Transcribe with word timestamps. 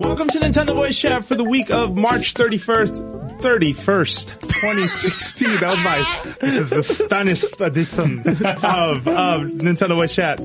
Welcome 0.00 0.28
to 0.28 0.38
Nintendo 0.40 0.74
Voice 0.74 0.98
Chat 0.98 1.24
for 1.24 1.34
the 1.34 1.44
week 1.44 1.70
of 1.70 1.96
March 1.96 2.34
31st, 2.34 3.40
31st, 3.40 4.40
2016. 4.40 5.56
That 5.58 5.70
was 5.70 5.82
my, 5.82 6.58
the 6.60 6.82
Spanish 6.82 7.44
edition 7.58 8.20
of, 8.20 9.08
of 9.08 9.42
Nintendo 9.42 9.94
Voice 9.94 10.14
Chat. 10.14 10.40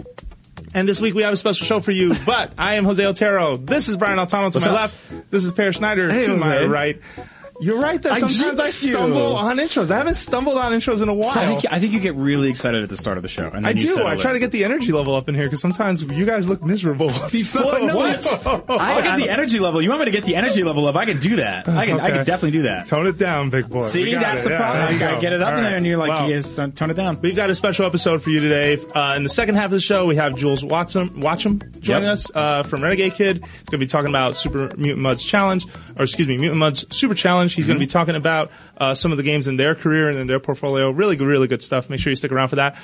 And 0.73 0.87
this 0.87 1.01
week 1.01 1.13
we 1.15 1.23
have 1.23 1.33
a 1.33 1.37
special 1.37 1.65
show 1.65 1.79
for 1.79 1.91
you. 1.91 2.13
But 2.25 2.53
I 2.57 2.75
am 2.75 2.85
Jose 2.85 3.03
Otero. 3.03 3.57
This 3.57 3.89
is 3.89 3.97
Brian 3.97 4.17
Altano 4.19 4.51
to 4.51 4.57
What's 4.57 4.65
my 4.65 4.71
up? 4.71 4.81
left. 4.81 5.31
This 5.31 5.43
is 5.45 5.51
Peer 5.53 5.71
Schneider 5.71 6.11
Hey, 6.11 6.25
to 6.27 6.37
my 6.37 6.49
Jose. 6.57 6.67
right. 6.67 7.01
You're 7.61 7.79
right 7.79 8.01
that 8.01 8.11
I 8.13 8.19
sometimes 8.19 8.59
I 8.59 8.63
jinxed 8.63 8.83
you. 8.83 8.93
stumble 8.93 9.35
on 9.35 9.57
intros. 9.57 9.91
I 9.91 9.97
haven't 9.97 10.15
stumbled 10.15 10.57
on 10.57 10.71
intros 10.71 11.01
in 11.01 11.09
a 11.09 11.13
while. 11.13 11.29
I 11.37 11.45
think, 11.45 11.65
I 11.69 11.79
think 11.79 11.93
you 11.93 11.99
get 11.99 12.15
really 12.15 12.49
excited 12.49 12.83
at 12.83 12.89
the 12.89 12.95
start 12.97 13.17
of 13.17 13.23
the 13.23 13.29
show. 13.29 13.47
And 13.47 13.65
then 13.65 13.65
I 13.65 13.69
you 13.71 13.81
do. 13.81 13.87
settle 13.89 14.07
I 14.07 14.15
try 14.15 14.33
to 14.33 14.39
get 14.39 14.51
the 14.51 14.63
energy 14.63 14.91
level 14.91 15.13
up 15.15 15.27
in 15.27 15.35
here 15.35 15.43
because 15.45 15.59
sometimes 15.61 16.01
you 16.03 16.25
guys 16.25 16.47
look 16.47 16.61
miserable. 16.63 17.09
So- 17.29 17.63
What? 17.63 17.93
What? 17.93 18.69
I'll 18.69 19.01
get 19.03 19.17
the 19.17 19.29
energy 19.29 19.59
level. 19.59 19.81
You 19.81 19.89
want 19.89 19.99
me 19.99 20.05
to 20.05 20.11
get 20.11 20.23
the 20.23 20.35
energy 20.35 20.63
level 20.63 20.87
up? 20.87 20.95
I 20.95 21.05
can 21.05 21.19
do 21.19 21.35
that. 21.37 21.67
I 21.67 21.85
can. 21.85 21.99
I 21.99 22.05
Okay. 22.05 22.15
can 22.17 22.25
definitely 22.25 22.51
do 22.51 22.61
that. 22.63 22.87
Tone 22.87 23.07
it 23.07 23.17
down, 23.17 23.49
big 23.49 23.69
boy. 23.69 23.81
See, 23.81 24.11
got 24.11 24.21
that's 24.21 24.41
it. 24.45 24.45
the 24.45 24.51
Yeah, 24.51 24.57
problem. 24.57 24.83
there 24.85 24.93
You 24.93 24.99
gotta 24.99 25.15
go. 25.15 25.21
get 25.21 25.33
it 25.33 25.41
up 25.41 25.51
All 25.51 25.57
in 25.57 25.63
there, 25.63 25.75
and 25.77 25.85
you're 25.85 25.97
like, 25.97 26.29
yes, 26.29 26.55
tone 26.55 26.71
tone 26.71 26.89
it 26.91 26.95
down. 26.95 27.19
We've 27.21 27.35
got 27.35 27.49
a 27.49 27.55
special 27.55 27.85
episode 27.85 28.23
for 28.23 28.29
you 28.29 28.39
today. 28.39 28.77
Uh, 28.95 29.13
in 29.17 29.23
the 29.23 29.29
second 29.29 29.55
half 29.55 29.65
of 29.65 29.71
the 29.71 29.79
show, 29.79 30.05
we 30.05 30.15
have 30.15 30.35
Jools 30.35 30.63
Watson, 30.63 31.09
Watsham 31.21 31.79
joining 31.79 32.03
Yep. 32.03 32.11
us 32.13 32.31
uh, 32.35 32.63
from 32.63 32.81
Renegade 32.83 33.13
Kid. 33.15 33.37
He's 33.43 33.69
going 33.69 33.71
to 33.71 33.77
be 33.79 33.87
talking 33.87 34.09
about 34.09 34.35
Super 34.35 34.71
Mutant 34.77 35.05
Mudds 35.05 35.25
Challenge, 35.25 35.65
or 35.97 36.03
excuse 36.03 36.27
me, 36.27 36.37
Mutant 36.37 36.61
Mudds 36.61 36.93
Super 36.93 37.15
Challenge. 37.15 37.48
He's 37.53 37.67
going 37.67 37.79
to 37.79 37.83
be 37.85 37.87
talking 37.89 38.15
about 38.15 38.51
uh, 38.77 38.93
some 38.93 39.11
of 39.11 39.17
the 39.17 39.23
games 39.23 39.47
in 39.47 39.57
their 39.57 39.75
career 39.75 40.09
and 40.09 40.17
in 40.17 40.27
their 40.27 40.39
portfolio. 40.39 40.89
Really 40.91 41.15
really 41.17 41.47
good 41.47 41.61
stuff. 41.61 41.89
Make 41.89 41.99
sure 41.99 42.11
you 42.11 42.15
stick 42.15 42.31
around 42.31 42.49
for 42.49 42.55
that. 42.57 42.77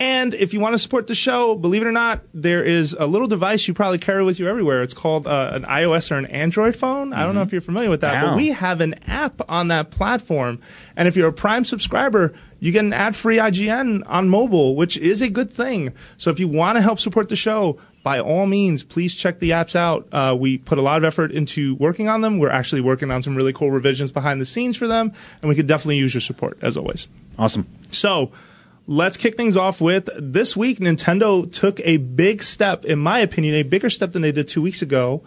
And 0.00 0.32
if 0.32 0.54
you 0.54 0.60
want 0.60 0.74
to 0.74 0.78
support 0.78 1.08
the 1.08 1.14
show, 1.16 1.56
believe 1.56 1.82
it 1.82 1.86
or 1.88 1.92
not, 1.92 2.22
there 2.32 2.62
is 2.62 2.92
a 2.96 3.04
little 3.04 3.26
device 3.26 3.66
you 3.66 3.74
probably 3.74 3.98
carry 3.98 4.22
with 4.22 4.38
you 4.38 4.46
everywhere. 4.46 4.80
It's 4.82 4.94
called 4.94 5.26
uh, 5.26 5.50
an 5.54 5.64
iOS 5.64 6.12
or 6.12 6.18
an 6.18 6.26
Android 6.26 6.76
phone. 6.76 7.12
I 7.12 7.24
don't 7.24 7.34
know 7.34 7.42
if 7.42 7.50
you're 7.50 7.60
familiar 7.60 7.90
with 7.90 8.02
that, 8.02 8.22
Wow. 8.22 8.30
but 8.30 8.36
we 8.36 8.48
have 8.50 8.80
an 8.80 8.94
app 9.08 9.40
on 9.48 9.68
that 9.68 9.90
platform. 9.90 10.60
And 10.96 11.08
if 11.08 11.16
you're 11.16 11.26
a 11.26 11.32
Prime 11.32 11.64
subscriber, 11.64 12.32
you 12.60 12.70
get 12.70 12.84
an 12.84 12.92
ad-free 12.92 13.38
IGN 13.38 14.04
on 14.06 14.28
mobile, 14.28 14.76
which 14.76 14.96
is 14.96 15.20
a 15.20 15.28
good 15.28 15.52
thing. 15.52 15.92
So 16.16 16.30
if 16.30 16.38
you 16.38 16.46
want 16.46 16.76
to 16.76 16.80
help 16.82 17.00
support 17.00 17.28
the 17.28 17.34
show, 17.34 17.80
by 18.08 18.20
all 18.20 18.46
means, 18.46 18.82
please 18.82 19.14
check 19.14 19.38
the 19.38 19.50
apps 19.50 19.76
out. 19.76 20.08
Uh, 20.10 20.34
we 20.34 20.56
put 20.56 20.78
a 20.78 20.80
lot 20.80 20.96
of 20.96 21.04
effort 21.04 21.30
into 21.30 21.74
working 21.74 22.08
on 22.08 22.22
them. 22.22 22.38
We're 22.38 22.48
actually 22.48 22.80
working 22.80 23.10
on 23.10 23.20
some 23.20 23.36
really 23.36 23.52
cool 23.52 23.70
revisions 23.70 24.12
behind 24.12 24.40
the 24.40 24.46
scenes 24.46 24.78
for 24.78 24.86
them, 24.86 25.12
and 25.42 25.48
we 25.50 25.54
could 25.54 25.66
definitely 25.66 25.98
use 25.98 26.14
your 26.14 26.22
support 26.22 26.56
as 26.62 26.78
always. 26.78 27.06
Awesome. 27.38 27.66
So 27.90 28.32
let's 28.86 29.18
kick 29.18 29.36
things 29.36 29.58
off 29.58 29.82
with 29.82 30.08
this 30.16 30.56
week. 30.56 30.78
Nintendo 30.78 31.52
took 31.52 31.80
a 31.80 31.98
big 31.98 32.42
step, 32.42 32.86
in 32.86 32.98
my 32.98 33.18
opinion, 33.18 33.56
a 33.56 33.62
bigger 33.62 33.90
step 33.90 34.12
than 34.12 34.22
they 34.22 34.32
did 34.32 34.48
two 34.48 34.62
weeks 34.62 34.80
ago. 34.80 35.22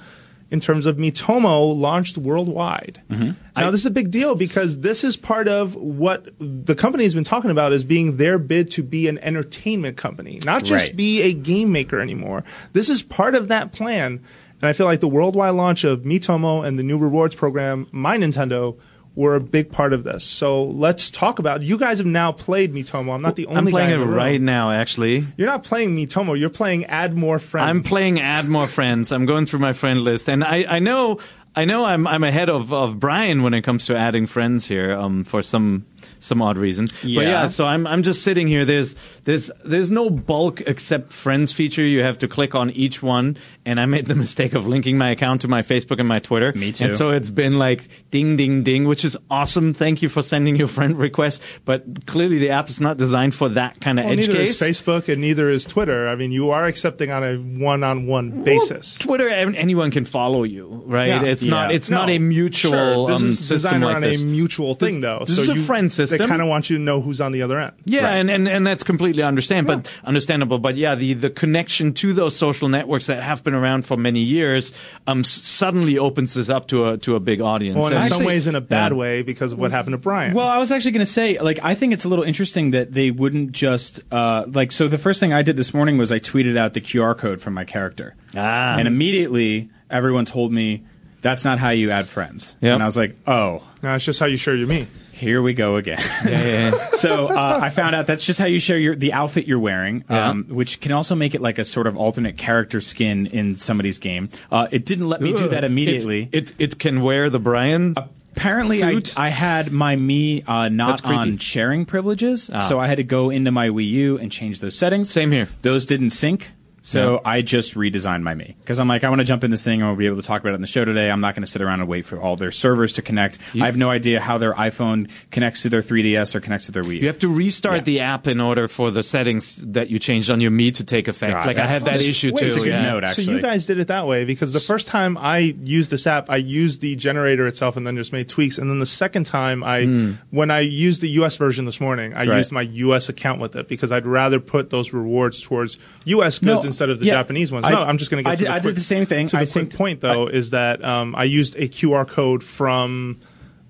In 0.51 0.59
terms 0.59 0.85
of 0.85 0.97
Miitomo 0.97 1.73
launched 1.73 2.17
worldwide. 2.17 3.01
Mm-hmm. 3.09 3.31
Now, 3.55 3.71
this 3.71 3.79
is 3.79 3.85
a 3.85 3.91
big 3.91 4.11
deal 4.11 4.35
because 4.35 4.81
this 4.81 5.03
is 5.05 5.15
part 5.15 5.47
of 5.47 5.75
what 5.75 6.27
the 6.39 6.75
company 6.75 7.03
has 7.05 7.13
been 7.13 7.23
talking 7.23 7.51
about 7.51 7.71
as 7.71 7.85
being 7.85 8.17
their 8.17 8.37
bid 8.37 8.69
to 8.71 8.83
be 8.83 9.07
an 9.07 9.17
entertainment 9.19 9.95
company, 9.95 10.41
not 10.43 10.65
just 10.65 10.87
Right. 10.89 10.95
be 10.97 11.21
a 11.21 11.33
game 11.33 11.71
maker 11.71 12.01
anymore. 12.01 12.43
This 12.73 12.89
is 12.89 13.01
part 13.01 13.33
of 13.33 13.47
that 13.47 13.71
plan. 13.71 14.19
And 14.61 14.69
I 14.69 14.73
feel 14.73 14.85
like 14.85 14.99
the 14.99 15.07
worldwide 15.07 15.53
launch 15.55 15.83
of 15.85 16.01
Miitomo 16.01 16.65
and 16.67 16.77
the 16.77 16.83
new 16.83 16.97
rewards 16.97 17.33
program, 17.35 17.87
My 17.91 18.17
Nintendo, 18.17 18.77
were 19.15 19.35
a 19.35 19.41
big 19.41 19.71
part 19.71 19.93
of 19.93 20.03
this. 20.03 20.23
So 20.23 20.63
let's 20.63 21.11
talk 21.11 21.39
about. 21.39 21.61
You 21.61 21.77
guys 21.77 21.97
have 21.97 22.07
now 22.07 22.31
played 22.31 22.73
Miitomo. 22.73 23.13
I'm 23.13 23.21
not 23.21 23.35
the 23.35 23.47
only. 23.47 23.57
I'm 23.57 23.67
playing 23.67 23.89
it 23.89 23.93
in 23.95 23.99
the 23.99 24.05
room. 24.05 24.15
right 24.15 24.41
now, 24.41 24.71
actually. 24.71 25.25
You're 25.37 25.47
not 25.47 25.63
playing 25.63 25.95
Mitomo. 25.95 26.39
You're 26.39 26.49
playing 26.49 26.85
Add 26.85 27.13
More 27.13 27.39
Friends. 27.39 27.69
I'm 27.69 27.83
playing 27.83 28.19
Add 28.19 28.47
More 28.47 28.67
Friends. 28.67 29.11
I'm 29.11 29.25
going 29.25 29.45
through 29.45 29.59
my 29.59 29.73
friend 29.73 30.01
list, 30.01 30.29
and 30.29 30.43
I, 30.43 30.65
I 30.67 30.79
know 30.79 31.19
I 31.55 31.65
know 31.65 31.83
I'm 31.83 32.07
I'm 32.07 32.23
ahead 32.23 32.49
of, 32.49 32.71
of 32.71 32.99
Brian 32.99 33.43
when 33.43 33.53
it 33.53 33.63
comes 33.63 33.87
to 33.87 33.97
adding 33.97 34.25
friends 34.25 34.65
here. 34.65 34.93
Um, 34.93 35.25
for 35.25 35.41
some 35.41 35.85
some 36.21 36.41
odd 36.41 36.57
reason. 36.57 36.85
But 37.01 37.09
Yeah. 37.09 37.21
yeah, 37.21 37.47
so 37.49 37.65
I'm 37.65 37.85
I'm 37.85 38.03
just 38.03 38.23
sitting 38.23 38.47
here. 38.47 38.63
There's 38.63 38.95
there's 39.25 39.51
there's 39.65 39.91
no 39.91 40.09
bulk 40.09 40.61
except 40.61 41.11
friends 41.11 41.51
feature. 41.51 41.83
You 41.83 42.03
have 42.03 42.17
to 42.19 42.27
click 42.29 42.55
on 42.55 42.69
each 42.71 43.03
one, 43.03 43.37
and 43.65 43.79
I 43.79 43.85
made 43.85 44.05
the 44.05 44.15
mistake 44.25 44.53
of 44.53 44.67
linking 44.67 44.97
my 44.97 45.09
account 45.09 45.41
to 45.41 45.47
my 45.49 45.61
Facebook 45.63 45.99
and 45.99 46.07
my 46.07 46.19
Twitter. 46.19 46.53
Me 46.55 46.71
too. 46.71 46.85
And 46.85 46.95
so 46.97 47.09
it's 47.09 47.29
been 47.29 47.59
like 47.59 47.87
ding 48.11 48.37
ding 48.37 48.63
ding, 48.63 48.85
which 48.87 49.03
is 49.03 49.17
awesome. 49.29 49.73
Thank 49.73 50.01
you 50.01 50.07
for 50.09 50.21
sending 50.21 50.55
your 50.55 50.67
friend 50.69 50.97
request. 50.97 51.41
But 51.65 52.05
clearly 52.05 52.37
the 52.37 52.51
app 52.51 52.69
is 52.69 52.79
not 52.79 52.97
designed 52.97 53.35
for 53.35 53.49
that 53.49 53.81
kind 53.81 53.99
of 53.99 54.05
Well, 54.05 54.13
edge 54.13 54.27
neither 54.29 54.39
case. 54.39 54.61
is 54.61 54.81
Facebook 54.81 55.09
and 55.11 55.19
neither 55.19 55.49
is 55.49 55.65
Twitter. 55.65 56.07
I 56.07 56.15
mean, 56.15 56.31
you 56.31 56.51
are 56.51 56.65
accepting 56.65 57.11
on 57.11 57.23
a 57.23 57.35
one-on-one 57.37 58.43
basis. 58.43 58.97
Twitter, 58.97 59.27
anyone 59.29 59.91
can 59.91 60.05
follow 60.05 60.43
you, 60.43 60.83
right? 60.85 61.07
Yeah. 61.07 61.23
It's 61.23 61.43
not. 61.45 61.69
Yeah. 61.71 61.75
It's 61.77 61.89
not 61.89 62.09
a 62.09 62.19
mutual 62.19 62.71
Sure, 62.71 63.07
this 63.07 63.21
um, 63.21 63.27
is 63.27 63.39
system 63.39 63.55
designed 63.55 63.83
like 63.83 63.93
around 63.93 64.01
this. 64.03 64.21
a 64.21 64.25
mutual 64.25 64.73
thing, 64.75 64.99
though. 65.01 65.23
this 65.25 65.35
so 65.37 65.41
is 65.43 65.49
a 65.49 65.55
friend 65.55 65.91
system. 65.91 66.10
They 66.17 66.27
kind 66.27 66.41
of 66.41 66.47
want 66.47 66.69
you 66.69 66.77
to 66.77 66.83
know 66.83 67.01
who's 67.01 67.21
on 67.21 67.31
the 67.31 67.41
other 67.41 67.59
end. 67.59 67.73
Yeah, 67.85 68.09
and, 68.09 68.29
and, 68.29 68.47
and 68.47 68.65
that's 68.67 68.83
completely 68.83 69.23
understand, 69.23 69.67
but 69.67 69.91
understandable. 70.03 70.59
But 70.59 70.75
yeah, 70.75 70.95
the, 70.95 71.13
the 71.13 71.29
connection 71.29 71.93
to 71.95 72.13
those 72.13 72.35
social 72.35 72.67
networks 72.69 73.07
that 73.07 73.21
have 73.23 73.43
been 73.43 73.53
around 73.53 73.85
for 73.85 73.97
many 73.97 74.19
years 74.21 74.73
um, 75.07 75.23
suddenly 75.23 75.97
opens 75.97 76.33
this 76.33 76.49
up 76.49 76.67
to 76.69 76.87
a 76.89 76.97
to 76.99 77.15
a 77.15 77.19
big 77.19 77.41
audience. 77.41 77.77
Well, 77.77 77.87
in 77.87 77.93
And- 77.97 78.05
some 78.07 78.23
ways, 78.23 78.47
in 78.47 78.55
a 78.55 78.61
bad 78.61 78.91
Yeah. 78.91 78.97
way 78.97 79.21
because 79.21 79.53
of 79.53 79.59
what 79.59 79.71
happened 79.71 79.93
to 79.93 79.97
Brian. 79.97 80.33
Well, 80.33 80.47
I 80.47 80.57
was 80.57 80.71
actually 80.71 80.91
going 80.91 81.05
to 81.05 81.11
say, 81.11 81.39
like, 81.39 81.59
I 81.63 81.73
think 81.75 81.93
it's 81.93 82.05
a 82.05 82.09
little 82.09 82.25
interesting 82.25 82.71
that 82.71 82.93
they 82.93 83.11
wouldn't 83.11 83.51
just, 83.51 84.01
uh, 84.11 84.45
like, 84.47 84.71
so 84.71 84.87
the 84.87 84.97
first 84.97 85.19
thing 85.19 85.33
I 85.33 85.41
did 85.41 85.55
this 85.55 85.73
morning 85.73 85.97
was 85.97 86.11
I 86.11 86.19
tweeted 86.19 86.57
out 86.57 86.73
the 86.73 86.81
QR 86.81 87.17
code 87.17 87.41
from 87.41 87.53
my 87.53 87.65
character. 87.65 88.15
Ah. 88.35 88.77
And 88.77 88.87
immediately 88.87 89.69
everyone 89.89 90.25
told 90.25 90.51
me, 90.51 90.83
that's 91.21 91.43
not 91.45 91.59
how 91.59 91.69
you 91.69 91.91
add 91.91 92.07
friends. 92.07 92.55
Yep. 92.61 92.73
And 92.73 92.81
I 92.83 92.85
was 92.87 92.97
like, 92.97 93.15
oh, 93.27 93.61
no, 93.83 93.93
it's 93.95 94.05
just 94.05 94.19
how 94.19 94.25
you 94.25 94.37
share 94.37 94.55
your 94.55 94.67
Mii. 94.67 94.87
Here 95.21 95.39
we 95.39 95.53
go 95.53 95.75
again. 95.75 95.99
yeah, 96.25 96.43
yeah. 96.71 96.89
so 96.93 97.27
uh, 97.27 97.59
I 97.61 97.69
found 97.69 97.93
out 97.95 98.07
that's 98.07 98.25
just 98.25 98.39
how 98.39 98.47
you 98.47 98.59
share 98.59 98.79
your 98.79 98.95
the 98.95 99.13
outfit 99.13 99.45
you're 99.45 99.59
wearing, 99.59 100.03
Yeah. 100.09 100.29
um, 100.29 100.45
which 100.49 100.79
can 100.81 100.91
also 100.91 101.13
make 101.13 101.35
it 101.35 101.41
like 101.41 101.59
a 101.59 101.63
sort 101.65 101.85
of 101.85 101.95
alternate 101.95 102.37
character 102.37 102.81
skin 102.81 103.27
in 103.27 103.57
somebody's 103.57 103.99
game. 103.99 104.29
Uh, 104.51 104.67
it 104.71 104.83
didn't 104.83 105.09
let 105.09 105.21
me 105.21 105.31
do 105.33 105.47
that 105.49 105.63
immediately. 105.63 106.27
It, 106.31 106.49
it 106.51 106.55
it 106.73 106.79
can 106.79 107.03
wear 107.03 107.29
the 107.29 107.37
Brian. 107.39 107.95
Apparently, 108.35 108.81
I. 108.81 109.01
I 109.15 109.29
had 109.29 109.71
my 109.71 109.95
Mii 109.95 110.43
uh, 110.47 110.69
not 110.69 111.05
on 111.05 111.37
sharing 111.37 111.85
privileges, 111.85 112.45
so 112.67 112.79
I 112.79 112.87
had 112.87 112.95
to 112.97 113.03
go 113.03 113.29
into 113.29 113.51
my 113.51 113.69
Wii 113.69 113.87
U 113.89 114.17
and 114.17 114.31
change 114.31 114.59
those 114.59 114.75
settings. 114.75 115.11
Same 115.11 115.31
here. 115.31 115.49
Those 115.61 115.85
didn't 115.85 116.09
sync. 116.11 116.49
So 116.83 117.13
Yeah. 117.13 117.19
I 117.31 117.41
just 117.43 117.75
redesigned 117.75 118.23
my 118.23 118.33
Mii 118.33 118.55
because 118.59 118.79
I'm 118.79 118.87
like 118.87 119.03
I 119.03 119.09
want 119.09 119.19
to 119.19 119.25
jump 119.25 119.43
in 119.43 119.51
this 119.51 119.63
thing 119.63 119.81
and 119.81 119.89
we'll 119.89 119.97
be 119.97 120.07
able 120.07 120.15
to 120.15 120.23
talk 120.23 120.41
about 120.41 120.51
it 120.51 120.55
on 120.55 120.61
the 120.61 120.67
show 120.67 120.83
today. 120.83 121.11
I'm 121.11 121.21
not 121.21 121.35
going 121.35 121.43
to 121.43 121.51
sit 121.51 121.61
around 121.61 121.79
and 121.81 121.87
wait 121.87 122.05
for 122.05 122.19
all 122.19 122.35
their 122.35 122.51
servers 122.51 122.93
to 122.93 123.03
connect. 123.03 123.37
I 123.53 123.65
have 123.67 123.77
no 123.77 123.89
idea 123.91 124.19
how 124.19 124.39
their 124.39 124.53
iPhone 124.53 125.09
connects 125.29 125.61
to 125.61 125.69
their 125.69 125.83
3DS 125.83 126.33
or 126.33 126.39
connects 126.41 126.65
to 126.65 126.71
their 126.71 126.83
Wii. 126.83 127.01
You 127.01 127.07
have 127.07 127.19
to 127.19 127.27
restart 127.31 127.75
Yeah. 127.77 127.81
the 127.83 127.99
app 127.99 128.27
in 128.27 128.41
order 128.41 128.67
for 128.67 128.89
the 128.89 129.03
settings 129.03 129.57
that 129.57 129.91
you 129.91 129.99
changed 129.99 130.31
on 130.31 130.41
your 130.41 130.49
Mii 130.51 130.73
to 130.75 130.83
take 130.83 131.07
effect. 131.07 131.33
God, 131.33 131.45
like 131.45 131.57
I 131.57 131.67
had 131.67 131.81
that 131.83 131.85
that's- 131.85 132.01
issue 132.01 132.31
wait, 132.33 132.39
too. 132.39 132.45
it's 132.47 132.55
a 132.55 132.59
good 132.61 132.67
yeah. 132.69 132.99
note, 132.99 133.13
So 133.13 133.21
you 133.21 133.39
guys 133.41 133.67
did 133.67 133.79
it 133.79 133.87
that 133.89 134.07
way 134.07 134.25
because 134.25 134.51
the 134.51 134.59
first 134.59 134.87
time 134.87 135.17
I 135.19 135.37
used 135.63 135.91
this 135.91 136.07
app, 136.07 136.29
I 136.31 136.37
used 136.37 136.81
the 136.81 136.95
generator 136.95 137.45
itself 137.47 137.77
and 137.77 137.85
then 137.85 137.95
just 137.95 138.11
made 138.11 138.27
tweaks. 138.27 138.57
And 138.57 138.69
then 138.71 138.79
the 138.79 138.85
second 138.87 139.25
time, 139.27 139.63
I 139.63 139.83
hmm. 139.85 140.11
when 140.31 140.49
I 140.49 140.61
used 140.61 141.01
the 141.01 141.09
US 141.21 141.37
version 141.37 141.65
this 141.65 141.79
morning, 141.79 142.13
I. 142.15 142.25
Right. 142.31 142.37
used 142.37 142.51
my 142.53 142.61
US 142.61 143.09
account 143.09 143.41
with 143.41 143.55
it 143.57 143.67
because 143.67 143.91
I'd 143.91 144.05
rather 144.05 144.39
put 144.39 144.69
those 144.69 144.93
rewards 144.93 145.41
towards 145.41 145.77
US 146.05 146.39
goods 146.39 146.63
No, 146.63 146.70
instead 146.71 146.89
of 146.89 146.99
the 146.99 147.05
yeah. 147.05 147.13
Japanese 147.13 147.51
ones. 147.51 147.65
I- 147.65 147.71
no, 147.71 147.83
I'm 147.83 147.97
just 147.97 148.09
going 148.11 148.23
to 148.23 148.27
get 148.27 148.31
I 148.31 148.35
to 148.35 148.39
did- 148.43 148.47
the 148.47 148.53
I 148.53 148.59
did 148.59 148.75
the 148.75 148.81
same 148.81 149.05
thing. 149.05 149.27
To 149.27 149.35
the 149.37 149.41
I 149.41 149.45
quick 149.45 149.73
point 149.75 150.01
though 150.01 150.27
is 150.27 150.49
that 150.51 150.83
um, 150.83 151.15
I 151.15 151.25
used 151.25 151.55
a 151.55 151.67
QR 151.67 152.07
code 152.07 152.43
from 152.43 153.19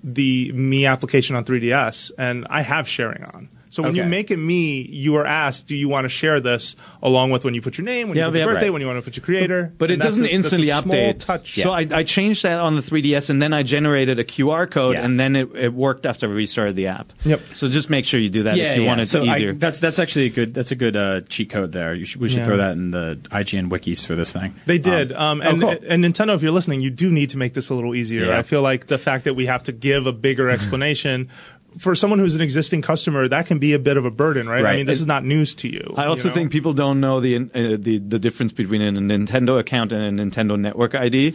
the 0.04 0.52
Mii 0.54 0.90
application 0.90 1.36
on 1.36 1.44
3DS, 1.46 2.12
and 2.18 2.48
I 2.50 2.62
have 2.62 2.88
sharing 2.88 3.24
on. 3.24 3.50
So 3.72 3.82
when 3.82 3.96
you 3.96 4.04
make 4.04 4.30
it 4.32 4.38
me, 4.38 4.82
you 4.82 5.16
are 5.16 5.26
asked, 5.26 5.66
do 5.66 5.76
you 5.76 5.88
want 5.90 6.06
to 6.06 6.10
share 6.10 6.40
this 6.40 6.76
along 7.02 7.32
with 7.32 7.44
when 7.46 7.54
you 7.56 7.62
put 7.62 7.78
your 7.78 7.86
name, 7.86 8.10
when 8.10 8.18
Yeah, 8.18 8.26
you 8.26 8.32
put 8.32 8.38
your 8.38 8.48
yeah, 8.48 8.54
birthday, 8.54 8.66
right. 8.68 8.74
when 8.74 8.82
you 8.82 8.88
want 8.88 8.98
to 9.00 9.02
put 9.02 9.16
your 9.16 9.24
creator. 9.24 9.72
But 9.78 9.90
it 9.92 9.96
doesn't 9.98 10.26
a- 10.26 10.28
a 10.28 10.32
instantly 10.32 10.68
update. 10.68 11.20
Touch. 11.26 11.56
So 11.62 11.72
I, 11.72 11.88
I 11.90 12.04
changed 12.04 12.44
that 12.44 12.60
on 12.60 12.76
the 12.76 12.82
3DS, 12.82 13.30
and 13.30 13.42
then 13.42 13.54
I 13.54 13.64
generated 13.64 14.20
a 14.20 14.24
QR 14.26 14.70
code, 14.70 14.96
Yeah. 14.96 15.06
and 15.06 15.20
then 15.20 15.36
it, 15.36 15.50
it 15.56 15.74
worked 15.74 16.06
after 16.06 16.28
we 16.30 16.36
restarted 16.36 16.76
the 16.76 16.88
app. 16.88 17.14
Yep. 17.24 17.40
So 17.56 17.70
just 17.70 17.90
make 17.90 18.06
sure 18.06 18.20
you 18.20 18.30
do 18.30 18.44
that 18.44 18.58
if 18.58 18.78
you 18.78 18.84
want 18.86 19.02
it 19.02 19.08
so 19.08 19.24
I- 19.26 19.36
easier. 19.38 19.54
that's 19.54 19.80
that's 19.80 19.98
actually 20.00 20.26
a 20.26 20.30
good 20.30 20.54
that's 20.54 20.72
a 20.72 20.76
good 20.76 20.96
uh, 20.98 21.22
cheat 21.30 21.50
code 21.50 21.72
there. 21.72 21.96
You 21.96 22.04
should, 22.06 22.20
we 22.20 22.28
should 22.30 22.40
Yeah. 22.40 22.46
throw 22.46 22.58
that 22.58 22.74
in 22.74 22.92
the 22.92 23.20
IGN 23.32 23.70
wikis 23.70 24.06
for 24.06 24.16
this 24.16 24.34
thing. 24.34 24.54
They 24.66 24.80
did, 24.80 25.14
um, 25.14 25.42
oh, 25.42 25.50
and, 25.50 25.62
cool. 25.62 25.76
and 25.88 26.04
Nintendo. 26.04 26.36
If 26.36 26.42
you're 26.42 26.52
listening, 26.52 26.82
you 26.82 26.90
do 26.90 27.10
need 27.10 27.30
to 27.30 27.38
make 27.38 27.54
this 27.54 27.70
a 27.70 27.74
little 27.74 27.96
easier. 27.96 28.26
Yeah. 28.26 28.38
I 28.38 28.42
feel 28.44 28.62
like 28.62 28.88
the 28.88 28.98
fact 28.98 29.24
that 29.24 29.34
we 29.36 29.46
have 29.46 29.64
to 29.64 29.72
give 29.72 30.08
a 30.08 30.12
bigger 30.12 30.50
explanation 30.58 31.30
for 31.78 31.96
someone 31.96 32.20
who's 32.20 32.36
an 32.36 32.42
existing 32.42 32.82
customer, 32.82 33.28
that 33.28 33.46
can 33.46 33.60
be 33.60 33.74
a 33.74 33.80
bit 33.80 33.98
of 33.98 34.06
a 34.06 34.12
burden, 34.12 34.48
right? 34.50 34.66
I 34.66 34.76
mean, 34.78 34.86
this 34.86 35.00
is 35.00 35.08
not 35.08 35.24
news 35.24 35.56
to 35.56 35.70
you. 35.70 35.94
I 35.96 36.06
also 36.06 36.24
you 36.26 36.30
know? 36.30 36.36
think 36.36 36.52
people 36.52 36.74
don't 36.74 37.00
know 37.00 37.20
the, 37.22 37.36
uh, 37.38 37.78
the 37.80 37.98
the 38.00 38.20
difference 38.20 38.52
between 38.52 38.82
a 38.82 38.92
Nintendo 38.92 39.58
account 39.60 39.92
and 39.92 40.20
a 40.20 40.24
Nintendo 40.24 40.60
Network 40.60 40.96
ID. 40.96 41.34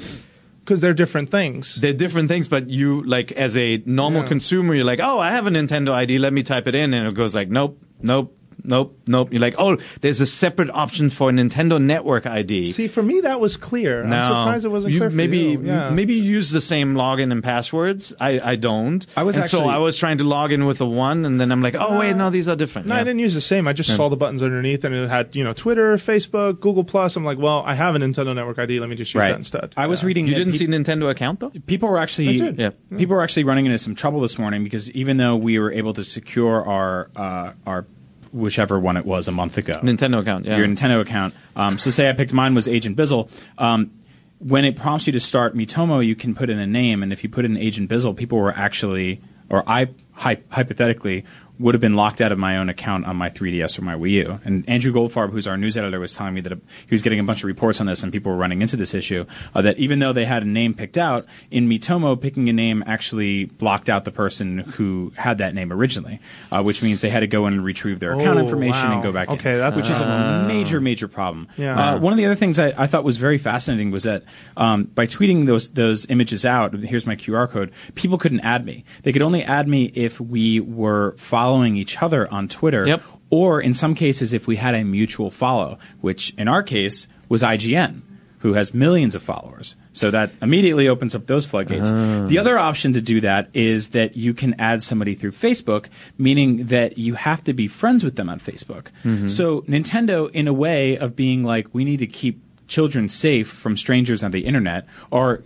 because 0.64 0.80
they're 0.80 0.92
different 0.92 1.30
things. 1.30 1.76
They're 1.76 1.92
different 1.92 2.28
things, 2.28 2.48
but 2.48 2.68
you 2.68 3.02
like 3.04 3.30
as 3.32 3.56
a 3.56 3.82
normal 3.86 4.22
Yeah. 4.22 4.28
consumer, 4.28 4.74
you're 4.74 4.84
like, 4.84 5.00
oh, 5.00 5.18
I 5.20 5.30
have 5.30 5.46
a 5.46 5.50
Nintendo 5.50 5.92
ID. 5.92 6.18
Let 6.18 6.32
me 6.32 6.42
type 6.42 6.66
it 6.66 6.74
in, 6.74 6.92
and 6.92 7.06
it 7.06 7.14
goes 7.14 7.34
like, 7.34 7.48
nope, 7.48 7.80
nope, 8.02 8.36
nope, 8.66 8.98
nope. 9.06 9.32
You're 9.32 9.40
like, 9.40 9.54
oh, 9.58 9.78
there's 10.00 10.20
a 10.20 10.26
separate 10.26 10.70
option 10.70 11.10
for 11.10 11.30
a 11.30 11.32
Nintendo 11.32 11.80
Network 11.82 12.26
ID. 12.26 12.72
See, 12.72 12.88
for 12.88 13.02
me, 13.02 13.20
that 13.20 13.40
was 13.40 13.56
clear. 13.56 14.04
no, 14.04 14.16
I'm 14.16 14.24
surprised 14.24 14.64
it 14.64 14.68
wasn't 14.68 14.94
you, 14.94 15.00
clear 15.00 15.10
for 15.10 15.16
maybe 15.16 15.38
you. 15.38 15.60
Yeah. 15.62 15.90
maybe 15.90 16.14
you 16.14 16.22
use 16.22 16.50
the 16.50 16.60
same 16.60 16.94
login 16.94 17.32
and 17.32 17.42
passwords. 17.42 18.12
I, 18.20 18.40
I 18.42 18.56
don't. 18.56 19.06
I 19.16 19.22
was 19.22 19.36
and 19.36 19.46
so 19.46 19.64
I 19.68 19.78
was 19.78 19.96
trying 19.96 20.18
to 20.18 20.24
log 20.24 20.52
in 20.52 20.66
with 20.66 20.80
a 20.80 20.86
one, 20.86 21.24
and 21.24 21.40
then 21.40 21.52
I'm 21.52 21.62
like, 21.62 21.74
oh 21.74 21.98
wait, 21.98 22.16
no, 22.16 22.30
these 22.30 22.48
are 22.48 22.56
different. 22.56 22.88
No, 22.88 22.94
Yeah. 22.94 23.00
I 23.00 23.04
didn't 23.04 23.20
use 23.20 23.34
the 23.34 23.40
same. 23.40 23.66
I 23.68 23.72
just 23.72 23.94
saw 23.96 24.08
the 24.08 24.16
buttons 24.16 24.42
underneath, 24.42 24.84
and 24.84 24.94
it 24.94 25.08
had 25.08 25.34
you 25.36 25.44
know 25.44 25.52
Twitter, 25.52 25.96
Facebook, 25.96 26.60
Google 26.60 26.84
Plus. 26.84 27.16
I'm 27.16 27.24
like, 27.24 27.38
well, 27.38 27.62
I 27.66 27.74
have 27.74 27.94
a 27.94 27.98
Nintendo 27.98 28.34
Network 28.34 28.58
ID. 28.58 28.80
Let 28.80 28.88
me 28.88 28.96
just 28.96 29.14
use 29.14 29.20
Right. 29.20 29.28
that 29.30 29.36
instead. 29.38 29.72
I 29.76 29.86
was 29.86 30.02
Yeah. 30.02 30.06
reading. 30.08 30.26
You 30.26 30.34
didn't 30.34 30.52
pe- 30.52 30.58
see 30.58 30.66
Nintendo 30.66 31.10
account 31.10 31.40
though. 31.40 31.50
people 31.66 31.88
were 31.88 31.98
actually 31.98 32.28
I 32.28 32.36
did. 32.36 32.58
Yeah. 32.58 32.70
people 32.96 33.16
were 33.16 33.22
actually 33.22 33.44
running 33.44 33.66
into 33.66 33.78
some 33.78 33.94
trouble 33.94 34.20
this 34.20 34.38
morning 34.38 34.64
because 34.64 34.90
even 34.92 35.16
though 35.16 35.36
we 35.36 35.58
were 35.58 35.72
able 35.72 35.92
to 35.94 36.04
secure 36.04 36.64
our 36.66 37.10
uh, 37.16 37.52
our 37.66 37.86
whichever 38.32 38.78
one 38.78 38.96
it 38.96 39.04
was 39.06 39.28
a 39.28 39.32
month 39.32 39.58
ago, 39.58 39.80
Nintendo 39.82 40.20
account. 40.20 40.46
Yeah. 40.46 40.56
your 40.58 40.66
Nintendo 40.66 41.00
account. 41.00 41.34
Um, 41.54 41.78
so 41.78 41.90
say 41.90 42.08
I 42.08 42.12
picked 42.12 42.32
mine 42.32 42.54
was 42.54 42.68
Agent 42.68 42.96
Bizzle. 42.96 43.30
Um, 43.58 43.90
when 44.38 44.64
it 44.64 44.76
prompts 44.76 45.06
you 45.06 45.12
to 45.14 45.20
start 45.20 45.54
Miitomo, 45.54 46.04
you 46.04 46.14
can 46.14 46.34
put 46.34 46.50
in 46.50 46.58
a 46.58 46.66
name, 46.66 47.02
and 47.02 47.12
if 47.12 47.22
you 47.22 47.30
put 47.30 47.44
in 47.44 47.56
Agent 47.56 47.90
Bizzle, 47.90 48.16
people 48.16 48.38
were 48.38 48.52
actually, 48.52 49.20
or 49.48 49.64
I 49.66 49.88
hy- 50.16 50.42
hypothetically 50.50 51.24
would 51.58 51.72
have 51.74 51.80
been 51.80 51.96
locked 51.96 52.20
out 52.20 52.32
of 52.32 52.38
my 52.38 52.58
own 52.58 52.68
account 52.68 53.06
on 53.06 53.16
my 53.16 53.30
3DS 53.30 53.78
or 53.78 53.82
my 53.82 53.94
Wii 53.94 54.10
U. 54.10 54.40
And 54.44 54.68
Andrew 54.68 54.92
Goldfarb, 54.92 55.30
who's 55.30 55.46
our 55.46 55.56
news 55.56 55.74
editor, 55.74 55.98
was 55.98 56.12
telling 56.12 56.34
me 56.34 56.42
that 56.42 56.52
he 56.52 56.90
was 56.90 57.00
getting 57.00 57.18
a 57.18 57.24
bunch 57.24 57.38
of 57.38 57.44
reports 57.46 57.80
on 57.80 57.86
this, 57.86 58.02
and 58.02 58.12
people 58.12 58.30
were 58.30 58.36
running 58.36 58.60
into 58.60 58.76
this 58.76 58.92
issue. 58.92 59.24
Uh, 59.54 59.62
that 59.62 59.78
even 59.78 59.98
though 59.98 60.12
they 60.12 60.26
had 60.26 60.42
a 60.42 60.46
name 60.46 60.74
picked 60.74 60.98
out 60.98 61.24
in 61.50 61.66
Miitomo, 61.66 62.20
picking 62.20 62.50
a 62.50 62.52
name 62.52 62.84
actually 62.86 63.46
blocked 63.46 63.88
out 63.88 64.04
the 64.04 64.10
person 64.12 64.58
who 64.58 65.14
had 65.16 65.38
that 65.38 65.54
name 65.54 65.72
originally, 65.72 66.20
uh, 66.52 66.62
which 66.62 66.82
means 66.82 67.00
they 67.00 67.08
had 67.08 67.20
to 67.20 67.26
go 67.26 67.46
in 67.46 67.54
and 67.54 67.64
retrieve 67.64 68.00
their 68.00 68.12
account 68.12 68.36
Oh, 68.38 68.42
information 68.42 68.88
wow. 68.90 68.92
and 68.92 69.02
go 69.02 69.10
back 69.10 69.28
in, 69.28 69.38
Okay, 69.38 69.56
that's 69.56 69.78
which 69.78 69.88
is 69.88 69.98
a 69.98 70.04
a 70.04 70.44
major, 70.46 70.78
major 70.78 71.08
problem. 71.08 71.48
Yeah. 71.56 71.94
Uh, 71.94 71.98
one 71.98 72.12
of 72.12 72.18
the 72.18 72.26
other 72.26 72.34
things 72.34 72.58
I, 72.58 72.74
I 72.76 72.86
thought 72.86 73.02
was 73.02 73.16
very 73.16 73.38
fascinating 73.38 73.90
was 73.90 74.02
that 74.02 74.24
um, 74.58 74.84
by 74.84 75.06
tweeting 75.06 75.46
those 75.46 75.70
those 75.70 76.04
images 76.10 76.44
out, 76.44 76.74
here's 76.74 77.06
my 77.06 77.16
QR 77.16 77.48
code. 77.48 77.72
People 77.94 78.18
couldn't 78.18 78.40
add 78.40 78.66
me. 78.66 78.84
They 79.04 79.12
could 79.14 79.22
only 79.22 79.42
add 79.42 79.66
me 79.68 79.86
if 79.94 80.05
we 80.20 80.60
were 80.60 81.14
following 81.16 81.76
each 81.76 82.02
other 82.02 82.30
on 82.32 82.48
Twitter, 82.48 82.86
Yep. 82.86 83.02
or 83.30 83.60
in 83.60 83.74
some 83.74 83.94
cases 83.94 84.32
if 84.32 84.46
we 84.46 84.56
had 84.56 84.74
a 84.74 84.84
mutual 84.84 85.30
follow, 85.30 85.78
which 86.00 86.32
in 86.38 86.48
our 86.48 86.62
case 86.62 87.08
was 87.28 87.42
IGN, 87.42 88.02
who 88.40 88.52
has 88.54 88.72
millions 88.72 89.14
of 89.14 89.22
followers. 89.22 89.74
So 89.92 90.10
that 90.10 90.30
immediately 90.42 90.88
opens 90.88 91.14
up 91.14 91.26
those 91.26 91.46
floodgates. 91.46 91.90
Ah. 91.90 92.26
The 92.28 92.38
other 92.38 92.58
option 92.58 92.92
to 92.92 93.00
do 93.00 93.20
that 93.22 93.48
is 93.54 93.88
that 93.88 94.16
you 94.16 94.34
can 94.34 94.54
add 94.60 94.82
somebody 94.82 95.14
through 95.14 95.32
Facebook, 95.32 95.86
meaning 96.18 96.66
that 96.66 96.98
you 96.98 97.14
have 97.14 97.42
to 97.44 97.54
be 97.54 97.66
friends 97.66 98.04
with 98.04 98.16
them 98.16 98.28
on 98.28 98.38
Facebook. 98.38 98.88
Mm-hmm. 99.04 99.28
So 99.28 99.62
Nintendo, 99.62 100.30
in 100.30 100.46
a 100.46 100.52
way 100.52 100.98
of 100.98 101.16
being 101.16 101.42
like, 101.44 101.66
we 101.72 101.84
need 101.84 101.98
to 102.00 102.06
keep 102.06 102.40
children 102.68 103.08
safe 103.08 103.48
from 103.48 103.76
strangers 103.76 104.22
on 104.22 104.32
the 104.32 104.44
internet, 104.44 104.86
are 105.10 105.42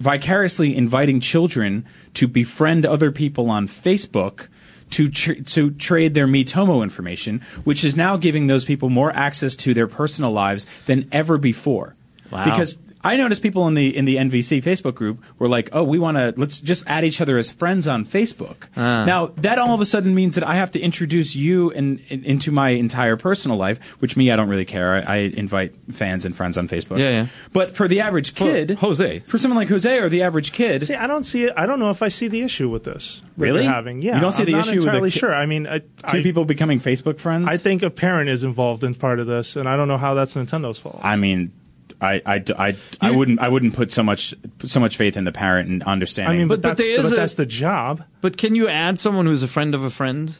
vicariously 0.00 0.74
inviting 0.76 1.20
children 1.20 1.84
to 2.14 2.28
befriend 2.28 2.86
other 2.86 3.10
people 3.10 3.50
on 3.50 3.68
Facebook 3.68 4.48
to 4.90 5.08
tr- 5.08 5.32
to 5.32 5.70
trade 5.72 6.14
their 6.14 6.26
Miitomo 6.26 6.82
information, 6.82 7.40
which 7.64 7.84
is 7.84 7.96
now 7.96 8.16
giving 8.16 8.46
those 8.46 8.64
people 8.64 8.90
more 8.90 9.12
access 9.12 9.56
to 9.56 9.74
their 9.74 9.86
personal 9.86 10.30
lives 10.30 10.66
than 10.86 11.08
ever 11.10 11.38
before. 11.38 11.96
Wow. 12.30 12.44
Because 12.44 12.78
I 13.04 13.16
noticed 13.16 13.42
people 13.42 13.68
in 13.68 13.74
the 13.74 13.94
in 13.94 14.06
the 14.06 14.16
NVC 14.16 14.62
Facebook 14.62 14.94
group 14.94 15.22
were 15.38 15.48
like, 15.48 15.68
"Oh, 15.72 15.84
we 15.84 15.98
want 15.98 16.16
to 16.16 16.34
let's 16.36 16.60
just 16.60 16.84
add 16.86 17.04
each 17.04 17.20
other 17.20 17.36
as 17.38 17.50
friends 17.50 17.86
on 17.86 18.04
Facebook." 18.04 18.68
Ah. 18.76 19.04
Now 19.04 19.26
that 19.36 19.58
all 19.58 19.74
of 19.74 19.80
a 19.80 19.86
sudden 19.86 20.14
means 20.14 20.34
that 20.36 20.46
I 20.46 20.54
have 20.54 20.70
to 20.72 20.80
introduce 20.80 21.36
you 21.36 21.70
in, 21.70 22.00
in, 22.08 22.24
into 22.24 22.50
my 22.50 22.70
entire 22.70 23.16
personal 23.16 23.56
life, 23.56 23.78
which 24.00 24.16
me 24.16 24.30
I 24.30 24.36
don't 24.36 24.48
really 24.48 24.64
care. 24.64 24.94
I, 24.94 25.00
I 25.00 25.16
invite 25.16 25.74
fans 25.92 26.24
and 26.24 26.34
friends 26.34 26.56
on 26.56 26.66
Facebook. 26.66 26.98
Yeah, 26.98 27.10
yeah. 27.10 27.26
But 27.52 27.76
for 27.76 27.86
the 27.86 28.00
average 28.00 28.34
kid, 28.34 28.70
Jose. 28.78 29.20
for 29.20 29.38
someone 29.38 29.58
like 29.58 29.68
Jose 29.68 29.98
or 29.98 30.08
the 30.08 30.22
average 30.22 30.52
kid, 30.52 30.84
See, 30.84 30.94
I 30.94 31.06
don't 31.06 31.24
see 31.24 31.44
it. 31.44 31.52
I 31.56 31.66
don't 31.66 31.78
know 31.78 31.90
if 31.90 32.02
I 32.02 32.08
see 32.08 32.28
the 32.28 32.40
issue 32.42 32.68
with 32.68 32.84
this. 32.84 33.22
Really? 33.36 33.64
having 33.64 34.00
yeah, 34.02 34.14
You 34.14 34.20
don't 34.20 34.32
see 34.32 34.42
I'm 34.42 34.46
the 34.46 34.52
not 34.52 34.68
issue 34.68 34.84
with 34.84 34.92
the 34.92 35.00
ki- 35.10 35.18
sure. 35.18 35.34
I 35.34 35.46
mean, 35.46 35.66
I, 35.66 35.78
two 35.80 35.86
I, 36.04 36.22
people 36.22 36.44
becoming 36.44 36.80
Facebook 36.80 37.18
friends. 37.18 37.48
I 37.48 37.56
think 37.56 37.82
a 37.82 37.90
parent 37.90 38.30
is 38.30 38.44
involved 38.44 38.84
in 38.84 38.94
part 38.94 39.18
of 39.18 39.26
this, 39.26 39.56
and 39.56 39.68
I 39.68 39.76
don't 39.76 39.88
know 39.88 39.98
how 39.98 40.14
that's 40.14 40.34
Nintendo's 40.34 40.78
fault. 40.78 41.00
I 41.02 41.16
mean, 41.16 41.52
I, 42.00 42.20
I, 42.26 42.44
I, 42.58 42.76
I 43.00 43.10
wouldn't 43.10 43.40
I 43.40 43.48
wouldn't 43.48 43.74
put 43.74 43.90
so 43.92 44.02
much 44.02 44.34
put 44.58 44.70
so 44.70 44.80
much 44.80 44.96
faith 44.96 45.16
in 45.16 45.24
the 45.24 45.32
parent 45.32 45.68
and 45.70 45.82
understanding. 45.84 46.34
I 46.34 46.38
mean, 46.38 46.48
but, 46.48 46.60
But- 46.60 46.62
but 46.62 46.68
that's, 46.76 46.80
there 46.80 46.98
is 47.00 47.06
but 47.10 47.12
a- 47.12 47.16
that's 47.16 47.34
the 47.34 47.46
job. 47.46 48.02
But 48.20 48.36
can 48.36 48.54
you 48.54 48.68
add 48.68 48.98
someone 48.98 49.26
who's 49.26 49.42
a 49.42 49.48
friend 49.48 49.74
of 49.74 49.84
a 49.84 49.90
friend? 49.90 50.36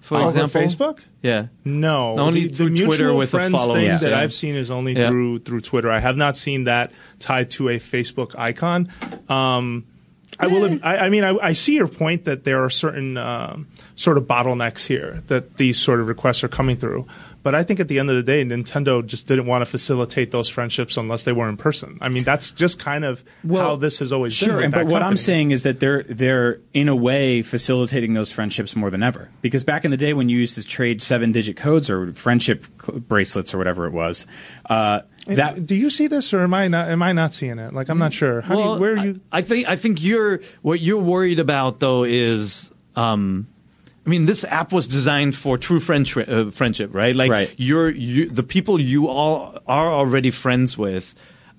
For 0.00 0.16
Over 0.16 0.26
example, 0.44 0.60
Facebook? 0.62 0.98
Yeah. 1.22 1.48
No, 1.64 2.18
Only 2.18 2.42
the, 2.44 2.48
the 2.48 2.54
through 2.56 2.70
mutual 2.70 2.86
Twitter 2.88 3.14
with 3.14 3.30
friends 3.30 3.54
followers, 3.54 4.00
thing 4.00 4.08
that 4.08 4.10
yeah. 4.16 4.18
I've 4.18 4.32
seen 4.32 4.56
is 4.56 4.70
only 4.70 4.94
Yeah. 4.96 5.08
through 5.08 5.40
through 5.40 5.60
Twitter. 5.60 5.90
I 5.90 6.00
have 6.00 6.16
not 6.16 6.36
seen 6.36 6.64
that 6.64 6.90
tied 7.20 7.50
to 7.52 7.68
a 7.68 7.78
Facebook 7.78 8.36
icon. 8.36 8.88
Um, 9.28 9.84
I 10.42 10.46
will. 10.46 10.78
I, 10.82 10.96
I 10.96 11.08
mean, 11.10 11.22
I, 11.22 11.36
I 11.36 11.52
see 11.52 11.74
your 11.76 11.86
point 11.86 12.24
that 12.24 12.44
there 12.44 12.64
are 12.64 12.70
certain 12.70 13.18
um, 13.18 13.68
sort 13.94 14.16
of 14.16 14.24
bottlenecks 14.24 14.86
here 14.86 15.22
that 15.26 15.58
these 15.58 15.78
sort 15.78 16.00
of 16.00 16.08
requests 16.08 16.42
are 16.42 16.48
coming 16.48 16.76
through. 16.76 17.06
But 17.42 17.54
I 17.54 17.62
think 17.62 17.80
at 17.80 17.88
the 17.88 17.98
end 17.98 18.10
of 18.10 18.16
the 18.16 18.22
day, 18.22 18.44
Nintendo 18.44 19.04
just 19.04 19.26
didn't 19.26 19.46
want 19.46 19.62
to 19.62 19.66
facilitate 19.66 20.30
those 20.30 20.48
friendships 20.48 20.96
unless 20.96 21.24
they 21.24 21.32
were 21.32 21.48
in 21.48 21.56
person. 21.56 21.96
I 22.00 22.08
mean, 22.08 22.24
that's 22.24 22.50
just 22.50 22.78
kind 22.78 23.04
of 23.04 23.24
how 23.50 23.76
this 23.76 23.98
has 24.00 24.12
always 24.12 24.38
been. 24.38 24.48
Sure, 24.48 24.56
with 24.56 24.66
and, 24.66 24.74
that 24.74 24.84
but 24.84 24.92
what 24.92 25.02
I'm 25.02 25.16
saying 25.16 25.52
is 25.52 25.62
that 25.62 25.80
they're 25.80 26.02
they're 26.02 26.60
in 26.74 26.88
a 26.88 26.96
way 26.96 27.42
facilitating 27.42 28.12
those 28.14 28.30
friendships 28.30 28.76
more 28.76 28.90
than 28.90 29.02
ever. 29.02 29.30
Because 29.40 29.64
back 29.64 29.84
in 29.84 29.90
the 29.90 29.96
day 29.96 30.12
when 30.12 30.28
you 30.28 30.38
used 30.38 30.54
to 30.56 30.64
trade 30.64 31.00
seven 31.00 31.32
digit 31.32 31.56
codes 31.56 31.88
or 31.88 32.12
friendship 32.12 32.66
bracelets 33.08 33.54
or 33.54 33.58
whatever 33.58 33.86
it 33.86 33.92
was, 33.92 34.26
uh, 34.68 35.00
that 35.26 35.66
do 35.66 35.74
you 35.74 35.90
see 35.90 36.06
this 36.06 36.34
or 36.34 36.42
am 36.42 36.52
I 36.52 36.68
not? 36.68 36.88
Am 36.88 37.02
I 37.02 37.12
not 37.12 37.32
seeing 37.32 37.58
it? 37.58 37.72
Like, 37.72 37.88
I'm 37.88 37.98
not 37.98 38.12
sure. 38.12 38.42
How 38.42 38.54
do 38.54 38.60
you, 38.60 38.74
where 38.76 38.92
are 38.94 39.06
you? 39.06 39.20
I, 39.32 39.38
I 39.38 39.42
think 39.42 39.68
I 39.68 39.76
think 39.76 40.02
you're 40.02 40.40
what 40.62 40.80
you're 40.80 41.02
worried 41.02 41.38
about 41.38 41.80
though 41.80 42.04
is 42.04 42.70
um 42.96 43.46
I 44.10 44.12
mean 44.12 44.26
this 44.26 44.42
app 44.42 44.72
was 44.72 44.88
designed 44.88 45.36
for 45.36 45.56
true 45.56 45.78
friendship 45.78 46.28
uh, 46.28 46.50
friendship, 46.50 46.92
right? 46.92 47.14
Like 47.14 47.30
Right. 47.30 47.54
you're 47.58 47.90
you 47.90 48.28
the 48.28 48.42
people 48.42 48.80
you 48.80 49.06
all 49.06 49.56
are 49.68 49.88
already 49.88 50.32
friends 50.32 50.76
with 50.76 51.14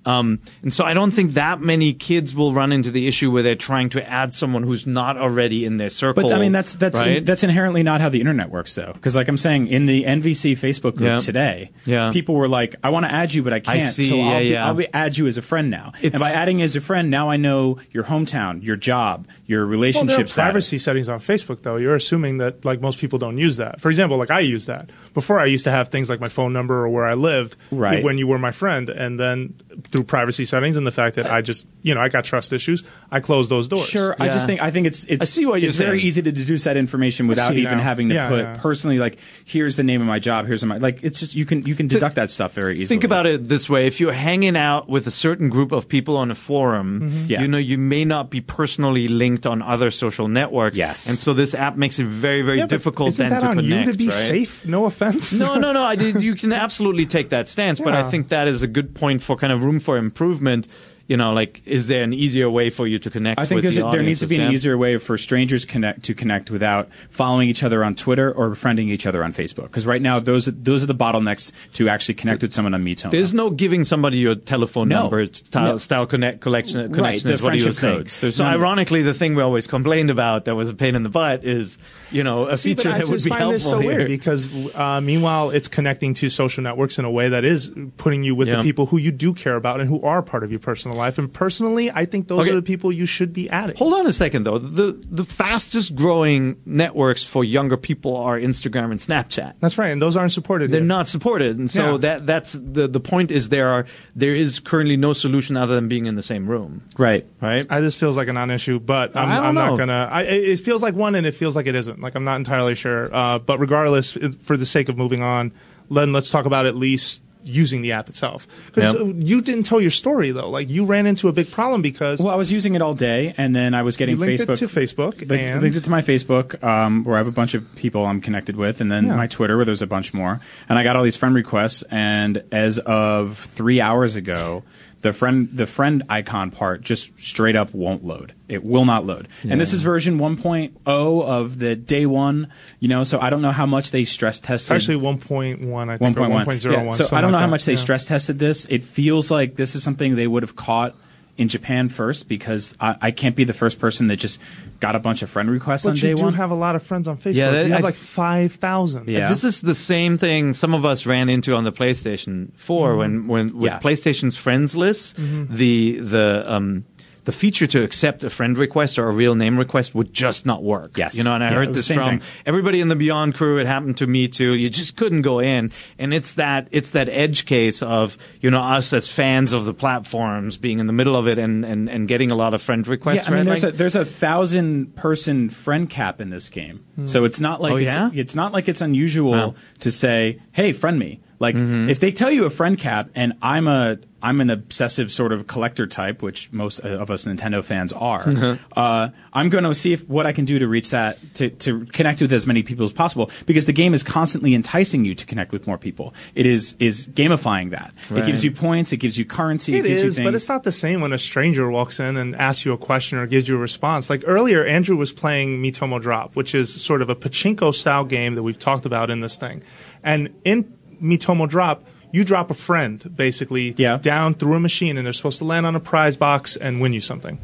um, 0.05 0.39
and 0.63 0.73
so 0.73 0.83
I 0.83 0.93
don't 0.93 1.11
think 1.11 1.33
that 1.33 1.61
many 1.61 1.93
kids 1.93 2.33
will 2.33 2.53
run 2.53 2.71
into 2.71 2.89
the 2.91 3.07
issue 3.07 3.29
where 3.31 3.43
they're 3.43 3.55
trying 3.55 3.89
to 3.89 4.09
add 4.09 4.33
someone 4.33 4.63
who's 4.63 4.87
not 4.87 5.17
already 5.17 5.65
in 5.65 5.77
their 5.77 5.89
circle. 5.89 6.23
But 6.23 6.33
I 6.33 6.39
mean, 6.39 6.51
that's 6.51 6.73
that's 6.75 6.99
right? 6.99 7.23
that's 7.25 7.43
inherently 7.43 7.83
not 7.83 8.01
how 8.01 8.09
the 8.09 8.19
internet 8.19 8.49
works, 8.49 8.73
though. 8.75 8.93
Because, 8.93 9.15
like 9.15 9.27
I'm 9.27 9.37
saying, 9.37 9.67
in 9.67 9.85
the 9.85 10.03
NVC 10.05 10.53
Facebook 10.53 10.95
group 10.95 11.01
Yeah. 11.09 11.19
today, 11.19 11.71
Yeah. 11.85 12.11
people 12.11 12.35
were 12.35 12.47
like, 12.47 12.75
"I 12.83 12.89
want 12.89 13.05
to 13.05 13.11
add 13.11 13.33
you, 13.33 13.43
but 13.43 13.53
I 13.53 13.59
can't." 13.59 13.77
I 13.77 13.79
see, 13.79 14.09
so 14.09 14.15
yeah, 14.15 14.23
I'll, 14.31 14.39
be, 14.39 14.45
yeah. 14.47 14.65
I'll 14.67 14.73
be 14.75 14.87
add 14.93 15.17
you 15.17 15.27
as 15.27 15.37
a 15.37 15.41
friend 15.41 15.69
now. 15.69 15.93
and 16.01 16.13
by 16.19 16.31
adding 16.31 16.61
as 16.61 16.75
a 16.75 16.81
friend, 16.81 17.09
now 17.09 17.29
I 17.29 17.37
know 17.37 17.77
your 17.91 18.03
hometown, 18.05 18.63
your 18.63 18.75
job, 18.77 19.27
your 19.45 19.61
Well, 19.61 19.67
there 19.67 19.71
relationship 19.71 20.09
are 20.25 20.27
status. 20.27 20.35
privacy 20.35 20.77
settings 20.79 21.09
on 21.09 21.19
Facebook, 21.19 21.61
though. 21.61 21.75
You're 21.77 21.95
assuming 21.95 22.39
that 22.39 22.65
like 22.65 22.81
most 22.81 22.99
people 22.99 23.19
don't 23.19 23.37
use 23.37 23.57
that. 23.57 23.79
For 23.81 23.89
example, 23.89 24.17
like 24.17 24.31
I 24.31 24.39
use 24.39 24.65
that. 24.65 24.89
Before, 25.13 25.39
I 25.39 25.45
used 25.45 25.65
to 25.65 25.71
have 25.71 25.89
things 25.89 26.09
like 26.09 26.19
my 26.19 26.29
phone 26.29 26.53
number 26.53 26.75
or 26.83 26.89
where 26.89 27.05
I 27.05 27.13
lived 27.13 27.55
Right. 27.71 28.03
when 28.03 28.17
you 28.17 28.27
were 28.27 28.39
my 28.39 28.51
friend, 28.51 28.89
and 28.89 29.19
then 29.19 29.53
through 29.89 30.03
privacy 30.03 30.45
settings 30.45 30.77
and 30.77 30.85
the 30.85 30.91
fact 30.91 31.15
that 31.15 31.29
I 31.29 31.41
just, 31.41 31.67
you 31.81 31.93
know, 31.95 32.01
I 32.01 32.09
got 32.09 32.25
trust 32.25 32.53
issues, 32.53 32.83
I 33.11 33.19
closed 33.19 33.49
those 33.49 33.67
doors. 33.67 33.85
Sure, 33.87 34.15
I 34.19 34.27
just 34.29 34.45
think 34.45 34.61
I 34.61 34.71
think 34.71 34.87
it's 34.87 35.03
it's 35.05 35.21
I 35.21 35.25
see 35.25 35.45
what 35.45 35.61
you're 35.61 35.69
it's 35.69 35.77
very 35.77 36.01
easy 36.01 36.21
to 36.21 36.31
deduce 36.31 36.63
that 36.65 36.77
information 36.77 37.27
without 37.27 37.53
even 37.55 37.77
now. 37.77 37.83
having 37.83 38.09
to 38.09 38.15
Yeah, 38.15 38.29
put 38.29 38.39
yeah. 38.39 38.57
personally 38.59 38.99
like 38.99 39.17
here's 39.45 39.75
the 39.77 39.83
name 39.83 40.01
of 40.01 40.07
my 40.07 40.19
job, 40.19 40.45
here's 40.47 40.63
my 40.65 40.77
like 40.77 41.03
it's 41.03 41.19
just 41.19 41.35
you 41.35 41.45
can 41.45 41.63
you 41.65 41.75
can 41.75 41.87
deduct 41.87 42.15
that 42.15 42.31
stuff 42.31 42.53
very 42.53 42.73
easily. 42.75 42.87
Think 42.87 43.03
about 43.03 43.25
it 43.25 43.47
this 43.47 43.69
way: 43.69 43.87
if 43.87 43.99
you're 43.99 44.13
hanging 44.13 44.55
out 44.57 44.89
with 44.89 45.07
a 45.07 45.11
certain 45.11 45.49
group 45.49 45.71
of 45.71 45.87
people 45.87 46.17
on 46.17 46.31
a 46.31 46.35
forum, 46.35 47.01
Mm-hmm. 47.01 47.25
Yeah. 47.27 47.41
you 47.41 47.47
know 47.47 47.57
you 47.57 47.77
may 47.77 48.05
not 48.05 48.29
be 48.29 48.41
personally 48.41 49.07
linked 49.07 49.45
on 49.45 49.61
other 49.61 49.91
social 49.91 50.27
networks. 50.27 50.75
Yes. 50.77 51.07
and 51.07 51.17
so 51.17 51.33
this 51.33 51.53
app 51.55 51.75
makes 51.77 51.99
it 51.99 52.05
very, 52.05 52.41
very 52.41 52.57
Yeah, 52.59 52.65
difficult 52.67 53.09
isn't 53.09 53.23
then 53.23 53.29
that 53.31 53.39
to 53.41 53.47
on 53.47 53.55
connect. 53.57 53.85
you 53.87 53.91
to 53.93 53.97
be 53.97 54.05
right? 54.07 54.13
safe? 54.13 54.65
No 54.65 54.85
offense. 54.85 55.39
No, 55.39 55.55
no, 55.57 55.71
no. 55.71 55.83
I 55.83 55.95
did. 55.95 56.21
You 56.21 56.35
can 56.35 56.53
absolutely 56.53 57.05
take 57.05 57.29
that 57.29 57.47
stance, 57.47 57.79
but 57.79 57.93
I 57.95 58.09
think 58.09 58.27
that 58.29 58.47
is 58.47 58.61
a 58.63 58.67
good 58.67 58.93
point 58.93 59.21
for 59.23 59.35
kind 59.35 59.51
of 59.53 59.60
room 59.61 59.79
for 59.79 59.97
improvement. 59.97 60.67
You 61.11 61.17
know, 61.17 61.33
like, 61.33 61.61
is 61.65 61.89
there 61.89 62.03
an 62.03 62.13
easier 62.13 62.49
way 62.49 62.69
for 62.69 62.87
you 62.87 62.97
to 62.99 63.09
connect? 63.09 63.37
I 63.37 63.45
think 63.45 63.63
with 63.63 63.75
the 63.75 63.85
a, 63.85 63.91
there 63.91 64.01
needs 64.01 64.21
to 64.21 64.27
be 64.27 64.37
an 64.39 64.53
easier 64.53 64.77
way 64.77 64.97
for 64.97 65.17
strangers 65.17 65.65
connect 65.65 66.03
to 66.03 66.13
connect 66.13 66.49
without 66.49 66.87
following 67.09 67.49
each 67.49 67.63
other 67.63 67.83
on 67.83 67.95
Twitter 67.95 68.31
or 68.31 68.49
befriending 68.51 68.87
each 68.89 69.05
other 69.05 69.21
on 69.21 69.33
Facebook. 69.33 69.63
Because 69.63 69.85
right 69.85 70.01
now 70.01 70.19
those 70.21 70.45
those 70.45 70.83
are 70.83 70.85
the 70.85 70.95
bottlenecks 70.95 71.51
to 71.73 71.89
actually 71.89 72.13
connect 72.15 72.41
with 72.43 72.53
someone 72.53 72.73
on 72.73 72.81
Miitomo. 72.85 73.11
There's 73.11 73.33
no 73.33 73.49
giving 73.49 73.83
somebody 73.83 74.19
your 74.19 74.35
telephone 74.35 74.87
No. 74.87 75.01
number, 75.01 75.25
style, 75.33 75.73
No. 75.73 75.77
style 75.79 76.05
connect, 76.05 76.39
collection, 76.39 76.77
connection 76.93 77.27
Right, 77.29 77.35
is 77.35 77.41
what 77.41 77.55
he 77.55 77.57
was 77.57 77.77
friendship 77.77 77.81
saying. 77.81 77.97
codes. 77.97 78.19
There's 78.21 78.35
so 78.37 78.45
none 78.45 78.53
of 78.53 78.59
that. 78.61 78.65
ironically, 78.65 79.01
the 79.01 79.13
thing 79.13 79.35
we 79.35 79.41
always 79.43 79.67
complained 79.67 80.11
about 80.11 80.45
that 80.45 80.55
was 80.55 80.69
a 80.69 80.73
pain 80.73 80.95
in 80.95 81.03
the 81.03 81.09
butt 81.09 81.43
is, 81.43 81.77
you 82.09 82.23
know, 82.23 82.47
a 82.47 82.55
See, 82.57 82.69
feature 82.73 82.87
that 82.89 83.09
would 83.09 83.21
be 83.21 83.29
find 83.29 83.41
helpful 83.41 83.51
this 83.51 83.69
so 83.69 83.79
here. 83.79 83.97
weird 83.97 84.07
because 84.07 84.47
uh, 84.75 85.01
meanwhile 85.01 85.49
it's 85.49 85.67
connecting 85.67 86.13
to 86.15 86.29
social 86.29 86.63
networks 86.63 86.97
in 86.99 87.03
a 87.03 87.11
way 87.11 87.27
that 87.27 87.43
is 87.43 87.69
putting 87.97 88.23
you 88.23 88.33
with 88.33 88.47
Yeah. 88.47 88.57
the 88.57 88.63
people 88.63 88.85
who 88.85 88.95
you 88.97 89.11
do 89.11 89.33
care 89.33 89.57
about 89.57 89.81
and 89.81 89.89
who 89.89 90.01
are 90.03 90.21
part 90.21 90.45
of 90.45 90.51
your 90.51 90.61
personal 90.61 90.95
life. 90.97 91.00
And 91.17 91.31
personally, 91.31 91.91
I 91.91 92.05
think 92.05 92.27
those 92.27 92.41
Okay. 92.41 92.51
are 92.51 92.55
the 92.55 92.61
people 92.61 92.91
you 92.91 93.05
should 93.05 93.33
be 93.33 93.49
adding. 93.49 93.75
Hold 93.77 93.93
on 93.93 94.07
a 94.07 94.13
second, 94.13 94.43
though. 94.43 94.57
The 94.57 94.97
the 95.09 95.23
fastest 95.23 95.95
growing 95.95 96.57
networks 96.65 97.23
for 97.23 97.43
younger 97.43 97.77
people 97.77 98.15
are 98.17 98.39
Instagram 98.39 98.91
and 98.91 98.99
Snapchat. 98.99 99.53
That's 99.59 99.77
right, 99.77 99.91
and 99.91 100.01
those 100.01 100.15
aren't 100.17 100.31
supported. 100.31 100.71
They're 100.71 100.81
yet. 100.81 100.87
not 100.87 101.07
supported, 101.07 101.57
and 101.57 101.69
so 101.69 101.91
Yeah. 101.93 101.97
that 101.99 102.25
that's 102.27 102.53
the 102.53 102.87
the 102.87 102.99
point 102.99 103.31
is 103.31 103.49
there 103.49 103.69
are 103.69 103.85
there 104.15 104.35
is 104.35 104.59
currently 104.59 104.97
no 104.97 105.13
solution 105.13 105.57
other 105.57 105.75
than 105.75 105.87
being 105.87 106.05
in 106.05 106.15
the 106.15 106.23
same 106.23 106.47
room, 106.49 106.83
right. 106.97 107.25
right? 107.41 107.65
I, 107.69 107.79
this 107.81 107.95
feels 107.95 108.17
like 108.17 108.27
a 108.27 108.33
non-issue, 108.33 108.79
but 108.79 109.15
I'm, 109.17 109.29
I 109.29 109.35
don't 109.37 109.45
I'm 109.45 109.55
not 109.55 109.77
gonna. 109.77 110.09
I, 110.11 110.21
it 110.23 110.43
it 110.49 110.59
feels 110.59 110.81
like 110.81 110.95
one, 110.95 111.15
and 111.15 111.25
it 111.25 111.35
feels 111.35 111.55
like 111.55 111.67
it 111.67 111.75
isn't. 111.75 111.99
Like 112.01 112.15
I'm 112.15 112.23
not 112.23 112.35
entirely 112.37 112.75
sure. 112.75 113.13
Uh, 113.13 113.39
but 113.39 113.59
regardless, 113.59 114.17
for 114.41 114.57
the 114.57 114.65
sake 114.65 114.89
of 114.89 114.97
moving 114.97 115.21
on, 115.23 115.51
then 115.89 116.13
let's 116.13 116.29
talk 116.29 116.45
about 116.45 116.65
at 116.65 116.75
least 116.75 117.23
using 117.43 117.81
the 117.81 117.91
app 117.93 118.09
itself. 118.09 118.47
Because 118.67 118.93
Yep. 118.95 119.15
you 119.17 119.41
didn't 119.41 119.63
tell 119.63 119.81
your 119.81 119.89
story 119.91 120.31
though. 120.31 120.49
Like 120.49 120.69
you 120.69 120.85
ran 120.85 121.05
into 121.07 121.27
a 121.27 121.31
big 121.31 121.49
problem 121.51 121.81
because 121.81 122.19
Well, 122.19 122.33
I 122.33 122.35
was 122.35 122.51
using 122.51 122.75
it 122.75 122.81
all 122.81 122.93
day, 122.93 123.33
and 123.37 123.55
then 123.55 123.73
I 123.73 123.81
was 123.83 123.97
getting 123.97 124.17
Facebook 124.17 124.53
it 124.53 124.55
to 124.57 124.67
Facebook 124.67 125.27
linked, 125.27 125.31
and 125.51 125.61
linked 125.61 125.77
it 125.77 125.83
to 125.85 125.89
my 125.89 126.01
Facebook, 126.01 126.63
um, 126.63 127.03
where 127.03 127.15
I 127.15 127.17
have 127.19 127.27
a 127.27 127.31
bunch 127.31 127.53
of 127.53 127.75
people 127.75 128.05
I'm 128.05 128.21
connected 128.21 128.55
with, 128.55 128.81
and 128.81 128.91
then 128.91 129.07
Yeah. 129.07 129.15
my 129.15 129.27
Twitter, 129.27 129.55
where 129.55 129.65
there's 129.65 129.81
a 129.81 129.87
bunch 129.87 130.13
more. 130.13 130.39
And 130.69 130.77
I 130.77 130.83
got 130.83 130.95
all 130.95 131.03
these 131.03 131.17
friend 131.17 131.33
requests, 131.35 131.83
and 131.91 132.43
as 132.51 132.77
of 132.79 133.37
three 133.37 133.81
hours 133.81 134.15
ago, 134.15 134.63
the 135.01 135.13
friend 135.13 135.49
the 135.51 135.65
friend 135.67 136.03
icon 136.09 136.51
part 136.51 136.81
just 136.81 137.19
straight 137.19 137.55
up 137.55 137.73
won't 137.73 138.03
load. 138.03 138.33
It 138.47 138.63
will 138.63 138.85
not 138.85 139.05
load. 139.05 139.27
And 139.43 139.59
this 139.59 139.73
is 139.73 139.83
version 139.83 140.19
1.0 140.19 140.71
of 140.85 141.59
the 141.59 141.75
day 141.75 142.05
one. 142.05 142.51
You 142.79 142.87
know, 142.89 143.03
so 143.03 143.19
I 143.19 143.29
don't 143.29 143.41
know 143.41 143.51
how 143.51 143.65
much 143.65 143.91
they 143.91 144.05
stress 144.05 144.39
tested. 144.39 144.75
Actually 144.75 144.97
1.1, 144.97 145.89
I 145.89 145.97
think, 145.97 146.17
or 146.17 146.21
1.1. 146.21 146.45
1.01. 146.45 146.71
Yeah, 146.71 146.91
so 146.91 147.15
I 147.15 147.21
don't 147.21 147.31
know 147.31 147.37
like 147.37 147.41
how 147.41 147.47
that. 147.47 147.51
much 147.51 147.65
they 147.65 147.73
Yeah. 147.73 147.77
stress 147.79 148.05
tested 148.05 148.39
this. 148.39 148.65
It 148.69 148.83
feels 148.83 149.31
like 149.31 149.55
this 149.55 149.75
is 149.75 149.83
something 149.83 150.15
they 150.15 150.27
would 150.27 150.43
have 150.43 150.55
caught 150.55 150.95
in 151.41 151.47
Japan 151.49 151.89
first 151.89 152.29
because 152.29 152.75
I, 152.79 152.95
I 153.01 153.11
can't 153.11 153.35
be 153.35 153.43
the 153.43 153.53
first 153.53 153.79
person 153.79 154.07
that 154.07 154.17
just 154.17 154.39
got 154.79 154.95
a 154.95 154.99
bunch 154.99 155.21
of 155.21 155.29
friend 155.29 155.49
requests 155.49 155.85
on 155.85 155.93
But 155.93 156.01
day 156.01 156.09
you 156.09 156.15
do 156.17 156.23
one. 156.23 156.33
have 156.33 156.51
a 156.51 156.55
lot 156.55 156.75
of 156.75 156.83
friends 156.83 157.07
on 157.07 157.17
Facebook. 157.17 157.35
Yeah, 157.35 157.51
that- 157.51 157.65
you 157.67 157.71
have 157.73 157.81
I- 157.83 157.89
like 157.89 157.95
5,000. 157.95 159.07
Yeah. 159.07 159.29
This 159.29 159.43
is 159.43 159.61
the 159.61 159.75
same 159.75 160.17
thing 160.17 160.53
some 160.53 160.73
of 160.73 160.85
us 160.85 161.05
ran 161.05 161.29
into 161.29 161.53
on 161.55 161.63
the 161.63 161.71
PlayStation 161.71 162.49
4 162.55 162.95
when, 162.97 163.27
when 163.27 163.57
with 163.57 163.71
Yeah. 163.71 163.79
PlayStation's 163.79 164.35
friends 164.37 164.75
list, 164.75 165.15
the 165.17 165.97
the 165.99 166.43
um 166.47 166.85
the 167.23 167.31
feature 167.31 167.67
to 167.67 167.83
accept 167.83 168.23
a 168.23 168.29
friend 168.29 168.57
request 168.57 168.97
or 168.97 169.07
a 169.07 169.11
real 169.11 169.35
name 169.35 169.57
request 169.57 169.93
would 169.93 170.11
just 170.13 170.45
not 170.45 170.63
work. 170.63 170.97
Yes. 170.97 171.15
You 171.15 171.23
know, 171.23 171.35
and 171.35 171.43
I 171.43 171.49
Yeah, 171.49 171.55
heard 171.55 171.73
this 171.73 171.87
from 171.87 171.97
thing. 172.19 172.21
everybody 172.45 172.81
in 172.81 172.87
the 172.87 172.95
Beyond 172.95 173.35
crew. 173.35 173.57
It 173.59 173.67
happened 173.67 173.97
to 173.97 174.07
me 174.07 174.27
too. 174.27 174.55
You 174.55 174.69
just 174.69 174.95
couldn't 174.95 175.21
go 175.21 175.39
in. 175.39 175.71
And 175.99 176.13
it's 176.13 176.33
that 176.35 176.67
it's 176.71 176.91
that 176.91 177.09
edge 177.09 177.45
case 177.45 177.81
of, 177.83 178.17
you 178.39 178.49
know, 178.49 178.59
us 178.61 178.91
as 178.93 179.07
fans 179.07 179.53
of 179.53 179.65
the 179.65 179.73
platforms 179.73 180.57
being 180.57 180.79
in 180.79 180.87
the 180.87 180.93
middle 180.93 181.15
of 181.15 181.27
it 181.27 181.37
and, 181.37 181.63
and, 181.63 181.89
and 181.89 182.07
getting 182.07 182.31
a 182.31 182.35
lot 182.35 182.53
of 182.53 182.61
friend 182.61 182.87
requests. 182.87 183.27
Yeah, 183.27 183.35
I 183.35 183.37
mean, 183.37 183.47
right? 183.47 183.61
there's 183.61 183.63
a 183.63 183.71
there's 183.71 183.95
a 183.95 184.05
thousand 184.05 184.95
person 184.95 185.49
friend 185.49 185.89
cap 185.89 186.21
in 186.21 186.29
this 186.31 186.49
game, 186.49 186.83
so 187.05 187.19
hmm. 187.19 187.25
it's 187.25 187.39
not 187.39 187.61
like 187.61 187.73
Oh, 187.73 187.77
it's, 187.77 187.93
yeah? 187.93 188.09
it's 188.13 188.35
not 188.35 188.51
like 188.51 188.67
it's 188.67 188.81
unusual 188.81 189.31
Wow. 189.31 189.55
to 189.79 189.91
say, 189.91 190.39
"Hey, 190.53 190.73
friend 190.73 190.97
me." 190.97 191.19
Like 191.41 191.55
if 191.55 191.99
they 191.99 192.11
tell 192.11 192.29
you 192.31 192.45
a 192.45 192.49
friend 192.49 192.77
cap, 192.77 193.09
and 193.15 193.33
I'm 193.41 193.67
a 193.67 193.97
I'm 194.23 194.39
an 194.41 194.49
obsessive 194.49 195.11
sort 195.11 195.33
of 195.33 195.47
collector 195.47 195.87
type, 195.87 196.21
which 196.21 196.51
most 196.51 196.79
of 196.79 197.09
us 197.09 197.25
Nintendo 197.25 197.63
fans 197.63 197.91
are. 197.93 198.59
uh, 198.77 199.09
I'm 199.33 199.49
going 199.49 199.63
to 199.63 199.73
see 199.73 199.93
if 199.93 200.07
what 200.07 200.25
I 200.27 200.33
can 200.33 200.45
do 200.45 200.59
to 200.59 200.67
reach 200.67 200.91
that 200.91 201.17
to 201.35 201.49
to 201.49 201.85
connect 201.87 202.21
with 202.21 202.31
as 202.31 202.45
many 202.45 202.61
people 202.61 202.85
as 202.85 202.93
possible 202.93 203.31
because 203.45 203.65
the 203.65 203.73
game 203.73 203.93
is 203.93 204.03
constantly 204.03 204.53
enticing 204.53 205.03
you 205.05 205.15
to 205.15 205.25
connect 205.25 205.51
with 205.51 205.65
more 205.65 205.77
people. 205.77 206.13
It 206.35 206.45
is 206.45 206.75
is 206.79 207.07
gamifying 207.07 207.71
that. 207.71 207.93
It 208.11 208.25
gives 208.25 208.43
you 208.43 208.51
points. 208.51 208.91
It 208.91 208.97
gives 208.97 209.17
you 209.17 209.25
currency. 209.25 209.75
It 209.75 209.83
gives 209.83 210.19
you 210.19 210.23
but 210.23 210.35
it's 210.35 210.47
not 210.47 210.63
the 210.63 210.71
same 210.71 211.01
when 211.01 211.13
a 211.13 211.17
stranger 211.17 211.69
walks 211.71 211.99
in 211.99 212.17
and 212.17 212.35
asks 212.35 212.65
you 212.65 212.73
a 212.73 212.77
question 212.77 213.17
or 213.17 213.25
gives 213.25 213.47
you 213.47 213.55
a 213.55 213.59
response. 213.59 214.09
Like 214.09 214.23
earlier, 214.27 214.63
Andrew 214.63 214.95
was 214.95 215.11
playing 215.11 215.61
Miitomo 215.61 215.99
Drop, 215.99 216.35
which 216.35 216.53
is 216.53 216.71
sort 216.71 217.01
of 217.01 217.09
a 217.09 217.15
pachinko 217.15 217.73
style 217.73 218.05
game 218.05 218.35
that 218.35 218.43
we've 218.43 218.59
talked 218.59 218.85
about 218.85 219.09
in 219.09 219.21
this 219.21 219.35
thing. 219.35 219.63
And 220.03 220.35
in 220.43 220.73
Miitomo 221.01 221.47
Drop, 221.49 221.83
you 222.11 222.23
drop 222.23 222.51
a 222.51 222.53
friend 222.53 223.09
basically 223.15 223.73
Yeah. 223.77 223.97
down 223.97 224.33
through 224.33 224.55
a 224.55 224.59
machine, 224.59 224.97
and 224.97 225.05
they're 225.05 225.13
supposed 225.13 225.39
to 225.39 225.45
land 225.45 225.65
on 225.65 225.75
a 225.75 225.79
prize 225.79 226.17
box 226.17 226.55
and 226.55 226.81
win 226.81 226.93
you 226.93 227.01
something. 227.01 227.37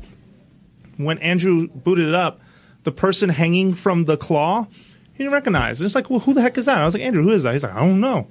When 0.98 1.18
Andrew 1.20 1.68
booted 1.68 2.08
it 2.08 2.16
up, 2.16 2.40
the 2.84 2.92
person 2.92 3.30
hanging 3.30 3.74
from 3.74 4.06
the 4.06 4.18
claw, 4.18 4.68
he 5.14 5.20
didn't 5.24 5.34
recognize. 5.34 5.80
And 5.80 5.86
it's 5.86 5.96
like, 5.96 6.10
well, 6.10 6.20
who 6.20 6.34
the 6.34 6.42
heck 6.42 6.58
is 6.58 6.66
that? 6.66 6.78
I 6.78 6.86
was 6.86 6.94
like, 6.94 7.04
Andrew, 7.04 7.24
who 7.24 7.32
is 7.32 7.44
that? 7.44 7.54
He's 7.54 7.64
like, 7.64 7.74
I 7.76 7.80
don't 7.80 8.00
know. 8.00 8.28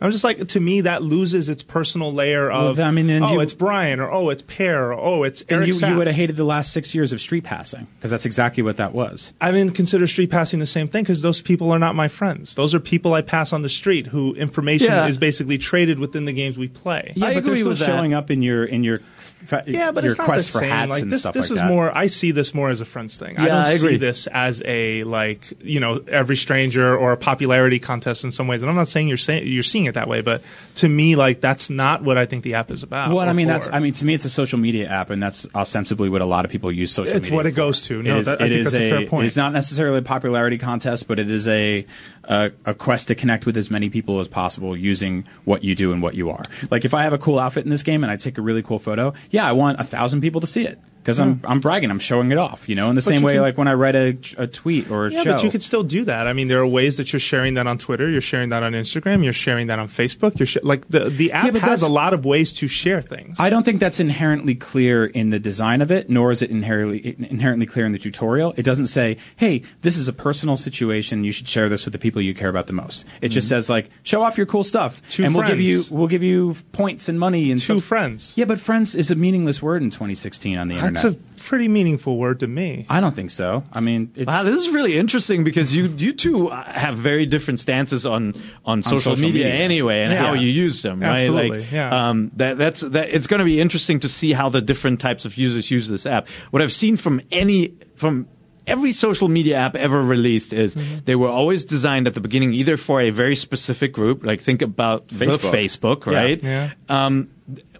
I'm 0.00 0.10
just 0.10 0.24
like, 0.24 0.48
to 0.48 0.60
me, 0.60 0.80
that 0.82 1.02
loses 1.02 1.48
its 1.48 1.62
personal 1.62 2.12
layer 2.12 2.50
of, 2.50 2.78
Well, 2.78 2.86
I 2.88 2.90
mean, 2.90 3.06
then 3.06 3.22
oh, 3.22 3.34
you- 3.34 3.40
it's 3.40 3.52
Brian, 3.52 4.00
or 4.00 4.10
oh, 4.10 4.30
it's 4.30 4.42
Peer, 4.42 4.92
or 4.92 4.94
oh, 4.94 5.22
it's 5.24 5.42
then 5.44 5.58
Eric 5.58 5.68
you, 5.68 5.74
Sapp. 5.74 5.90
you 5.90 5.96
would 5.96 6.06
have 6.06 6.16
hated 6.16 6.36
the 6.36 6.44
last 6.44 6.72
six 6.72 6.94
years 6.94 7.12
of 7.12 7.20
street 7.20 7.44
passing 7.44 7.86
because 7.98 8.10
that's 8.10 8.24
exactly 8.24 8.62
what 8.62 8.78
that 8.78 8.92
was. 8.94 9.32
I 9.40 9.52
didn't 9.52 9.74
consider 9.74 10.06
street 10.06 10.30
passing 10.30 10.58
the 10.58 10.66
same 10.66 10.88
thing 10.88 11.02
because 11.04 11.20
those 11.22 11.42
people 11.42 11.70
are 11.70 11.78
not 11.78 11.94
my 11.94 12.08
friends. 12.08 12.54
Those 12.54 12.74
are 12.74 12.80
people 12.80 13.12
I 13.14 13.20
pass 13.22 13.52
on 13.52 13.62
the 13.62 13.68
street 13.68 14.06
who 14.06 14.34
information 14.34 14.86
Yeah. 14.88 15.06
is 15.06 15.18
basically 15.18 15.58
traded 15.58 15.98
within 15.98 16.24
the 16.24 16.32
games 16.32 16.56
we 16.56 16.68
play. 16.68 17.12
Yeah, 17.14 17.26
I 17.26 17.34
but 17.34 17.44
they're 17.44 17.56
still 17.56 17.68
with 17.68 17.78
that. 17.80 17.84
showing 17.86 18.14
up 18.14 18.30
in 18.30 18.40
your 18.42 18.64
in 18.64 18.84
your 18.84 19.00
fa- 19.24 19.64
Yeah, 19.66 19.92
but 19.92 20.04
your 20.04 20.12
it's 20.12 20.18
not 20.18 20.24
quest 20.24 20.46
the 20.52 20.58
for 20.60 20.64
same. 20.64 20.70
hats 20.70 20.90
like 20.90 21.02
and 21.02 21.12
this, 21.12 21.20
stuff 21.20 21.34
this 21.34 21.50
like 21.50 21.56
is 21.56 21.60
that. 21.60 21.68
more. 21.68 21.94
I 21.96 22.06
see 22.06 22.30
this 22.30 22.54
more 22.54 22.70
as 22.70 22.80
a 22.80 22.84
friends 22.86 23.18
thing. 23.18 23.36
I 23.38 23.42
Yeah, 23.42 23.48
don't 23.48 23.64
I 23.64 23.74
see 23.74 23.76
agree. 23.86 23.96
this 23.98 24.26
as 24.28 24.62
a 24.64 25.04
like 25.04 25.52
you 25.62 25.80
know 25.80 26.02
every 26.08 26.36
stranger 26.36 26.96
or 26.96 27.12
a 27.12 27.16
popularity 27.18 27.78
contest 27.78 28.24
in 28.24 28.32
some 28.32 28.46
ways. 28.48 28.62
And 28.62 28.70
I'm 28.70 28.76
not 28.76 28.88
saying 28.88 29.08
you're 29.08 29.16
saying 29.18 29.46
you're 29.46 29.62
seeing 29.62 29.89
it 29.90 29.92
that 29.94 30.08
way, 30.08 30.22
but 30.22 30.42
to 30.76 30.88
me, 30.88 31.14
like 31.16 31.40
that's 31.42 31.68
not 31.70 32.02
what 32.02 32.16
I 32.16 32.24
think 32.26 32.42
the 32.42 32.54
app 32.54 32.70
is 32.70 32.82
about. 32.82 33.10
Well, 33.10 33.18
I 33.28 33.32
mean, 33.34 33.46
for. 33.46 33.52
that's. 33.52 33.68
I 33.68 33.78
mean, 33.80 33.92
to 33.92 34.04
me, 34.04 34.14
it's 34.14 34.24
a 34.24 34.30
social 34.30 34.58
media 34.58 34.88
app, 34.88 35.10
and 35.10 35.22
that's 35.22 35.46
ostensibly 35.54 36.08
what 36.08 36.22
a 36.22 36.24
lot 36.24 36.44
of 36.44 36.50
people 36.50 36.72
use 36.72 36.90
social 36.92 37.04
media. 37.04 37.16
It's 37.18 37.26
media. 37.26 37.36
what 37.36 37.46
it 37.46 37.50
for. 37.50 37.56
goes 37.56 37.82
to. 37.82 38.02
No, 38.02 38.16
It 38.16 38.20
is- 38.20 38.26
that- 38.26 38.40
I 38.40 38.46
it 38.46 38.48
think 38.48 38.58
is 38.60 38.64
that's 38.72 38.76
a 38.76 38.90
fair 38.90 39.06
point. 39.06 39.24
It 39.24 39.26
is 39.26 39.36
not 39.36 39.52
necessarily 39.52 39.98
a 39.98 40.02
popularity 40.02 40.56
contest, 40.58 41.06
but 41.06 41.18
it 41.18 41.30
is 41.30 41.46
a, 41.46 41.84
a 42.24 42.50
a 42.64 42.74
quest 42.74 43.08
to 43.08 43.14
connect 43.14 43.44
with 43.46 43.56
as 43.56 43.70
many 43.70 43.90
people 43.90 44.20
as 44.20 44.28
possible 44.28 44.76
using 44.76 45.24
what 45.44 45.62
you 45.64 45.74
do 45.74 45.92
and 45.92 46.00
what 46.02 46.14
you 46.14 46.30
are. 46.30 46.42
Like, 46.70 46.84
if 46.84 46.94
I 46.94 47.02
have 47.02 47.12
a 47.12 47.18
cool 47.18 47.38
outfit 47.38 47.64
in 47.64 47.70
this 47.70 47.82
game 47.82 48.02
and 48.02 48.10
I 48.10 48.16
take 48.16 48.38
a 48.38 48.42
really 48.42 48.62
cool 48.62 48.78
photo, 48.78 49.12
yeah, 49.30 49.46
I 49.46 49.52
want 49.52 49.80
a 49.80 49.84
thousand 49.84 50.20
people 50.22 50.40
to 50.40 50.46
see 50.46 50.64
it 50.66 50.78
because 51.02 51.18
I'm 51.18 51.36
hmm. 51.36 51.46
I'm 51.46 51.60
bragging, 51.60 51.90
I'm 51.90 51.98
showing 51.98 52.30
it 52.30 52.38
off. 52.38 52.68
You 52.68 52.74
know, 52.74 52.88
in 52.90 52.94
the 52.94 53.02
same 53.02 53.22
way, 53.22 53.34
can- 53.34 53.42
like 53.42 53.58
when 53.58 53.68
I 53.68 53.74
write 53.74 53.94
a, 53.94 54.18
a 54.36 54.46
tweet 54.46 54.90
or 54.90 55.06
a 55.06 55.10
Yeah, 55.10 55.22
show. 55.22 55.32
but 55.32 55.42
you 55.42 55.50
could 55.50 55.62
still 55.62 55.82
do 55.82 56.04
that. 56.04 56.26
I 56.26 56.32
mean, 56.32 56.48
there 56.48 56.60
are 56.60 56.66
ways 56.66 56.96
that 56.98 57.12
you're 57.12 57.20
sharing 57.20 57.54
that 57.54 57.66
on 57.66 57.78
Twitter, 57.78 58.08
you're 58.08 58.20
sharing 58.20 58.50
that 58.50 58.62
on 58.62 58.72
Instagram, 58.72 59.24
you're 59.24 59.32
sharing 59.32 59.68
that 59.68 59.78
on 59.78 59.88
Facebook. 59.88 60.38
You're 60.38 60.46
sh- 60.46 60.58
like 60.62 60.88
the 60.88 61.10
the 61.10 61.32
app 61.32 61.54
Yeah, 61.54 61.60
has 61.60 61.82
a 61.82 61.88
lot 61.88 62.12
of 62.12 62.24
ways 62.24 62.52
to 62.54 62.68
share 62.68 63.00
things. 63.00 63.40
I 63.40 63.50
don't 63.50 63.64
think 63.64 63.80
that's 63.80 64.00
inherently 64.00 64.54
clear 64.54 65.06
in 65.06 65.30
the 65.30 65.38
design 65.38 65.80
of 65.80 65.90
it, 65.90 66.10
nor 66.10 66.30
is 66.30 66.42
it 66.42 66.50
inherently 66.50 67.16
inherently 67.18 67.66
clear 67.66 67.86
in 67.86 67.92
the 67.92 67.98
tutorial. 67.98 68.54
It 68.56 68.62
doesn't 68.62 68.86
say, 68.86 69.16
"Hey, 69.36 69.62
this 69.80 69.96
is 69.96 70.08
a 70.08 70.12
personal 70.12 70.56
situation. 70.56 71.24
You 71.24 71.32
should 71.32 71.48
share 71.48 71.68
this 71.68 71.84
with 71.84 71.92
the 71.92 71.98
people 71.98 72.20
you 72.20 72.34
care 72.34 72.50
about 72.50 72.66
the 72.66 72.72
most." 72.72 73.06
It 73.20 73.28
just 73.30 73.46
mm-hmm. 73.46 73.56
says 73.56 73.70
like, 73.70 73.88
"Show 74.02 74.22
off 74.22 74.36
your 74.36 74.46
cool 74.46 74.64
stuff, 74.64 75.00
Two 75.08 75.24
and 75.24 75.34
we'll 75.34 75.46
give 75.46 75.60
you 75.60 75.84
we'll 75.90 76.08
give 76.08 76.22
you 76.22 76.56
points 76.72 77.08
and 77.08 77.18
money 77.18 77.50
and 77.50 77.60
Two 77.60 77.78
stuff." 77.78 77.88
friends. 77.88 78.34
Yeah, 78.36 78.44
but 78.44 78.60
friends 78.60 78.94
is 78.94 79.10
a 79.10 79.14
meaningless 79.14 79.62
word 79.62 79.82
in 79.82 79.90
2016 79.90 80.58
on 80.58 80.68
the 80.68 80.89
That's 80.94 81.16
a 81.16 81.18
pretty 81.42 81.68
meaningful 81.68 82.18
word 82.18 82.40
to 82.40 82.46
me. 82.46 82.86
I 82.88 83.00
don't 83.00 83.14
think 83.16 83.30
so. 83.30 83.64
I 83.72 83.80
mean, 83.80 84.12
it's, 84.14 84.26
Wow, 84.26 84.42
this 84.42 84.56
is 84.56 84.68
really 84.70 84.98
interesting 84.98 85.42
because 85.44 85.74
you 85.74 85.86
you 85.96 86.12
two 86.12 86.48
uh, 86.48 86.62
have 86.70 86.96
very 86.98 87.26
different 87.26 87.60
stances 87.60 88.04
on 88.06 88.34
on 88.64 88.82
social, 88.82 88.98
social 89.16 89.22
media, 89.28 89.44
media. 89.46 89.60
anyway, 89.60 90.02
and 90.02 90.12
Yeah. 90.12 90.18
how 90.26 90.32
you 90.34 90.48
use 90.48 90.82
them, 90.82 91.00
right? 91.00 91.20
Absolutely, 91.20 91.58
like, 91.60 91.72
yeah. 91.72 92.08
um, 92.10 92.30
that 92.36 92.58
that's 92.58 92.80
that. 92.82 93.08
It's 93.10 93.26
going 93.26 93.38
to 93.40 93.44
be 93.44 93.60
interesting 93.60 94.00
to 94.00 94.08
see 94.08 94.32
how 94.32 94.48
the 94.48 94.60
different 94.60 95.00
types 95.00 95.24
of 95.24 95.36
users 95.36 95.70
use 95.70 95.88
this 95.88 96.06
app. 96.06 96.28
What 96.50 96.62
I've 96.62 96.72
seen 96.72 96.96
from 96.96 97.20
any 97.32 97.74
from 97.96 98.26
every 98.66 98.92
social 98.92 99.28
media 99.28 99.56
app 99.56 99.74
ever 99.74 100.00
released 100.00 100.52
is 100.52 100.76
Mm-hmm. 100.76 100.98
they 101.04 101.16
were 101.16 101.28
always 101.28 101.64
designed 101.64 102.06
at 102.06 102.14
the 102.14 102.20
beginning 102.20 102.52
either 102.54 102.76
for 102.76 103.00
a 103.00 103.10
very 103.10 103.34
specific 103.34 103.92
group, 103.92 104.24
like 104.24 104.40
think 104.40 104.62
about 104.62 105.08
the 105.08 105.24
Facebook. 105.26 105.50
Facebook, 105.52 106.06
Yeah. 106.06 106.18
right? 106.18 106.42
Yeah. 106.42 106.70
Um, 106.88 107.28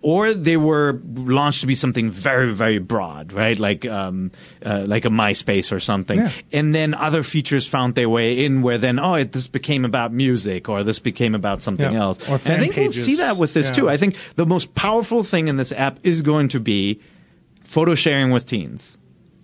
or 0.03 0.33
they 0.33 0.57
were 0.57 1.01
launched 1.15 1.61
to 1.61 1.67
be 1.67 1.75
something 1.75 2.11
very, 2.11 2.53
very 2.55 2.79
broad, 2.79 3.33
right? 3.33 3.59
Like, 3.59 3.87
um, 3.87 4.31
uh, 4.65 4.85
like 4.87 5.05
a 5.05 5.09
MySpace 5.11 5.73
or 5.73 5.81
something. 5.81 6.19
Yeah. 6.19 6.33
And 6.53 6.75
then 6.75 6.95
other 6.95 7.23
features 7.23 7.67
found 7.67 7.95
their 7.95 8.09
way 8.09 8.45
in 8.45 8.63
where 8.63 8.79
then, 8.79 8.99
oh, 8.99 9.15
it, 9.15 9.33
this 9.33 9.47
became 9.47 9.85
about 9.85 10.13
music 10.13 10.69
or 10.69 10.83
this 10.85 10.99
became 10.99 11.35
about 11.35 11.61
something 11.63 11.93
Yeah. 11.93 12.01
else. 12.01 12.23
Or 12.29 12.33
and 12.33 12.35
I 12.35 12.39
fan 12.39 12.61
think 12.61 12.77
we'll 12.77 12.93
see 12.93 13.17
that 13.17 13.37
with 13.37 13.53
this 13.53 13.67
Yeah. 13.69 13.73
too. 13.75 13.89
I 13.91 13.97
think 13.97 14.17
the 14.37 14.47
most 14.47 14.75
powerful 14.75 15.23
thing 15.23 15.49
in 15.49 15.57
this 15.57 15.73
app 15.73 15.99
is 16.03 16.23
going 16.23 16.49
to 16.49 16.61
be 16.61 17.01
photo 17.65 17.95
sharing 17.95 18.31
with 18.31 18.47
teens. 18.47 18.97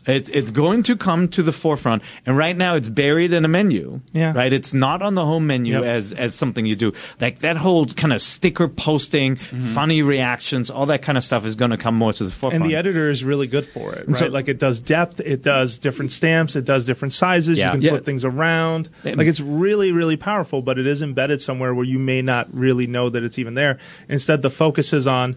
It, 0.07 0.29
it's 0.29 0.51
going 0.51 0.85
to 0.85 0.97
come 0.97 1.29
to 1.29 1.43
the 1.43 1.53
forefront, 1.53 2.03
and 2.25 2.37
right 2.37 2.57
now 2.57 2.77
it's 2.77 2.89
buried 2.89 3.33
in 3.33 3.45
a 3.45 3.49
menu. 3.49 4.01
Yeah. 4.13 4.33
Right. 4.33 4.53
It's 4.53 4.73
not 4.73 5.03
on 5.03 5.15
the 5.15 5.25
home 5.25 5.47
menu 5.47 5.75
Yep. 5.75 5.85
as 5.85 6.13
as 6.13 6.35
something 6.35 6.65
you 6.65 6.77
do. 6.77 6.93
Like 7.21 7.41
that 7.41 7.57
whole 7.57 7.87
kind 7.87 8.13
of 8.13 8.23
sticker 8.23 8.69
posting, 8.69 9.37
Mm-hmm. 9.37 9.67
funny 9.67 10.03
reactions, 10.03 10.71
all 10.71 10.87
that 10.87 11.03
kind 11.03 11.19
of 11.19 11.25
stuff 11.25 11.45
is 11.45 11.57
going 11.57 11.71
to 11.73 11.77
come 11.77 11.95
more 11.97 12.13
to 12.13 12.25
the 12.25 12.31
forefront. 12.31 12.63
And 12.65 12.71
the 12.71 12.77
editor 12.77 13.11
is 13.11 13.25
really 13.25 13.47
good 13.47 13.67
for 13.67 13.95
it, 13.95 14.07
right? 14.07 14.17
so- 14.17 14.27
like 14.29 14.49
it 14.49 14.59
does 14.59 14.81
depth, 14.81 15.21
it 15.21 15.43
does 15.43 15.79
different 15.79 16.13
stamps, 16.13 16.57
it 16.57 16.65
does 16.65 16.85
different 16.85 17.13
sizes. 17.13 17.59
Yeah. 17.59 17.67
You 17.67 17.73
can 17.73 17.83
Yeah. 17.83 17.91
flip 17.91 18.05
things 18.05 18.25
around. 18.25 18.89
Like 19.05 19.27
it's 19.27 19.41
really, 19.41 19.93
really 19.93 20.17
powerful, 20.17 20.63
but 20.63 20.79
it 20.79 20.87
is 20.87 21.03
embedded 21.03 21.41
somewhere 21.43 21.75
where 21.75 21.85
you 21.85 21.99
may 21.99 22.23
not 22.23 22.49
really 22.55 22.87
know 22.87 23.09
that 23.11 23.23
it's 23.25 23.39
even 23.39 23.55
there. 23.55 23.79
Instead, 24.09 24.43
the 24.43 24.51
focus 24.51 24.93
is 24.93 25.07
on 25.07 25.37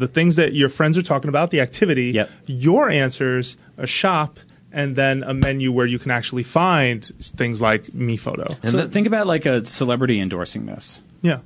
the 0.00 0.08
things 0.08 0.36
that 0.36 0.52
your 0.54 0.68
friends 0.68 0.98
are 0.98 1.02
talking 1.02 1.28
about, 1.28 1.50
the 1.52 1.60
activity, 1.60 2.06
Yep. 2.12 2.30
your 2.46 2.90
answers, 2.90 3.56
a 3.78 3.86
shop, 3.86 4.38
and 4.72 4.96
then 4.96 5.22
a 5.22 5.34
menu 5.34 5.70
where 5.72 5.86
you 5.86 5.98
can 5.98 6.10
actually 6.10 6.42
find 6.42 7.04
things 7.20 7.60
like 7.60 7.84
Miifoto. 7.92 8.56
so 8.68 8.88
think 8.88 9.06
about 9.06 9.26
like 9.26 9.46
a 9.46 9.64
celebrity 9.64 10.20
endorsing 10.20 10.66
this. 10.66 11.00
Yeah. 11.22 11.40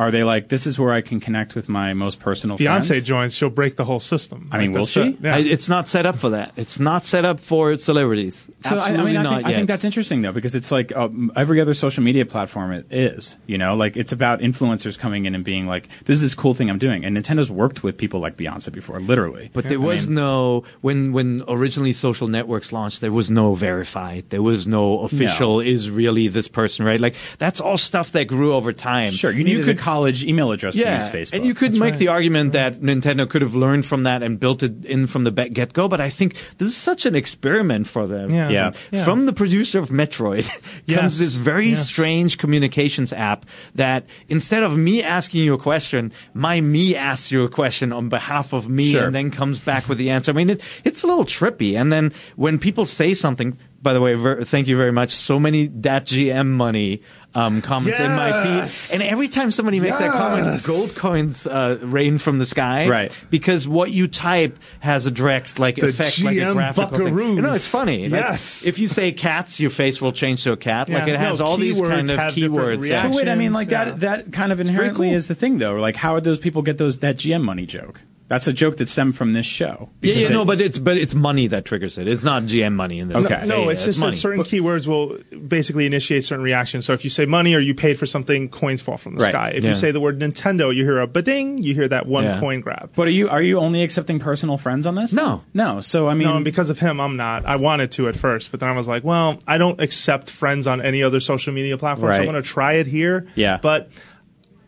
Are 0.00 0.10
they 0.10 0.24
like, 0.24 0.48
this 0.48 0.66
is 0.66 0.78
where 0.78 0.92
I 0.92 1.02
can 1.02 1.20
connect 1.20 1.54
with 1.54 1.68
my 1.68 1.92
most 1.92 2.20
personal 2.20 2.56
Beyonce 2.56 2.86
friends? 2.88 3.04
joins, 3.06 3.34
she'll 3.34 3.50
break 3.50 3.76
the 3.76 3.84
whole 3.84 4.00
system. 4.00 4.48
I 4.50 4.56
mean, 4.56 4.72
Like, 4.72 4.78
will 4.78 4.86
she? 4.86 5.00
it. 5.02 5.18
Yeah. 5.20 5.34
I- 5.36 5.40
it's 5.40 5.68
not 5.68 5.88
set 5.88 6.06
up 6.06 6.16
for 6.16 6.30
that. 6.30 6.52
It's 6.56 6.80
not 6.80 7.04
set 7.04 7.24
up 7.26 7.38
for 7.38 7.76
celebrities. 7.76 8.46
So 8.64 8.76
I, 8.76 8.78
Absolutely 8.78 9.00
I 9.02 9.04
mean, 9.04 9.16
I 9.18 9.22
not 9.22 9.34
think, 9.36 9.46
I 9.46 9.52
think 9.52 9.68
that's 9.68 9.84
interesting 9.84 10.22
though, 10.22 10.32
because 10.32 10.54
it's 10.54 10.70
like 10.72 10.96
um, 10.96 11.30
every 11.36 11.60
other 11.60 11.74
social 11.74 12.02
media 12.02 12.24
platform 12.24 12.72
it 12.72 12.86
is. 12.90 13.36
You 13.46 13.58
know, 13.58 13.74
like 13.74 13.96
it's 13.98 14.12
about 14.12 14.40
influencers 14.40 14.98
coming 14.98 15.26
in 15.26 15.34
and 15.34 15.44
being 15.44 15.66
like, 15.66 15.88
"This 16.06 16.14
is 16.14 16.20
this 16.22 16.34
cool 16.34 16.54
thing 16.54 16.70
I'm 16.70 16.78
doing." 16.78 17.04
And 17.04 17.16
Nintendo's 17.16 17.50
worked 17.50 17.82
with 17.82 17.96
people 17.98 18.20
like 18.20 18.36
Beyonce 18.38 18.72
before, 18.72 19.00
literally. 19.00 19.50
But 19.52 19.64
there 19.68 19.78
I 19.78 19.84
was 19.84 20.06
mean- 20.08 20.14
no 20.16 20.64
when 20.80 21.12
when 21.12 21.42
originally 21.48 21.92
social 21.92 22.26
networks 22.28 22.72
launched. 22.72 23.00
There 23.02 23.12
was 23.12 23.30
no 23.30 23.54
verified. 23.54 24.24
There 24.30 24.42
was 24.42 24.66
no 24.66 25.00
official. 25.00 25.60
Is 25.60 25.90
really 25.90 26.28
this 26.28 26.48
person 26.48 26.84
right? 26.86 27.00
Like 27.00 27.16
that's 27.38 27.60
all 27.60 27.76
stuff 27.78 28.12
that 28.12 28.26
grew 28.26 28.54
over 28.54 28.72
time. 28.72 29.12
Sure, 29.12 29.30
you 29.30 29.38
And 29.40 29.46
needed 29.48 29.64
could 29.66 29.76
a 29.78 29.80
college 29.90 30.22
email 30.24 30.52
address 30.52 30.74
to 30.74 30.80
use 30.80 31.08
Facebook. 31.08 31.34
And 31.34 31.44
you 31.44 31.54
could 31.54 31.74
make 31.78 31.96
the 31.98 32.08
argument 32.08 32.52
that 32.52 32.80
Nintendo 32.80 33.28
could 33.28 33.42
have 33.42 33.54
learned 33.54 33.84
from 33.84 34.04
that 34.04 34.22
and 34.22 34.38
built 34.38 34.62
it 34.62 34.84
in 34.86 35.06
from 35.06 35.24
the 35.24 35.30
get 35.30 35.72
go, 35.72 35.88
but 35.88 36.00
I 36.00 36.10
think 36.10 36.34
this 36.58 36.68
is 36.68 36.76
such 36.76 37.06
an 37.06 37.14
experiment 37.14 37.86
for 37.86 38.06
them. 38.06 38.30
Yeah. 38.30 38.48
Yeah. 38.48 38.70
Yeah. 38.92 39.04
From 39.04 39.26
the 39.26 39.32
producer 39.32 39.78
of 39.80 39.88
Metroid 39.90 40.46
Yes. 40.86 40.98
comes 41.00 41.18
this 41.18 41.34
very 41.34 41.70
Yes. 41.70 41.86
strange 41.86 42.38
communications 42.38 43.12
app 43.12 43.46
that 43.74 44.04
instead 44.28 44.62
of 44.62 44.76
me 44.76 45.02
asking 45.02 45.44
you 45.44 45.54
a 45.54 45.58
question, 45.58 46.12
my 46.34 46.60
Mii 46.60 46.94
asks 46.94 47.32
you 47.32 47.42
a 47.44 47.48
question 47.48 47.92
on 47.92 48.08
behalf 48.08 48.52
of 48.52 48.68
me 48.68 48.92
Sure. 48.92 49.04
and 49.06 49.14
then 49.14 49.30
comes 49.30 49.58
back 49.60 49.88
with 49.88 49.98
the 49.98 50.10
answer. 50.10 50.30
I 50.32 50.34
mean, 50.34 50.50
it, 50.50 50.60
it's 50.84 51.02
a 51.02 51.06
little 51.06 51.24
trippy. 51.24 51.74
And 51.80 51.92
then 51.92 52.12
when 52.36 52.58
people 52.58 52.86
say 52.86 53.14
something, 53.14 53.56
by 53.82 53.92
the 53.94 54.00
way, 54.00 54.14
ver- 54.14 54.44
thank 54.44 54.68
you 54.68 54.76
very 54.76 54.92
much. 54.92 55.10
So 55.10 55.38
many 55.40 55.68
that 55.82 56.04
GM 56.06 56.48
money 56.48 57.00
um, 57.34 57.62
comments 57.62 58.00
in 58.00 58.10
my 58.14 58.32
feed, 58.42 58.94
and 58.94 59.02
every 59.08 59.28
time 59.28 59.50
somebody 59.50 59.78
makes 59.80 59.98
that 60.00 60.10
comment, 60.12 60.62
gold 60.66 60.94
coins 60.96 61.46
uh, 61.46 61.78
rain 61.82 62.18
from 62.18 62.38
the 62.38 62.46
sky. 62.46 62.88
Right. 62.88 63.16
Because 63.30 63.68
what 63.68 63.90
you 63.92 64.08
type 64.08 64.58
has 64.80 65.06
a 65.06 65.10
direct 65.10 65.58
like 65.58 65.76
The 65.76 65.86
effect, 65.86 66.20
like 66.22 66.36
a 66.36 66.40
GM 66.40 66.52
graphical 66.54 66.98
thing. 66.98 67.08
buckaroos. 67.14 67.34
You 67.36 67.42
know, 67.42 67.50
it's 67.50 67.70
funny. 67.70 68.08
Like, 68.08 68.20
Yes. 68.20 68.66
if 68.66 68.78
you 68.78 68.88
say 68.88 69.12
cats, 69.12 69.60
your 69.60 69.70
face 69.70 70.00
will 70.00 70.12
change 70.12 70.42
to 70.44 70.52
a 70.52 70.56
cat. 70.56 70.88
Like 70.88 71.06
it 71.08 71.16
has 71.16 71.38
No, 71.40 71.46
all 71.46 71.56
these 71.56 71.80
kind 71.80 72.10
of 72.10 72.18
have 72.18 72.34
different 72.34 72.54
keywords. 72.80 72.88
yeah. 72.88 73.04
But 73.06 73.14
wait, 73.14 73.28
I 73.28 73.34
mean, 73.36 73.52
like 73.52 73.70
Yeah. 73.70 73.84
that 73.84 74.00
that 74.00 74.32
kind 74.32 74.50
of 74.52 74.60
inherently 74.60 75.08
cool. 75.08 75.16
is 75.16 75.28
the 75.28 75.34
thing, 75.34 75.58
though. 75.58 75.76
Like, 75.76 75.96
how 75.96 76.14
would 76.14 76.24
those 76.24 76.40
people 76.40 76.62
get 76.62 76.78
those 76.78 76.98
that 76.98 77.16
GM 77.16 77.42
money 77.42 77.66
joke? 77.66 78.00
That's 78.30 78.46
a 78.46 78.52
joke 78.52 78.76
that 78.76 78.88
stemmed 78.88 79.16
from 79.16 79.32
this 79.32 79.44
show. 79.44 79.66
Yeah, 79.66 79.86
Because 80.00 80.18
yeah, 80.20 80.26
it- 80.28 80.32
no, 80.32 80.44
but 80.44 80.60
it's 80.60 80.78
but 80.78 80.96
it's 80.96 81.16
money 81.16 81.48
that 81.48 81.64
triggers 81.64 81.98
it. 81.98 82.06
It's 82.06 82.22
not 82.22 82.44
GM 82.44 82.74
money 82.76 83.00
in 83.00 83.08
this. 83.08 83.24
Okay. 83.24 83.40
case. 83.40 83.48
No, 83.48 83.64
Yeah, 83.64 83.70
it's 83.70 83.84
just 83.84 83.98
money. 83.98 84.12
that 84.12 84.16
certain 84.16 84.44
keywords 84.44 84.86
will 84.86 85.18
basically 85.48 85.84
initiate 85.84 86.22
certain 86.22 86.44
reactions. 86.44 86.86
So 86.86 86.92
if 86.92 87.02
you 87.02 87.10
say 87.10 87.26
money 87.26 87.54
or 87.54 87.58
you 87.58 87.74
paid 87.74 87.98
for 87.98 88.06
something, 88.06 88.48
coins 88.48 88.80
fall 88.80 88.96
from 88.98 89.16
the 89.16 89.24
Right. 89.24 89.32
sky. 89.32 89.52
If 89.56 89.64
Yeah. 89.64 89.70
you 89.70 89.74
say 89.74 89.90
the 89.90 89.98
word 89.98 90.20
Nintendo, 90.20 90.72
you 90.72 90.84
hear 90.84 91.00
a 91.00 91.08
ba-ding, 91.08 91.58
you 91.60 91.74
hear 91.74 91.88
that 91.88 92.06
one 92.06 92.22
Yeah. 92.22 92.38
coin 92.38 92.60
grab. 92.60 92.90
But 92.94 93.08
are 93.08 93.10
you 93.10 93.28
are 93.28 93.42
you 93.42 93.58
only 93.58 93.82
accepting 93.82 94.20
personal 94.20 94.56
friends 94.58 94.86
on 94.86 94.94
this? 94.94 95.12
No. 95.12 95.42
no. 95.52 95.80
So 95.80 96.06
I 96.06 96.14
mean, 96.14 96.28
No, 96.28 96.36
and 96.36 96.44
because 96.44 96.70
of 96.70 96.78
him, 96.78 97.00
I'm 97.00 97.16
not. 97.16 97.44
I 97.46 97.56
wanted 97.56 97.90
to 97.92 98.06
at 98.06 98.14
first, 98.16 98.52
but 98.52 98.60
then 98.60 98.68
I 98.68 98.76
was 98.76 98.86
like, 98.86 99.02
well, 99.02 99.42
I 99.48 99.58
don't 99.58 99.80
accept 99.80 100.30
friends 100.30 100.68
on 100.68 100.80
any 100.80 101.02
other 101.02 101.18
social 101.18 101.52
media 101.52 101.76
platform, 101.76 102.12
so 102.14 102.18
I'm 102.20 102.26
going 102.30 102.40
to 102.40 102.48
try 102.48 102.74
it 102.74 102.86
here. 102.86 103.26
Yeah. 103.34 103.58
But 103.60 103.90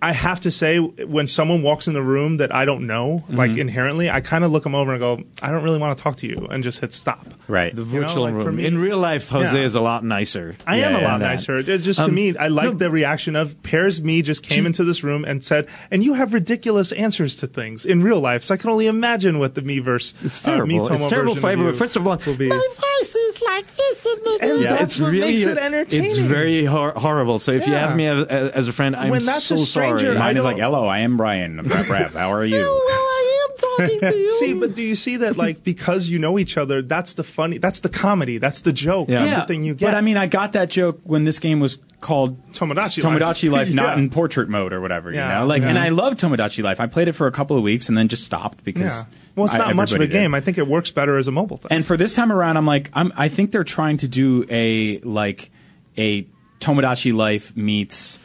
I 0.03 0.13
have 0.13 0.41
to 0.41 0.51
say, 0.51 0.79
when 0.79 1.27
someone 1.27 1.63
walks 1.63 1.87
in 1.89 1.95
the 1.95 2.03
room 2.03 2.39
that 2.39 2.55
I 2.55 2.65
don't 2.65 2.87
know, 2.87 3.23
Mm-hmm. 3.23 3.37
like 3.37 3.57
inherently, 3.57 4.11
I 4.11 4.21
kind 4.21 4.43
of 4.45 4.51
look 4.51 4.65
them 4.65 4.75
over 4.75 4.91
and 4.93 5.01
go, 5.01 5.23
I 5.41 5.51
don't 5.53 5.63
really 5.63 5.79
want 5.79 5.97
to 5.97 6.03
talk 6.03 6.17
to 6.17 6.27
you, 6.29 6.49
and 6.51 6.63
just 6.65 6.81
hit 6.81 6.93
stop. 6.93 7.27
right. 7.49 7.75
the 7.75 7.85
you 7.85 8.01
know, 8.01 8.07
virtual 8.09 8.23
like, 8.25 8.35
for 8.35 8.45
room. 8.47 8.57
me- 8.57 8.67
in 8.67 8.79
real 8.79 8.99
life, 8.99 9.29
Jose 9.29 9.57
Yeah. 9.59 9.65
is 9.65 9.75
a 9.77 9.81
lot 9.81 10.05
nicer. 10.05 10.57
I 10.67 10.79
am 10.81 10.95
a 10.97 11.01
lot 11.01 11.21
nicer. 11.21 11.59
It 11.59 11.67
just 11.79 12.01
to 12.01 12.07
Um, 12.07 12.15
me, 12.15 12.37
I 12.37 12.49
like 12.49 12.65
no. 12.73 12.75
the 12.75 12.91
reaction 12.91 13.37
of 13.37 13.63
Peer's. 13.63 14.01
Mii 14.01 14.25
just 14.25 14.43
came 14.43 14.67
into 14.67 14.83
this 14.85 15.05
room 15.05 15.25
and 15.25 15.43
said, 15.45 15.69
"And 15.91 16.03
you 16.03 16.15
have 16.15 16.35
ridiculous 16.35 16.91
answers 16.93 17.37
to 17.37 17.47
things 17.47 17.85
in 17.87 18.03
real 18.03 18.21
life." 18.21 18.43
So 18.43 18.55
I 18.55 18.57
can 18.57 18.71
only 18.71 18.87
imagine 18.89 19.39
what 19.39 19.55
the 19.55 19.63
Miiverse, 19.63 20.15
It's 20.25 20.47
uh, 20.47 20.51
terrible. 20.53 20.75
Miitomo 20.75 20.95
it's 20.97 21.07
terrible 21.09 21.35
version 21.35 21.41
for 21.43 21.47
of 21.49 21.53
everyone. 21.53 21.73
you 21.75 21.79
First 21.79 21.97
of 21.97 22.07
all, 22.09 22.19
will 22.27 22.35
be. 22.37 22.49
my 22.49 22.69
voice 22.99 23.15
is 23.15 23.32
like 23.41 23.67
this, 23.77 24.05
and, 24.07 24.27
And 24.43 24.61
yeah, 24.63 24.71
that's 24.73 24.83
it's 24.83 25.01
what 25.01 25.13
really 25.13 25.29
makes 25.35 25.43
it 25.45 25.57
entertaining. 25.59 26.07
It's 26.07 26.17
very 26.17 26.65
hor- 26.65 26.93
horrible. 26.93 27.39
So 27.39 27.53
if 27.53 27.67
you 27.67 27.73
have 27.75 27.97
me 27.97 28.07
as, 28.07 28.27
as 28.27 28.69
a 28.69 28.73
friend, 28.73 28.95
I'm 28.97 29.11
When 29.11 29.25
that's 29.25 29.45
so 29.45 29.55
a 29.55 29.59
stranger, 29.59 30.07
sorry. 30.07 30.17
I 30.17 30.19
Mine 30.19 30.37
is 30.37 30.45
like, 30.45 30.59
hello, 30.59 30.87
I 30.87 30.99
am 31.01 31.17
Brian. 31.17 31.63
Rap, 31.63 31.89
rap. 31.89 32.13
How 32.13 32.33
are 32.33 32.45
you? 32.45 32.61
Oh, 32.61 32.85
well, 32.87 32.99
I 32.99 33.47
am 33.49 33.89
talking 33.89 34.01
to 34.11 34.17
you. 34.19 34.33
See, 34.41 34.55
but 34.55 34.75
do 34.75 34.83
you 34.83 34.95
see 34.97 35.17
that? 35.19 35.37
Like 35.37 35.63
because 35.65 36.09
you 36.09 36.19
know 36.19 36.39
each 36.39 36.57
other, 36.59 36.83
that's 36.83 37.15
the 37.15 37.25
funny, 37.25 37.59
that's 37.59 37.81
the 37.81 37.89
comedy, 37.89 38.39
that's 38.39 38.61
the 38.63 38.73
joke, 38.73 39.09
Yeah. 39.09 39.25
that's 39.25 39.41
the 39.43 39.47
thing 39.47 39.63
you 39.63 39.75
get. 39.75 39.87
But 39.87 39.95
I 39.95 40.01
mean, 40.01 40.17
I 40.17 40.27
got 40.27 40.53
that 40.55 40.69
joke 40.71 41.01
when 41.05 41.25
this 41.25 41.39
game 41.39 41.61
was 41.61 41.79
called 42.01 42.37
Tomodachi 42.53 43.01
Tomodachi 43.03 43.51
Life, 43.51 43.69
Life. 43.69 43.75
not 43.75 43.97
Yeah. 43.97 44.03
in 44.03 44.11
portrait 44.11 44.49
mode 44.49 44.73
or 44.73 44.81
whatever. 44.81 45.13
Yeah, 45.13 45.35
you 45.35 45.41
know, 45.41 45.47
like, 45.47 45.63
yeah. 45.63 45.69
and 45.69 45.79
I 45.79 45.91
love 45.91 46.15
Tomodachi 46.15 46.63
Life. 46.63 46.81
I 46.81 46.87
played 46.87 47.07
it 47.09 47.13
for 47.13 47.27
a 47.29 47.33
couple 47.33 47.57
of 47.57 47.63
weeks 47.63 47.89
and 47.89 47.97
then 47.97 48.09
just 48.09 48.25
stopped 48.25 48.65
because. 48.65 49.05
yeah. 49.05 49.19
Well, 49.37 49.47
it's 49.47 49.55
I- 49.55 49.59
not 49.59 49.77
much 49.77 49.91
of 49.91 49.95
a 49.95 50.05
everybody 50.05 50.09
did. 50.19 50.25
game. 50.25 50.35
I 50.35 50.41
think 50.41 50.59
it 50.59 50.67
works 50.67 50.91
better 50.91 51.17
as 51.17 51.29
a 51.29 51.33
mobile 51.33 51.57
thing. 51.57 51.69
And 51.71 51.87
for 51.87 51.97
this 51.97 52.15
time 52.15 52.33
around, 52.33 52.57
I'm 52.57 52.67
like, 52.67 52.91
I'm, 52.93 53.13
I 53.17 53.29
think 53.29 53.53
they're 53.53 53.65
trying 53.65 53.97
to 53.99 54.09
do 54.09 54.45
a 54.51 54.99
like 55.01 55.51
a 55.97 56.27
Tomodachi 56.61 57.15
Life 57.15 57.57
meets 57.57 58.19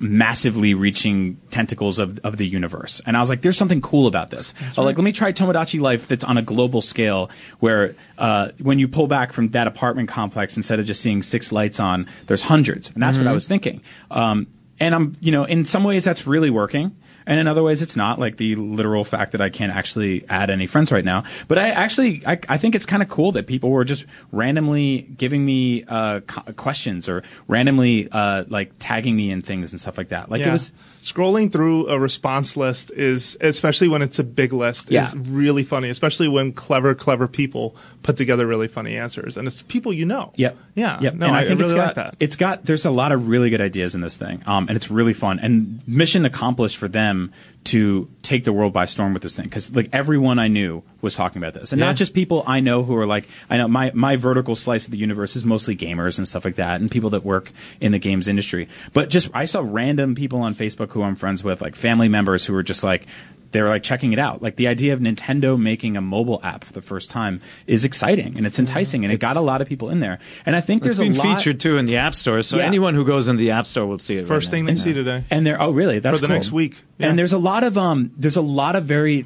massively 0.00 0.72
reaching 0.72 1.36
tentacles 1.50 1.98
of, 1.98 2.18
of 2.20 2.38
the 2.38 2.46
universe. 2.46 3.02
And 3.04 3.14
I 3.16 3.20
was 3.20 3.28
like, 3.28 3.42
there's 3.42 3.58
something 3.58 3.82
cool 3.82 4.06
about 4.06 4.30
this. 4.30 4.54
I 4.62 4.68
was 4.68 4.78
like, 4.78 4.96
let 4.96 5.04
me 5.04 5.12
try 5.12 5.32
Tomodachi 5.32 5.80
Life 5.80 6.08
that's 6.08 6.24
on 6.24 6.38
a 6.38 6.42
global 6.42 6.80
scale 6.80 7.30
where 7.60 7.94
uh, 8.16 8.50
when 8.62 8.78
you 8.78 8.88
pull 8.88 9.06
back 9.06 9.34
from 9.34 9.50
that 9.50 9.66
apartment 9.66 10.08
complex, 10.08 10.56
instead 10.56 10.80
of 10.80 10.86
just 10.86 11.02
seeing 11.02 11.22
six 11.22 11.52
lights 11.52 11.78
on, 11.78 12.08
there's 12.26 12.42
hundreds. 12.42 12.90
And 12.90 13.02
that's 13.02 13.18
what 13.18 13.26
I 13.26 13.32
was 13.32 13.46
thinking. 13.46 13.82
Um, 14.10 14.46
and 14.80 14.94
I'm, 14.94 15.16
you 15.20 15.32
know, 15.32 15.44
in 15.44 15.66
some 15.66 15.84
ways 15.84 16.04
that's 16.04 16.26
really 16.26 16.50
working. 16.50 16.96
And 17.26 17.40
in 17.40 17.46
other 17.46 17.62
ways, 17.62 17.82
it's 17.82 17.96
not 17.96 18.18
like 18.18 18.36
the 18.36 18.54
literal 18.54 19.04
fact 19.04 19.32
that 19.32 19.40
I 19.40 19.50
can't 19.50 19.72
actually 19.72 20.24
add 20.28 20.48
any 20.48 20.66
friends 20.66 20.92
right 20.92 21.04
now. 21.04 21.24
But 21.48 21.58
I 21.58 21.70
actually, 21.70 22.22
I, 22.26 22.38
I 22.48 22.56
think 22.56 22.74
it's 22.74 22.86
kind 22.86 23.02
of 23.02 23.08
cool 23.08 23.32
that 23.32 23.46
people 23.46 23.70
were 23.70 23.84
just 23.84 24.06
randomly 24.32 25.02
giving 25.02 25.44
me 25.44 25.84
uh, 25.88 26.20
co- 26.20 26.52
questions 26.52 27.08
or 27.08 27.22
randomly 27.48 28.08
uh, 28.12 28.44
like 28.48 28.72
tagging 28.78 29.16
me 29.16 29.30
in 29.30 29.42
things 29.42 29.72
and 29.72 29.80
stuff 29.80 29.98
like 29.98 30.08
that. 30.08 30.30
Like 30.30 30.40
yeah. 30.40 30.48
it 30.48 30.52
was, 30.52 30.72
scrolling 31.06 31.52
through 31.52 31.88
a 31.88 31.98
response 31.98 32.56
list 32.56 32.90
is, 32.90 33.36
especially 33.40 33.86
when 33.86 34.02
it's 34.02 34.18
a 34.18 34.24
big 34.24 34.52
list, 34.52 34.90
Yeah. 34.90 35.06
is 35.06 35.16
really 35.16 35.62
funny. 35.62 35.88
Especially 35.88 36.26
when 36.26 36.52
clever, 36.52 36.94
clever 36.94 37.28
people 37.28 37.76
put 38.02 38.16
together 38.16 38.46
really 38.46 38.66
funny 38.66 38.96
answers, 38.96 39.36
and 39.36 39.46
it's 39.46 39.62
people 39.62 39.92
you 39.92 40.04
know. 40.04 40.32
Yep. 40.36 40.56
Yeah. 40.74 40.98
Yep. 41.00 41.14
No, 41.14 41.26
and 41.26 41.36
I, 41.36 41.40
I, 41.40 41.44
think 41.44 41.60
really 41.60 41.70
it's 41.70 41.72
got 41.74 41.86
like 41.86 41.94
that. 41.94 42.16
it's 42.18 42.36
got 42.36 42.64
there's 42.64 42.84
a 42.84 42.90
lot 42.90 43.12
of 43.12 43.28
really 43.28 43.50
good 43.50 43.60
ideas 43.60 43.94
in 43.94 44.00
this 44.00 44.16
thing, 44.16 44.42
um, 44.46 44.66
and 44.68 44.76
it's 44.76 44.90
really 44.90 45.12
fun 45.12 45.38
and 45.38 45.80
mission 45.86 46.24
accomplished 46.24 46.76
for 46.76 46.88
them 46.88 47.15
to 47.64 48.08
take 48.22 48.44
the 48.44 48.52
world 48.52 48.72
by 48.72 48.86
storm 48.86 49.12
with 49.12 49.22
this 49.22 49.34
thing 49.34 49.44
because 49.46 49.74
like 49.74 49.88
everyone 49.92 50.38
I 50.38 50.46
knew 50.48 50.82
was 51.02 51.16
talking 51.16 51.42
about 51.42 51.54
this, 51.54 51.72
and 51.72 51.80
Yeah. 51.80 51.86
not 51.86 51.96
just 51.96 52.14
people 52.14 52.44
I 52.46 52.60
know 52.60 52.84
who 52.84 52.96
are 52.96 53.06
like 53.06 53.26
I 53.50 53.56
know 53.56 53.66
my 53.68 53.90
my 53.94 54.14
vertical 54.16 54.54
slice 54.54 54.84
of 54.86 54.92
the 54.92 54.98
universe 54.98 55.34
is 55.36 55.44
mostly 55.44 55.74
gamers 55.76 56.18
and 56.18 56.28
stuff 56.28 56.44
like 56.44 56.54
that, 56.56 56.80
and 56.80 56.90
people 56.90 57.10
that 57.10 57.24
work 57.24 57.50
in 57.80 57.90
the 57.92 57.98
games 57.98 58.28
industry, 58.28 58.68
but 58.92 59.10
just 59.10 59.30
I 59.34 59.46
saw 59.46 59.62
random 59.66 60.14
people 60.14 60.40
on 60.40 60.54
Facebook 60.54 60.90
who 60.92 61.02
I'm 61.02 61.16
friends 61.16 61.42
with, 61.42 61.60
like 61.60 61.74
family 61.74 62.08
members 62.08 62.44
who 62.46 62.52
were 62.52 62.62
just 62.62 62.84
like. 62.84 63.06
They 63.56 63.62
were 63.62 63.70
like 63.70 63.82
checking 63.82 64.12
it 64.12 64.18
out. 64.18 64.42
Like 64.42 64.56
the 64.56 64.68
idea 64.68 64.92
of 64.92 65.00
Nintendo 65.00 65.58
making 65.58 65.96
a 65.96 66.02
mobile 66.02 66.40
app 66.44 66.62
for 66.64 66.74
the 66.74 66.82
first 66.82 67.08
time 67.10 67.40
is 67.66 67.86
exciting 67.86 68.36
and 68.36 68.46
it's 68.46 68.58
enticing, 68.58 69.02
and 69.04 69.10
it 69.12 69.18
got 69.18 69.38
a 69.38 69.40
lot 69.40 69.62
of 69.62 69.66
people 69.68 69.88
in 69.88 70.00
there. 70.00 70.18
And 70.44 70.54
I 70.54 70.60
think 70.60 70.82
there's 70.82 70.98
there's 70.98 71.16
been 71.16 71.18
a 71.18 71.28
lot 71.28 71.38
featured 71.38 71.58
too 71.60 71.78
in 71.78 71.86
the 71.86 71.96
App 71.96 72.14
Store, 72.14 72.42
so 72.42 72.58
Yeah. 72.58 72.64
anyone 72.64 72.94
who 72.94 73.04
goes 73.04 73.28
in 73.28 73.38
the 73.38 73.52
App 73.52 73.66
Store 73.66 73.86
will 73.86 73.98
see 73.98 74.16
it. 74.16 74.26
First 74.26 74.48
right 74.48 74.50
thing 74.50 74.64
now. 74.66 74.72
they 74.72 74.76
see 74.76 74.92
today. 74.92 75.24
And 75.30 75.46
there, 75.46 75.56
oh 75.60 75.70
really? 75.70 75.98
That's 76.00 76.18
For 76.18 76.20
the 76.22 76.26
cool. 76.26 76.36
next 76.36 76.52
week. 76.52 76.82
Yeah. 76.98 77.08
And 77.08 77.18
there's 77.18 77.32
a 77.32 77.38
lot 77.38 77.64
of 77.64 77.78
um, 77.78 78.10
there's 78.18 78.36
a 78.36 78.42
lot 78.42 78.76
of 78.76 78.84
very, 78.84 79.24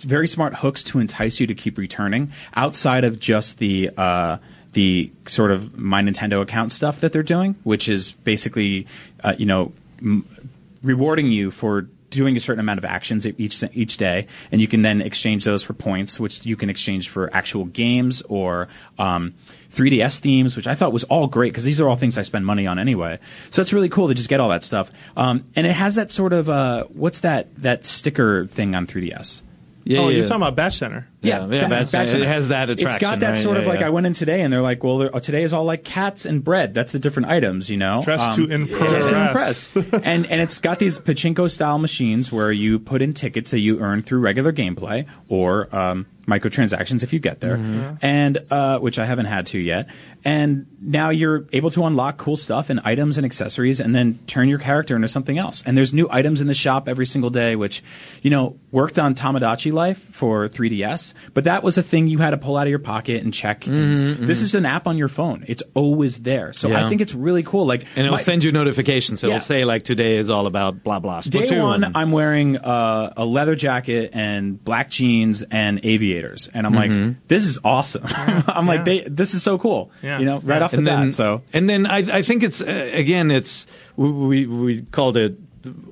very 0.00 0.26
smart 0.26 0.54
hooks 0.56 0.82
to 0.84 0.98
entice 0.98 1.38
you 1.40 1.46
to 1.46 1.54
keep 1.54 1.76
returning 1.78 2.32
outside 2.54 3.04
of 3.04 3.20
just 3.20 3.58
the 3.58 3.90
uh, 3.96 4.38
the 4.72 5.10
sort 5.26 5.50
of 5.50 5.78
my 5.78 6.02
Nintendo 6.02 6.40
account 6.42 6.72
stuff 6.72 7.00
that 7.00 7.12
they're 7.12 7.22
doing, 7.22 7.56
which 7.62 7.88
is 7.88 8.12
basically, 8.12 8.86
uh, 9.24 9.34
you 9.38 9.46
know, 9.46 9.72
m- 10.00 10.24
rewarding 10.82 11.28
you 11.30 11.50
for 11.50 11.88
doing 12.10 12.36
a 12.36 12.40
certain 12.40 12.60
amount 12.60 12.78
of 12.78 12.84
actions 12.84 13.26
each 13.26 13.62
each 13.72 13.96
day, 13.96 14.26
and 14.50 14.60
you 14.60 14.68
can 14.68 14.82
then 14.82 15.00
exchange 15.00 15.44
those 15.44 15.62
for 15.62 15.72
points, 15.72 16.20
which 16.20 16.46
you 16.46 16.56
can 16.56 16.70
exchange 16.70 17.08
for 17.08 17.34
actual 17.34 17.64
games 17.64 18.22
or 18.22 18.68
um, 18.98 19.34
3DS 19.70 20.20
themes, 20.20 20.56
which 20.56 20.66
I 20.66 20.74
thought 20.74 20.92
was 20.92 21.04
all 21.04 21.26
great 21.26 21.52
because 21.52 21.64
these 21.64 21.80
are 21.80 21.88
all 21.88 21.96
things 21.96 22.18
I 22.18 22.22
spend 22.22 22.46
money 22.46 22.66
on 22.66 22.78
anyway. 22.78 23.18
So 23.50 23.62
it's 23.62 23.72
really 23.72 23.88
cool 23.88 24.08
to 24.08 24.14
just 24.14 24.28
get 24.28 24.40
all 24.40 24.48
that 24.50 24.64
stuff, 24.64 24.90
um, 25.16 25.44
and 25.54 25.66
it 25.66 25.72
has 25.72 25.96
that 25.96 26.10
sort 26.10 26.32
of 26.32 26.48
uh, 26.48 26.84
what's 26.84 27.20
that 27.20 27.54
that 27.62 27.84
sticker 27.84 28.46
thing 28.46 28.74
on 28.74 28.86
3DS? 28.86 29.42
Yeah, 29.84 30.00
oh, 30.00 30.08
yeah. 30.08 30.16
you're 30.16 30.26
talking 30.26 30.42
about 30.42 30.56
Badge 30.56 30.78
Center. 30.78 31.06
Yeah, 31.22 31.46
yeah, 31.46 31.64
Ba- 31.64 31.68
Batch 31.70 31.92
Batch 31.92 32.14
it 32.14 32.22
has 32.26 32.48
that 32.48 32.70
It's 32.70 32.80
attraction, 32.80 33.00
got 33.00 33.20
that 33.20 33.30
right? 33.30 33.42
sort 33.42 33.56
of 33.56 33.66
like 33.66 33.80
yeah. 33.80 33.86
I 33.86 33.90
went 33.90 34.06
in 34.06 34.12
today 34.12 34.42
and 34.42 34.52
they're 34.52 34.60
like, 34.62 34.84
well, 34.84 34.98
they're- 34.98 35.10
today 35.20 35.42
is 35.42 35.52
all 35.52 35.64
like 35.64 35.82
cats 35.82 36.24
and 36.26 36.44
bread. 36.44 36.74
That's 36.74 36.92
the 36.92 36.98
different 36.98 37.28
items, 37.28 37.68
you 37.70 37.76
know. 37.78 38.02
Dress 38.04 38.22
Um, 38.22 38.34
to 38.46 38.54
impress. 38.54 39.08
Dress 39.08 39.72
to 39.72 39.78
impress. 39.80 40.02
and 40.06 40.26
and 40.26 40.40
it's 40.40 40.58
got 40.58 40.78
these 40.78 41.00
pachinko 41.00 41.50
style 41.50 41.78
machines 41.78 42.30
where 42.30 42.52
you 42.52 42.78
put 42.78 43.02
in 43.02 43.14
tickets 43.14 43.50
that 43.50 43.60
you 43.60 43.80
earn 43.80 44.02
through 44.02 44.20
regular 44.20 44.52
gameplay 44.52 45.06
or 45.28 45.74
um, 45.74 46.06
microtransactions 46.28 47.02
if 47.04 47.12
you 47.12 47.18
get 47.20 47.40
there, 47.40 47.56
and 48.02 48.38
uh, 48.50 48.78
which 48.80 48.98
I 48.98 49.04
haven't 49.04 49.26
had 49.26 49.46
to 49.46 49.58
yet. 49.58 49.88
And 50.24 50.66
now 50.80 51.10
you're 51.10 51.46
able 51.52 51.70
to 51.70 51.84
unlock 51.84 52.16
cool 52.16 52.36
stuff 52.36 52.68
and 52.68 52.80
items 52.84 53.16
and 53.16 53.24
accessories, 53.24 53.78
and 53.80 53.94
then 53.94 54.18
turn 54.26 54.48
your 54.48 54.58
character 54.58 54.96
into 54.96 55.06
something 55.08 55.38
else. 55.38 55.62
And 55.64 55.78
there's 55.78 55.92
new 55.94 56.08
items 56.10 56.40
in 56.40 56.48
the 56.48 56.54
shop 56.54 56.88
every 56.88 57.06
single 57.06 57.30
day, 57.30 57.54
which 57.56 57.82
you 58.22 58.30
know 58.30 58.58
worked 58.72 58.98
on 58.98 59.14
Tomodachi 59.14 59.72
Life 59.72 59.98
for 60.12 60.48
3DS, 60.48 61.05
but 61.34 61.44
that 61.44 61.62
was 61.62 61.78
a 61.78 61.82
thing 61.82 62.06
you 62.08 62.18
had 62.18 62.30
to 62.30 62.38
pull 62.38 62.56
out 62.56 62.66
of 62.66 62.70
your 62.70 62.78
pocket 62.78 63.22
and 63.22 63.32
check. 63.34 63.64
This 63.64 64.42
is 64.42 64.54
an 64.54 64.64
app 64.66 64.86
on 64.86 64.96
your 64.96 65.08
phone; 65.08 65.44
it's 65.48 65.62
always 65.74 66.18
there. 66.22 66.52
So 66.52 66.68
Yeah. 66.68 66.84
I 66.84 66.88
think 66.88 67.00
it's 67.00 67.14
really 67.14 67.42
cool. 67.42 67.66
Like 67.66 67.82
And 67.96 68.06
it'll 68.06 68.12
my- 68.16 68.20
send 68.22 68.44
you 68.44 68.52
notifications. 68.52 69.20
So 69.20 69.28
Yeah. 69.28 69.36
it'll 69.36 69.44
say 69.44 69.64
like 69.64 69.82
today 69.82 70.16
is 70.16 70.30
all 70.30 70.46
about 70.46 70.82
blah 70.82 70.98
blah. 71.00 71.20
Day 71.20 71.46
Splatoon. 71.46 71.62
one, 71.62 71.92
I'm 71.94 72.12
wearing 72.12 72.56
uh, 72.56 73.12
a 73.16 73.24
leather 73.24 73.54
jacket 73.56 74.10
and 74.12 74.62
black 74.62 74.90
jeans 74.90 75.42
and 75.50 75.80
aviators, 75.84 76.48
and 76.52 76.66
I'm 76.66 76.74
like, 76.74 77.26
this 77.28 77.46
is 77.46 77.58
awesome. 77.64 78.04
I'm 78.06 78.66
like, 78.66 78.84
they, 78.84 79.00
this 79.00 79.34
is 79.34 79.42
so 79.42 79.58
cool. 79.58 79.90
Yeah. 80.02 80.18
You 80.18 80.24
know, 80.26 80.38
right 80.40 80.58
Yeah. 80.58 80.64
off 80.64 80.70
the 80.72 80.78
and 80.78 80.86
bat. 80.86 80.98
then, 81.00 81.12
so 81.12 81.42
and 81.52 81.68
then 81.68 81.86
I, 81.86 81.98
I 82.18 82.22
think 82.22 82.42
it's 82.42 82.60
uh, 82.60 82.90
again, 82.92 83.30
it's 83.30 83.66
we 83.96 84.46
we 84.46 84.82
called 84.82 85.16
it 85.16 85.38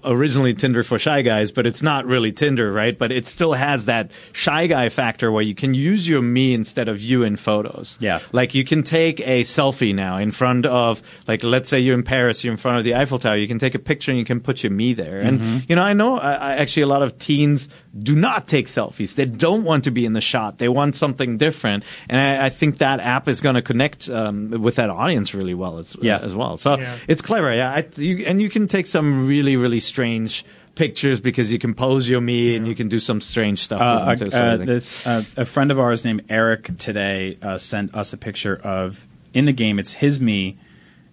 originally 0.05 0.55
Tinder 0.55 0.83
for 0.83 0.99
shy 0.99 1.23
guys, 1.23 1.51
but 1.51 1.67
it's 1.67 1.83
not 1.83 2.07
really 2.07 2.33
Tinder, 2.33 2.73
right? 2.73 2.99
But 2.99 3.13
it 3.13 3.27
still 3.27 3.53
has 3.53 3.87
that 3.87 4.11
shy 4.33 4.67
guy 4.67 4.89
factor 4.89 5.31
where 5.31 5.43
you 5.43 5.55
can 5.55 5.75
use 5.75 6.09
your 6.09 6.23
Mii 6.23 6.55
instead 6.55 6.89
of 6.89 7.01
you 7.01 7.23
in 7.23 7.37
photos. 7.37 7.99
Yeah. 8.01 8.21
Like 8.33 8.55
you 8.55 8.65
can 8.65 8.83
take 8.83 9.21
a 9.21 9.43
selfie 9.43 9.95
now 9.95 10.19
in 10.19 10.33
front 10.33 10.67
of, 10.67 11.03
like, 11.27 11.43
let's 11.43 11.69
say 11.69 11.81
you're 11.81 11.95
in 11.95 12.03
Paris, 12.03 12.45
you're 12.45 12.53
in 12.53 12.59
front 12.59 12.79
of 12.79 12.85
the 12.85 12.95
Eiffel 12.95 13.19
Tower. 13.19 13.37
You 13.37 13.49
can 13.49 13.59
take 13.59 13.75
a 13.75 13.79
picture 13.79 14.11
and 14.11 14.19
you 14.19 14.25
can 14.25 14.41
put 14.41 14.63
your 14.63 14.73
Mii 14.73 14.97
there. 14.97 15.21
And 15.21 15.41
mm-hmm. 15.41 15.59
you 15.69 15.77
know, 15.77 15.83
I 15.83 15.93
know 15.93 16.19
I, 16.19 16.33
I 16.35 16.53
actually 16.57 16.83
a 16.83 16.89
lot 16.89 17.03
of 17.03 17.19
teens 17.19 17.69
do 17.97 18.17
not 18.17 18.49
take 18.49 18.67
selfies. 18.67 19.15
They 19.15 19.25
don't 19.25 19.63
want 19.65 19.85
to 19.85 19.91
be 19.93 20.05
in 20.05 20.15
the 20.15 20.21
shot. 20.21 20.59
They 20.59 20.69
want 20.69 20.97
something 20.97 21.39
different. 21.39 21.85
And 22.09 22.21
I, 22.21 22.47
I 22.47 22.49
think 22.49 22.79
that 22.79 22.99
app 23.01 23.29
is 23.29 23.41
going 23.41 23.55
to 23.55 23.63
connect 23.63 24.11
um, 24.11 24.51
with 24.51 24.77
that 24.77 24.91
audience 24.91 25.33
really 25.35 25.55
well 25.55 25.79
as, 25.79 25.97
Yeah. 26.01 26.19
as 26.21 26.35
well. 26.35 26.57
So 26.57 26.79
Yeah. 26.79 26.97
it's 27.07 27.23
clever. 27.23 27.55
Yeah. 27.55 27.71
I, 27.73 27.87
you, 27.97 28.25
and 28.27 28.43
you 28.43 28.49
can 28.51 28.67
take 28.67 28.87
some 28.87 29.29
really, 29.29 29.57
really 29.57 29.79
strange 29.81 30.45
pictures 30.75 31.21
because 31.21 31.53
you 31.53 31.61
can 31.61 31.73
pose 31.73 32.09
your 32.09 32.21
Mii 32.21 32.57
and 32.57 32.67
you 32.67 32.75
can 32.75 32.89
do 32.89 32.99
some 32.99 33.21
strange 33.21 33.63
stuff 33.63 33.81
Uh, 33.81 34.05
with 34.09 34.19
them 34.19 34.27
too. 34.29 34.37
So 34.37 34.43
uh, 34.43 34.57
this, 34.57 35.07
uh, 35.07 35.23
a 35.37 35.45
friend 35.45 35.71
of 35.71 35.79
ours 35.79 36.05
named 36.05 36.23
Eric 36.29 36.77
today 36.79 37.39
uh, 37.43 37.59
sent 37.59 37.95
us 37.95 38.13
a 38.13 38.17
picture 38.17 38.57
of 38.57 39.07
in 39.33 39.45
the 39.45 39.53
game. 39.53 39.79
It's 39.79 39.93
his 39.93 40.19
Mii, 40.19 40.57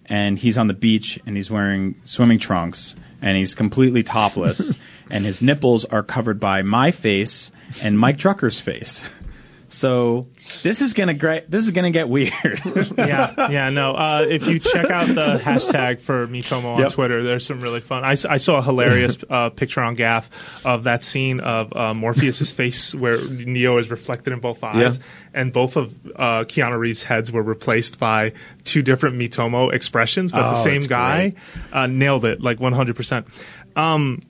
and 0.06 0.36
he's 0.36 0.58
on 0.58 0.66
the 0.66 0.74
beach 0.74 1.20
and 1.26 1.36
he's 1.36 1.48
wearing 1.48 1.94
swimming 2.04 2.40
trunks 2.40 2.96
and 3.22 3.36
he's 3.36 3.54
completely 3.54 4.02
topless, 4.02 4.78
and 5.10 5.24
his 5.24 5.40
nipples 5.40 5.84
are 5.86 6.02
covered 6.02 6.38
by 6.38 6.60
my 6.62 6.90
face 6.90 7.50
and 7.80 7.98
Mike 7.98 8.18
Drucker's 8.18 8.60
face. 8.60 9.02
So 9.68 10.26
this 10.62 10.80
is 10.82 10.94
gonna 10.94 11.14
great. 11.14 11.50
This 11.50 11.64
is 11.64 11.70
gonna 11.72 11.90
get 11.90 12.08
weird. 12.08 12.60
yeah, 12.98 13.50
yeah, 13.50 13.70
no. 13.70 13.92
Uh, 13.92 14.26
if 14.28 14.46
you 14.46 14.58
check 14.58 14.90
out 14.90 15.06
the 15.08 15.40
hashtag 15.42 16.00
for 16.00 16.26
Miitomo 16.26 16.74
on 16.74 16.80
Yep. 16.80 16.92
Twitter, 16.92 17.22
there's 17.22 17.46
some 17.46 17.60
really 17.60 17.80
fun. 17.80 18.04
I 18.04 18.14
saw 18.14 18.58
a 18.58 18.62
hilarious 18.62 19.18
uh, 19.30 19.50
picture 19.50 19.80
on 19.80 19.96
GAF 19.96 20.28
of 20.64 20.84
that 20.84 21.02
scene 21.02 21.40
of 21.40 21.72
uh, 21.72 21.94
Morpheus's 21.94 22.52
face 22.52 22.94
where 22.94 23.18
Neo 23.28 23.78
is 23.78 23.90
reflected 23.90 24.32
in 24.32 24.40
both 24.40 24.62
eyes, 24.64 24.96
Yeah. 24.98 25.02
and 25.34 25.52
both 25.52 25.76
of 25.76 25.94
uh, 26.16 26.44
Keanu 26.44 26.78
Reeves' 26.78 27.02
heads 27.02 27.30
were 27.32 27.42
replaced 27.42 27.98
by 27.98 28.32
two 28.64 28.82
different 28.82 29.16
Miitomo 29.16 29.72
expressions, 29.72 30.32
but 30.32 30.50
the 30.52 30.58
Oh, 30.58 30.62
same 30.64 30.82
guy 30.82 31.34
uh, 31.72 31.86
nailed 31.86 32.24
it 32.24 32.40
like 32.40 32.60
100. 32.60 32.96
percent 32.96 33.26
Um, 33.76 34.20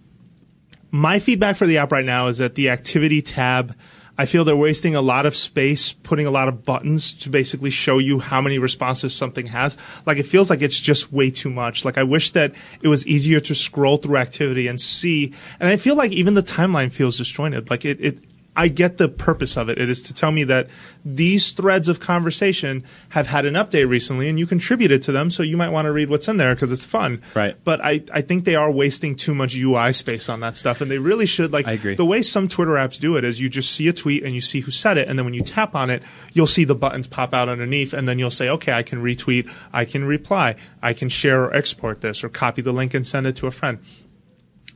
my 0.91 1.19
feedback 1.19 1.57
for 1.57 1.67
the 1.67 1.79
app 1.79 1.91
right 1.91 2.05
now 2.05 2.29
is 2.29 2.39
that 2.39 2.55
the 2.55 2.69
activity 2.71 3.23
tab 3.23 3.75
I 4.19 4.27
feel 4.27 4.45
they're 4.45 4.55
wasting 4.55 4.95
a 4.95 5.01
lot 5.01 5.25
of 5.25 5.35
space 5.35 5.93
putting 5.93 6.27
a 6.27 6.31
lot 6.31 6.49
of 6.49 6.65
buttons 6.65 7.15
to 7.15 7.31
basically 7.31 7.71
show 7.71 7.99
you 7.99 8.19
how 8.19 8.41
many 8.41 8.59
responses 8.59 9.15
something 9.15 9.47
has. 9.47 9.77
Like 10.05 10.19
it 10.19 10.25
feels 10.25 10.51
like 10.51 10.61
it's 10.61 10.81
just 10.81 11.13
way 11.13 11.31
too 11.31 11.51
much. 11.51 11.85
Like 11.85 11.97
I 11.97 12.03
wish 12.03 12.33
that 12.33 12.53
it 12.83 12.89
was 12.89 13.07
easier 13.07 13.41
to 13.41 13.55
scroll 13.55 13.97
through 13.97 14.19
activity 14.19 14.69
and 14.69 14.81
see. 14.81 15.33
And 15.59 15.69
I 15.69 15.77
feel 15.77 15.97
like 15.97 16.13
even 16.13 16.35
the 16.35 16.43
timeline 16.43 16.93
feels 16.93 17.17
disjointed. 17.17 17.71
Like 17.71 17.85
it, 17.85 18.01
it 18.01 18.19
I 18.55 18.69
get 18.69 18.99
the 18.99 19.09
purpose 19.09 19.57
of 19.57 19.71
it. 19.71 19.79
It 19.79 19.89
is 19.89 20.03
to 20.03 20.13
tell 20.13 20.31
me 20.31 20.45
that 20.45 20.69
these 21.05 21.53
threads 21.53 21.89
of 21.89 22.01
conversation 22.01 22.85
have 23.11 23.27
had 23.27 23.47
an 23.47 23.55
update 23.55 23.89
recently 23.89 24.29
and 24.29 24.39
you 24.39 24.47
contributed 24.47 25.03
to 25.03 25.13
them, 25.13 25.31
so 25.31 25.43
you 25.43 25.57
might 25.57 25.71
want 25.71 25.87
to 25.87 25.93
read 25.93 26.11
what's 26.11 26.29
in 26.29 26.37
there 26.37 26.55
because 26.55 26.71
it's 26.71 26.85
fun. 26.85 27.23
Right. 27.35 27.57
But 27.65 27.83
I, 27.83 28.03
I 28.13 28.21
think 28.21 28.45
they 28.45 28.55
are 28.55 28.71
wasting 28.71 29.17
too 29.17 29.35
much 29.35 29.55
UI 29.57 29.95
space 29.95 30.29
on 30.29 30.41
that 30.41 30.57
stuff 30.57 30.83
and 30.83 30.91
they 30.91 30.99
really 30.99 31.25
should 31.25 31.51
like 31.53 31.67
I 31.67 31.73
agree. 31.73 31.95
the 31.95 32.05
way 32.05 32.21
some 32.21 32.47
Twitter 32.47 32.73
apps 32.73 33.01
do 33.01 33.17
it 33.17 33.25
is 33.25 33.41
you 33.41 33.49
just 33.49 33.73
see 33.73 33.89
a 33.89 33.93
tweet 33.93 34.23
and 34.23 34.35
you 34.35 34.43
see 34.43 34.61
who 34.61 34.71
said 34.71 34.99
it 34.99 35.09
and 35.09 35.19
then 35.19 35.25
when 35.25 35.35
you 35.35 35.43
tap 35.43 35.75
on 35.75 35.89
it, 35.89 36.03
you'll 36.35 36.47
see 36.47 36.65
the 36.65 36.75
buttons 36.75 37.07
pop 37.07 37.33
out 37.33 37.49
underneath 37.49 37.95
and 37.95 38.07
then 38.07 38.19
you'll 38.19 38.31
say, 38.31 38.49
Okay, 38.51 38.73
I 38.73 38.83
can 38.83 39.03
retweet, 39.03 39.51
I 39.73 39.87
can 39.87 40.05
reply, 40.05 40.57
I 40.83 40.93
can 40.93 41.09
share 41.09 41.45
or 41.45 41.55
export 41.55 42.03
this 42.03 42.23
or 42.23 42.29
copy 42.29 42.61
the 42.61 42.73
link 42.73 42.93
and 42.93 43.07
send 43.07 43.27
it 43.27 43.37
to 43.37 43.47
a 43.47 43.51
friend. 43.51 43.79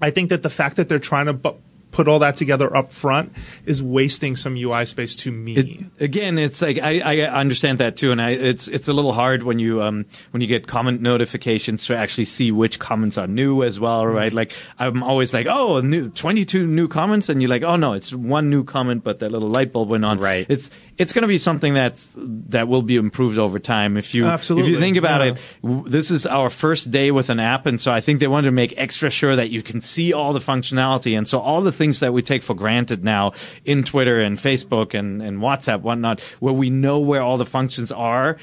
I 0.01 0.11
think 0.11 0.31
that 0.31 0.43
the 0.43 0.51
fact 0.51 0.77
that 0.77 0.89
they're 0.89 0.99
trying 0.99 1.27
to 1.27 1.33
bu- 1.33 1.55
put 1.97 2.09
all 2.09 2.19
that 2.19 2.37
together 2.37 2.69
up 2.77 2.93
front 2.93 3.33
is 3.65 3.83
wasting 3.83 4.37
some 4.37 4.55
UI 4.55 4.85
space 4.85 5.15
to 5.15 5.33
me. 5.33 5.57
It, 5.57 5.69
again, 6.05 6.37
it's 6.37 6.61
like 6.61 6.79
I, 6.79 7.01
I 7.25 7.41
understand 7.41 7.79
that 7.79 7.97
too, 7.97 8.13
and 8.13 8.21
I, 8.21 8.31
it's 8.33 8.69
it's 8.69 8.87
a 8.87 8.93
little 8.93 9.13
hard 9.13 9.43
when 9.45 9.59
you 9.59 9.81
um 9.81 10.05
when 10.33 10.43
you 10.43 10.47
get 10.47 10.67
comment 10.67 11.01
notifications 11.01 11.87
to 11.87 11.97
actually 11.97 12.27
see 12.27 12.53
which 12.53 12.79
comments 12.79 13.17
are 13.17 13.27
new 13.27 13.63
as 13.63 13.81
well, 13.81 14.05
Mm-hmm. 14.05 14.17
right? 14.17 14.33
Like 14.33 14.53
I'm 14.79 15.03
always 15.03 15.33
like, 15.33 15.47
oh, 15.49 15.81
new 15.81 16.11
twenty 16.11 16.45
two 16.45 16.67
new 16.67 16.87
comments, 16.87 17.31
and 17.31 17.41
you're 17.41 17.49
like, 17.49 17.63
oh 17.63 17.77
no, 17.77 17.95
it's 17.95 18.13
one 18.13 18.51
new 18.51 18.63
comment, 18.63 19.03
but 19.03 19.21
that 19.21 19.33
little 19.33 19.49
light 19.49 19.73
bulb 19.73 19.89
went 19.89 20.05
on. 20.05 20.19
Right. 20.19 20.45
It's 20.51 20.71
it's 20.99 21.13
going 21.13 21.23
to 21.23 21.29
be 21.29 21.39
something 21.39 21.75
that's 21.75 22.15
that 22.19 22.69
will 22.69 22.83
be 22.83 22.97
improved 22.97 23.39
over 23.39 23.59
time. 23.59 23.97
If 23.97 24.15
you 24.15 24.27
Absolutely. 24.27 24.71
if 24.71 24.75
you 24.75 24.81
think 24.81 24.97
about 24.97 25.21
Yeah. 25.21 25.33
it, 25.33 25.39
w- 25.63 25.89
this 25.89 26.11
is 26.11 26.27
our 26.27 26.49
first 26.51 26.91
day 26.91 27.11
with 27.11 27.29
an 27.31 27.39
app, 27.39 27.67
and 27.67 27.81
so 27.81 27.93
I 27.93 28.01
think 28.01 28.21
they 28.21 28.27
wanted 28.29 28.47
to 28.47 28.53
make 28.53 28.75
extra 28.77 29.11
sure 29.11 29.37
that 29.37 29.51
you 29.51 29.63
can 29.63 29.81
see 29.81 30.13
all 30.13 30.33
the 30.33 30.39
functionality, 30.41 31.17
and 31.17 31.29
so 31.29 31.39
all 31.39 31.61
the 31.61 31.73
things 31.73 32.01
that 32.01 32.13
we 32.13 32.23
take 32.23 32.43
for 32.43 32.55
granted 32.55 33.05
now 33.05 33.33
in 33.65 33.85
Twitter 33.85 34.21
and 34.21 34.39
Facebook 34.39 34.95
and, 34.95 35.21
and 35.23 35.39
WhatsApp, 35.39 35.83
whatnot, 35.83 36.21
where 36.41 36.55
we 36.55 36.71
know 36.71 36.99
where 37.01 37.23
all 37.23 37.37
the 37.37 37.47
functions 37.47 37.93
are. 37.93 38.37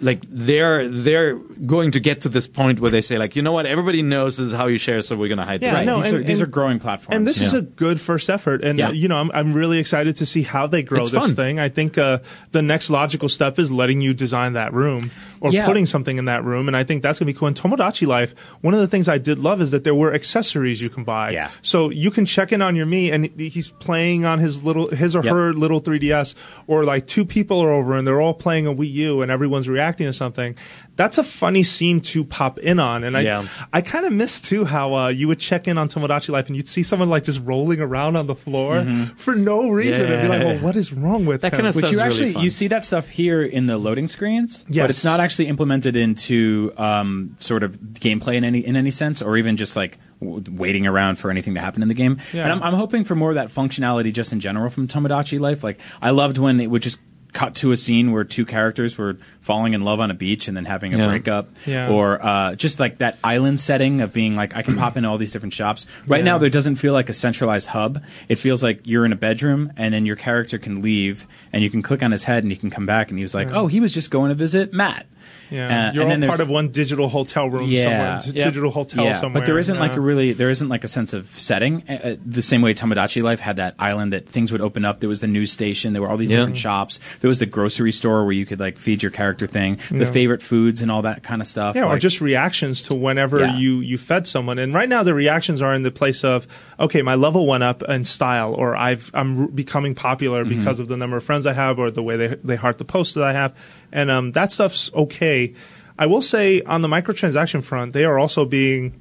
Like 0.00 0.20
they're 0.28 0.86
they're 0.88 1.36
going 1.36 1.92
to 1.92 2.00
get 2.00 2.20
to 2.22 2.28
this 2.28 2.46
point 2.46 2.80
where 2.80 2.90
they 2.90 3.00
say 3.00 3.16
like 3.16 3.34
you 3.34 3.40
know 3.40 3.52
what 3.52 3.64
everybody 3.64 4.02
knows 4.02 4.36
this 4.36 4.48
is 4.48 4.52
how 4.52 4.66
you 4.66 4.76
share 4.76 5.02
so 5.02 5.16
we're 5.16 5.28
going 5.28 5.38
to 5.38 5.44
hide 5.46 5.62
Yeah, 5.62 5.70
this. 5.70 5.76
right. 5.78 5.86
no, 5.86 6.02
these, 6.02 6.12
and- 6.12 6.20
are, 6.20 6.26
these 6.26 6.40
and- 6.40 6.48
are 6.48 6.50
growing 6.50 6.78
platforms. 6.78 7.16
And 7.16 7.26
this 7.26 7.40
is 7.40 7.54
a 7.54 7.62
good 7.62 7.98
first 7.98 8.28
effort, 8.28 8.62
and 8.62 8.78
Yeah. 8.78 8.88
uh, 8.88 8.92
you 8.92 9.08
know 9.08 9.16
I'm, 9.16 9.30
I'm 9.32 9.54
really 9.54 9.78
excited 9.78 10.16
to 10.16 10.26
see 10.26 10.42
how 10.42 10.66
they 10.66 10.82
grow 10.82 11.00
It's 11.00 11.12
this 11.12 11.26
fun. 11.28 11.34
thing. 11.34 11.58
I 11.60 11.70
think 11.70 11.96
uh, 11.96 12.18
the 12.52 12.60
next 12.60 12.90
logical 12.90 13.30
step 13.30 13.58
is 13.58 13.70
letting 13.72 14.02
you 14.02 14.12
design 14.12 14.52
that 14.52 14.74
room 14.74 15.10
or 15.40 15.50
Yeah. 15.50 15.64
putting 15.64 15.86
something 15.86 16.18
in 16.18 16.26
that 16.26 16.44
room, 16.44 16.68
and 16.68 16.76
I 16.76 16.84
think 16.84 17.02
that's 17.02 17.18
gonna 17.18 17.26
be 17.32 17.32
cool. 17.38 17.48
In 17.48 17.54
Tomodachi 17.54 18.06
Life, 18.06 18.34
one 18.60 18.74
of 18.74 18.80
the 18.80 18.86
things 18.86 19.08
I 19.08 19.16
did 19.16 19.38
love 19.38 19.62
is 19.62 19.70
that 19.70 19.84
there 19.84 19.94
were 19.94 20.12
accessories 20.12 20.82
you 20.82 20.90
can 20.90 21.04
buy. 21.04 21.30
Yeah. 21.30 21.48
So 21.62 21.88
you 21.90 22.10
can 22.10 22.26
check 22.26 22.52
in 22.52 22.60
on 22.60 22.76
your 22.76 22.84
Mii, 22.86 23.12
and 23.14 23.24
he's 23.40 23.70
playing 23.70 24.26
on 24.26 24.40
his 24.40 24.62
little 24.62 24.88
his 24.90 25.16
or 25.16 25.22
Yep. 25.24 25.32
her 25.32 25.54
little 25.54 25.80
3ds, 25.80 26.34
or 26.66 26.84
like 26.84 27.06
two 27.06 27.24
people 27.24 27.60
are 27.62 27.70
over 27.72 27.96
and 27.96 28.06
they're 28.06 28.20
all 28.20 28.34
playing 28.34 28.66
a 28.66 28.74
Wii 28.74 28.92
U, 28.92 29.22
and 29.22 29.30
everyone's 29.30 29.68
reacting 29.70 29.85
to 29.94 30.12
something. 30.12 30.56
That's 30.96 31.18
a 31.18 31.22
funny 31.24 31.62
scene 31.62 32.00
to 32.00 32.24
pop 32.24 32.58
in 32.58 32.78
on, 32.80 33.04
and 33.04 33.16
I 33.16 33.20
Yeah. 33.20 33.46
I 33.72 33.80
kind 33.82 34.06
of 34.06 34.12
miss 34.12 34.40
too 34.40 34.64
how 34.64 34.94
uh, 34.94 35.08
you 35.08 35.28
would 35.28 35.38
check 35.38 35.68
in 35.68 35.78
on 35.78 35.88
Tomodachi 35.88 36.30
Life 36.30 36.46
and 36.48 36.56
you'd 36.56 36.68
see 36.68 36.82
someone 36.82 37.08
like 37.10 37.24
just 37.24 37.40
rolling 37.44 37.80
around 37.80 38.16
on 38.16 38.26
the 38.26 38.34
floor 38.34 38.84
for 39.16 39.34
no 39.34 39.68
reason 39.70 40.10
and 40.10 40.22
be 40.22 40.28
like, 40.28 40.42
well, 40.42 40.58
what 40.60 40.74
is 40.76 40.92
wrong 40.92 41.26
with 41.26 41.42
That 41.42 41.52
kinda 41.52 41.66
Which 41.72 41.76
Sounds 41.84 41.92
you 41.92 41.98
really 41.98 42.08
actually 42.08 42.32
fun. 42.32 42.42
you 42.44 42.50
see 42.50 42.68
that 42.68 42.84
stuff 42.84 43.08
here 43.08 43.42
in 43.42 43.66
the 43.66 43.76
loading 43.78 44.08
screens, 44.08 44.64
but 44.68 44.90
it's 44.90 45.04
not 45.04 45.20
actually 45.20 45.48
implemented 45.48 45.96
into 45.96 46.72
um, 46.78 47.34
sort 47.38 47.62
of 47.62 47.78
gameplay 47.78 48.34
in 48.34 48.44
any 48.44 48.60
in 48.66 48.74
any 48.76 48.90
sense, 48.90 49.20
or 49.22 49.36
even 49.36 49.56
just 49.56 49.76
like 49.76 49.98
waiting 50.20 50.86
around 50.86 51.16
for 51.16 51.30
anything 51.30 51.52
to 51.54 51.60
happen 51.60 51.82
in 51.82 51.88
the 51.88 51.94
game. 51.94 52.18
Yeah. 52.32 52.44
And 52.44 52.52
I'm, 52.52 52.62
I'm 52.62 52.72
hoping 52.72 53.04
for 53.04 53.14
more 53.14 53.28
of 53.28 53.34
that 53.34 53.48
functionality 53.48 54.12
just 54.14 54.32
in 54.32 54.40
general 54.40 54.70
from 54.70 54.88
Tomodachi 54.88 55.38
Life. 55.38 55.62
Like 55.62 55.78
I 56.00 56.08
loved 56.10 56.38
when 56.38 56.58
it 56.58 56.68
would 56.68 56.80
just 56.82 56.98
cut 57.32 57.54
to 57.56 57.72
a 57.72 57.76
scene 57.76 58.12
where 58.12 58.24
two 58.24 58.44
characters 58.46 58.96
were 58.98 59.16
falling 59.40 59.74
in 59.74 59.82
love 59.82 60.00
on 60.00 60.10
a 60.10 60.14
beach 60.14 60.48
and 60.48 60.56
then 60.56 60.64
having 60.64 60.94
a 60.94 60.98
Yeah. 60.98 61.06
breakup, 61.08 61.48
Yeah. 61.66 61.88
or 61.90 62.18
uh, 62.24 62.54
just 62.56 62.80
like 62.80 62.98
that 62.98 63.18
island 63.22 63.60
setting 63.60 64.00
of 64.00 64.12
being 64.12 64.34
like 64.36 64.56
I 64.56 64.62
can 64.62 64.76
pop 64.76 64.96
into 64.96 65.08
all 65.08 65.18
these 65.18 65.32
different 65.32 65.54
shops. 65.54 65.86
Right 66.06 66.24
now, 66.24 66.38
there 66.38 66.50
doesn't 66.50 66.76
feel 66.76 66.92
like 66.92 67.08
a 67.08 67.12
centralized 67.12 67.68
hub. 67.68 68.02
It 68.28 68.36
feels 68.36 68.62
like 68.62 68.80
you're 68.84 69.04
in 69.04 69.12
a 69.12 69.16
bedroom 69.16 69.72
and 69.76 69.92
then 69.94 70.06
your 70.06 70.16
character 70.16 70.58
can 70.58 70.82
leave 70.82 71.26
and 71.52 71.62
you 71.62 71.70
can 71.70 71.82
click 71.82 72.02
on 72.02 72.10
his 72.12 72.24
head 72.24 72.42
and 72.42 72.50
he 72.50 72.56
can 72.56 72.70
come 72.70 72.86
back 72.86 73.10
and 73.10 73.18
he 73.18 73.22
was 73.22 73.34
like, 73.34 73.50
oh, 73.52 73.66
he 73.68 73.78
was 73.80 73.92
just 73.94 74.10
going 74.10 74.30
to 74.30 74.34
visit 74.34 74.72
Matt. 74.72 75.06
Yeah. 75.50 75.88
Uh, 75.88 75.92
You're 75.92 76.06
and 76.08 76.22
all 76.24 76.28
part 76.28 76.40
of 76.40 76.48
one 76.48 76.68
digital 76.68 77.08
hotel 77.08 77.48
room 77.50 77.68
Yeah. 77.68 77.82
somewhere, 78.20 78.36
Yeah. 78.38 78.44
digital 78.46 78.70
hotel 78.70 79.04
yeah, 79.04 79.20
somewhere. 79.20 79.40
but 79.42 79.46
there 79.46 79.58
isn't 79.58 79.78
like 79.78 79.96
a 79.96 80.00
really 80.00 80.32
there 80.32 80.50
isn't 80.50 80.68
like 80.68 80.84
a 80.84 80.88
sense 80.88 81.12
of 81.12 81.26
setting. 81.38 81.82
Uh, 81.88 81.92
Uh, 82.06 82.16
the 82.24 82.42
same 82.42 82.62
way 82.62 82.72
Tomodachi 82.74 83.22
Life 83.22 83.40
had 83.40 83.56
that 83.56 83.74
island 83.78 84.12
that 84.12 84.28
things 84.28 84.52
would 84.52 84.60
open 84.60 84.84
up. 84.84 85.00
There 85.00 85.08
was 85.08 85.20
the 85.20 85.26
news 85.26 85.50
station. 85.50 85.92
There 85.92 86.02
were 86.02 86.08
all 86.08 86.16
these 86.16 86.30
Yeah. 86.30 86.36
different 86.38 86.58
shops. 86.58 87.00
There 87.20 87.28
was 87.28 87.38
the 87.38 87.46
grocery 87.46 87.90
store 87.92 88.24
where 88.24 88.32
you 88.32 88.46
could 88.46 88.60
like 88.60 88.78
feed 88.78 89.02
your 89.02 89.10
character 89.10 89.46
thing, 89.46 89.78
the 89.90 89.98
Yeah. 90.04 90.10
favorite 90.10 90.42
foods 90.42 90.82
and 90.82 90.90
all 90.90 91.02
that 91.02 91.22
kind 91.22 91.40
of 91.40 91.46
stuff. 91.48 91.74
Yeah, 91.74 91.86
or 91.86 91.98
just 91.98 92.20
reactions 92.20 92.82
to 92.84 92.94
whenever 92.94 93.40
Yeah. 93.40 93.56
you 93.56 93.80
you 93.80 93.98
fed 93.98 94.26
someone. 94.26 94.58
And 94.58 94.72
right 94.74 94.88
now, 94.88 95.02
the 95.02 95.14
reactions 95.14 95.62
are 95.62 95.74
in 95.74 95.82
the 95.82 95.90
place 95.90 96.22
of 96.24 96.46
okay, 96.78 97.02
my 97.02 97.14
level 97.14 97.46
went 97.46 97.64
up 97.64 97.82
in 97.88 98.04
style, 98.04 98.52
or 98.54 98.76
I've 98.76 99.10
I'm 99.14 99.40
r- 99.42 99.46
becoming 99.48 99.94
popular 99.94 100.44
Mm-hmm. 100.44 100.58
because 100.58 100.78
of 100.80 100.88
the 100.88 100.96
number 100.96 101.16
of 101.16 101.24
friends 101.24 101.46
I 101.46 101.52
have, 101.54 101.78
or 101.78 101.90
the 101.90 102.02
way 102.02 102.16
they 102.16 102.36
they 102.44 102.56
heart 102.56 102.78
the 102.78 102.84
posts 102.84 103.14
that 103.14 103.24
I 103.24 103.32
have, 103.32 103.52
and 103.92 104.10
um, 104.10 104.32
that 104.32 104.52
stuff's 104.52 104.92
okay. 104.94 105.54
I 105.98 106.06
will 106.06 106.22
say 106.22 106.62
on 106.62 106.82
the 106.82 106.88
microtransaction 106.88 107.62
front, 107.64 107.92
they 107.92 108.04
are 108.04 108.18
also 108.18 108.44
being. 108.44 109.00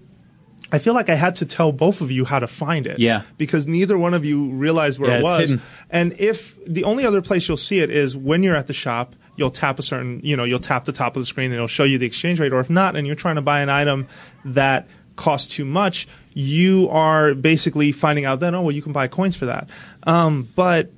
I 0.71 0.79
feel 0.79 0.95
like 0.95 1.09
I 1.09 1.15
had 1.15 1.35
to 1.37 1.45
tell 1.45 1.71
both 1.71 2.01
of 2.01 2.09
you 2.09 2.25
how 2.25 2.39
to 2.39 2.47
find 2.47 2.87
it. 2.87 2.97
Yeah. 2.99 3.21
Because 3.37 3.67
neither 3.67 3.97
one 3.99 4.15
of 4.15 4.25
you 4.25 4.49
realized 4.49 4.99
where 4.99 5.11
Yeah, 5.11 5.19
it 5.19 5.23
was. 5.23 5.39
hidden. 5.51 5.61
And 5.91 6.13
if 6.17 6.57
the 6.65 6.83
only 6.85 7.05
other 7.05 7.21
place 7.21 7.47
you'll 7.47 7.55
see 7.57 7.79
it 7.79 7.91
is 7.91 8.17
when 8.17 8.41
you're 8.41 8.55
at 8.55 8.65
the 8.65 8.73
shop, 8.73 9.15
you'll 9.35 9.51
tap 9.51 9.77
a 9.77 9.83
certain, 9.83 10.21
you 10.23 10.35
know, 10.35 10.43
you'll 10.43 10.59
tap 10.59 10.85
the 10.85 10.91
top 10.91 11.15
of 11.15 11.21
the 11.21 11.25
screen 11.25 11.45
and 11.51 11.55
it'll 11.55 11.67
show 11.67 11.83
you 11.83 11.99
the 11.99 12.07
exchange 12.07 12.39
rate. 12.39 12.51
Or 12.51 12.59
if 12.59 12.69
not, 12.69 12.95
and 12.95 13.05
you're 13.05 13.15
trying 13.15 13.35
to 13.35 13.41
buy 13.43 13.61
an 13.61 13.69
item 13.69 14.07
that 14.43 14.87
costs 15.15 15.53
too 15.55 15.65
much, 15.65 16.07
you 16.33 16.89
are 16.89 17.35
basically 17.35 17.91
finding 17.91 18.25
out 18.25 18.39
then, 18.39 18.55
oh, 18.55 18.63
well, 18.63 18.71
you 18.71 18.81
can 18.81 18.91
buy 18.91 19.07
coins 19.07 19.35
for 19.35 19.45
that. 19.45 19.69
Um, 20.03 20.49
but 20.55 20.91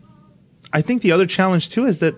I 0.72 0.82
think 0.82 1.02
the 1.02 1.12
other 1.12 1.26
challenge 1.26 1.70
too 1.72 1.86
is 1.86 2.00
that 2.00 2.16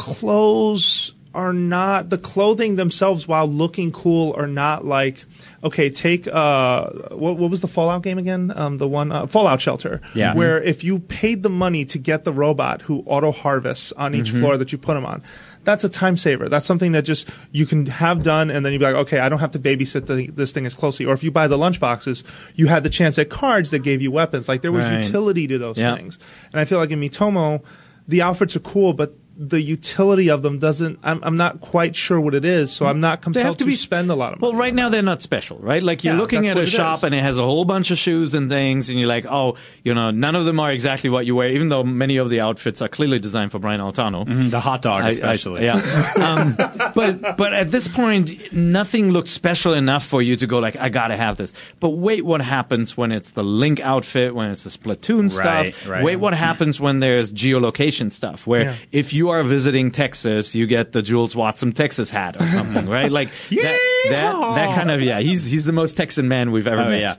clothes 0.00 1.14
are 1.32 1.52
not 1.52 2.10
the 2.10 2.18
clothing 2.18 2.74
themselves 2.74 3.28
while 3.28 3.46
looking 3.46 3.92
cool 3.92 4.34
are 4.36 4.48
not 4.48 4.84
like 4.84 5.24
okay 5.62 5.88
take 5.88 6.26
uh 6.26 6.90
what, 7.10 7.36
what 7.36 7.50
was 7.50 7.60
the 7.60 7.68
fallout 7.68 8.02
game 8.02 8.18
again? 8.18 8.52
Um 8.54 8.78
the 8.78 8.88
one 8.88 9.12
uh, 9.12 9.26
fallout 9.28 9.60
shelter. 9.60 10.00
Yeah. 10.14 10.34
where 10.34 10.60
if 10.60 10.82
you 10.82 10.98
paid 10.98 11.44
the 11.44 11.48
money 11.50 11.84
to 11.84 11.98
get 11.98 12.24
the 12.24 12.32
robot 12.32 12.82
who 12.82 13.04
auto 13.06 13.30
harvests 13.30 13.92
on 13.92 14.14
each 14.16 14.30
floor 14.30 14.56
that 14.58 14.72
you 14.72 14.78
put 14.78 14.96
him 14.96 15.06
on 15.06 15.22
that's 15.62 15.84
a 15.84 15.90
time 15.90 16.16
saver. 16.16 16.48
That's 16.48 16.66
something 16.66 16.92
that 16.92 17.02
just 17.02 17.28
you 17.52 17.66
can 17.66 17.84
have 17.86 18.22
done 18.22 18.50
and 18.50 18.64
then 18.64 18.72
you'd 18.72 18.78
be 18.80 18.86
like 18.86 18.94
okay 19.06 19.20
i 19.20 19.28
don't 19.28 19.38
have 19.40 19.52
to 19.52 19.60
babysit 19.60 20.06
the, 20.06 20.26
this 20.32 20.50
thing 20.52 20.66
as 20.66 20.74
closely. 20.74 21.06
Or 21.06 21.12
if 21.14 21.22
you 21.22 21.30
buy 21.30 21.46
the 21.46 21.58
lunch 21.58 21.78
boxes 21.78 22.24
you 22.56 22.66
had 22.66 22.82
the 22.82 22.90
chance 22.90 23.18
at 23.20 23.28
cards 23.30 23.70
that 23.70 23.84
gave 23.84 24.02
you 24.02 24.10
weapons. 24.10 24.48
Like 24.48 24.62
there 24.62 24.72
was 24.72 24.84
Right. 24.84 25.04
utility 25.04 25.46
to 25.46 25.58
those 25.58 25.78
Yeah. 25.78 25.94
things. 25.94 26.18
And 26.52 26.58
i 26.58 26.64
feel 26.64 26.78
like 26.78 26.90
in 26.90 27.00
Miitomo 27.00 27.62
the 28.08 28.22
outfits 28.22 28.56
are 28.56 28.60
cool 28.60 28.92
but 28.94 29.14
the 29.42 29.58
utility 29.62 30.28
of 30.28 30.42
them 30.42 30.58
doesn't 30.58 30.98
I'm, 31.02 31.24
I'm 31.24 31.38
not 31.38 31.62
quite 31.62 31.96
sure 31.96 32.20
what 32.20 32.34
it 32.34 32.44
is 32.44 32.70
so 32.70 32.84
i'm 32.84 33.00
not 33.00 33.20
They 33.20 33.24
compelled 33.24 33.46
have 33.46 33.56
to 33.56 33.64
be 33.64 33.74
spend 33.74 34.10
a 34.10 34.14
lot 34.14 34.34
of 34.34 34.40
money 34.40 34.52
Well, 34.52 34.60
right 34.60 34.74
now 34.74 34.90
they're 34.90 35.00
not 35.02 35.22
special, 35.22 35.56
right? 35.60 35.82
Like 35.82 36.04
you're 36.04 36.12
Yeah, 36.14 36.20
looking 36.20 36.46
at 36.48 36.58
a 36.58 36.66
shop 36.66 36.98
is. 36.98 37.04
and 37.04 37.14
it 37.14 37.22
has 37.22 37.38
a 37.38 37.42
whole 37.42 37.64
bunch 37.64 37.90
of 37.90 37.96
shoes 37.96 38.34
and 38.34 38.50
things, 38.50 38.90
and 38.90 38.98
you're 38.98 39.08
like, 39.08 39.24
oh, 39.26 39.56
you 39.82 39.94
know, 39.94 40.10
none 40.10 40.36
of 40.36 40.44
them 40.44 40.60
are 40.60 40.70
exactly 40.70 41.08
what 41.08 41.24
you 41.24 41.34
wear, 41.36 41.48
even 41.48 41.70
though 41.70 41.82
many 41.84 42.18
of 42.18 42.28
the 42.28 42.40
outfits 42.40 42.82
are 42.82 42.88
clearly 42.88 43.18
designed 43.18 43.50
for 43.50 43.58
Brian 43.58 43.80
Altano. 43.80 44.50
The 44.50 44.60
hot 44.60 44.82
dog, 44.82 45.02
I- 45.04 45.06
I- 45.06 45.10
especially. 45.10 45.64
yeah. 45.64 45.76
um, 46.16 46.54
but 46.94 47.36
but 47.38 47.52
at 47.54 47.70
this 47.70 47.88
point, 47.88 48.52
nothing 48.52 49.10
looks 49.10 49.30
special 49.30 49.72
enough 49.72 50.04
for 50.04 50.20
you 50.20 50.36
to 50.36 50.46
go 50.46 50.58
like, 50.58 50.76
I 50.76 50.88
gotta 50.90 51.16
have 51.16 51.36
this. 51.38 51.52
But 51.80 51.90
wait, 51.90 52.24
what 52.24 52.42
happens 52.42 52.96
when 52.96 53.10
it's 53.12 53.30
the 53.30 53.44
Link 53.44 53.80
outfit, 53.80 54.34
when 54.34 54.50
it's 54.50 54.64
the 54.64 54.70
Splatoon 54.70 55.34
Right, 55.34 55.74
stuff? 55.74 55.88
right. 55.88 56.04
Wait, 56.04 56.16
what 56.16 56.34
happens 56.34 56.78
when 56.80 57.00
there's 57.00 57.32
geolocation 57.32 58.12
stuff? 58.12 58.46
Where 58.46 58.64
Yeah. 58.64 58.74
if 58.92 59.12
you 59.14 59.29
are 59.30 59.42
visiting 59.42 59.90
Texas, 59.90 60.54
you 60.54 60.66
get 60.66 60.92
the 60.92 61.02
Jools 61.02 61.34
Watsham 61.34 61.74
Texas 61.74 62.10
hat 62.10 62.36
or 62.40 62.44
something, 62.46 62.88
right? 62.88 63.10
Like 63.10 63.30
that, 63.50 63.78
that 64.10 64.32
that 64.54 64.74
kind 64.76 64.90
of 64.90 65.02
yeah. 65.02 65.20
He's 65.20 65.44
he's 65.46 65.64
the 65.64 65.72
most 65.72 65.96
Texan 65.96 66.28
man 66.28 66.52
we've 66.52 66.66
ever 66.68 66.82
Oh 66.82 66.90
met. 66.90 67.00
yeah. 67.00 67.16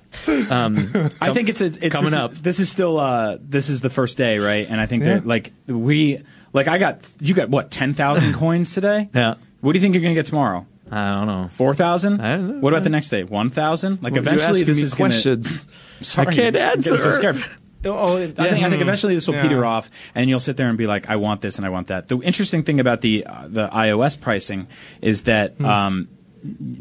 Um, 0.51 0.75
I 1.21 1.33
think 1.33 1.47
it's, 1.49 1.61
a, 1.61 1.65
it's 1.65 1.89
coming 1.89 2.11
this, 2.11 2.19
up. 2.19 2.33
This 2.33 2.59
is 2.59 2.69
still 2.69 2.99
uh, 2.99 3.37
this 3.41 3.69
is 3.69 3.81
the 3.81 3.89
first 3.89 4.17
day, 4.17 4.37
right? 4.39 4.67
And 4.69 4.81
I 4.81 4.85
think 4.85 5.03
that 5.03 5.25
like 5.25 5.53
we 5.67 6.21
like 6.53 6.67
I 6.67 6.77
got 6.77 7.07
you 7.19 7.33
got 7.33 7.49
what 7.49 7.71
ten 7.71 7.93
thousand 7.93 8.33
coins 8.35 8.73
today. 8.73 9.09
Yeah. 9.13 9.35
What 9.61 9.73
do 9.73 9.77
you 9.79 9.81
think 9.81 9.93
you're 9.95 10.01
gonna 10.03 10.13
get 10.15 10.25
tomorrow? 10.25 10.65
I 10.89 11.13
don't 11.13 11.27
know. 11.27 11.47
Four 11.53 11.73
thousand? 11.73 12.19
I 12.19 12.35
don't 12.35 12.47
know. 12.55 12.59
What 12.59 12.73
about 12.73 12.83
the 12.83 12.89
next 12.89 13.09
day? 13.09 13.23
One 13.23 13.49
thousand? 13.49 14.03
Like 14.03 14.13
You're 14.13 14.23
eventually 14.23 14.63
this 14.63 14.79
is 14.81 14.93
gonna- 14.93 15.13
Sorry, 16.01 16.27
I 16.27 16.33
can't 16.33 16.55
I'm 16.57 16.61
answer. 16.79 16.97
So 16.97 17.11
scared. 17.11 17.41
Oh, 17.85 18.17
I 18.17 18.27
think 18.27 18.39
I 18.39 18.69
think 18.69 18.81
eventually 18.81 19.15
this 19.15 19.27
will 19.27 19.35
Yeah. 19.35 19.41
peter 19.43 19.65
off, 19.65 19.89
and 20.15 20.29
you'll 20.29 20.39
sit 20.39 20.57
there 20.57 20.69
and 20.69 20.77
be 20.77 20.87
like, 20.87 21.09
"I 21.09 21.15
want 21.15 21.41
this 21.41 21.57
and 21.57 21.65
I 21.65 21.69
want 21.69 21.87
that." 21.87 22.07
The 22.07 22.17
interesting 22.19 22.63
thing 22.63 22.79
about 22.79 23.01
the 23.01 23.25
uh, 23.25 23.47
the 23.47 23.67
iOS 23.69 24.19
pricing 24.19 24.67
is 25.01 25.23
that 25.23 25.55
Hmm. 25.57 25.65
um, 25.65 26.07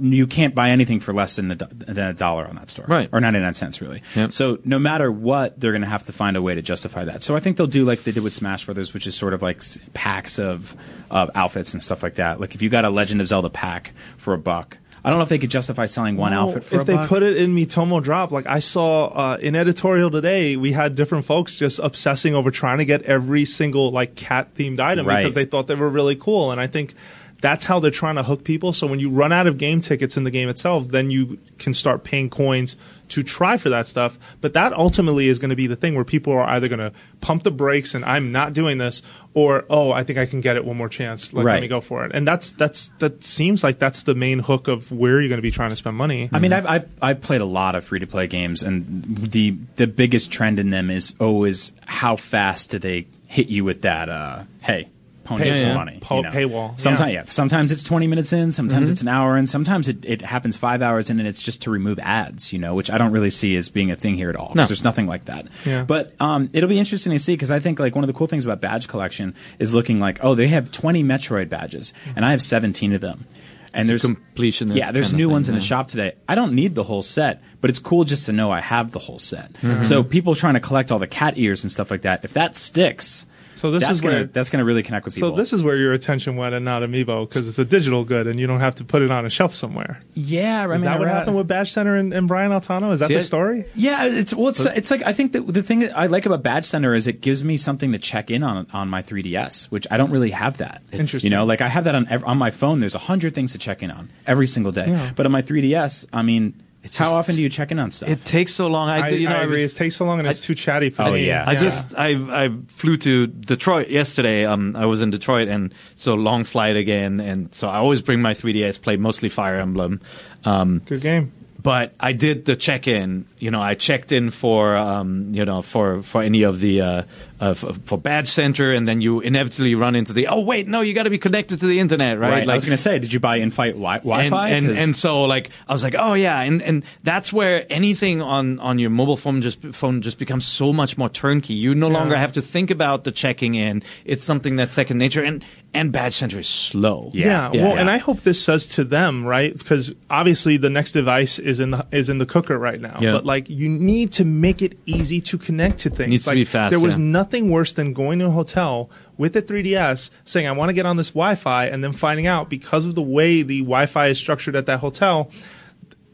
you 0.00 0.26
can't 0.26 0.54
buy 0.54 0.70
anything 0.70 1.00
for 1.00 1.12
less 1.12 1.36
than 1.36 1.50
a, 1.50 1.54
than 1.54 1.98
a 1.98 2.14
dollar 2.14 2.46
on 2.46 2.56
that 2.56 2.70
store, 2.70 2.86
Right. 2.88 3.10
Or 3.12 3.20
ninety 3.20 3.40
nine 3.40 3.52
cents, 3.52 3.80
really. 3.82 4.02
Yep. 4.16 4.32
So 4.32 4.58
no 4.64 4.78
matter 4.78 5.12
what, 5.12 5.60
they're 5.60 5.72
going 5.72 5.82
to 5.82 5.88
have 5.88 6.04
to 6.04 6.12
find 6.14 6.34
a 6.36 6.40
way 6.42 6.54
to 6.54 6.62
justify 6.62 7.04
that. 7.04 7.22
So 7.22 7.36
I 7.36 7.40
think 7.40 7.58
they'll 7.58 7.66
do 7.66 7.84
like 7.84 8.04
they 8.04 8.12
did 8.12 8.22
with 8.22 8.32
Smash 8.32 8.64
Brothers, 8.64 8.94
which 8.94 9.06
is 9.06 9.14
sort 9.14 9.34
of 9.34 9.42
like 9.42 9.62
packs 9.92 10.38
of 10.38 10.74
of 11.10 11.30
outfits 11.34 11.74
and 11.74 11.82
stuff 11.82 12.02
like 12.02 12.14
that. 12.14 12.40
Like 12.40 12.54
if 12.54 12.62
you 12.62 12.70
got 12.70 12.84
a 12.86 12.90
Legend 12.90 13.20
of 13.20 13.26
Zelda 13.28 13.50
pack 13.50 13.92
for 14.16 14.32
a 14.34 14.38
buck. 14.38 14.78
I 15.04 15.10
don't 15.10 15.18
know 15.18 15.22
if 15.22 15.28
they 15.30 15.38
could 15.38 15.50
justify 15.50 15.86
selling 15.86 16.16
one 16.16 16.32
outfit 16.32 16.64
for 16.64 16.76
if 16.76 16.84
they 16.86 16.94
buck. 16.94 17.08
put 17.08 17.22
it 17.22 17.36
in 17.38 17.54
Miitomo 17.56 18.02
Drop, 18.02 18.32
like 18.32 18.46
I 18.46 18.58
saw 18.58 19.06
uh, 19.06 19.36
in 19.40 19.56
editorial 19.56 20.10
today, 20.10 20.56
we 20.56 20.72
had 20.72 20.94
different 20.94 21.24
folks 21.24 21.56
just 21.58 21.78
obsessing 21.78 22.34
over 22.34 22.50
trying 22.50 22.78
to 22.78 22.84
get 22.84 23.02
every 23.02 23.44
single 23.46 23.90
like 23.92 24.14
cat 24.14 24.54
themed 24.54 24.78
item 24.80 25.06
Right. 25.06 25.22
because 25.22 25.34
they 25.34 25.44
thought 25.46 25.66
they 25.68 25.74
were 25.74 25.88
really 25.88 26.16
cool, 26.16 26.52
and 26.52 26.60
I 26.60 26.66
think 26.66 26.94
that's 27.40 27.64
how 27.64 27.80
they're 27.80 27.90
trying 27.90 28.16
to 28.16 28.22
hook 28.22 28.44
people. 28.44 28.72
So 28.72 28.86
when 28.86 29.00
you 29.00 29.10
run 29.10 29.32
out 29.32 29.46
of 29.46 29.58
game 29.58 29.80
tickets 29.80 30.16
in 30.16 30.24
the 30.24 30.30
game 30.30 30.48
itself, 30.48 30.88
then 30.88 31.10
you 31.10 31.38
can 31.58 31.74
start 31.74 32.04
paying 32.04 32.30
coins 32.30 32.76
to 33.08 33.22
try 33.22 33.56
for 33.56 33.70
that 33.70 33.86
stuff. 33.86 34.18
But 34.40 34.52
that 34.54 34.72
ultimately 34.72 35.28
is 35.28 35.38
going 35.38 35.50
to 35.50 35.56
be 35.56 35.66
the 35.66 35.76
thing 35.76 35.94
where 35.94 36.04
people 36.04 36.32
are 36.32 36.44
either 36.44 36.68
going 36.68 36.78
to 36.78 36.92
pump 37.20 37.42
the 37.42 37.50
brakes 37.50 37.94
and 37.94 38.04
I'm 38.04 38.32
not 38.32 38.52
doing 38.52 38.78
this, 38.78 39.02
or 39.34 39.64
oh, 39.68 39.92
I 39.92 40.04
think 40.04 40.18
I 40.18 40.26
can 40.26 40.40
get 40.40 40.56
it 40.56 40.64
one 40.64 40.76
more 40.76 40.88
chance. 40.88 41.32
Like, 41.32 41.44
Right. 41.44 41.54
Let 41.54 41.62
me 41.62 41.68
go 41.68 41.80
for 41.80 42.04
it. 42.04 42.12
And 42.14 42.26
that's 42.26 42.52
that's 42.52 42.88
that 42.98 43.24
seems 43.24 43.64
like 43.64 43.78
that's 43.78 44.04
the 44.04 44.14
main 44.14 44.38
hook 44.38 44.68
of 44.68 44.92
where 44.92 45.20
you're 45.20 45.28
going 45.28 45.38
to 45.38 45.42
be 45.42 45.50
trying 45.50 45.70
to 45.70 45.76
spend 45.76 45.96
money. 45.96 46.28
I 46.32 46.38
mean, 46.38 46.52
I've, 46.52 46.66
I've, 46.66 46.88
I've 47.02 47.20
played 47.20 47.40
a 47.40 47.46
lot 47.46 47.74
of 47.74 47.84
free 47.84 47.98
to 47.98 48.06
play 48.06 48.26
games, 48.26 48.62
and 48.62 49.04
the 49.16 49.56
the 49.76 49.86
biggest 49.86 50.30
trend 50.30 50.58
in 50.58 50.70
them 50.70 50.90
is 50.90 51.14
always 51.18 51.72
how 51.86 52.16
fast 52.16 52.70
do 52.70 52.78
they 52.78 53.06
hit 53.26 53.48
you 53.48 53.64
with 53.64 53.82
that? 53.82 54.08
Uh, 54.08 54.44
hey, 54.60 54.88
pony 55.30 55.44
Pay- 55.44 55.50
up 55.52 55.58
some 55.58 55.68
yeah. 55.68 55.74
money. 55.74 55.98
Po- 56.00 56.16
you 56.18 56.22
know? 56.24 56.30
paywall, 56.30 56.78
Sometimes, 56.78 57.12
yeah. 57.12 57.22
yeah. 57.24 57.30
Sometimes 57.30 57.72
it's 57.72 57.82
twenty 57.82 58.06
minutes 58.06 58.32
in. 58.32 58.52
Sometimes 58.52 58.90
it's 58.90 59.00
an 59.02 59.08
hour 59.08 59.36
in. 59.36 59.46
Sometimes 59.46 59.88
it, 59.88 60.04
it 60.04 60.20
happens 60.22 60.56
five 60.56 60.82
hours 60.82 61.08
in, 61.10 61.18
and 61.18 61.26
it's 61.28 61.40
just 61.42 61.62
to 61.62 61.70
remove 61.70 61.98
ads. 61.98 62.52
You 62.52 62.58
know, 62.58 62.74
which 62.74 62.90
I 62.90 62.98
don't 62.98 63.12
really 63.12 63.30
see 63.30 63.56
as 63.56 63.68
being 63.68 63.90
a 63.90 63.96
thing 63.96 64.16
here 64.16 64.28
at 64.30 64.36
all. 64.36 64.48
'cause 64.48 64.56
No. 64.56 64.64
there's 64.66 64.84
nothing 64.84 65.06
like 65.06 65.24
that. 65.24 65.46
Yeah. 65.64 65.84
But 65.84 66.12
um, 66.20 66.50
it'll 66.52 66.68
be 66.68 66.78
interesting 66.78 67.12
to 67.12 67.18
see 67.18 67.32
because 67.32 67.50
I 67.50 67.58
think 67.60 67.78
like 67.78 67.94
one 67.94 68.04
of 68.04 68.08
the 68.08 68.14
cool 68.14 68.26
things 68.26 68.44
about 68.44 68.60
badge 68.60 68.86
collection 68.88 69.34
is 69.58 69.74
looking 69.74 70.00
like 70.00 70.18
oh 70.22 70.34
they 70.34 70.48
have 70.48 70.70
twenty 70.70 71.02
Metroid 71.02 71.48
badges, 71.48 71.92
and 72.14 72.24
I 72.24 72.32
have 72.32 72.42
seventeen 72.42 72.92
of 72.92 73.00
them. 73.00 73.26
And 73.72 73.82
It's 73.88 74.02
there's 74.02 74.02
completion. 74.02 74.72
Yeah, 74.72 74.90
there's 74.90 75.06
kind 75.06 75.14
of 75.14 75.18
new 75.18 75.26
thing, 75.26 75.32
ones 75.32 75.48
in 75.48 75.54
the 75.54 75.60
shop 75.60 75.86
today. 75.86 76.14
I 76.28 76.34
don't 76.34 76.54
need 76.54 76.74
the 76.74 76.82
whole 76.82 77.04
set, 77.04 77.40
but 77.60 77.70
it's 77.70 77.78
cool 77.78 78.02
just 78.02 78.26
to 78.26 78.32
know 78.32 78.50
I 78.50 78.58
have 78.58 78.90
the 78.90 78.98
whole 78.98 79.20
set. 79.20 79.52
Mm-hmm. 79.52 79.84
So 79.84 80.02
people 80.02 80.34
trying 80.34 80.54
to 80.54 80.60
collect 80.60 80.90
all 80.90 80.98
the 80.98 81.06
cat 81.06 81.34
ears 81.38 81.62
and 81.62 81.70
stuff 81.70 81.88
like 81.88 82.02
that, 82.02 82.24
if 82.24 82.32
that 82.32 82.56
sticks, 82.56 83.26
So 83.60 83.70
this 83.70 83.82
that's 83.82 83.92
is 83.94 84.00
gonna 84.00 84.14
where- 84.14 84.24
that's 84.24 84.50
gonna 84.50 84.64
really 84.64 84.82
connect 84.82 85.04
with 85.04 85.14
people. 85.14 85.30
So 85.30 85.36
this 85.36 85.52
is 85.52 85.62
where 85.62 85.76
your 85.76 85.92
attention 85.92 86.36
went 86.36 86.54
and 86.54 86.64
not 86.64 86.82
Amiibo 86.82 87.28
because 87.28 87.46
it's 87.46 87.58
a 87.58 87.64
digital 87.64 88.04
good 88.04 88.26
and 88.26 88.40
you 88.40 88.46
don't 88.46 88.60
have 88.60 88.74
to 88.76 88.84
put 88.84 89.02
it 89.02 89.10
on 89.10 89.26
a 89.26 89.30
shelf 89.30 89.54
somewhere. 89.54 90.00
yeah, 90.14 90.62
I 90.62 90.64
Is 90.64 90.68
mean, 90.70 90.80
that 90.86 90.94
I 90.94 90.98
what 90.98 91.04
read- 91.06 91.14
happened 91.14 91.36
with 91.36 91.46
Badge 91.46 91.72
Center 91.72 91.94
and, 91.96 92.12
and 92.14 92.26
Brian 92.26 92.50
Altano? 92.52 92.92
Is 92.92 93.00
that 93.00 93.08
See, 93.08 93.14
the 93.14 93.22
story? 93.22 93.66
Yeah, 93.74 94.06
it's 94.06 94.32
well, 94.34 94.48
it's, 94.48 94.60
it's 94.64 94.90
like 94.90 95.02
I 95.04 95.12
think 95.12 95.32
that 95.32 95.46
the 95.46 95.62
thing 95.62 95.80
that 95.80 95.96
I 95.96 96.06
like 96.06 96.26
about 96.26 96.42
Badge 96.42 96.64
Center 96.64 96.94
is 96.94 97.06
it 97.06 97.20
gives 97.20 97.44
me 97.44 97.56
something 97.56 97.92
to 97.92 97.98
check 97.98 98.30
in 98.30 98.42
on 98.42 98.66
on 98.72 98.88
my 98.88 99.02
3DS, 99.02 99.66
which 99.70 99.86
I 99.90 99.96
don't 99.98 100.10
really 100.10 100.30
have 100.30 100.56
that. 100.58 100.82
Interesting. 100.92 101.30
You 101.30 101.36
know, 101.36 101.44
like 101.44 101.60
I 101.60 101.68
have 101.68 101.84
that 101.84 101.94
on 101.94 102.06
ev- 102.08 102.24
on 102.24 102.38
my 102.38 102.50
phone. 102.50 102.80
There's 102.80 102.94
a 102.94 102.98
hundred 102.98 103.34
things 103.34 103.52
to 103.52 103.58
check 103.58 103.82
in 103.82 103.90
on 103.90 104.08
every 104.26 104.46
single 104.46 104.72
day. 104.72 104.86
Yeah. 104.88 105.10
But 105.14 105.26
on 105.26 105.32
my 105.32 105.42
3DS, 105.42 106.06
I 106.12 106.22
mean, 106.22 106.54
It's 106.82 106.96
how 106.96 107.04
just- 107.06 107.14
often 107.14 107.36
do 107.36 107.42
you 107.42 107.48
check 107.50 107.70
in 107.72 107.78
on 107.78 107.90
stuff? 107.90 108.08
It 108.08 108.24
takes 108.24 108.54
so 108.54 108.66
long. 108.68 108.88
I, 108.88 109.00
I, 109.06 109.10
do- 109.10 109.16
you 109.18 109.28
know, 109.28 109.34
I 109.36 109.40
I 109.40 109.42
agree. 109.44 109.62
was- 109.62 109.74
it 109.74 109.76
takes 109.76 109.96
so 109.96 110.04
long 110.06 110.18
and 110.18 110.26
it's 110.26 110.40
too 110.40 110.54
chatty 110.54 110.88
for 110.90 111.02
me. 111.02 111.08
Oh, 111.08 111.12
me. 111.12 111.26
yeah. 111.26 111.44
I 111.46 111.54
just 111.54 111.94
I 111.96 112.12
I 112.44 112.50
flew 112.68 112.96
to 112.98 113.26
Detroit 113.26 113.88
yesterday. 113.88 114.44
Um, 114.46 114.74
I 114.76 114.86
was 114.86 115.00
in 115.02 115.10
Detroit, 115.10 115.48
and 115.48 115.74
so 115.96 116.14
long 116.14 116.44
flight 116.44 116.76
again, 116.76 117.20
and 117.20 117.54
so 117.54 117.68
I 117.68 117.76
always 117.76 118.00
bring 118.00 118.22
my 118.22 118.32
3ds. 118.34 118.80
Play 118.80 118.96
mostly 118.96 119.28
Fire 119.28 119.58
Emblem, 119.60 120.00
um, 120.44 120.80
good 120.86 121.02
game. 121.02 121.32
but 121.62 121.92
I 122.00 122.12
did 122.12 122.46
the 122.46 122.56
check 122.56 122.88
in. 122.88 123.26
You 123.40 123.50
know, 123.50 123.60
I 123.60 123.74
checked 123.74 124.12
in 124.12 124.30
for 124.30 124.76
um, 124.76 125.32
you 125.34 125.44
know 125.44 125.62
for 125.62 126.02
for 126.02 126.22
any 126.22 126.42
of 126.42 126.60
the 126.60 126.80
uh, 126.82 127.02
uh, 127.40 127.54
for, 127.54 127.72
for 127.86 127.98
badge 127.98 128.28
center, 128.28 128.72
and 128.72 128.86
then 128.86 129.00
you 129.00 129.20
inevitably 129.20 129.74
run 129.74 129.94
into 129.96 130.12
the 130.12 130.26
oh 130.28 130.40
wait 130.40 130.68
no 130.68 130.82
you 130.82 130.92
got 130.94 131.04
to 131.04 131.10
be 131.10 131.18
connected 131.18 131.58
to 131.60 131.66
the 131.66 131.80
internet 131.80 132.18
right, 132.18 132.30
right. 132.30 132.48
I 132.48 132.54
was 132.54 132.64
going 132.66 132.76
to 132.76 132.82
say, 132.82 132.98
did 132.98 133.12
you 133.12 133.18
buy 133.20 133.36
in-fight 133.36 133.72
wi- 133.74 133.98
Wi-Fi? 134.00 134.48
and, 134.50 134.56
and, 134.56 134.66
'Cause- 134.68 134.76
and 134.84 134.94
so 134.96 135.24
like 135.24 135.50
I 135.66 135.72
was 135.72 135.82
like, 135.82 135.94
oh 135.98 136.12
yeah, 136.14 136.40
and, 136.42 136.60
and 136.62 136.84
that's 137.02 137.32
where 137.32 137.64
anything 137.70 138.20
on, 138.20 138.58
on 138.60 138.78
your 138.78 138.90
mobile 138.90 139.16
phone 139.16 139.40
just 139.40 139.62
phone 139.72 140.02
just 140.02 140.18
becomes 140.18 140.46
so 140.46 140.72
much 140.72 140.98
more 140.98 141.08
turnkey. 141.08 141.54
You 141.54 141.74
no 141.74 141.88
longer 141.88 142.16
have 142.16 142.32
to 142.32 142.42
think 142.42 142.70
about 142.70 143.04
the 143.04 143.12
checking 143.12 143.54
in. 143.54 143.82
It's 144.04 144.24
something 144.24 144.56
that's 144.56 144.74
second 144.74 144.98
nature, 144.98 145.22
and 145.24 145.42
and 145.72 145.92
Badge 145.92 146.14
Center 146.14 146.40
is 146.40 146.48
slow. 146.48 147.10
Yeah, 147.14 147.50
Yeah, 147.54 147.62
well, 147.64 147.74
yeah. 147.74 147.80
and 147.80 147.88
I 147.90 147.98
hope 147.98 148.20
this 148.22 148.42
says 148.42 148.66
to 148.74 148.84
them, 148.84 149.24
right? 149.24 149.56
Because 149.56 149.94
obviously 150.10 150.56
the 150.56 150.68
next 150.68 150.92
device 150.92 151.38
is 151.38 151.60
in 151.60 151.70
the 151.70 151.86
is 151.92 152.08
in 152.10 152.18
the 152.18 152.26
cooker 152.26 152.58
right 152.58 152.80
now. 152.80 152.98
Yeah. 153.00 153.12
But 153.12 153.24
like, 153.30 153.48
you 153.48 153.68
need 153.68 154.10
to 154.14 154.24
make 154.24 154.60
it 154.60 154.76
easy 154.86 155.20
to 155.20 155.38
connect 155.38 155.78
to 155.80 155.88
things. 155.88 156.10
Needs 156.10 156.24
to 156.24 156.34
be 156.34 156.44
fast, 156.44 156.70
There 156.72 156.80
was 156.80 156.96
yeah. 156.96 157.04
nothing 157.04 157.48
worse 157.48 157.72
than 157.72 157.92
going 157.92 158.18
to 158.18 158.26
a 158.26 158.30
hotel 158.30 158.90
with 159.18 159.36
a 159.36 159.42
3DS, 159.42 160.10
saying 160.24 160.48
I 160.48 160.52
want 160.52 160.70
to 160.70 160.72
get 160.72 160.84
on 160.84 160.96
this 160.96 161.10
Wi-Fi, 161.10 161.66
and 161.66 161.84
then 161.84 161.92
finding 161.92 162.26
out 162.26 162.50
because 162.50 162.86
of 162.86 162.96
the 162.96 163.02
way 163.02 163.42
the 163.42 163.60
Wi-Fi 163.60 164.08
is 164.08 164.18
structured 164.18 164.56
at 164.56 164.66
that 164.66 164.80
hotel. 164.80 165.30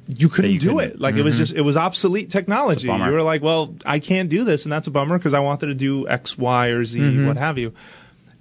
You 0.09 0.29
couldn't 0.29 0.51
you 0.51 0.61
do 0.61 0.75
couldn't. 0.75 0.97
it. 0.97 1.01
Like 1.01 1.15
it 1.15 1.23
was 1.23 1.35
mm-hmm. 1.35 1.45
just 1.45 1.55
it 1.55 1.63
was 1.63 1.79
obsolete 1.79 2.31
technology. 2.31 2.87
You 2.87 2.93
were 2.93 3.23
like, 3.23 3.43
well, 3.43 3.75
I 3.87 3.99
can't 3.99 4.29
do 4.29 4.45
this, 4.45 4.67
and 4.67 4.73
that's 4.73 4.87
a 4.87 4.91
bummer 4.91 5.17
because 5.19 5.33
I 5.33 5.41
wanted 5.41 5.67
to 5.69 5.75
do 5.75 6.07
X, 6.07 6.37
Y, 6.37 6.67
or 6.69 6.85
Z, 6.85 7.01
mm-hmm. 7.01 7.27
what 7.27 7.39
have 7.39 7.57
you. 7.57 7.73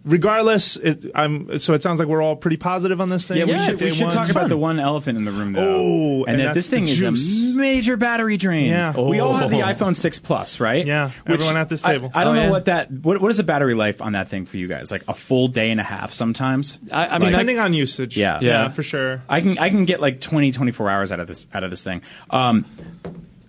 Regardless, 0.06 0.76
it, 0.78 1.12
I'm 1.16 1.58
so 1.58 1.74
it 1.74 1.82
sounds 1.82 1.98
like 1.98 2.08
we're 2.08 2.22
all 2.22 2.36
pretty 2.36 2.58
positive 2.58 3.02
on 3.02 3.10
this 3.10 3.26
thing. 3.26 3.38
Yeah, 3.40 3.46
we 3.46 3.52
Yeah, 3.54 3.66
should, 3.66 3.82
we 3.82 3.90
should 3.90 4.12
talk 4.12 4.22
It's 4.22 4.30
about 4.30 4.50
the 4.50 4.58
one 4.58 4.80
elephant 4.80 5.18
in 5.18 5.26
the 5.26 5.32
room, 5.32 5.54
though. 5.54 5.62
Oh, 5.62 6.24
and, 6.26 6.30
and 6.30 6.40
that 6.42 6.54
this 6.54 6.68
that's 6.68 6.88
the 6.88 6.94
thing 7.02 7.10
is 7.12 7.54
a 7.56 7.58
major 7.58 7.98
battery 7.98 8.38
drain. 8.38 8.68
Yeah. 8.70 8.96
We 8.96 9.20
all 9.20 9.34
have 9.34 9.50
the 9.50 9.64
Oh. 9.64 9.66
iPhone 9.66 9.96
6 9.96 10.20
Plus, 10.20 10.60
right? 10.60 10.86
Yeah, 10.86 11.10
Which 11.26 11.36
everyone 11.40 11.58
at 11.58 11.70
this 11.70 11.82
table. 11.82 12.12
I, 12.14 12.24
don't 12.24 12.34
Oh, 12.34 12.40
know 12.40 12.46
yeah. 12.46 12.52
what 12.52 12.66
that. 12.66 12.92
What, 12.92 13.20
what 13.20 13.32
is 13.32 13.38
the 13.38 13.44
battery 13.44 13.74
life 13.74 14.00
on 14.00 14.12
that 14.12 14.30
thing 14.30 14.46
for 14.46 14.58
you 14.58 14.68
guys? 14.68 14.92
Like 14.92 15.04
a 15.08 15.16
full 15.16 15.48
day 15.48 15.72
and 15.72 15.80
a 15.82 15.84
half 15.84 16.14
sometimes. 16.14 16.78
I, 16.92 17.08
I 17.08 17.18
mean, 17.18 17.30
I, 17.30 17.32
depending 17.32 17.58
on 17.60 17.74
usage. 17.74 18.16
Yeah. 18.16 18.40
yeah, 18.42 18.50
Yeah. 18.64 18.70
for 18.70 18.84
sure. 18.84 19.24
I 19.28 19.42
can 19.42 19.58
I 19.58 19.70
can 19.70 19.86
get 19.86 20.02
like 20.02 20.22
20, 20.22 20.52
24 20.52 20.88
hours 20.90 21.12
out 21.12 21.20
of 21.20 21.26
this 21.28 21.48
out 21.52 21.64
of 21.64 21.72
this 21.72 21.84
thing. 21.84 22.04
Um, 22.30 22.66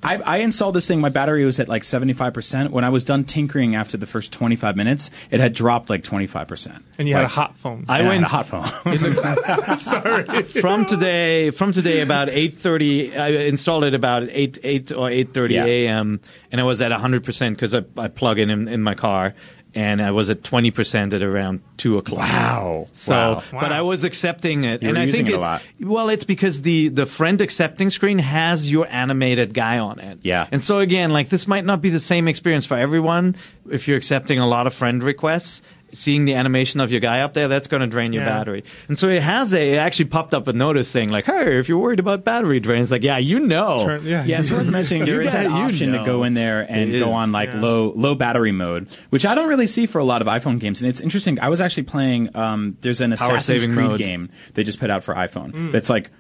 I, 0.07 0.17
I 0.25 0.37
installed 0.39 0.75
this 0.75 0.87
thing. 0.87 1.01
My 1.01 1.09
battery 1.09 1.45
was 1.45 1.59
at 1.61 1.69
like 1.69 1.83
75%. 1.83 2.71
When 2.71 2.85
I 2.85 2.89
was 2.91 3.05
done 3.05 3.25
tinkering 3.25 3.75
after 3.75 3.97
the 3.97 4.07
first 4.07 4.33
25 4.33 4.77
minutes, 4.77 5.11
it 5.31 5.41
had 5.41 5.53
dropped 5.53 5.91
like 5.91 6.03
25%. 6.03 6.83
And 6.99 7.09
you 7.09 7.15
had 7.15 7.25
a 7.25 7.29
hot 7.29 7.57
phone. 7.57 7.85
I 7.89 7.99
and 8.01 8.09
went 8.09 8.25
a 8.25 8.29
hot 8.29 8.47
phone. 8.47 8.67
Sorry. 9.79 10.43
from 10.45 10.87
today 10.87 11.51
from 11.51 11.73
today 11.73 12.01
about 12.01 12.29
8.30 12.29 13.17
i 13.17 13.29
installed 13.29 13.85
it 13.85 13.95
about 13.95 14.29
8 14.31 14.59
8 14.63 14.93
or 14.93 15.09
8.30 15.09 15.51
Yeah. 15.51 15.65
a.m 15.65 16.21
and 16.53 16.61
i 16.61 16.65
was 16.65 16.81
at 16.81 16.93
100% 16.93 17.51
because 17.51 17.75
I, 17.75 17.83
I 17.97 18.09
plug 18.09 18.39
in, 18.39 18.51
in 18.51 18.69
in 18.69 18.83
my 18.83 18.95
car 18.95 19.35
and 19.77 20.01
i 20.03 20.11
was 20.11 20.29
at 20.31 20.43
20% 20.43 21.13
at 21.13 21.23
around 21.23 21.61
2 21.77 21.99
o'clock 21.99 22.19
Wow. 22.21 22.89
so 22.93 23.15
Wow. 23.15 23.43
but 23.53 23.71
i 23.73 23.83
was 23.83 24.03
accepting 24.03 24.65
it 24.65 24.83
You 24.83 24.89
and 24.89 24.99
i 24.99 25.11
think 25.13 25.29
it 25.29 25.33
a 25.33 25.37
it's 25.37 25.43
lot. 25.47 25.63
well 25.81 26.09
it's 26.09 26.25
because 26.25 26.63
the 26.63 26.89
the 26.89 27.07
friend 27.07 27.41
accepting 27.41 27.91
screen 27.91 28.19
has 28.19 28.69
your 28.71 28.87
animated 28.91 29.55
guy 29.55 29.79
on 29.79 30.01
it 30.01 30.19
Yeah. 30.23 30.47
and 30.51 30.63
so 30.63 30.79
again 30.81 31.13
like 31.13 31.29
this 31.29 31.47
might 31.47 31.65
not 31.65 31.81
be 31.83 31.91
the 31.91 32.01
same 32.01 32.27
experience 32.27 32.67
for 32.67 32.77
everyone 32.77 33.37
if 33.71 33.87
you're 33.87 33.97
accepting 33.99 34.39
a 34.39 34.47
lot 34.47 34.67
of 34.67 34.75
friend 34.75 35.03
requests 35.03 35.63
seeing 35.97 36.25
the 36.25 36.35
animation 36.35 36.81
of 36.81 36.91
your 36.93 37.01
guy 37.01 37.21
up 37.21 37.33
there 37.35 37.49
that's 37.49 37.67
going 37.69 37.81
to 37.81 37.87
drain 37.87 38.13
your 38.13 38.23
Yeah. 38.23 38.29
battery 38.29 38.65
and 38.89 38.99
so 38.99 39.09
it 39.09 39.23
has 39.23 39.53
a 39.55 39.75
it 39.75 39.77
actually 39.79 40.05
popped 40.07 40.35
up 40.35 40.47
a 40.47 40.53
notice 40.53 40.89
saying 40.89 41.09
like 41.09 41.25
hey 41.25 41.59
if 41.59 41.69
you're 41.69 41.79
worried 41.79 41.99
about 42.01 42.25
battery 42.25 42.61
drain 42.61 42.83
it's 42.83 42.91
like 42.91 43.03
yeah 43.03 43.19
you 43.19 43.41
know 43.41 43.79
Turn- 43.85 44.05
yeah, 44.07 44.25
Yeah, 44.25 44.41
it's 44.41 44.51
worth 44.51 44.69
mentioning 44.71 45.05
there 45.07 45.23
is 45.23 45.33
that 45.33 45.47
option 45.47 45.93
know. 45.93 45.99
to 46.01 46.05
go 46.05 46.23
in 46.25 46.35
there 46.35 46.65
and 46.69 46.93
go 46.93 47.13
on 47.13 47.33
like 47.33 47.49
Yeah. 47.49 47.61
low 47.61 47.93
low 47.97 48.15
battery 48.15 48.53
mode, 48.53 48.89
which 49.11 49.25
I 49.27 49.35
don't 49.35 49.49
really 49.49 49.67
see 49.67 49.87
for 49.87 49.99
a 49.99 50.05
lot 50.05 50.21
of 50.23 50.29
iPhone 50.29 50.61
games. 50.61 50.83
And 50.83 50.89
it's 50.89 51.01
interesting. 51.01 51.41
I 51.41 51.49
was 51.49 51.61
actually 51.61 51.85
playing. 51.85 52.37
Um, 52.37 52.77
there's 52.81 53.01
an 53.01 53.13
Assassin's 53.13 53.65
Creed 53.65 53.77
mode. 53.77 53.99
game 53.99 54.31
they 54.55 54.65
just 54.65 54.79
put 54.79 54.91
out 54.91 55.03
for 55.05 55.15
iPhone. 55.15 55.53
Mm. 55.53 55.73
That's 55.73 55.89
like. 55.91 56.11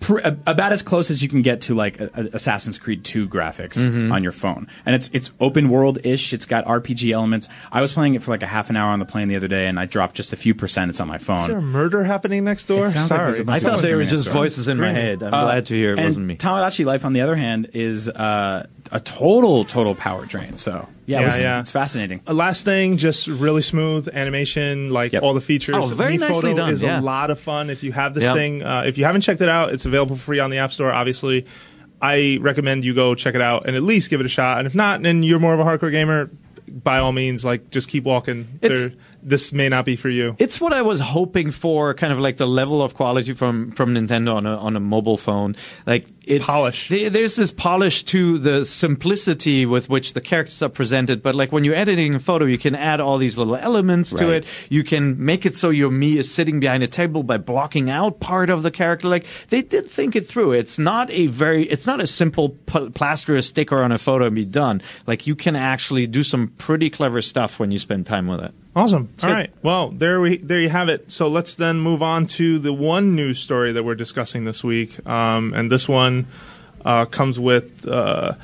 Pr- 0.00 0.20
about 0.24 0.72
as 0.72 0.80
close 0.82 1.10
as 1.10 1.22
you 1.24 1.28
can 1.28 1.42
get 1.42 1.62
to 1.62 1.74
like 1.74 2.00
a, 2.00 2.08
a 2.14 2.36
Assassin's 2.36 2.78
Creed 2.78 3.04
2 3.04 3.28
graphics 3.28 3.78
Mm-hmm. 3.78 4.12
on 4.12 4.22
your 4.22 4.30
phone, 4.32 4.68
and 4.86 4.94
it's 4.94 5.10
it's 5.12 5.32
open 5.40 5.68
world 5.70 5.98
ish. 6.04 6.32
It's 6.32 6.46
got 6.46 6.64
RPG 6.66 7.10
elements. 7.12 7.48
I 7.72 7.80
was 7.80 7.92
playing 7.92 8.14
it 8.14 8.22
for 8.22 8.30
like 8.30 8.42
a 8.42 8.46
half 8.46 8.70
an 8.70 8.76
hour 8.76 8.90
on 8.92 9.00
the 9.00 9.04
plane 9.04 9.26
the 9.28 9.34
other 9.36 9.48
day, 9.48 9.66
and 9.66 9.78
I 9.78 9.86
dropped 9.86 10.14
just 10.14 10.32
a 10.32 10.36
few 10.36 10.54
percent. 10.54 10.90
It's 10.90 11.00
on 11.00 11.08
my 11.08 11.18
phone. 11.18 11.40
Is 11.40 11.46
there 11.48 11.58
a 11.58 11.62
murder 11.62 12.04
happening 12.04 12.44
next 12.44 12.66
door? 12.66 12.84
It 12.84 12.90
sounds 12.90 13.10
like 13.10 13.18
Sorry. 13.20 13.32
there's 13.32 13.48
a 13.48 13.50
i 13.50 13.58
thought 13.58 13.80
they 13.80 13.94
were 13.96 14.04
just 14.04 14.24
doing 14.26 14.36
voices 14.36 14.68
in 14.68 14.78
my 14.78 14.92
head 14.92 15.22
i'm 15.22 15.30
glad 15.30 15.66
to 15.66 15.74
hear 15.74 15.90
it 15.92 15.98
and 15.98 16.06
wasn't 16.08 16.26
me 16.26 16.36
Tomodachi 16.36 16.84
Life, 16.84 17.04
on 17.04 17.12
the 17.12 17.20
other 17.22 17.34
hand, 17.36 17.70
is 17.74 18.08
uh, 18.08 18.66
a 18.92 19.00
total, 19.00 19.64
total 19.64 19.94
power 19.96 20.26
drain. 20.26 20.56
So 20.58 20.86
yeah, 21.08 21.18
it 21.18 21.20
Yeah, 21.20 21.26
was- 21.26 21.40
yeah. 21.40 21.60
it's 21.60 21.70
fascinating. 21.72 22.20
Uh, 22.28 22.34
last 22.34 22.64
thing, 22.64 22.96
just 22.98 23.26
really 23.26 23.62
smooth 23.62 24.08
animation, 24.12 24.90
like 24.90 25.12
Yep. 25.12 25.22
all 25.24 25.34
the 25.34 25.40
features. 25.40 25.74
Oh, 25.76 25.94
very 25.94 26.16
Mii 26.16 26.20
nicely 26.20 26.34
Photo 26.52 26.54
done, 26.54 26.70
is 26.72 26.82
yeah. 26.84 27.00
a 27.00 27.02
lot 27.02 27.30
of 27.30 27.40
fun. 27.40 27.70
If 27.70 27.82
you 27.82 27.90
have 27.92 28.14
this 28.14 28.24
Yep. 28.24 28.34
thing, 28.36 28.62
uh, 28.62 28.84
if 28.86 28.98
you 28.98 29.04
haven't 29.04 29.22
checked 29.22 29.40
it 29.40 29.48
out, 29.48 29.72
it's 29.72 29.86
available 29.86 30.14
for 30.14 30.22
free 30.22 30.38
on 30.38 30.50
the 30.50 30.58
App 30.58 30.72
Store. 30.72 30.92
Obviously, 30.92 31.46
I 32.00 32.38
recommend 32.40 32.84
you 32.84 32.94
go 32.94 33.14
check 33.16 33.34
it 33.34 33.40
out 33.40 33.66
and 33.66 33.74
at 33.74 33.82
least 33.82 34.10
give 34.10 34.20
it 34.20 34.26
a 34.26 34.28
shot. 34.28 34.58
And 34.58 34.66
if 34.68 34.74
not, 34.74 35.04
and 35.04 35.24
you're 35.24 35.40
more 35.40 35.54
of 35.54 35.58
a 35.60 35.64
hardcore 35.64 35.90
gamer, 35.90 36.30
by 36.70 36.98
all 36.98 37.12
means, 37.12 37.44
like 37.44 37.70
just 37.70 37.88
keep 37.88 38.04
walking. 38.04 38.46
It's- 38.60 38.80
There, 38.80 38.90
this 39.28 39.52
may 39.52 39.68
not 39.68 39.84
be 39.84 39.96
for 39.96 40.08
you. 40.08 40.34
It's 40.38 40.60
what 40.60 40.72
I 40.72 40.82
was 40.82 41.00
hoping 41.00 41.50
for, 41.50 41.94
kind 41.94 42.12
of 42.12 42.18
like 42.18 42.36
the 42.36 42.46
level 42.46 42.82
of 42.82 42.94
quality 42.94 43.32
from 43.34 43.70
from 43.72 43.94
Nintendo 43.94 44.34
on 44.34 44.46
a 44.46 44.56
on 44.56 44.76
a 44.76 44.80
mobile 44.80 45.16
phone. 45.16 45.56
Like 45.86 46.06
it 46.24 46.42
Polish. 46.42 46.88
there- 46.88 47.08
there's 47.10 47.36
this 47.36 47.50
polish 47.52 48.04
to 48.04 48.38
the 48.38 48.66
simplicity 48.66 49.64
with 49.64 49.88
which 49.88 50.12
the 50.12 50.20
characters 50.20 50.60
are 50.62 50.68
presented. 50.68 51.22
But 51.22 51.34
like 51.34 51.52
when 51.52 51.64
you're 51.64 51.74
editing 51.74 52.14
a 52.14 52.18
photo, 52.20 52.44
you 52.44 52.58
can 52.58 52.74
add 52.74 53.00
all 53.00 53.16
these 53.18 53.38
little 53.38 53.56
elements 53.56 54.10
to 54.10 54.30
it. 54.30 54.44
You 54.68 54.84
can 54.84 55.24
make 55.24 55.46
it 55.46 55.56
so 55.56 55.70
your 55.70 55.90
Mii 55.90 56.16
is 56.16 56.30
sitting 56.30 56.60
behind 56.60 56.82
a 56.82 56.86
table 56.88 57.22
by 57.22 57.38
blocking 57.38 57.88
out 57.90 58.20
part 58.20 58.50
of 58.50 58.62
the 58.62 58.70
character. 58.70 59.08
Like 59.08 59.24
they 59.48 59.62
did 59.62 59.90
think 59.90 60.16
it 60.16 60.26
through. 60.28 60.52
It's 60.52 60.78
not 60.78 61.10
a 61.10 61.26
very, 61.28 61.64
it's 61.64 61.86
not 61.86 62.00
a 62.00 62.06
simple 62.06 62.50
p- 62.66 62.90
plaster 62.90 63.36
a 63.36 63.42
sticker 63.42 63.82
on 63.82 63.92
a 63.92 63.98
photo 63.98 64.26
and 64.26 64.34
be 64.34 64.44
done. 64.44 64.82
Like 65.06 65.26
you 65.26 65.34
can 65.34 65.56
actually 65.56 66.06
do 66.06 66.22
some 66.22 66.48
pretty 66.58 66.90
clever 66.90 67.22
stuff 67.22 67.58
when 67.58 67.70
you 67.70 67.78
spend 67.78 68.06
time 68.06 68.26
with 68.26 68.40
it. 68.40 68.52
Awesome. 68.78 69.08
All 69.24 69.28
good. 69.28 69.34
right. 69.34 69.50
Well, 69.60 69.90
there 69.90 70.20
we 70.20 70.36
there 70.36 70.60
you 70.60 70.68
have 70.68 70.88
it. 70.88 71.10
So 71.10 71.26
let's 71.26 71.56
then 71.56 71.80
move 71.80 72.00
on 72.00 72.28
to 72.28 72.60
the 72.60 72.72
one 72.72 73.16
news 73.16 73.40
story 73.40 73.72
that 73.72 73.82
we're 73.82 73.96
discussing 73.96 74.44
this 74.44 74.62
week, 74.62 75.04
um, 75.04 75.52
and 75.52 75.68
this 75.68 75.88
one 75.88 76.28
uh, 76.84 77.06
comes 77.06 77.40
with. 77.40 77.88
Uh, 77.88 78.34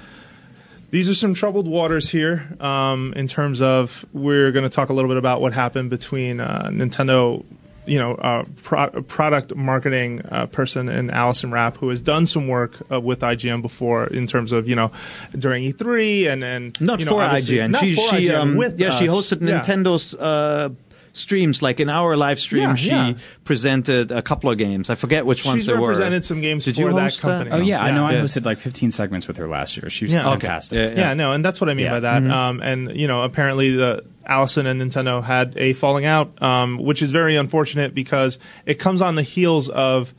these 0.91 1.09
are 1.09 1.15
some 1.15 1.35
troubled 1.35 1.69
waters 1.69 2.09
here 2.09 2.49
um, 2.59 3.13
in 3.15 3.29
terms 3.29 3.63
of 3.63 4.05
we're 4.13 4.51
going 4.51 4.65
to 4.65 4.69
talk 4.69 4.89
a 4.89 4.93
little 4.93 5.09
bit 5.09 5.19
about 5.19 5.41
what 5.41 5.53
happened 5.53 5.91
between 5.91 6.41
uh, 6.41 6.69
Nintendo, 6.73 7.45
you 7.87 7.99
know, 7.99 8.15
uh, 8.15 8.45
pro- 8.63 9.03
product 9.03 9.55
marketing 9.55 10.23
uh, 10.31 10.47
person 10.47 10.89
and 10.89 11.11
Allison 11.11 11.51
Rapp, 11.51 11.77
who 11.77 11.89
has 11.91 12.01
done 12.01 12.27
some 12.27 12.49
work 12.49 12.81
uh, 12.91 13.01
with 13.01 13.21
IGN 13.21 13.63
before 13.63 14.07
in 14.07 14.27
terms 14.27 14.53
of 14.53 14.69
you 14.69 14.75
know 14.77 14.91
during 15.39 15.65
E3 15.65 16.29
and 16.29 16.45
and 16.45 16.81
Not 16.81 17.01
you 17.01 17.07
know, 17.07 17.13
for 17.13 17.23
IGN. 17.23 17.71
not 17.71 17.83
she, 17.83 17.95
for 17.95 18.09
she, 18.11 18.29
IGN, 18.29 18.39
um, 18.39 18.57
with 18.57 18.79
yeah, 18.79 18.91
she 18.99 19.07
hosted. 19.07 19.39
Nintendo's 19.39 20.15
uh, 20.15 20.71
streams. 21.15 21.63
Like 21.63 21.81
in 21.81 21.89
our 21.89 22.17
live 22.17 22.39
stream, 22.39 22.63
Yeah, 22.65 22.75
she 22.75 22.89
yeah. 22.89 23.15
presented 23.45 24.13
a 24.13 24.21
couple 24.21 24.51
of 24.51 24.59
games. 24.59 24.91
I 24.91 24.97
forget 24.97 25.25
which 25.25 25.45
ones 25.45 25.61
She's 25.63 25.67
they 25.67 25.73
were. 25.73 25.89
represented 25.89 26.25
some 26.27 26.41
games 26.43 26.65
Did 26.67 26.75
for 26.75 26.81
you 26.83 26.93
that 26.93 27.01
host 27.01 27.21
company. 27.23 27.51
Oh 27.51 27.61
yeah, 27.63 27.83
I 27.83 27.91
know. 27.93 28.05
I 28.05 28.15
hosted 28.15 28.45
like 28.45 28.59
15 28.59 28.91
segments 28.91 29.27
with 29.27 29.39
her 29.39 29.49
last 29.49 29.77
year. 29.79 29.89
She 29.89 30.05
was 30.05 30.13
Yeah. 30.13 30.21
Okay. 30.33 30.41
fantastic. 30.41 30.77
Yeah, 30.77 30.89
yeah. 30.89 30.99
yeah. 31.09 31.15
no, 31.15 31.33
and 31.33 31.43
that's 31.45 31.61
what 31.61 31.71
I 31.71 31.75
mean 31.75 31.87
Yeah. 31.87 31.93
by 31.93 32.01
that. 32.01 32.23
Um, 32.31 32.61
and 32.61 32.95
you 32.95 33.07
know, 33.09 33.23
apparently 33.23 33.75
the 33.77 34.05
Allison 34.27 34.67
and 34.67 34.81
Nintendo 34.81 35.23
had 35.23 35.57
a 35.57 35.73
falling 35.73 36.05
out, 36.05 36.43
um, 36.43 36.79
which 36.79 37.01
is 37.01 37.11
very 37.11 37.37
unfortunate 37.37 37.95
because 37.95 38.39
it 38.67 38.75
comes 38.75 39.01
on 39.01 39.15
the 39.15 39.23
heels 39.23 39.69
of 39.69 40.13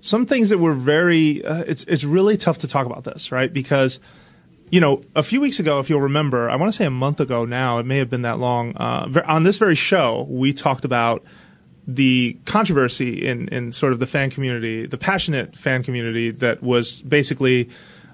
some 0.00 0.26
things 0.26 0.48
that 0.50 0.58
were 0.58 0.74
very. 0.74 1.44
Uh, 1.44 1.64
it's 1.66 1.84
it's 1.84 2.04
really 2.04 2.36
tough 2.36 2.58
to 2.58 2.68
talk 2.68 2.86
about 2.86 3.04
this, 3.04 3.30
right? 3.32 3.52
Because 3.52 3.98
you 4.70 4.80
know, 4.80 5.02
a 5.14 5.22
few 5.22 5.40
weeks 5.40 5.60
ago, 5.60 5.80
if 5.80 5.88
you'll 5.88 6.00
remember, 6.00 6.50
I 6.50 6.56
want 6.56 6.72
to 6.72 6.76
say 6.76 6.84
a 6.84 6.90
month 6.90 7.20
ago 7.20 7.44
now, 7.44 7.78
it 7.78 7.86
may 7.86 7.98
have 7.98 8.10
been 8.10 8.22
that 8.22 8.38
long. 8.38 8.76
Uh, 8.76 9.22
on 9.26 9.42
this 9.42 9.58
very 9.58 9.74
show, 9.74 10.26
we 10.28 10.52
talked 10.52 10.84
about 10.84 11.24
the 11.86 12.38
controversy 12.44 13.26
in, 13.26 13.48
in 13.48 13.72
sort 13.72 13.94
of 13.94 13.98
the 13.98 14.06
fan 14.06 14.30
community, 14.30 14.86
the 14.86 14.98
passionate 14.98 15.56
fan 15.56 15.82
community 15.82 16.30
that 16.30 16.62
was 16.62 17.00
basically 17.00 17.70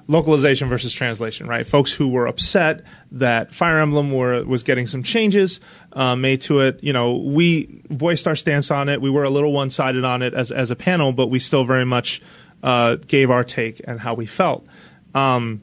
localization 0.07 0.69
versus 0.69 0.93
translation, 0.93 1.49
right? 1.49 1.67
Folks 1.67 1.91
who 1.91 2.09
were 2.09 2.27
upset 2.27 2.85
that 3.11 3.53
Fire 3.53 3.81
Emblem 3.81 4.13
were, 4.13 4.45
was 4.45 4.63
getting 4.63 4.87
some 4.87 5.03
changes 5.03 5.61
uh, 5.95 6.15
made 6.15 6.41
to 6.43 6.61
it. 6.61 6.85
You 6.85 6.93
know, 6.93 7.17
we 7.17 7.83
voiced 7.91 8.29
our 8.29 8.37
stance 8.37 8.71
on 8.71 8.89
it. 8.89 9.01
We 9.01 9.11
were 9.11 9.25
a 9.25 9.31
little 9.31 9.53
one 9.53 9.71
sided 9.71 10.05
on 10.05 10.23
it 10.23 10.35
as, 10.35 10.53
as 10.53 10.71
a 10.71 10.77
panel, 10.77 11.13
but 11.13 11.29
we 11.29 11.39
still 11.39 11.65
very 11.65 11.87
much 11.87 12.23
uh, 12.63 12.97
gave 12.97 13.31
our 13.31 13.43
take 13.43 13.81
and 13.85 13.99
how 13.99 14.15
we 14.15 14.27
felt. 14.27 14.67
Um, 15.15 15.63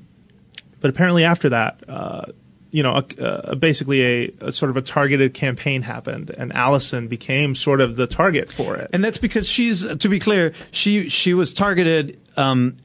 but 0.82 0.90
apparently, 0.90 1.24
after 1.24 1.50
that, 1.50 1.84
uh, 1.88 2.26
you 2.72 2.84
know, 2.84 2.96
a, 2.96 3.24
a, 3.24 3.56
basically 3.56 4.02
a, 4.02 4.34
a 4.42 4.52
sort 4.52 4.70
of 4.72 4.78
a 4.78 4.82
targeted 4.82 5.34
campaign 5.34 5.82
happened, 5.82 6.32
and 6.38 6.54
Allison 6.54 7.08
became 7.08 7.56
sort 7.56 7.82
of 7.82 7.96
the 7.96 8.08
target 8.08 8.52
for 8.52 8.76
it. 8.76 8.90
and 8.94 9.04
that's 9.04 9.18
because 9.18 9.48
she's 9.48 9.86
to 9.86 10.10
be 10.10 10.20
clear 10.20 10.54
she 10.72 11.10
she 11.10 11.34
was 11.34 11.54
targeted 11.54 12.20
um, 12.38 12.78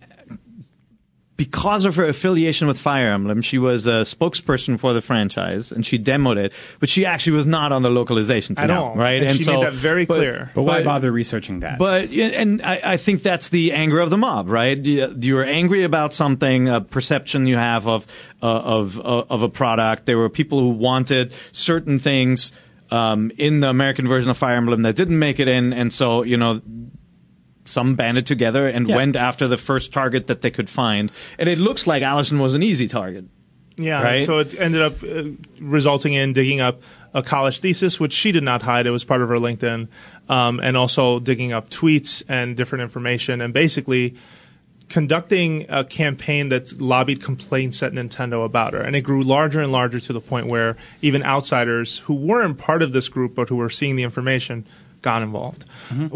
because 1.37 1.85
of 1.85 1.97
her 1.97 2.07
affiliation 2.07 2.67
with 2.67 2.79
Fire 2.81 3.11
Emblem. 3.13 3.43
She 3.43 3.59
was 3.59 3.87
a 3.87 4.03
spokesperson 4.05 4.79
for 4.81 4.93
the 4.95 5.03
franchise 5.03 5.71
and 5.71 5.85
she 5.85 5.99
demoed 5.99 6.39
it, 6.39 6.53
but 6.81 6.89
she 6.89 7.05
actually 7.05 7.37
was 7.37 7.47
not 7.47 7.73
on 7.73 7.83
the 7.83 7.91
localization 7.91 8.55
team, 8.55 8.65
At 8.65 8.71
all. 8.71 8.95
right? 8.95 9.23
And 9.23 9.37
she 9.37 9.45
so, 9.45 9.55
made 9.61 9.67
that 9.67 9.73
very 9.75 10.07
but- 10.07 10.15
clear. 10.17 10.51
But 10.55 10.63
why 10.63 10.79
But- 10.79 10.85
bother 10.87 11.13
researching 11.13 11.61
that? 11.61 11.79
But 11.79 12.11
and 12.11 12.63
I, 12.63 12.81
I 12.83 12.97
think 12.97 13.23
that's 13.23 13.51
the 13.51 13.73
anger 13.73 13.99
of 14.01 14.09
the 14.11 14.17
mob, 14.17 14.49
right? 14.49 14.79
You- 14.83 15.15
You're 15.21 15.45
angry 15.45 15.83
about 15.83 16.15
something, 16.15 16.69
a 16.69 16.81
perception 16.81 17.47
you 17.47 17.57
have 17.57 17.87
of 17.87 18.07
uh, 18.43 18.47
of 18.47 18.99
uh, 18.99 19.25
of 19.29 19.43
a 19.43 19.49
product. 19.49 20.07
There 20.07 20.19
were 20.19 20.29
people 20.31 20.61
who 20.61 20.69
wanted 20.71 21.33
certain 21.53 21.99
things 21.99 22.53
um, 22.91 23.31
in 23.37 23.61
the 23.61 23.69
American 23.69 24.07
version 24.09 24.31
of 24.31 24.37
Fire 24.39 24.57
Emblem 24.57 24.83
that 24.83 24.97
didn't 24.97 25.19
make 25.19 25.39
it 25.41 25.49
in, 25.49 25.73
and 25.73 25.93
so 25.93 26.23
you 26.23 26.37
know. 26.39 26.61
Some 27.67 27.95
banded 27.95 28.27
together 28.27 28.67
and 28.67 28.89
Yeah. 28.89 28.97
went 28.97 29.17
after 29.17 29.47
the 29.49 29.59
first 29.59 29.93
target 29.93 30.27
that 30.29 30.41
they 30.43 30.51
could 30.51 30.69
find, 30.71 31.11
and 31.39 31.49
it 31.49 31.59
looks 31.59 31.87
like 31.87 32.03
Allison 32.03 32.39
was 32.39 32.55
an 32.55 32.63
easy 32.63 32.89
target. 32.89 33.25
Yeah, 33.79 34.03
Right? 34.03 34.25
so 34.25 34.39
it 34.39 34.59
ended 34.59 34.81
up 34.81 35.03
uh, 35.03 35.25
resulting 35.61 36.15
in 36.15 36.33
digging 36.33 36.61
up 36.61 36.81
a 37.13 37.23
college 37.23 37.61
thesis, 37.61 38.01
which 38.01 38.13
she 38.15 38.33
did 38.33 38.43
not 38.43 38.63
hide. 38.63 38.87
It 38.87 38.91
was 38.91 39.05
part 39.05 39.21
of 39.21 39.29
her 39.29 39.37
LinkedIn, 39.37 39.89
um, 40.31 40.61
and 40.61 40.77
also 40.79 41.19
digging 41.19 41.53
up 41.53 41.69
tweets 41.69 42.23
and 42.29 42.57
different 42.57 42.83
information, 42.83 43.41
and 43.43 43.53
basically 43.53 44.15
conducting 44.89 45.67
a 45.69 45.85
campaign 45.85 46.49
that 46.51 46.81
lobbied 46.81 47.23
complaints 47.23 47.83
at 47.83 47.93
Nintendo 47.93 48.45
about 48.45 48.73
her. 48.73 48.81
And 48.81 48.95
it 48.95 49.01
grew 49.01 49.23
larger 49.25 49.61
and 49.61 49.73
larger 49.73 49.99
to 50.01 50.13
the 50.13 50.21
point 50.21 50.47
where 50.47 50.77
even 51.03 51.23
outsiders 51.25 51.99
who 52.01 52.15
weren't 52.15 52.57
part 52.59 52.83
of 52.83 52.93
this 52.93 53.09
group 53.09 53.35
but 53.35 53.49
who 53.49 53.57
were 53.57 53.71
seeing 53.71 53.97
the 53.97 54.05
information 54.05 54.65
got 55.09 55.23
involved, 55.23 55.65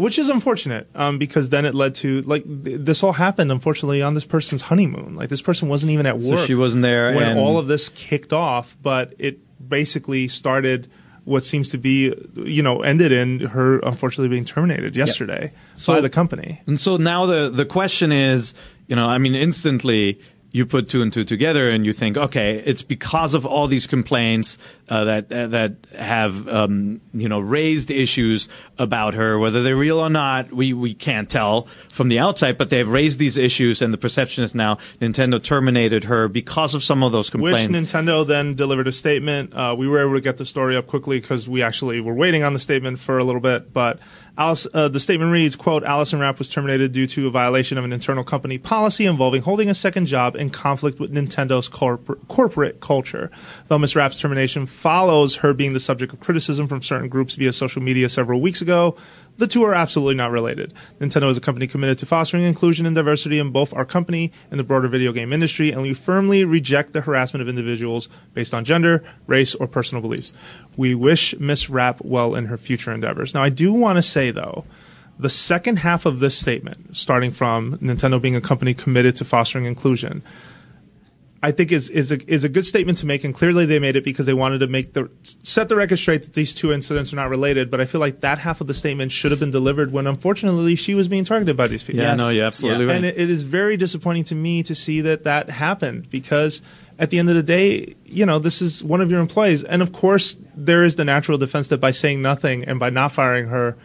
which 0.05 0.17
is 0.19 0.27
unfortunate 0.29 0.85
um, 0.95 1.17
because 1.17 1.45
then 1.49 1.65
it 1.65 1.73
led 1.73 1.95
to 2.03 2.21
like 2.33 2.43
th- 2.65 2.79
this 2.89 3.03
all 3.03 3.13
happened 3.13 3.49
unfortunately 3.51 4.01
on 4.01 4.13
this 4.13 4.25
person's 4.25 4.61
honeymoon. 4.69 5.15
Like 5.15 5.29
this 5.29 5.41
person 5.49 5.69
wasn't 5.69 5.91
even 5.95 6.05
at 6.05 6.17
work. 6.19 6.45
she 6.47 6.55
wasn't 6.55 6.83
there 6.83 7.13
when 7.15 7.27
and- 7.29 7.39
all 7.39 7.57
of 7.57 7.67
this 7.67 7.89
kicked 7.89 8.33
off, 8.33 8.75
but 8.81 9.13
it 9.17 9.39
basically 9.69 10.27
started 10.27 10.89
what 11.23 11.43
seems 11.43 11.69
to 11.69 11.77
be, 11.77 12.13
you 12.35 12.63
know, 12.63 12.81
ended 12.81 13.11
in 13.11 13.39
her 13.55 13.79
unfortunately 13.79 14.27
being 14.35 14.43
terminated 14.45 14.95
yesterday 14.95 15.51
by 15.87 16.01
the 16.01 16.09
company. 16.09 16.59
And 16.67 16.79
so 16.79 16.97
now 16.97 17.25
the 17.27 17.49
the 17.49 17.65
question 17.65 18.11
is, 18.11 18.53
you 18.87 18.95
know, 18.95 19.07
I 19.07 19.19
mean, 19.19 19.35
instantly, 19.35 20.19
you 20.51 20.65
put 20.65 20.89
two 20.89 21.01
and 21.01 21.13
two 21.13 21.23
together 21.23 21.69
and 21.69 21.85
you 21.85 21.93
think, 21.93 22.17
okay, 22.17 22.61
it's 22.65 22.81
because 22.81 23.33
of 23.33 23.45
all 23.45 23.67
these 23.67 23.87
complaints 23.87 24.57
uh, 24.89 25.05
that 25.05 25.31
uh, 25.31 25.47
that 25.47 25.75
have 25.95 26.47
um, 26.49 26.99
you 27.13 27.29
know 27.29 27.39
raised 27.39 27.89
issues 27.89 28.49
about 28.77 29.13
her, 29.13 29.39
whether 29.39 29.63
they're 29.63 29.75
real 29.75 29.99
or 29.99 30.09
not, 30.09 30.51
we 30.51 30.73
we 30.73 30.93
can't 30.93 31.29
tell 31.29 31.67
from 31.89 32.09
the 32.09 32.19
outside. 32.19 32.57
But 32.57 32.69
they 32.69 32.79
have 32.79 32.89
raised 32.89 33.17
these 33.17 33.37
issues, 33.37 33.81
and 33.81 33.93
the 33.93 33.97
perception 33.97 34.43
is 34.43 34.53
now 34.53 34.79
Nintendo 34.99 35.41
terminated 35.41 36.03
her 36.05 36.27
because 36.27 36.75
of 36.75 36.83
some 36.83 37.03
of 37.03 37.13
those 37.13 37.29
complaints. 37.29 37.71
Which. 37.71 37.87
Nintendo 37.87 38.27
then 38.27 38.55
delivered 38.55 38.87
a 38.87 38.91
statement. 38.91 39.53
Uh, 39.53 39.75
we 39.77 39.87
were 39.87 40.01
able 40.01 40.15
to 40.15 40.21
get 40.21 40.37
the 40.37 40.45
story 40.45 40.75
up 40.75 40.87
quickly 40.87 41.21
because 41.21 41.47
we 41.47 41.61
actually 41.61 42.01
were 42.01 42.13
waiting 42.13 42.43
on 42.43 42.51
the 42.51 42.59
statement 42.59 42.99
for 42.99 43.17
a 43.17 43.23
little 43.23 43.41
bit. 43.41 43.71
But 43.71 43.99
Alice, 44.37 44.65
uh, 44.73 44.87
the 44.87 44.99
statement 44.99 45.31
reads, 45.31 45.55
"quote 45.55 45.83
Allison 45.83 46.19
Rapp 46.19 46.39
was 46.39 46.49
terminated 46.49 46.93
due 46.93 47.05
to 47.07 47.27
a 47.27 47.29
violation 47.31 47.77
of 47.77 47.83
an 47.83 47.91
internal 47.91 48.23
company 48.23 48.57
policy 48.57 49.05
involving 49.05 49.41
holding 49.41 49.69
a 49.69 49.73
second 49.73 50.05
job 50.05 50.35
in 50.35 50.49
conflict 50.49 50.99
with 50.99 51.13
Nintendo's 51.13 51.67
corpor- 51.67 52.17
corporate 52.27 52.79
culture. 52.79 53.29
Though 53.67 53.77
Ms. 53.77 53.95
Rapp's 53.95 54.19
termination 54.19 54.65
follows 54.65 55.37
her 55.37 55.53
being 55.53 55.73
the 55.73 55.79
subject 55.79 56.13
of 56.13 56.21
criticism 56.21 56.67
from 56.67 56.81
certain 56.81 57.09
groups 57.09 57.35
via 57.35 57.51
social 57.51 57.81
media 57.81 58.07
several 58.07 58.41
weeks 58.41 58.61
ago." 58.61 58.95
The 59.37 59.47
two 59.47 59.63
are 59.63 59.73
absolutely 59.73 60.15
not 60.15 60.31
related. 60.31 60.73
Nintendo 60.99 61.29
is 61.29 61.37
a 61.37 61.41
company 61.41 61.65
committed 61.65 61.97
to 61.99 62.05
fostering 62.05 62.43
inclusion 62.43 62.85
and 62.85 62.95
diversity 62.95 63.39
in 63.39 63.49
both 63.51 63.73
our 63.73 63.85
company 63.85 64.31
and 64.51 64.59
the 64.59 64.63
broader 64.63 64.87
video 64.87 65.11
game 65.11 65.33
industry, 65.33 65.71
and 65.71 65.81
we 65.81 65.93
firmly 65.93 66.45
reject 66.45 66.93
the 66.93 67.01
harassment 67.01 67.41
of 67.41 67.49
individuals 67.49 68.07
based 68.33 68.53
on 68.53 68.65
gender, 68.65 69.03
race, 69.27 69.55
or 69.55 69.67
personal 69.67 70.01
beliefs. 70.01 70.31
We 70.77 70.93
wish 70.93 71.37
Miss 71.39 71.69
Rapp 71.69 72.03
well 72.03 72.35
in 72.35 72.45
her 72.45 72.57
future 72.57 72.93
endeavors. 72.93 73.33
Now, 73.33 73.41
I 73.41 73.49
do 73.49 73.73
want 73.73 73.97
to 73.97 74.03
say, 74.03 74.31
though, 74.31 74.65
the 75.17 75.29
second 75.29 75.77
half 75.77 76.05
of 76.05 76.19
this 76.19 76.37
statement, 76.37 76.95
starting 76.95 77.31
from 77.31 77.77
Nintendo 77.77 78.21
being 78.21 78.35
a 78.35 78.41
company 78.41 78.73
committed 78.73 79.15
to 79.17 79.25
fostering 79.25 79.65
inclusion, 79.65 80.23
I 81.43 81.51
think 81.51 81.71
is 81.71 81.89
is 81.89 82.11
a 82.11 82.31
is 82.31 82.43
a 82.43 82.49
good 82.49 82.65
statement 82.67 82.99
to 82.99 83.07
make, 83.07 83.23
and 83.23 83.33
clearly 83.33 83.65
they 83.65 83.79
made 83.79 83.95
it 83.95 84.03
because 84.03 84.27
they 84.27 84.33
wanted 84.33 84.59
to 84.59 84.67
make 84.67 84.93
the 84.93 85.09
set 85.41 85.69
the 85.69 85.75
record 85.75 85.97
straight 85.97 86.23
that 86.23 86.33
these 86.33 86.53
two 86.53 86.71
incidents 86.71 87.11
are 87.11 87.15
not 87.15 87.29
related. 87.29 87.71
But 87.71 87.81
I 87.81 87.85
feel 87.85 87.99
like 87.99 88.21
that 88.21 88.37
half 88.37 88.61
of 88.61 88.67
the 88.67 88.75
statement 88.75 89.11
should 89.11 89.31
have 89.31 89.39
been 89.39 89.49
delivered 89.49 89.91
when, 89.91 90.05
unfortunately, 90.05 90.75
she 90.75 90.93
was 90.93 91.07
being 91.07 91.23
targeted 91.23 91.57
by 91.57 91.67
these 91.67 91.81
people. 91.81 92.01
yeah, 92.01 92.13
no, 92.13 92.29
you're 92.29 92.45
absolutely 92.45 92.85
right. 92.85 92.95
And 92.95 93.05
it, 93.05 93.17
it 93.17 93.29
is 93.31 93.41
very 93.41 93.75
disappointing 93.75 94.25
to 94.25 94.35
me 94.35 94.61
to 94.63 94.75
see 94.75 95.01
that 95.01 95.23
that 95.23 95.49
happened 95.49 96.11
because 96.11 96.61
at 96.99 97.09
the 97.09 97.17
end 97.17 97.29
of 97.29 97.35
the 97.35 97.43
day, 97.43 97.95
you 98.05 98.27
know, 98.27 98.37
this 98.37 98.61
is 98.61 98.83
one 98.83 99.01
of 99.01 99.09
your 99.09 99.19
employees. 99.19 99.63
And 99.63 99.81
of 99.81 99.91
course, 99.91 100.37
there 100.55 100.83
is 100.83 100.93
the 100.93 101.05
natural 101.05 101.39
defense 101.39 101.69
that 101.69 101.79
by 101.79 101.89
saying 101.89 102.21
nothing 102.21 102.65
and 102.65 102.79
by 102.79 102.91
not 102.91 103.13
firing 103.13 103.47
her, 103.47 103.75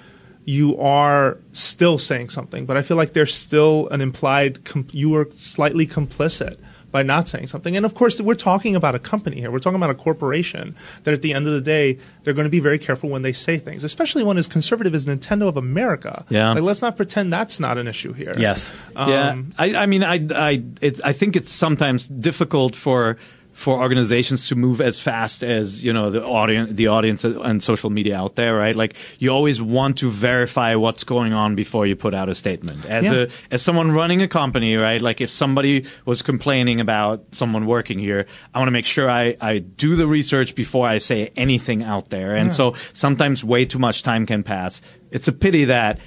you 0.45 0.79
are 0.79 1.39
still 1.53 1.97
saying 1.97 2.29
something. 2.29 2.67
But 2.67 2.77
I 2.77 2.83
feel 2.83 2.99
like 2.99 3.15
there's 3.15 3.35
still 3.35 3.89
an 3.89 4.03
implied, 4.03 4.67
com- 4.67 4.89
you 4.93 5.17
are 5.17 5.27
slightly 5.37 5.87
complicit 5.87 6.59
by 6.97 7.03
not 7.03 7.29
saying 7.29 7.47
something. 7.47 7.77
And 7.77 7.85
of 7.85 7.93
course, 7.93 8.19
we're 8.23 8.35
talking 8.35 8.75
about 8.75 8.95
a 8.95 8.99
company 8.99 9.39
here. 9.39 9.51
We're 9.51 9.59
talking 9.59 9.77
about 9.77 9.91
a 9.91 9.95
corporation 9.95 10.75
that 11.05 11.13
at 11.13 11.21
the 11.21 11.35
end 11.35 11.47
of 11.47 11.53
the 11.53 11.61
day, 11.61 11.99
they're 12.23 12.33
going 12.33 12.47
to 12.47 12.51
be 12.51 12.59
very 12.59 12.79
careful 12.79 13.11
when 13.11 13.21
they 13.21 13.33
say 13.33 13.59
things, 13.59 13.85
especially 13.85 14.25
one 14.25 14.39
as 14.39 14.49
conservative 14.49 14.95
as 14.95 15.05
Nintendo 15.05 15.47
of 15.47 15.59
America. 15.59 16.25
Yeah. 16.31 16.55
Like, 16.55 16.63
let's 16.63 16.81
not 16.81 16.97
pretend 16.97 17.35
that's 17.35 17.61
not 17.61 17.77
an 17.77 17.87
issue 17.87 18.15
here. 18.15 18.35
Yes. 18.39 18.73
yeah, 18.95 19.29
Um, 19.33 19.53
I, 19.59 19.75
I 19.75 19.85
mean, 19.85 20.03
I, 20.03 20.27
I, 20.35 20.65
it, 20.81 21.05
I 21.05 21.13
think 21.13 21.37
it's 21.37 21.53
sometimes 21.53 22.09
difficult 22.09 22.75
for 22.75 23.19
for 23.57 23.81
organizations 23.81 24.49
to 24.49 24.55
move 24.55 24.83
as 24.83 25.01
fast 25.01 25.43
as 25.43 25.83
you 25.83 25.91
know 25.91 26.11
the 26.11 26.23
audience, 26.23 26.71
the 26.73 26.89
audience 26.89 27.25
and 27.25 27.63
social 27.63 27.89
media 27.89 28.15
out 28.15 28.35
there, 28.37 28.55
right? 28.55 28.77
Like 28.77 28.95
you 29.19 29.31
always 29.31 29.63
want 29.63 29.97
to 29.99 30.11
verify 30.11 30.75
what's 30.75 31.05
going 31.05 31.33
on 31.33 31.55
before 31.55 31.87
you 31.87 31.97
put 31.97 32.13
out 32.13 32.29
a 32.29 32.35
statement. 32.35 32.85
As 32.85 33.07
Yeah. 33.07 33.15
a 33.15 33.29
as 33.51 33.63
someone 33.63 33.93
running 33.93 34.21
a 34.21 34.29
company, 34.29 34.77
right? 34.77 35.01
Like 35.01 35.23
if 35.23 35.31
somebody 35.31 35.87
was 36.05 36.21
complaining 36.21 36.81
about 36.81 37.25
someone 37.33 37.65
working 37.65 37.99
here, 37.99 38.27
I 38.55 38.59
want 38.59 38.69
to 38.69 38.73
make 38.73 38.85
sure 38.85 39.09
I 39.11 39.37
I 39.41 39.59
do 39.61 39.97
the 39.97 40.07
research 40.07 40.55
before 40.55 40.87
I 40.87 40.99
say 40.99 41.31
anything 41.35 41.83
out 41.83 42.11
there. 42.11 42.37
And 42.37 42.55
so 42.55 42.75
sometimes 42.93 43.43
way 43.43 43.65
too 43.65 43.79
much 43.79 44.03
time 44.03 44.27
can 44.27 44.43
pass. 44.43 44.83
It's 45.11 45.29
a 45.29 45.33
pity 45.33 45.65
that 45.65 45.99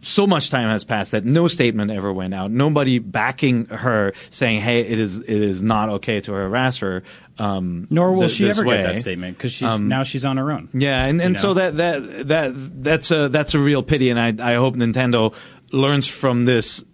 so 0.00 0.26
much 0.26 0.50
time 0.50 0.68
has 0.68 0.84
passed 0.84 1.12
that 1.12 1.24
no 1.24 1.46
statement 1.46 1.90
ever 1.90 2.12
went 2.12 2.34
out. 2.34 2.50
Nobody 2.50 2.98
backing 2.98 3.66
her 3.66 4.12
saying, 4.30 4.60
"Hey, 4.60 4.80
it 4.80 4.98
is 4.98 5.18
it 5.18 5.28
is 5.28 5.62
not 5.62 5.88
okay 5.88 6.20
to 6.22 6.32
harass 6.32 6.78
her." 6.78 7.02
Um, 7.38 7.86
Nor 7.90 8.12
will 8.12 8.20
th- 8.22 8.32
she 8.32 8.48
ever 8.48 8.64
way. 8.64 8.78
get 8.78 8.82
that 8.94 8.98
statement 8.98 9.36
because 9.36 9.52
she's 9.52 9.80
now 9.80 10.02
she's 10.02 10.24
on 10.24 10.36
her 10.36 10.50
own. 10.52 10.68
Yeah, 10.74 11.04
and, 11.04 11.20
and 11.20 11.36
You 11.36 11.40
so 11.40 11.54
that 11.54 11.76
that 11.76 12.28
that 12.28 12.82
that's 12.82 13.10
a 13.10 13.28
that's 13.28 13.54
a 13.54 13.58
real 13.58 13.82
pity, 13.82 14.10
and 14.10 14.18
I 14.20 14.52
I 14.52 14.54
hope 14.56 14.76
Nintendo 14.76 15.34
learns 15.72 16.06
from 16.06 16.44
this 16.44 16.84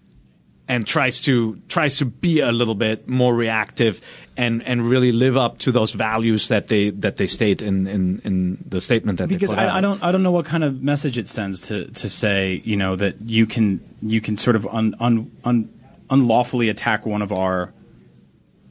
and 0.68 0.86
tries 0.86 1.20
to 1.22 1.60
tries 1.68 1.98
to 1.98 2.04
be 2.04 2.40
a 2.40 2.52
little 2.52 2.74
bit 2.74 3.08
more 3.08 3.34
reactive 3.34 4.00
and 4.36 4.62
and 4.64 4.84
really 4.84 5.12
live 5.12 5.36
up 5.36 5.58
to 5.58 5.72
those 5.72 5.92
values 5.92 6.48
that 6.48 6.68
they 6.68 6.90
that 6.90 7.16
they 7.16 7.26
state 7.26 7.62
in 7.62 7.86
in, 7.86 8.20
in 8.24 8.58
the 8.66 8.80
statement 8.80 9.18
that 9.18 9.28
because 9.28 9.50
they 9.50 9.56
put 9.56 9.64
out. 9.64 9.70
I, 9.70 9.78
I 9.78 9.80
don't 9.80 10.02
I 10.02 10.12
don't 10.12 10.22
know 10.22 10.32
what 10.32 10.46
kind 10.46 10.64
of 10.64 10.82
message 10.82 11.18
it 11.18 11.28
sends 11.28 11.60
to 11.68 11.86
to 11.92 12.08
say 12.08 12.62
you 12.64 12.76
know 12.76 12.96
that 12.96 13.20
you 13.22 13.46
can 13.46 13.80
you 14.02 14.20
can 14.20 14.36
sort 14.36 14.56
of 14.56 14.66
un, 14.66 14.94
un, 15.00 15.30
un, 15.44 15.72
unlawfully 16.10 16.68
attack 16.68 17.06
one 17.06 17.22
of 17.22 17.32
our 17.32 17.72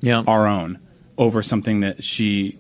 yeah 0.01 0.23
our 0.27 0.47
own 0.47 0.79
over 1.17 1.41
something 1.41 1.79
that 1.79 2.03
she 2.03 2.57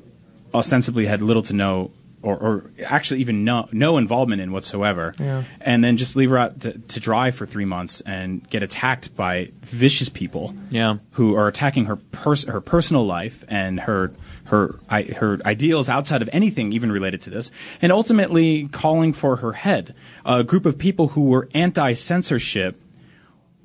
ostensibly 0.53 1.05
had 1.05 1.21
little 1.21 1.43
to 1.43 1.53
no 1.53 1.91
or, 2.25 2.35
or 2.37 2.71
actually 2.85 3.19
even 3.21 3.43
no 3.43 3.67
no 3.71 3.97
involvement 3.97 4.41
in 4.41 4.51
whatsoever 4.51 5.13
Yeah. 5.19 5.43
and 5.61 5.83
then 5.83 5.95
just 5.97 6.15
leave 6.15 6.31
her 6.31 6.37
out 6.37 6.59
to, 6.61 6.77
to 6.77 6.99
dry 6.99 7.31
for 7.31 7.45
three 7.45 7.65
months 7.65 8.01
and 8.01 8.49
get 8.49 8.63
attacked 8.63 9.15
by 9.15 9.51
vicious 9.61 10.09
people 10.09 10.53
Yeah. 10.71 10.97
who 11.11 11.35
are 11.35 11.47
attacking 11.47 11.85
her 11.85 11.95
pers- 11.97 12.45
her 12.45 12.61
personal 12.61 13.05
life 13.05 13.43
and 13.47 13.79
her 13.81 14.11
her 14.45 14.79
I, 14.89 15.03
her 15.03 15.39
ideals 15.45 15.87
outside 15.89 16.21
of 16.21 16.29
anything 16.33 16.71
even 16.73 16.91
related 16.91 17.21
to 17.21 17.29
this, 17.29 17.49
and 17.81 17.91
ultimately 17.91 18.67
calling 18.71 19.13
for 19.13 19.37
her 19.37 19.53
head. 19.53 19.95
A 20.25 20.43
group 20.43 20.65
of 20.65 20.77
people 20.77 21.09
who 21.09 21.21
were 21.21 21.47
anti 21.55 21.93
censorship, 21.93 22.79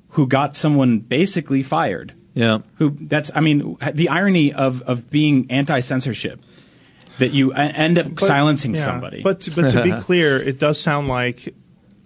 who 0.09 0.27
got 0.27 0.55
someone 0.55 0.99
basically 0.99 1.61
fired. 1.63 2.13
yeah. 2.33 2.59
Who 2.77 2.97
that's 3.01 3.29
I 3.35 3.41
mean 3.41 3.77
the 3.93 4.09
irony 4.09 4.53
of 4.53 4.81
of 4.83 5.09
being 5.11 5.45
anti 5.51 5.79
censorship 5.81 6.39
that 7.21 7.33
you 7.33 7.51
uh, 7.53 7.71
end 7.73 7.97
up 7.97 8.07
But- 8.15 8.19
silencing 8.25 8.75
yeah. 8.75 8.83
somebody. 8.85 9.21
But 9.23 9.47
but 9.55 9.69
to 9.71 9.81
be 9.83 9.93
clear, 10.07 10.37
it 10.37 10.59
does 10.59 10.79
sound 10.79 11.07
like 11.07 11.53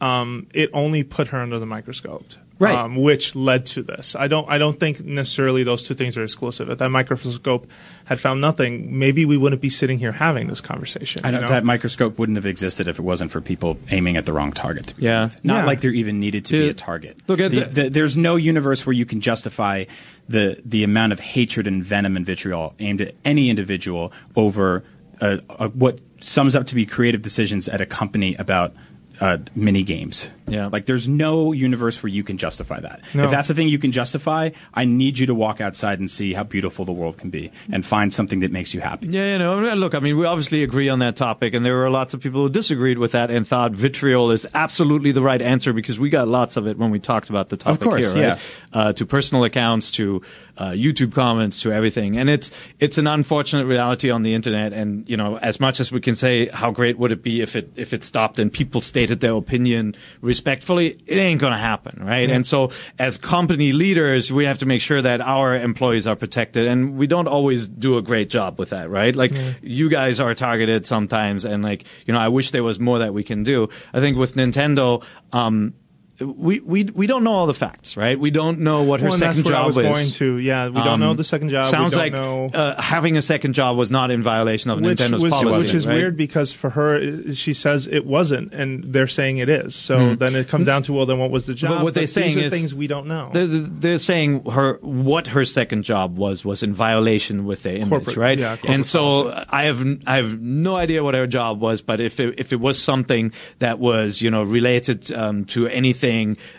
um, 0.02 0.48
it 0.54 0.70
only 0.74 1.04
put 1.04 1.30
her 1.30 1.40
under 1.42 1.58
the 1.58 1.66
microscope, 1.66 2.26
Right. 2.58 2.74
Um, 2.78 2.96
which 2.96 3.36
led 3.36 3.66
to 3.76 3.84
this. 3.84 4.16
I 4.16 4.28
don't 4.30 4.48
I 4.50 4.58
don't 4.58 4.80
think 4.80 5.04
necessarily 5.04 5.64
those 5.64 5.84
two 5.88 5.94
things 5.94 6.18
are 6.18 6.24
exclusive. 6.24 6.70
If 6.70 6.78
that 6.78 6.90
microscope 6.90 7.68
had 8.06 8.18
found 8.20 8.40
nothing, 8.40 8.98
maybe 8.98 9.26
we 9.26 9.36
wouldn't 9.36 9.62
be 9.62 9.68
sitting 9.70 10.00
here 10.00 10.14
having 10.14 10.48
this 10.48 10.62
conversation. 10.62 11.22
I 11.26 11.32
know, 11.32 11.38
you 11.40 11.42
know? 11.44 11.50
that 11.50 11.66
microscope 11.66 12.18
wouldn't 12.18 12.38
have 12.38 12.46
existed 12.46 12.88
if 12.88 12.98
it 12.98 13.02
wasn't 13.02 13.32
for 13.32 13.42
people 13.42 13.78
aiming 13.92 14.16
at 14.16 14.26
the 14.26 14.32
wrong 14.32 14.52
target. 14.54 14.94
Yeah. 14.98 15.26
with. 15.26 15.44
not 15.44 15.56
Yeah. 15.62 15.66
like 15.66 15.82
there 15.82 15.92
even 15.92 16.20
needed 16.22 16.46
to 16.46 16.54
be 16.62 16.70
a 16.70 16.74
target. 16.74 17.18
look 17.28 17.40
at 17.42 17.52
The- 17.52 17.60
the- 17.62 17.84
the- 17.84 17.90
there's 17.90 18.16
no 18.16 18.38
universe 18.38 18.86
where 18.86 18.94
you 18.94 19.06
can 19.06 19.20
justify 19.22 19.84
the 20.30 20.62
the 20.66 20.84
amount 20.84 21.12
of 21.14 21.20
hatred 21.20 21.68
and 21.68 21.84
venom 21.84 22.16
and 22.16 22.26
vitriol 22.26 22.74
aimed 22.80 23.02
at 23.02 23.16
any 23.26 23.50
individual 23.50 24.14
over 24.36 24.84
uh, 25.22 25.38
uh, 25.50 25.70
what 25.70 26.00
sums 26.22 26.56
up 26.56 26.66
to 26.68 26.76
be 26.76 26.86
creative 26.86 27.22
decisions 27.22 27.68
at 27.68 27.82
a 27.82 27.86
company 27.86 28.36
about. 28.36 28.74
Uh, 29.22 29.38
mini 29.56 29.82
games. 29.82 30.28
Yeah. 30.48 30.68
Like 30.68 30.86
there's 30.86 31.08
no 31.08 31.52
universe 31.52 32.02
where 32.02 32.10
you 32.10 32.24
can 32.24 32.38
justify 32.38 32.80
that. 32.80 33.02
No. 33.14 33.26
If 33.26 33.32
that's 33.32 33.48
the 33.48 33.54
thing 33.54 33.68
you 33.68 33.80
can 33.80 33.92
justify, 33.92 34.52
I 34.74 34.86
need 34.86 35.18
you 35.18 35.26
to 35.28 35.36
walk 35.36 35.62
outside 35.62 36.00
and 36.00 36.10
see 36.10 36.34
how 36.34 36.44
beautiful 36.44 36.86
the 36.86 36.92
world 36.92 37.18
can 37.18 37.30
be 37.30 37.52
and 37.72 37.86
find 37.86 38.14
something 38.14 38.40
that 38.42 38.52
makes 38.52 38.74
you 38.74 38.82
happy. 38.82 39.08
Yeah, 39.08 39.34
you 39.34 39.38
know, 39.40 39.76
look, 39.76 39.96
I 39.96 40.00
mean, 40.00 40.18
we 40.18 40.26
obviously 40.26 40.64
agree 40.64 40.90
on 40.90 41.00
that 41.00 41.16
topic, 41.16 41.54
and 41.54 41.66
there 41.66 41.76
were 41.76 41.90
lots 41.90 42.14
of 42.14 42.22
people 42.22 42.42
who 42.42 42.50
disagreed 42.50 42.98
with 42.98 43.14
that 43.14 43.32
and 43.32 43.48
thought 43.48 43.72
vitriol 43.72 44.32
is 44.32 44.48
absolutely 44.54 45.12
the 45.12 45.22
right 45.22 45.42
answer 45.42 45.74
because 45.74 46.00
we 46.00 46.10
got 46.10 46.28
lots 46.28 46.58
of 46.58 46.68
it 46.68 46.78
when 46.78 46.92
we 46.92 47.00
talked 47.00 47.30
about 47.30 47.50
the 47.50 47.58
topic 47.58 47.82
of 47.82 47.88
course, 47.88 48.14
here, 48.14 48.30
right? 48.30 48.40
yeah. 48.74 48.80
Uh, 48.80 48.94
to 48.94 49.06
personal 49.06 49.44
accounts, 49.44 49.92
to 49.92 50.22
uh, 50.58 50.72
YouTube 50.72 51.14
comments, 51.14 51.62
to 51.62 51.72
everything, 51.72 52.18
and 52.18 52.30
it's 52.30 52.52
it's 52.80 52.98
an 52.98 53.08
unfortunate 53.08 53.66
reality 53.66 54.10
on 54.10 54.24
the 54.24 54.34
internet. 54.34 54.74
And 54.74 55.08
you 55.10 55.18
know, 55.18 55.38
as 55.38 55.60
much 55.60 55.80
as 55.80 55.92
we 55.92 56.02
can 56.02 56.16
say 56.16 56.48
how 56.48 56.72
great 56.72 56.98
would 56.98 57.12
it 57.12 57.24
be 57.24 57.42
if 57.42 57.56
it 57.56 57.72
if 57.76 57.94
it 57.94 58.04
stopped 58.04 58.40
and 58.40 58.52
people 58.52 58.82
stated 58.82 59.20
their 59.20 59.34
opinion 59.34 59.96
respectfully, 60.36 60.88
it 61.08 61.18
ain't 61.18 61.40
gonna 61.40 61.58
happen, 61.58 62.04
right? 62.04 62.30
And 62.30 62.46
so, 62.46 62.72
as 63.00 63.18
company 63.18 63.72
leaders, 63.72 64.32
we 64.32 64.44
have 64.46 64.58
to 64.60 64.66
make 64.66 64.82
sure 64.82 65.02
that 65.02 65.22
our 65.22 65.56
employees 65.56 66.06
are 66.08 66.16
protected, 66.18 66.68
and 66.68 66.98
we 66.98 67.08
don't 67.08 67.28
always 67.28 67.68
do 67.68 67.98
a 67.98 68.02
great 68.02 68.30
job 68.30 68.60
with 68.60 68.72
that, 68.72 68.90
right? 68.90 69.16
Like 69.16 69.32
you 69.62 69.90
guys 69.90 70.20
are 70.20 70.36
targeted 70.36 70.86
sometimes, 70.86 71.46
and 71.46 71.64
like 71.64 71.86
you 72.06 72.14
know, 72.14 72.20
I 72.20 72.28
wish 72.28 72.52
there 72.52 72.64
was 72.64 72.80
more 72.80 73.00
that 73.00 73.14
we 73.14 73.24
can 73.24 73.44
do. 73.44 73.70
I 73.94 74.02
think 74.02 74.18
with 74.18 74.36
Nintendo. 74.36 75.04
Um, 75.32 75.74
we, 76.20 76.60
we 76.62 76.84
we 76.86 77.08
don't 77.08 77.24
know 77.24 77.34
all 77.34 77.48
the 77.48 77.54
facts, 77.54 77.98
right? 77.98 78.18
We 78.18 78.32
don't 78.32 78.60
know 78.60 78.84
what 78.84 79.02
her 79.02 79.10
Well, 79.10 79.18
that's 79.18 79.38
second 79.38 79.46
what 79.52 79.54
I 79.54 79.58
job 79.58 79.68
was 79.68 79.78
is. 79.78 79.84
going 79.84 80.12
to. 80.12 80.38
Yeah, 80.38 80.68
we 80.68 80.74
don't 80.76 80.88
Um, 80.88 81.00
know 81.02 81.14
the 81.14 81.24
second 81.26 81.50
job. 81.50 81.66
Sounds 81.66 81.96
we 81.96 82.10
don't 82.10 82.52
like 82.54 82.56
uh, 82.56 82.82
having 82.82 83.18
a 83.18 83.22
second 83.22 83.54
job 83.54 83.76
was 83.76 83.92
not 83.92 84.12
in 84.12 84.24
violation 84.24 84.72
of 84.72 84.80
which 84.80 84.98
Nintendo's 85.00 85.22
was, 85.22 85.34
policy, 85.34 85.58
which 85.68 85.74
is 85.76 85.86
right? 85.88 85.96
weird 85.96 86.16
because 86.18 86.54
for 86.54 86.70
her, 86.70 87.34
she 87.34 87.54
says 87.54 87.88
it 87.88 88.06
wasn't, 88.06 88.54
and 88.54 88.84
they're 88.86 89.08
saying 89.08 89.40
it 89.40 89.50
is. 89.50 89.76
So 89.76 90.16
then 90.16 90.36
it 90.36 90.48
comes 90.48 90.66
down 90.68 90.84
to 90.84 90.94
well, 90.94 91.06
then 91.06 91.20
what 91.20 91.32
was 91.32 91.48
the 91.48 91.54
job? 91.54 91.80
Hmm. 91.80 91.84
what 91.84 91.94
they're 91.94 92.04
these 92.04 92.14
saying 92.14 92.38
are 92.38 92.44
is- 92.44 92.52
things 92.54 92.74
we 92.74 92.88
don't 92.88 93.08
know. 93.08 93.30
They're, 93.34 93.48
they're 93.48 94.00
saying 94.00 94.46
her 94.46 94.80
what 94.82 95.28
her 95.28 95.44
second 95.44 95.84
job 95.84 96.18
was 96.18 96.46
was 96.46 96.64
in 96.64 96.74
violation 96.74 97.46
with 97.46 97.64
their 97.64 97.76
image, 97.76 97.90
Corporate- 97.90 98.18
right? 98.18 98.40
yeah, 98.40 98.56
corporate 98.56 98.72
and 98.74 98.86
so 98.86 99.32
I 99.50 99.64
have 99.66 99.86
I 100.08 100.16
have 100.18 100.40
no 100.40 100.78
idea 100.78 101.04
what 101.04 101.14
her 101.16 101.28
job 101.28 101.60
was, 101.60 101.82
but 101.82 102.00
if 102.00 102.20
it, 102.22 102.36
if 102.40 102.54
it 102.54 102.60
was 102.62 102.82
something 102.82 103.34
that 103.60 103.80
was 103.80 104.22
you 104.22 104.32
know 104.32 104.44
related 104.44 105.12
um, 105.12 105.44
to 105.46 105.68
anything, 105.68 106.05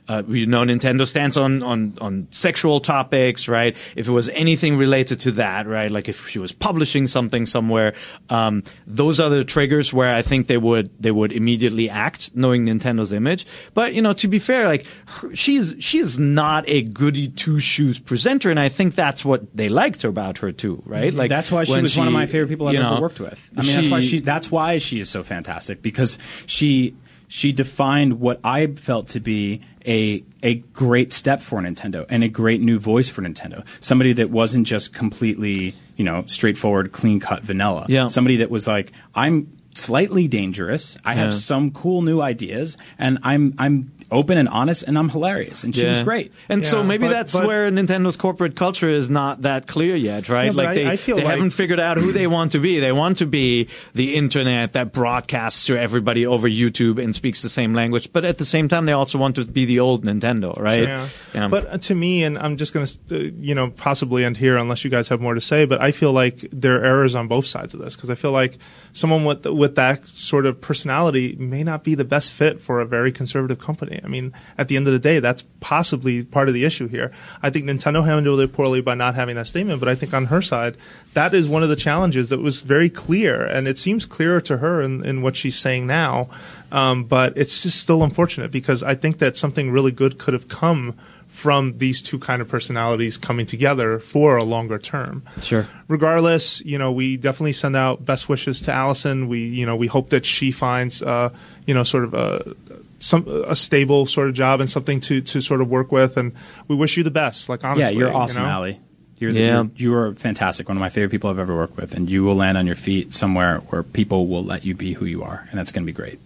uh, 0.08 0.22
you 0.28 0.46
know, 0.46 0.62
Nintendo 0.62 1.06
stands 1.06 1.36
on 1.36 1.62
on 1.62 1.96
on 2.00 2.26
sexual 2.30 2.80
topics, 2.80 3.48
right? 3.48 3.76
If 3.96 4.08
it 4.08 4.10
was 4.12 4.28
anything 4.30 4.76
related 4.76 5.20
to 5.20 5.32
that, 5.32 5.66
right? 5.66 5.90
Like 5.90 6.08
if 6.08 6.28
she 6.28 6.38
was 6.38 6.52
publishing 6.52 7.06
something 7.06 7.46
somewhere, 7.46 7.94
um, 8.30 8.62
those 8.86 9.20
are 9.20 9.30
the 9.30 9.44
triggers 9.44 9.92
where 9.92 10.14
I 10.14 10.22
think 10.22 10.46
they 10.46 10.56
would 10.56 10.90
they 11.00 11.10
would 11.10 11.32
immediately 11.32 11.88
act, 11.88 12.34
knowing 12.34 12.66
Nintendo's 12.66 13.12
image. 13.12 13.46
But 13.74 13.94
you 13.94 14.02
know, 14.02 14.12
to 14.14 14.28
be 14.28 14.38
fair, 14.38 14.66
like 14.66 14.86
her, 15.06 15.34
she's 15.34 15.74
she 15.78 15.98
is 15.98 16.18
not 16.18 16.64
a 16.68 16.82
goody 16.82 17.28
two 17.28 17.58
shoes 17.58 17.98
presenter, 17.98 18.50
and 18.50 18.58
I 18.58 18.68
think 18.68 18.94
that's 18.94 19.24
what 19.24 19.56
they 19.56 19.68
liked 19.68 20.04
about 20.04 20.38
her 20.38 20.52
too, 20.52 20.82
right? 20.86 21.12
Like 21.12 21.28
that's 21.28 21.52
why 21.52 21.64
she 21.64 21.80
was 21.80 21.96
one 21.96 22.06
of 22.06 22.12
my 22.12 22.26
favorite 22.26 22.48
people 22.48 22.68
I've 22.68 22.76
ever 22.76 22.96
know, 22.96 23.00
worked 23.00 23.20
with. 23.20 23.50
I 23.56 23.62
mean, 23.62 23.76
that's 23.76 23.90
why 23.90 24.00
she- 24.00 24.06
she. 24.06 24.20
That's 24.20 24.50
why 24.50 24.78
she 24.78 24.98
is 25.00 25.08
so 25.10 25.22
fantastic 25.22 25.82
because 25.82 26.18
she 26.46 26.94
she 27.28 27.52
defined 27.52 28.20
what 28.20 28.40
I 28.44 28.66
felt 28.66 29.08
to 29.08 29.20
be 29.20 29.62
a 29.86 30.24
a 30.42 30.56
great 30.72 31.12
step 31.12 31.40
for 31.40 31.60
Nintendo 31.60 32.04
and 32.08 32.22
a 32.22 32.28
great 32.28 32.60
new 32.60 32.78
voice 32.78 33.08
for 33.08 33.22
Nintendo. 33.22 33.64
Somebody 33.80 34.12
that 34.14 34.30
wasn't 34.30 34.66
just 34.66 34.94
completely 34.94 35.74
you 35.96 36.04
know 36.04 36.24
straightforward, 36.26 36.92
clean 36.92 37.20
cut 37.20 37.42
vanilla. 37.42 37.86
Yeah. 37.88 38.08
Somebody 38.08 38.36
that 38.36 38.50
was 38.50 38.66
like, 38.66 38.92
I'm 39.14 39.56
slightly 39.74 40.28
dangerous. 40.28 40.96
I 41.04 41.14
have 41.14 41.34
some 41.34 41.70
cool 41.70 42.02
new 42.02 42.20
ideas, 42.20 42.76
and 42.98 43.18
I'm 43.22 43.54
I'm 43.58 43.92
open 44.10 44.38
and 44.38 44.48
honest, 44.48 44.82
and 44.84 44.98
I'm 44.98 45.08
hilarious. 45.08 45.64
And 45.64 45.74
she 45.74 45.84
was 45.84 45.98
great. 46.00 46.32
And 46.48 46.64
so 46.64 46.82
maybe 46.82 47.06
but- 47.06 47.12
that's 47.12 47.32
but- 47.32 47.46
where 47.46 47.70
Nintendo's 47.70 48.16
corporate 48.16 48.56
culture 48.56 48.88
is 48.88 49.10
not 49.10 49.42
that 49.42 49.66
clear 49.66 49.96
yet, 49.96 50.28
right? 50.28 50.46
Yeah, 50.46 50.50
like 50.52 50.68
I- 50.68 50.74
they, 50.74 50.86
I 50.86 50.96
feel 50.96 51.16
they 51.16 51.24
like- 51.24 51.34
haven't 51.34 51.50
figured 51.50 51.80
out 51.80 51.98
who 51.98 52.12
they 52.12 52.26
want 52.26 52.52
to 52.52 52.58
be. 52.58 52.80
They 52.80 52.92
want 52.92 53.18
to 53.18 53.26
be 53.26 53.68
the 53.94 54.14
internet 54.14 54.72
that 54.72 54.92
broadcasts 54.92 55.66
to 55.66 55.76
everybody 55.78 56.26
over 56.26 56.48
YouTube 56.48 57.02
and 57.02 57.14
speaks 57.14 57.42
the 57.42 57.48
same 57.48 57.74
language, 57.74 58.12
but 58.12 58.24
at 58.24 58.38
the 58.38 58.44
same 58.44 58.68
time 58.68 58.86
they 58.86 58.92
also 58.92 59.18
want 59.18 59.36
to 59.36 59.44
be 59.44 59.64
the 59.64 59.80
old 59.80 60.04
Nintendo, 60.04 60.58
right? 60.60 60.82
Yeah. 60.82 61.08
Yeah. 61.34 61.48
But 61.48 61.66
uh, 61.66 61.78
to 61.78 61.94
me, 61.94 62.22
and 62.24 62.38
I'm 62.38 62.56
just 62.56 62.72
going 62.72 62.86
to, 62.86 63.16
uh, 63.16 63.30
you 63.40 63.54
know, 63.54 63.70
possibly 63.70 64.24
end 64.24 64.36
here 64.36 64.56
unless 64.56 64.84
you 64.84 64.90
guys 64.90 65.08
have 65.08 65.20
more 65.20 65.34
to 65.34 65.40
say, 65.40 65.64
but 65.64 65.80
I 65.80 65.90
feel 65.90 66.12
like 66.12 66.46
there 66.52 66.80
are 66.80 66.84
errors 66.84 67.14
on 67.14 67.28
both 67.28 67.46
sides 67.46 67.74
of 67.74 67.80
this 67.80 67.96
because 67.96 68.10
I 68.10 68.14
feel 68.14 68.32
like 68.32 68.58
someone 68.96 69.24
with 69.24 69.44
with 69.44 69.74
that 69.74 70.06
sort 70.08 70.46
of 70.46 70.60
personality 70.60 71.36
may 71.38 71.62
not 71.62 71.84
be 71.84 71.94
the 71.94 72.04
best 72.04 72.32
fit 72.32 72.58
for 72.58 72.80
a 72.80 72.86
very 72.86 73.12
conservative 73.12 73.58
company. 73.58 74.00
I 74.02 74.08
mean, 74.08 74.32
at 74.56 74.68
the 74.68 74.76
end 74.76 74.86
of 74.86 74.94
the 74.94 74.98
day, 74.98 75.20
that's 75.20 75.44
possibly 75.60 76.24
part 76.24 76.48
of 76.48 76.54
the 76.54 76.64
issue 76.64 76.88
here. 76.88 77.12
I 77.42 77.50
think 77.50 77.66
Nintendo 77.66 78.04
handled 78.04 78.40
it 78.40 78.54
poorly 78.54 78.80
by 78.80 78.94
not 78.94 79.14
having 79.14 79.36
that 79.36 79.48
statement, 79.48 79.80
but 79.80 79.88
I 79.88 79.94
think 79.94 80.14
on 80.14 80.26
her 80.26 80.40
side, 80.40 80.76
that 81.12 81.34
is 81.34 81.46
one 81.46 81.62
of 81.62 81.68
the 81.68 81.76
challenges 81.76 82.30
that 82.30 82.40
was 82.40 82.62
very 82.62 82.88
clear, 82.88 83.44
and 83.44 83.68
it 83.68 83.76
seems 83.76 84.06
clearer 84.06 84.40
to 84.42 84.56
her 84.58 84.80
in, 84.80 85.04
in 85.04 85.20
what 85.20 85.36
she's 85.36 85.58
saying 85.58 85.86
now. 85.86 86.30
Um, 86.72 87.04
but 87.04 87.36
it's 87.36 87.62
just 87.62 87.80
still 87.80 88.02
unfortunate 88.02 88.50
because 88.50 88.82
I 88.82 88.94
think 88.94 89.18
that 89.18 89.36
something 89.36 89.70
really 89.70 89.92
good 89.92 90.18
could 90.18 90.34
have 90.34 90.48
come 90.48 90.94
from 91.36 91.76
these 91.76 92.00
two 92.00 92.18
kind 92.18 92.40
of 92.40 92.48
personalities 92.48 93.18
coming 93.18 93.44
together 93.44 93.98
for 93.98 94.38
a 94.38 94.42
longer 94.42 94.78
term. 94.78 95.22
Sure. 95.42 95.68
Regardless, 95.86 96.64
you 96.64 96.78
know, 96.78 96.90
we 96.92 97.18
definitely 97.18 97.52
send 97.52 97.76
out 97.76 98.02
best 98.06 98.26
wishes 98.30 98.62
to 98.62 98.72
Allison. 98.72 99.28
We, 99.28 99.40
you 99.46 99.66
know, 99.66 99.76
we 99.76 99.86
hope 99.86 100.08
that 100.10 100.24
she 100.24 100.50
finds, 100.50 101.02
uh, 101.02 101.28
you 101.66 101.74
know, 101.74 101.82
sort 101.82 102.04
of 102.04 102.14
a 102.14 102.54
some 103.00 103.28
a 103.46 103.54
stable 103.54 104.06
sort 104.06 104.28
of 104.30 104.34
job 104.34 104.60
and 104.62 104.70
something 104.70 104.98
to 105.00 105.20
to 105.20 105.42
sort 105.42 105.60
of 105.60 105.68
work 105.68 105.92
with. 105.92 106.16
And 106.16 106.32
we 106.68 106.74
wish 106.74 106.96
you 106.96 107.02
the 107.02 107.10
best. 107.10 107.50
Like 107.50 107.62
honestly, 107.64 107.82
Yeah, 107.82 107.90
you're 107.90 108.08
you 108.08 108.16
awesome, 108.16 108.42
know? 108.42 108.48
Allie. 108.48 108.80
You're, 109.18 109.32
the, 109.32 109.40
Yeah. 109.40 109.62
you're 109.62 109.70
you 109.76 109.94
are 109.94 110.14
fantastic. 110.14 110.68
One 110.68 110.78
of 110.78 110.80
my 110.80 110.88
favorite 110.88 111.10
people 111.10 111.28
I've 111.28 111.38
ever 111.38 111.54
worked 111.54 111.76
with, 111.76 111.92
and 111.94 112.08
you 112.08 112.24
will 112.24 112.34
land 112.36 112.56
on 112.56 112.66
your 112.66 112.76
feet 112.76 113.12
somewhere 113.12 113.58
where 113.68 113.82
people 113.82 114.26
will 114.26 114.42
let 114.44 114.64
you 114.64 114.74
be 114.74 114.94
who 114.94 115.04
you 115.04 115.22
are, 115.22 115.46
and 115.50 115.58
that's 115.58 115.70
going 115.70 115.84
to 115.84 115.92
be 115.92 115.92
great. 115.96 116.18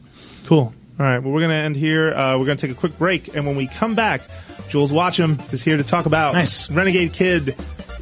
Cool. 0.46 0.72
All 1.00 1.06
right. 1.06 1.18
Well, 1.18 1.32
we're 1.32 1.40
going 1.40 1.48
to 1.50 1.56
end 1.56 1.76
here. 1.76 2.12
Uh, 2.12 2.38
we're 2.38 2.44
going 2.44 2.58
to 2.58 2.66
take 2.66 2.76
a 2.76 2.78
quick 2.78 2.98
break. 2.98 3.34
And 3.34 3.46
when 3.46 3.56
we 3.56 3.66
come 3.66 3.94
back, 3.94 4.20
Jools 4.68 4.92
Watsham 4.92 5.50
is 5.50 5.62
here 5.62 5.78
to 5.78 5.82
talk 5.82 6.04
about 6.04 6.34
Nice. 6.34 6.70
Renegade 6.70 7.14
Kid, 7.14 7.56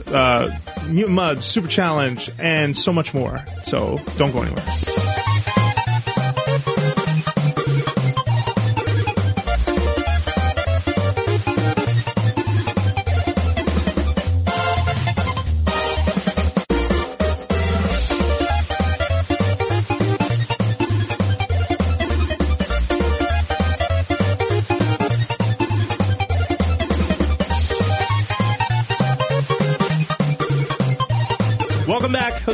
uh, 0.08 0.50
Mutant 0.88 1.16
Mudds, 1.16 1.42
Super 1.42 1.68
Challenge, 1.68 2.28
and 2.40 2.76
so 2.76 2.92
much 2.92 3.14
more. 3.14 3.44
So 3.62 4.00
don't 4.16 4.32
go 4.32 4.42
anywhere. 4.42 4.64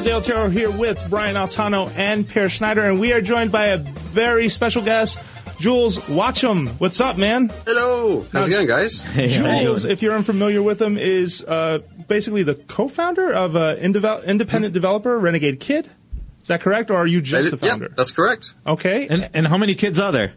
Jose 0.05 0.33
Otero 0.33 0.51
here 0.51 0.71
with 0.71 1.03
Brian 1.09 1.35
Altano 1.35 1.91
and 1.97 2.29
Peer 2.29 2.51
Schneider, 2.51 2.85
and 2.85 3.01
we 3.01 3.15
are 3.15 3.23
joined 3.23 3.51
by 3.51 3.69
a 3.69 3.79
very 3.79 4.51
special 4.51 4.83
guest, 4.83 5.19
Jools 5.59 5.97
Watsham. 5.97 6.69
What's 6.79 7.01
up, 7.01 7.17
man? 7.17 7.51
Hello. 7.65 8.27
How's 8.31 8.47
it 8.47 8.51
going, 8.51 8.67
guys? 8.67 9.01
Hey, 9.01 9.29
Jools, 9.29 9.87
if 9.87 10.03
you're 10.03 10.15
unfamiliar 10.15 10.63
with 10.63 10.83
him, 10.83 10.99
is 10.99 11.43
uh, 11.43 11.79
basically 12.07 12.43
the 12.43 12.55
co-founder 12.55 13.33
of 13.33 13.57
uh, 13.57 13.77
indevel- 13.77 14.23
independent 14.27 14.75
developer 14.75 15.19
Renegade 15.19 15.59
Kid. 15.59 15.91
Is 16.43 16.49
that 16.49 16.61
correct, 16.61 16.91
or 16.91 16.97
are 16.97 17.07
you 17.07 17.23
just 17.23 17.51
the 17.51 17.57
founder? 17.57 17.67
yeah, 17.67 17.73
founder? 17.73 17.95
that's 17.97 18.11
correct. 18.11 18.53
okay. 18.67 19.09
and, 19.09 19.31
and 19.33 19.47
how 19.47 19.57
many 19.57 19.75
kids 19.75 19.99
are 19.99 20.13
there? 20.13 20.35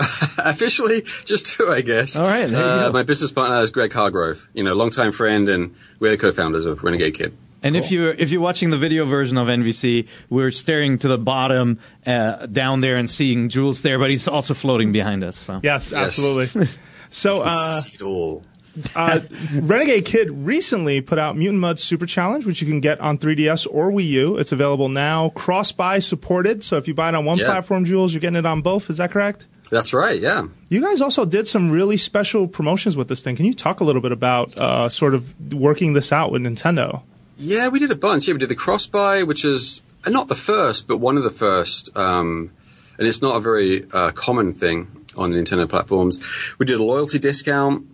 Officially, 0.38 1.02
just 1.24 1.46
two, 1.46 1.68
I 1.68 1.82
guess. 1.82 2.16
All 2.16 2.24
right, 2.24 2.46
there 2.46 2.60
you 2.60 2.66
uh, 2.66 2.86
go. 2.88 2.92
My 2.94 3.04
business 3.04 3.30
partner 3.30 3.58
is 3.58 3.70
Greg 3.70 3.92
Hargrove. 3.92 4.48
You 4.54 4.64
know, 4.64 4.74
longtime 4.74 5.12
friend, 5.12 5.48
and 5.48 5.76
we're 6.00 6.10
the 6.10 6.18
co-founders 6.18 6.66
of 6.66 6.82
Renegade 6.82 7.14
Kid. 7.14 7.36
And 7.62 7.76
if 7.76 7.90
you 7.90 8.08
if 8.16 8.30
you're 8.30 8.40
watching 8.40 8.70
the 8.70 8.76
video 8.78 9.04
version 9.04 9.36
of 9.36 9.48
NVC, 9.48 10.06
we're 10.30 10.50
staring 10.52 10.98
to 10.98 11.08
the 11.08 11.18
bottom 11.18 11.78
uh, 12.06 12.46
down 12.46 12.80
there 12.80 12.96
and 12.96 13.10
seeing 13.10 13.48
Jools 13.48 13.82
there, 13.82 13.98
but 13.98 14.10
he's 14.10 14.28
also 14.28 14.54
floating 14.54 14.92
behind 14.92 15.24
us. 15.24 15.36
So. 15.36 15.60
yes, 15.62 15.90
Yes. 15.92 15.92
absolutely. 15.92 16.68
So, 17.10 17.40
uh, 17.42 17.80
See 17.80 17.94
it 17.96 18.02
all. 18.02 18.42
uh, 18.94 19.20
Renegade 19.54 20.04
Kid 20.04 20.30
recently 20.30 21.00
put 21.00 21.18
out 21.18 21.38
Mutant 21.38 21.62
Mudds 21.62 21.78
Super 21.78 22.04
Challenge, 22.04 22.44
which 22.44 22.60
you 22.60 22.68
can 22.68 22.80
get 22.80 23.00
on 23.00 23.16
3DS 23.16 23.66
or 23.70 23.90
Wii 23.90 24.06
U. 24.08 24.36
It's 24.36 24.52
available 24.52 24.90
now, 24.90 25.30
cross-buy 25.30 26.00
supported. 26.00 26.62
So 26.62 26.76
if 26.76 26.86
you 26.86 26.92
buy 26.92 27.08
it 27.08 27.14
on 27.14 27.24
one 27.24 27.38
Yeah. 27.38 27.46
platform, 27.46 27.86
Jools, 27.86 28.12
you're 28.12 28.20
getting 28.20 28.36
it 28.36 28.44
on 28.44 28.60
both. 28.60 28.90
Is 28.90 28.98
that 28.98 29.10
correct? 29.10 29.46
That's 29.70 29.94
right. 29.94 30.20
Yeah. 30.20 30.48
You 30.68 30.82
guys 30.82 31.00
also 31.00 31.24
did 31.24 31.48
some 31.48 31.70
really 31.70 31.96
special 31.96 32.46
promotions 32.46 32.94
with 32.94 33.08
this 33.08 33.22
thing. 33.22 33.36
Can 33.36 33.46
you 33.46 33.54
talk 33.54 33.80
a 33.80 33.84
little 33.84 34.02
bit 34.02 34.12
about 34.12 34.56
uh, 34.58 34.90
sort 34.90 35.14
of 35.14 35.52
working 35.54 35.94
this 35.94 36.12
out 36.12 36.30
with 36.30 36.42
Nintendo? 36.42 37.00
Yeah, 37.38 37.68
we 37.68 37.78
did 37.78 37.90
a 37.92 37.96
bunch. 37.96 38.26
Yeah, 38.26 38.34
we 38.34 38.40
did 38.40 38.48
the 38.50 38.56
cross 38.56 38.86
buy, 38.86 39.22
which 39.22 39.44
is 39.44 39.80
uh, 40.04 40.10
not 40.10 40.28
the 40.28 40.34
first, 40.34 40.88
but 40.88 40.98
one 40.98 41.16
of 41.16 41.22
the 41.22 41.30
first. 41.30 41.96
Um, 41.96 42.50
and 42.98 43.06
it's 43.06 43.22
not 43.22 43.36
a 43.36 43.40
very 43.40 43.86
uh, 43.92 44.10
common 44.10 44.52
thing 44.52 45.06
on 45.16 45.30
the 45.30 45.36
Nintendo 45.36 45.68
platforms. 45.68 46.18
We 46.58 46.66
did 46.66 46.80
a 46.80 46.82
loyalty 46.82 47.18
discount 47.20 47.86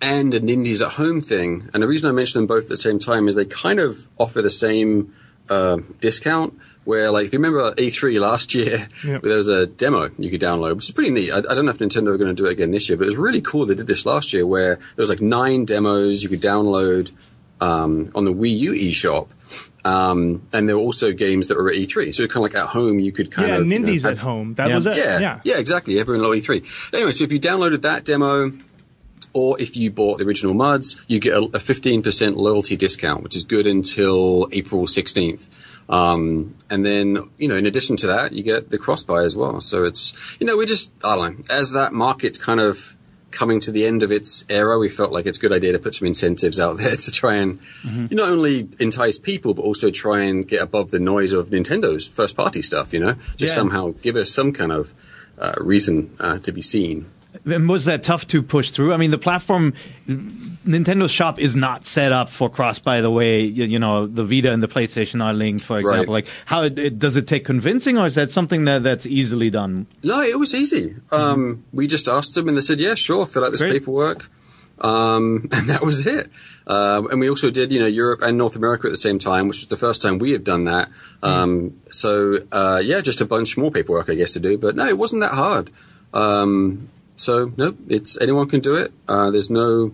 and 0.00 0.32
an 0.32 0.48
Indies 0.48 0.80
at 0.80 0.92
Home 0.92 1.20
thing. 1.20 1.70
And 1.74 1.82
the 1.82 1.88
reason 1.88 2.08
I 2.08 2.12
mention 2.12 2.38
them 2.40 2.46
both 2.46 2.64
at 2.64 2.68
the 2.70 2.78
same 2.78 2.98
time 3.00 3.26
is 3.28 3.34
they 3.34 3.44
kind 3.44 3.80
of 3.80 4.08
offer 4.18 4.42
the 4.42 4.50
same 4.50 5.12
uh, 5.50 5.78
discount. 6.00 6.54
Where, 6.84 7.12
like, 7.12 7.26
if 7.26 7.32
you 7.32 7.38
remember 7.38 7.72
E3 7.74 8.20
last 8.20 8.54
year, 8.56 8.88
Yep. 9.04 9.22
there 9.22 9.36
was 9.36 9.46
a 9.46 9.66
demo 9.66 10.10
you 10.18 10.30
could 10.30 10.40
download, 10.40 10.74
which 10.74 10.86
is 10.86 10.90
pretty 10.90 11.10
neat. 11.10 11.30
I, 11.30 11.38
I 11.38 11.54
don't 11.54 11.64
know 11.64 11.70
if 11.70 11.78
Nintendo 11.78 12.08
are 12.08 12.16
going 12.18 12.34
to 12.34 12.42
do 12.42 12.46
it 12.48 12.52
again 12.52 12.72
this 12.72 12.88
year, 12.88 12.98
but 12.98 13.04
it 13.04 13.10
was 13.10 13.16
really 13.16 13.40
cool. 13.40 13.66
They 13.66 13.76
did 13.76 13.86
this 13.86 14.04
last 14.04 14.32
year 14.32 14.44
where 14.44 14.76
there 14.76 15.02
was 15.02 15.08
like 15.08 15.20
nine 15.20 15.64
demos 15.64 16.24
you 16.24 16.28
could 16.28 16.42
download 16.42 17.12
um, 17.66 18.10
on 18.14 18.24
the 18.24 18.32
Wii 18.32 18.58
U 18.68 18.72
eShop. 18.72 19.28
Um, 19.84 20.42
and 20.52 20.68
there 20.68 20.76
were 20.76 20.82
also 20.82 21.12
games 21.12 21.48
that 21.48 21.56
were 21.56 21.68
at 21.70 21.76
E3. 21.76 22.14
So 22.14 22.26
kind 22.26 22.36
of 22.44 22.52
like 22.52 22.54
at 22.54 22.68
home, 22.70 22.98
you 23.00 23.12
could 23.12 23.30
kind 23.30 23.48
yeah, 23.48 23.56
of. 23.56 23.66
you 23.66 23.78
know, 23.78 23.86
Nindies 23.86 24.02
have- 24.02 24.12
at 24.12 24.18
home. 24.18 24.54
That 24.54 24.68
Yeah. 24.68 24.74
was 24.76 24.86
it. 24.86 24.96
yeah, 24.96 25.18
yeah. 25.18 25.40
yeah, 25.44 25.58
exactly. 25.58 25.98
Everyone 25.98 26.22
low 26.22 26.32
E3. 26.34 26.62
Anyway, 26.94 27.12
so 27.12 27.24
if 27.24 27.32
you 27.32 27.40
downloaded 27.40 27.82
that 27.82 28.04
demo, 28.04 28.52
Or 29.34 29.58
if 29.58 29.78
you 29.80 29.90
bought 29.90 30.18
the 30.18 30.24
original 30.26 30.52
Mudds, 30.54 30.88
you 31.08 31.18
get 31.18 31.32
a, 31.34 31.42
a 31.56 31.60
15% 31.70 32.36
loyalty 32.36 32.76
discount, 32.76 33.22
which 33.24 33.34
is 33.34 33.44
good 33.44 33.66
until 33.66 34.46
April 34.52 34.82
16th. 34.86 35.48
Um, 35.88 36.54
and 36.68 36.84
then, 36.84 37.06
you 37.38 37.48
know, 37.48 37.56
in 37.56 37.64
addition 37.64 37.96
to 38.02 38.06
that, 38.08 38.32
you 38.34 38.42
get 38.42 38.68
the 38.68 38.76
cross 38.76 39.02
buy 39.04 39.22
as 39.22 39.34
well. 39.34 39.62
So 39.62 39.84
it's, 39.84 40.12
you 40.38 40.46
know, 40.46 40.56
we 40.58 40.66
just, 40.66 40.92
I 41.02 41.16
don't 41.16 41.38
know, 41.38 41.44
as 41.60 41.72
that 41.72 41.94
market's 41.94 42.36
kind 42.36 42.60
of 42.60 42.94
coming 43.32 43.60
to 43.60 43.72
the 43.72 43.84
end 43.86 44.02
of 44.02 44.12
its 44.12 44.44
era, 44.48 44.78
we 44.78 44.88
felt 44.88 45.10
like 45.12 45.26
it's 45.26 45.38
a 45.38 45.40
good 45.40 45.52
idea 45.52 45.72
to 45.72 45.78
put 45.78 45.94
some 45.94 46.06
incentives 46.06 46.60
out 46.60 46.76
there 46.82 46.96
to 46.96 47.10
try 47.10 47.36
and 47.36 47.58
Mm-hmm. 47.82 48.14
not 48.14 48.28
only 48.28 48.68
entice 48.78 49.18
people, 49.18 49.54
but 49.54 49.62
also 49.62 49.90
try 49.90 50.20
and 50.22 50.46
get 50.46 50.62
above 50.62 50.90
the 50.90 51.00
noise 51.00 51.32
of 51.32 51.48
Nintendo's 51.50 52.06
first 52.06 52.36
party 52.36 52.62
stuff, 52.62 52.92
you 52.92 53.00
know, 53.00 53.14
just 53.36 53.50
Yeah. 53.52 53.54
somehow 53.54 53.94
give 54.02 54.16
us 54.16 54.30
some 54.30 54.52
kind 54.52 54.70
of 54.72 54.92
uh, 55.38 55.54
reason 55.58 56.14
uh, 56.20 56.38
to 56.38 56.52
be 56.52 56.62
seen. 56.62 57.06
And 57.44 57.68
was 57.68 57.86
that 57.86 58.02
tough 58.02 58.26
to 58.28 58.42
push 58.42 58.70
through? 58.70 58.92
I 58.92 58.96
mean, 58.96 59.10
the 59.10 59.18
platform, 59.18 59.74
Nintendo's 60.08 61.10
shop 61.10 61.40
is 61.40 61.56
not 61.56 61.86
set 61.86 62.12
up 62.12 62.30
for 62.30 62.48
cross. 62.48 62.78
By 62.78 63.00
the 63.00 63.10
way, 63.10 63.40
you, 63.40 63.64
you 63.64 63.78
know 63.80 64.06
the 64.06 64.24
Vita 64.24 64.52
and 64.52 64.62
the 64.62 64.68
PlayStation 64.68 65.24
are 65.24 65.32
linked, 65.32 65.64
for 65.64 65.80
example. 65.80 66.12
Like, 66.12 66.26
how 66.44 66.62
it, 66.62 66.98
does 66.98 67.16
it 67.16 67.26
take 67.26 67.44
convincing, 67.44 67.98
or 67.98 68.06
is 68.06 68.14
that 68.14 68.30
something 68.30 68.64
that 68.66 68.84
that's 68.84 69.06
easily 69.06 69.50
done? 69.50 69.86
No, 70.04 70.22
it 70.22 70.38
was 70.38 70.54
easy. 70.54 70.94
Um, 71.10 71.64
we 71.72 71.88
just 71.88 72.06
asked 72.06 72.34
them, 72.36 72.48
and 72.48 72.56
they 72.56 72.60
said, 72.60 72.78
"Yeah, 72.78 72.94
sure, 72.94 73.26
fill 73.26 73.44
out 73.44 73.50
this 73.50 73.60
Great. 73.60 73.72
paperwork," 73.72 74.30
um, 74.80 75.48
and 75.52 75.68
that 75.68 75.82
was 75.84 76.06
it. 76.06 76.28
Um, 76.68 77.10
and 77.10 77.18
we 77.18 77.28
also 77.28 77.50
did, 77.50 77.72
you 77.72 77.80
know, 77.80 77.86
Europe 77.86 78.20
and 78.22 78.38
North 78.38 78.54
America 78.54 78.86
at 78.86 78.92
the 78.92 78.96
same 78.96 79.18
time, 79.18 79.48
which 79.48 79.58
was 79.58 79.66
the 79.66 79.76
first 79.76 80.00
time 80.00 80.18
we 80.18 80.30
have 80.30 80.44
done 80.44 80.64
that. 80.66 80.90
Um, 81.24 81.80
so 81.90 82.38
uh, 82.52 82.80
yeah, 82.84 83.00
just 83.00 83.20
a 83.20 83.24
bunch 83.24 83.56
more 83.56 83.72
paperwork, 83.72 84.08
I 84.08 84.14
guess, 84.14 84.32
to 84.34 84.40
do. 84.40 84.58
But 84.58 84.76
no, 84.76 84.86
it 84.86 84.96
wasn't 84.96 85.22
that 85.22 85.32
hard. 85.32 85.70
Um, 86.14 86.88
so 87.16 87.52
no, 87.56 87.74
it's 87.88 88.20
anyone 88.20 88.48
can 88.48 88.60
do 88.60 88.74
it. 88.76 88.92
Uh, 89.08 89.30
there's 89.30 89.50
no, 89.50 89.92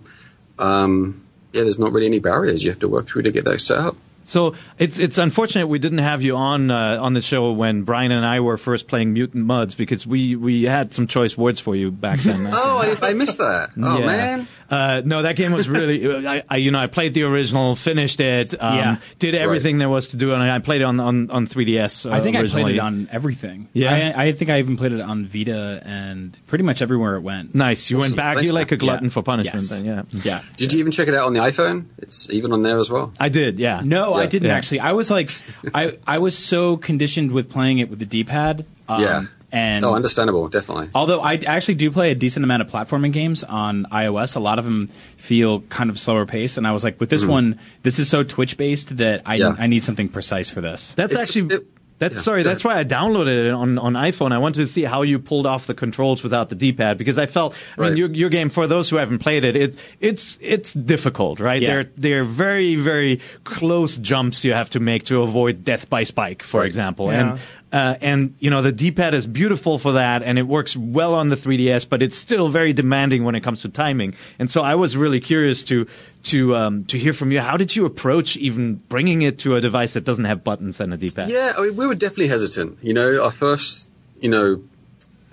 um, 0.58 1.24
yeah, 1.52 1.62
there's 1.62 1.78
not 1.78 1.92
really 1.92 2.06
any 2.06 2.18
barriers 2.18 2.64
you 2.64 2.70
have 2.70 2.78
to 2.80 2.88
work 2.88 3.06
through 3.08 3.22
to 3.22 3.30
get 3.30 3.44
that 3.44 3.60
set 3.60 3.78
up. 3.78 3.96
So 4.24 4.54
it's 4.78 4.98
it's 4.98 5.16
unfortunate 5.16 5.68
we 5.68 5.78
didn't 5.78 5.98
have 5.98 6.20
you 6.20 6.36
on 6.36 6.70
uh, 6.70 6.98
on 7.00 7.14
the 7.14 7.22
show 7.22 7.50
when 7.52 7.84
Brian 7.84 8.12
and 8.12 8.26
I 8.26 8.40
were 8.40 8.58
first 8.58 8.86
playing 8.86 9.14
Mutant 9.14 9.46
Mudds 9.46 9.74
because 9.74 10.06
we 10.06 10.36
we 10.36 10.64
had 10.64 10.92
some 10.92 11.06
choice 11.06 11.36
words 11.38 11.60
for 11.60 11.74
you 11.74 11.90
back 11.90 12.20
then. 12.20 12.46
Oh, 12.52 12.96
I, 13.02 13.08
I 13.08 13.12
missed 13.14 13.38
that. 13.38 13.70
Oh 13.82 13.98
Yeah. 14.00 14.06
man. 14.06 14.48
Uh, 14.70 15.00
no, 15.04 15.22
that 15.22 15.36
game 15.36 15.52
was 15.52 15.68
really. 15.68 16.26
I, 16.26 16.42
I, 16.48 16.56
you 16.58 16.70
know, 16.70 16.78
I 16.78 16.86
played 16.88 17.14
the 17.14 17.22
original, 17.22 17.74
finished 17.74 18.20
it, 18.20 18.54
um, 18.62 18.76
Yeah. 18.76 18.96
did 19.18 19.34
everything 19.34 19.78
there 19.78 19.88
was 19.88 20.08
to 20.08 20.16
do, 20.16 20.32
and 20.34 20.42
I 20.42 20.58
played 20.58 20.82
it 20.82 20.84
on 20.84 21.00
on, 21.00 21.30
on 21.30 21.46
3DS. 21.46 22.10
Uh, 22.10 22.14
I 22.14 22.20
think 22.20 22.36
I 22.36 22.46
played 22.46 22.76
it 22.76 22.78
on 22.78 23.08
everything. 23.10 23.68
Yeah? 23.72 24.12
I, 24.14 24.26
I 24.26 24.32
think 24.32 24.50
I 24.50 24.58
even 24.58 24.76
played 24.76 24.92
it 24.92 25.00
on 25.00 25.24
Vita 25.24 25.82
and 25.84 26.36
pretty 26.46 26.64
much 26.64 26.82
everywhere 26.82 27.16
it 27.16 27.20
went. 27.22 27.54
Nice. 27.54 27.90
You 27.90 27.98
went 27.98 28.14
back. 28.14 28.36
Thanks, 28.36 28.48
you 28.48 28.52
like 28.54 28.72
a 28.72 28.76
glutton 28.76 29.06
Yeah. 29.06 29.10
for 29.12 29.22
punishment. 29.22 29.62
Yes. 29.62 29.70
Then, 29.70 29.84
yeah. 29.86 30.02
Yeah. 30.22 30.42
Did 30.56 30.72
you 30.74 30.80
even 30.80 30.92
check 30.92 31.08
it 31.08 31.14
out 31.14 31.26
on 31.26 31.32
the 31.32 31.40
iPhone? 31.40 31.86
It's 31.98 32.28
even 32.30 32.52
on 32.52 32.62
there 32.62 32.78
as 32.78 32.90
well. 32.90 33.12
I 33.18 33.30
did. 33.30 33.58
Yeah. 33.58 33.80
No, 33.84 34.14
I 34.14 34.26
didn't 34.26 34.48
Yeah. 34.48 34.54
actually. 34.56 34.80
I 34.80 34.92
was 34.92 35.10
like, 35.10 35.30
I 35.74 35.96
I 36.06 36.18
was 36.18 36.36
so 36.36 36.76
conditioned 36.76 37.32
with 37.32 37.48
playing 37.50 37.78
it 37.78 37.88
with 37.88 37.98
the 38.00 38.06
D-pad. 38.06 38.66
Um, 38.88 39.02
Yeah. 39.02 39.22
And 39.51 39.84
Oh, 39.84 39.94
understandable, 39.94 40.49
definitely. 40.49 40.90
although 40.94 41.20
I 41.20 41.34
actually 41.46 41.76
do 41.76 41.90
play 41.90 42.11
a 42.11 42.14
decent 42.14 42.44
amount 42.44 42.62
of 42.62 42.70
platforming 42.70 43.12
games 43.12 43.44
on 43.44 43.86
iOS, 43.90 44.36
a 44.36 44.40
lot 44.40 44.59
of 44.59 44.66
them 44.66 44.88
feel 45.16 45.61
kind 45.62 45.88
of 45.88 45.99
slower 45.99 46.26
paced. 46.26 46.59
And 46.59 46.66
I 46.66 46.72
was 46.72 46.84
like, 46.84 47.01
with 47.01 47.09
this 47.09 47.24
hmm. 47.24 47.30
one, 47.30 47.61
this 47.82 47.99
is 47.99 48.11
so 48.11 48.22
Twitch 48.22 48.59
based 48.59 48.99
that 48.99 49.22
I. 49.24 49.36
Yeah. 49.36 49.55
I 49.59 49.66
need 49.66 49.84
something 49.84 50.09
precise 50.09 50.51
for 50.51 50.61
this. 50.61 50.92
That's 50.94 51.12
It's- 51.12 51.28
actually. 51.28 51.55
it- 51.55 51.66
that's 51.99 52.14
yeah, 52.14 52.20
sorry. 52.20 52.42
go 52.42 52.51
That's 52.51 52.64
why 52.64 52.78
I 52.78 52.84
downloaded 52.84 53.46
it 53.49 53.51
on, 53.51 53.78
on 53.78 53.94
iPhone. 53.94 54.32
I 54.32 54.38
wanted 54.38 54.61
to 54.61 54.66
see 54.68 54.84
how 54.84 55.03
you 55.03 55.18
pulled 55.18 55.46
off 55.46 55.66
the 55.66 55.74
controls 55.74 56.22
without 56.22 56.49
the 56.49 56.55
D-pad 56.55 56.96
because 56.96 57.18
I 57.18 57.26
felt. 57.26 57.57
I 57.76 57.82
mean, 57.82 57.96
your, 57.96 58.09
your 58.11 58.30
game 58.30 58.51
for 58.51 58.66
those 58.66 58.88
who 58.88 58.96
haven't 58.96 59.18
played 59.18 59.44
it, 59.44 59.57
it's 59.57 59.76
it's 60.01 60.38
it's 60.40 60.72
difficult, 60.72 61.40
right? 61.40 61.61
Yeah. 61.61 61.68
They're 61.68 61.90
they're 61.96 62.24
very 62.24 62.76
very 62.76 63.20
close 63.44 63.99
jumps 63.99 64.44
you 64.44 64.53
have 64.53 64.70
to 64.70 64.80
make 64.80 65.05
to 65.07 65.22
avoid 65.22 65.64
death 65.64 65.90
by 65.90 66.05
spike, 66.05 66.42
for 66.42 66.61
Right. 66.61 66.66
example, 66.66 67.07
Yeah. 67.07 67.32
and. 67.32 67.40
Uh, 67.70 67.96
and 68.00 68.34
you 68.40 68.48
know 68.48 68.62
the 68.62 68.72
D-pad 68.72 69.12
is 69.12 69.26
beautiful 69.26 69.78
for 69.78 69.92
that, 69.92 70.22
and 70.22 70.38
it 70.38 70.44
works 70.44 70.74
well 70.76 71.14
on 71.14 71.28
the 71.28 71.36
3DS, 71.36 71.86
but 71.88 72.02
it's 72.02 72.16
still 72.16 72.48
very 72.48 72.72
demanding 72.72 73.24
when 73.24 73.34
it 73.34 73.42
comes 73.42 73.62
to 73.62 73.68
timing. 73.68 74.14
And 74.38 74.50
so 74.50 74.62
I 74.62 74.74
was 74.74 74.96
really 74.96 75.20
curious 75.20 75.64
to 75.64 75.86
to 76.24 76.56
um, 76.56 76.84
to 76.86 76.98
hear 76.98 77.12
from 77.12 77.30
you. 77.30 77.40
How 77.40 77.58
did 77.58 77.76
you 77.76 77.84
approach 77.84 78.36
even 78.38 78.76
bringing 78.76 79.22
it 79.22 79.40
to 79.40 79.56
a 79.56 79.60
device 79.60 79.94
that 79.94 80.04
doesn't 80.04 80.24
have 80.24 80.42
buttons 80.42 80.80
and 80.80 80.94
a 80.94 80.96
D-pad? 80.96 81.28
Yeah, 81.28 81.52
I 81.58 81.62
mean, 81.62 81.76
we 81.76 81.86
were 81.86 81.94
definitely 81.94 82.28
hesitant. 82.28 82.78
You 82.80 82.94
know, 82.94 83.22
our 83.22 83.32
first, 83.32 83.90
you 84.18 84.30
know, 84.30 84.62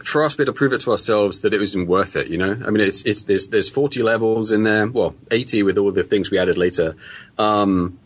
for 0.04 0.24
us, 0.24 0.38
we 0.38 0.44
had 0.44 0.48
to 0.48 0.54
prove 0.54 0.74
it 0.74 0.82
to 0.82 0.92
ourselves 0.92 1.42
that 1.42 1.54
it 1.54 1.60
was 1.60 1.76
worth 1.78 2.18
it. 2.18 2.28
You 2.28 2.38
know, 2.38 2.52
I 2.66 2.70
mean, 2.70 2.82
it's 2.82 3.02
it's 3.04 3.24
there's 3.24 3.48
there's 3.48 3.70
40 3.70 4.04
levels 4.04 4.52
in 4.52 4.64
there, 4.64 4.88
well, 4.88 5.16
80 5.32 5.64
with 5.64 5.78
all 5.78 5.92
the 5.92 6.04
things 6.04 6.32
we 6.32 6.38
added 6.38 6.58
later, 6.58 6.98
um, 7.38 7.98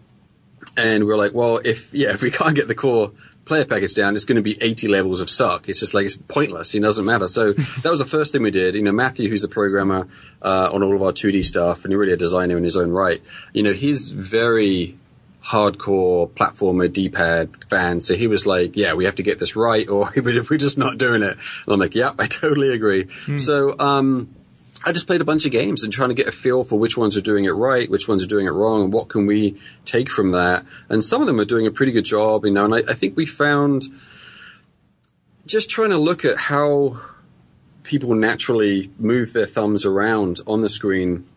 and 0.78 1.06
we 1.06 1.12
are 1.12 1.18
like, 1.18 1.34
well, 1.34 1.60
if 1.66 1.94
yeah, 1.94 2.12
if 2.12 2.22
we 2.22 2.30
can't 2.32 2.56
get 2.56 2.68
the 2.68 2.76
core 2.76 3.12
player 3.50 3.66
package 3.66 3.94
down, 3.94 4.16
it's 4.16 4.24
going 4.24 4.38
to 4.38 4.42
be 4.42 4.58
80 4.62 4.88
levels 4.88 5.20
of 5.20 5.30
suck. 5.30 5.68
It's 5.68 5.82
just 5.82 5.94
like 5.94 6.06
it's 6.06 6.16
pointless. 6.16 6.74
It 6.74 6.80
doesn't 6.80 7.04
matter. 7.04 7.28
So 7.28 7.52
that 7.54 7.90
was 7.90 8.00
the 8.00 8.06
first 8.06 8.32
thing 8.32 8.44
we 8.44 8.52
did. 8.52 8.76
You 8.76 8.84
know, 8.84 8.94
Matthew, 8.94 9.30
who's 9.30 9.42
the 9.42 9.50
programmer 9.50 10.08
uh, 10.42 10.70
on 10.72 10.84
all 10.84 10.96
of 10.96 11.02
our 11.02 11.12
2D 11.12 11.44
stuff, 11.44 11.84
and 11.84 11.94
really 11.94 12.14
a 12.14 12.18
designer 12.18 12.56
in 12.56 12.64
his 12.64 12.78
own 12.78 12.92
right. 12.92 13.22
You 13.52 13.64
know, 13.64 13.74
he's 13.74 14.12
very 14.12 14.98
hardcore 15.44 16.30
platformer 16.30 16.92
D-pad 16.92 17.50
fan. 17.70 18.00
So 18.02 18.16
he 18.16 18.28
was 18.28 18.46
like, 18.46 18.76
yeah, 18.76 18.94
we 18.94 19.06
have 19.06 19.16
to 19.16 19.24
get 19.24 19.40
this 19.40 19.56
right 19.56 19.88
or 19.88 20.12
we're 20.16 20.58
just 20.58 20.78
not 20.78 20.98
doing 20.98 21.24
it. 21.24 21.38
And 21.66 21.74
I'm 21.74 21.80
like, 21.80 21.96
yep, 21.96 22.16
I 22.20 22.28
totally 22.28 22.74
agree. 22.74 23.08
So, 23.38 23.78
um, 23.80 24.36
I 24.86 24.94
just 24.94 25.08
played 25.08 25.22
a 25.22 25.26
bunch 25.26 25.46
of 25.46 25.52
games 25.52 25.84
and 25.84 25.92
trying 25.92 26.10
to 26.10 26.16
get 26.16 26.28
a 26.28 26.32
feel 26.32 26.64
for 26.64 26.80
which 26.80 26.98
ones 26.98 27.18
are 27.18 27.22
doing 27.22 27.46
it 27.46 27.52
right, 27.52 27.90
which 27.90 28.08
ones 28.08 28.24
are 28.24 28.28
doing 28.28 28.48
it 28.48 28.52
wrong, 28.52 28.84
and 28.84 28.94
what 28.94 29.10
can 29.10 29.26
we 29.26 29.60
take 29.84 30.10
from 30.10 30.32
that. 30.32 30.66
And 30.88 31.04
some 31.04 31.22
of 31.22 31.28
them 31.28 31.40
are 31.40 31.46
doing 31.46 31.68
a 31.68 31.72
pretty 31.72 31.92
good 31.92 32.06
job, 32.06 32.46
you 32.46 32.52
know, 32.52 32.66
and 32.66 32.74
I, 32.74 32.92
I 32.92 32.94
think 32.94 33.18
we 33.18 33.26
found 33.26 33.84
just 35.46 35.70
trying 35.70 35.90
to 35.90 35.98
look 35.98 36.24
at 36.24 36.38
how 36.38 36.98
people 37.84 38.14
naturally 38.16 38.92
move 38.98 39.34
their 39.34 39.48
thumbs 39.48 39.86
around 39.86 40.40
on 40.48 40.62
the 40.62 40.70
screen 40.70 41.28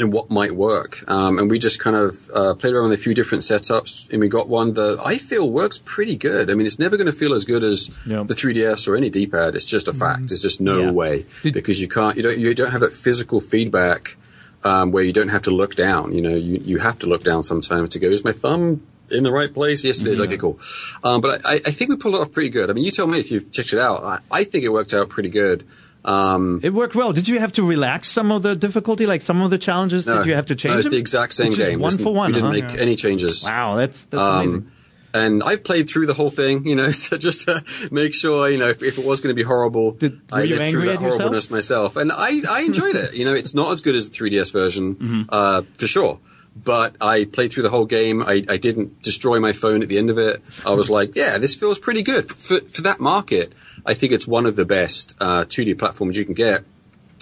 and 0.00 0.12
what 0.12 0.30
might 0.30 0.54
work. 0.54 1.04
Um, 1.08 1.38
and 1.38 1.50
we 1.50 1.58
just 1.58 1.78
kind 1.80 1.96
of 1.96 2.30
uh, 2.34 2.54
played 2.54 2.72
around 2.74 2.90
with 2.90 2.98
a 2.98 3.02
few 3.02 3.14
different 3.14 3.42
setups, 3.44 4.10
and 4.10 4.20
we 4.20 4.28
got 4.28 4.48
one 4.48 4.74
that 4.74 5.00
I 5.04 5.18
feel 5.18 5.48
works 5.50 5.78
pretty 5.84 6.16
good. 6.16 6.50
I 6.50 6.54
mean, 6.54 6.66
it's 6.66 6.78
never 6.78 6.96
going 6.96 7.06
to 7.06 7.12
feel 7.12 7.34
as 7.34 7.44
good 7.44 7.62
as 7.64 7.90
Yeah. 8.06 8.22
the 8.22 8.34
3DS 8.34 8.88
or 8.88 8.96
any 8.96 9.10
D-pad. 9.10 9.54
It's 9.54 9.64
just 9.64 9.88
a 9.88 9.92
fact. 9.94 10.28
There's 10.28 10.42
just 10.42 10.60
no 10.60 10.80
Yeah. 10.80 10.90
way 10.90 11.26
Did- 11.42 11.54
because 11.54 11.80
you 11.80 11.88
can't. 11.88 12.16
You 12.16 12.22
don't. 12.22 12.38
You 12.38 12.54
don't 12.54 12.70
have 12.72 12.80
that 12.80 12.92
physical 12.92 13.40
feedback 13.40 14.16
um, 14.64 14.92
where 14.92 15.02
you 15.02 15.12
don't 15.12 15.28
have 15.28 15.42
to 15.42 15.50
look 15.50 15.74
down. 15.74 16.12
You 16.12 16.20
know, 16.22 16.34
you 16.34 16.60
you 16.64 16.78
have 16.78 16.98
to 17.00 17.06
look 17.06 17.22
down 17.24 17.42
sometimes 17.42 17.90
to 17.90 17.98
go. 17.98 18.08
Is 18.08 18.24
my 18.24 18.32
thumb 18.32 18.82
in 19.10 19.24
the 19.24 19.32
right 19.32 19.52
place? 19.52 19.82
Yes, 19.84 20.02
it 20.02 20.08
is. 20.08 20.20
Okay, 20.20 20.36
cool. 20.36 20.58
Um, 21.02 21.20
but 21.20 21.40
I, 21.44 21.54
I 21.66 21.70
think 21.72 21.90
we 21.90 21.96
pulled 21.96 22.14
it 22.14 22.18
off 22.20 22.30
pretty 22.32 22.48
good. 22.50 22.70
I 22.70 22.72
mean, 22.74 22.84
you 22.84 22.90
tell 22.92 23.06
me 23.06 23.18
if 23.18 23.30
you've 23.32 23.50
checked 23.50 23.72
it 23.72 23.78
out. 23.80 24.04
I, 24.04 24.18
I 24.30 24.44
think 24.44 24.62
it 24.64 24.68
worked 24.68 24.94
out 24.94 25.08
pretty 25.08 25.30
good. 25.30 25.66
Um, 26.04 26.60
It 26.62 26.70
worked 26.72 26.94
well. 26.94 27.12
Did 27.12 27.28
you 27.28 27.38
have 27.40 27.52
to 27.52 27.62
relax 27.62 28.08
some 28.08 28.30
of 28.32 28.42
the 28.42 28.56
difficulty, 28.56 29.06
like 29.06 29.22
some 29.22 29.42
of 29.42 29.50
the 29.50 29.58
challenges? 29.58 30.06
no, 30.06 30.18
Did 30.18 30.26
you 30.26 30.34
have 30.34 30.46
to 30.46 30.54
change 30.54 30.72
No, 30.72 30.78
it's 30.78 30.86
them? 30.86 30.92
the 30.92 30.98
exact 30.98 31.34
same 31.34 31.48
It's 31.48 31.56
game. 31.56 31.78
one 31.80 31.98
for 31.98 32.14
one. 32.14 32.28
We 32.32 32.40
didn't 32.40 32.46
huh? 32.62 32.68
make 32.70 32.80
any 32.80 32.96
changes. 32.96 33.44
Wow, 33.44 33.76
that's 33.76 34.04
that's 34.04 34.20
Um, 34.28 34.40
amazing. 34.40 34.70
And 35.12 35.42
I've 35.42 35.64
played 35.64 35.90
through 35.90 36.06
the 36.06 36.14
whole 36.14 36.30
thing, 36.30 36.64
you 36.66 36.76
know, 36.76 36.90
so 37.04 37.18
just 37.18 37.46
to 37.48 37.64
make 37.90 38.14
sure, 38.14 38.48
you 38.48 38.58
know, 38.58 38.68
if, 38.68 38.80
if 38.82 38.96
it 38.96 39.04
was 39.04 39.20
going 39.20 39.34
to 39.34 39.36
be 39.36 39.42
horrible, 39.42 39.90
Did- 39.92 40.20
I 40.32 40.42
you 40.44 40.50
lived 40.50 40.62
angry 40.62 40.70
through 40.82 40.90
that 40.92 41.00
yourself? 41.00 41.18
horribleness 41.20 41.50
myself. 41.50 41.96
And 41.96 42.12
I, 42.12 42.42
I 42.48 42.60
enjoyed 42.62 42.94
it. 42.96 43.14
You 43.14 43.24
know, 43.24 43.34
it's 43.34 43.52
not 43.54 43.72
as 43.72 43.80
good 43.80 43.96
as 43.96 44.08
the 44.08 44.16
3DS 44.16 44.52
version, 44.52 44.94
Mm-hmm. 44.96 45.22
uh, 45.28 45.62
for 45.76 45.86
sure. 45.88 46.20
But 46.64 46.96
I 47.00 47.24
played 47.24 47.52
through 47.52 47.62
the 47.64 47.70
whole 47.70 47.86
game. 47.86 48.22
I, 48.22 48.44
I 48.48 48.56
didn't 48.56 49.02
destroy 49.02 49.38
my 49.40 49.52
phone 49.52 49.82
at 49.82 49.88
the 49.88 49.98
end 49.98 50.10
of 50.10 50.18
it. 50.18 50.42
I 50.66 50.70
was 50.70 50.88
like, 50.98 51.14
yeah, 51.16 51.38
this 51.38 51.54
feels 51.54 51.78
pretty 51.78 52.02
good. 52.02 52.30
For, 52.30 52.60
for 52.60 52.82
that 52.82 53.00
market, 53.00 53.52
I 53.86 53.94
think 53.94 54.12
it's 54.12 54.26
one 54.26 54.46
of 54.46 54.56
the 54.56 54.64
best 54.64 55.16
uh, 55.20 55.44
2D 55.44 55.78
platforms 55.78 56.16
you 56.16 56.24
can 56.24 56.34
get. 56.34 56.62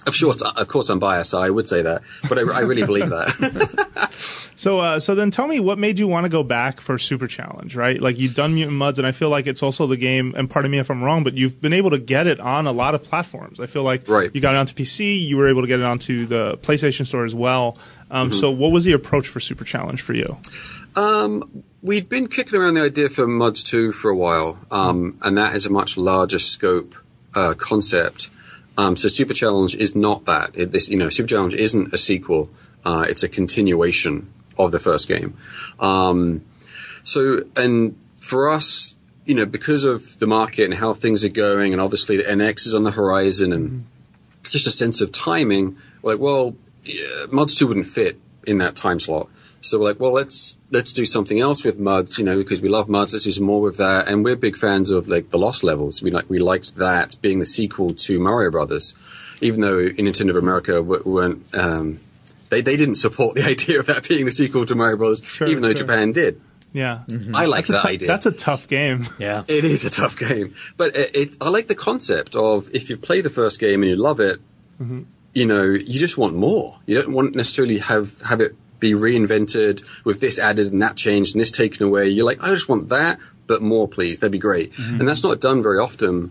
Of 0.07 0.19
course, 0.19 0.41
of 0.43 0.69
course, 0.69 0.89
I'm 0.89 1.01
biased. 1.01 1.35
I 1.35 1.51
would 1.51 1.67
say 1.69 1.83
that, 1.83 2.03
but 2.29 2.39
I, 2.39 2.43
I 2.43 2.61
really 2.61 2.85
believe 2.85 3.09
that. 3.11 4.09
So, 4.59 4.81
uh, 4.81 4.99
so 4.99 5.15
then 5.15 5.31
tell 5.31 5.47
me 5.47 5.61
what 5.61 5.79
made 5.79 6.01
you 6.01 6.09
want 6.09 6.25
to 6.25 6.29
go 6.29 6.43
back 6.43 6.81
for 6.81 6.99
Super 6.99 7.29
Challenge, 7.29 7.77
right? 7.77 8.01
Like 8.03 8.19
you've 8.19 8.35
done 8.35 8.57
Mutant 8.57 8.77
Mudds, 8.77 8.99
and 8.99 9.07
I 9.07 9.13
feel 9.13 9.29
like 9.31 9.47
it's 9.47 9.63
also 9.63 9.87
the 9.87 9.97
game. 9.97 10.35
And 10.37 10.51
pardon 10.51 10.69
me 10.73 10.81
if 10.81 10.91
I'm 10.91 11.01
wrong, 11.01 11.23
but 11.23 11.35
you've 11.35 11.61
been 11.61 11.73
able 11.73 11.91
to 11.91 11.99
get 11.99 12.27
it 12.27 12.41
on 12.41 12.67
a 12.67 12.73
lot 12.73 12.97
of 12.97 13.05
platforms. 13.05 13.61
I 13.61 13.67
feel 13.67 13.85
like 13.85 14.09
Right. 14.09 14.33
you 14.35 14.41
got 14.41 14.55
it 14.55 14.59
onto 14.59 14.75
PC, 14.75 15.25
you 15.25 15.37
were 15.37 15.49
able 15.49 15.61
to 15.61 15.69
get 15.69 15.79
it 15.79 15.87
onto 15.87 16.27
the 16.27 16.59
PlayStation 16.59 17.07
Store 17.07 17.25
as 17.25 17.37
well. 17.37 17.79
Um, 18.11 18.31
Mm-hmm. 18.31 18.39
So, 18.41 18.51
what 18.51 18.73
was 18.73 18.83
the 18.85 18.95
approach 18.95 19.29
for 19.29 19.39
Super 19.39 19.65
Challenge 19.65 20.03
for 20.03 20.15
you? 20.15 20.37
We'd 21.81 22.09
been 22.09 22.27
kicking 22.27 22.59
around 22.59 22.75
the 22.75 22.83
idea 22.83 23.09
for 23.09 23.27
Mudds 23.27 23.65
2 23.65 23.93
for 23.93 24.11
a 24.11 24.17
while, 24.17 24.59
um, 24.71 25.17
and 25.23 25.39
that 25.39 25.55
is 25.55 25.65
a 25.65 25.71
much 25.71 25.97
larger 25.97 26.41
scope 26.41 26.97
uh, 27.37 27.55
concept. 27.57 28.31
Um, 28.77 28.97
so 28.97 29.07
Super 29.07 29.33
Challenge 29.33 29.77
is 29.77 29.95
not 29.95 30.25
that. 30.25 30.51
It, 30.55 30.73
this, 30.73 30.89
you 30.89 30.97
know, 30.97 31.09
Super 31.09 31.29
Challenge 31.29 31.55
isn't 31.55 31.95
a 31.95 31.99
sequel. 31.99 32.51
Uh, 32.85 33.07
it's 33.09 33.23
a 33.23 33.29
continuation 33.29 34.33
of 34.59 34.73
the 34.73 34.81
first 34.81 35.07
game. 35.07 35.37
Um, 35.79 36.45
so, 37.05 37.45
and 37.55 37.97
for 38.19 38.51
us, 38.51 38.97
you 39.25 39.37
know, 39.37 39.47
because 39.47 39.85
of 39.85 40.19
the 40.19 40.27
market 40.27 40.65
and 40.65 40.75
how 40.75 40.95
things 40.95 41.25
are 41.25 41.29
going, 41.29 41.73
and 41.73 41.81
obviously 41.81 42.17
the 42.17 42.25
NX 42.25 42.67
is 42.67 42.75
on 42.75 42.83
the 42.83 42.91
horizon, 42.91 43.53
and 43.53 43.87
just 44.43 44.67
a 44.67 44.73
sense 44.73 45.01
of 45.01 45.13
timing. 45.13 45.77
Like, 46.03 46.19
well, 46.19 46.57
uh, 46.85 47.27
Mudds 47.29 47.57
two 47.57 47.69
wouldn't 47.69 47.87
fit 47.87 48.19
in 48.47 48.59
that 48.59 48.75
time 48.75 48.99
slot. 48.99 49.29
So 49.61 49.79
we're 49.79 49.87
like, 49.87 50.01
well, 50.01 50.13
let's 50.13 50.59
let's 50.71 50.93
do 50.93 51.05
something 51.05 51.41
else 51.41 51.65
with 51.65 51.79
Mudds, 51.79 52.19
you 52.19 52.25
know, 52.25 52.37
because 52.37 52.63
we 52.63 52.69
love 52.69 52.87
Mudds. 52.87 53.13
Let's 53.13 53.25
do 53.25 53.33
some 53.33 53.45
more 53.45 53.61
with 53.61 53.77
that, 53.79 54.09
and 54.09 54.25
we're 54.25 54.37
big 54.37 54.57
fans 54.57 54.91
of 54.91 55.09
like 55.09 55.31
the 55.31 55.39
Lost 55.39 55.65
levels. 55.65 56.03
We 56.03 56.11
like 56.11 56.31
we 56.31 56.39
liked 56.39 56.77
that 56.77 57.17
being 57.21 57.39
the 57.39 57.47
sequel 57.47 57.93
to 57.95 58.21
Mario 58.21 58.51
Brothers, 58.51 58.95
even 59.41 59.61
though 59.61 59.79
in 59.79 60.07
Nintendo 60.07 60.31
of 60.31 60.37
America 60.37 60.81
we 60.83 60.99
weren't. 61.05 61.55
Um, 61.55 62.01
they, 62.51 62.63
they 62.63 62.77
didn't 62.77 62.95
support 62.95 63.35
the 63.37 63.45
idea 63.45 63.81
of 63.81 63.87
that 63.87 64.09
being 64.09 64.25
the 64.25 64.31
sequel 64.31 64.65
to 64.67 64.75
Mario 64.75 64.97
Brothers, 64.97 65.23
even 65.43 65.63
though 65.63 65.75
sure. 65.75 65.87
Japan 65.87 66.13
did. 66.13 66.41
Yeah. 66.73 67.01
I 67.35 67.47
like 67.47 67.67
That's 67.67 67.83
that 67.83 67.89
tou- 67.89 67.95
idea. 67.95 68.09
That's 68.09 68.27
a 68.27 68.33
tough 68.33 68.69
game. 68.69 69.07
Yeah. 69.19 69.43
It 69.49 69.65
is 69.65 69.85
a 69.85 69.91
tough 69.91 70.17
game, 70.19 70.55
but 70.77 70.95
it, 70.95 71.11
it, 71.15 71.37
I 71.41 71.49
like 71.49 71.67
the 71.67 71.75
concept 71.75 72.37
of 72.37 72.71
if 72.75 72.89
you 72.89 72.97
play 72.97 73.21
the 73.21 73.31
first 73.31 73.59
game 73.59 73.83
and 73.83 73.91
you 73.91 73.97
love 73.97 74.21
it, 74.21 74.41
you 75.35 75.47
know, 75.47 75.65
you 75.65 75.99
just 75.99 76.17
want 76.17 76.35
more. 76.37 76.79
You 76.87 77.03
don't 77.03 77.13
want 77.13 77.35
necessarily 77.35 77.79
have 77.79 78.21
have 78.23 78.41
it 78.41 78.55
be 78.81 78.93
reinvented 78.93 79.85
with 80.05 80.21
this 80.21 80.39
added 80.39 80.73
and 80.73 80.83
that 80.83 80.97
changed 80.97 81.35
and 81.35 81.41
this 81.41 81.51
taken 81.51 81.87
away. 81.87 82.09
You're 82.09 82.27
like, 82.27 82.43
I 82.43 82.49
just 82.49 82.69
want 82.69 82.89
that, 82.89 83.19
but 83.47 83.63
more, 83.63 83.89
please. 83.89 84.19
That'd 84.19 84.33
be 84.33 84.39
great. 84.39 84.73
And 84.79 85.09
that's 85.09 85.23
not 85.23 85.41
done 85.41 85.63
very 85.63 85.79
often. 85.79 86.31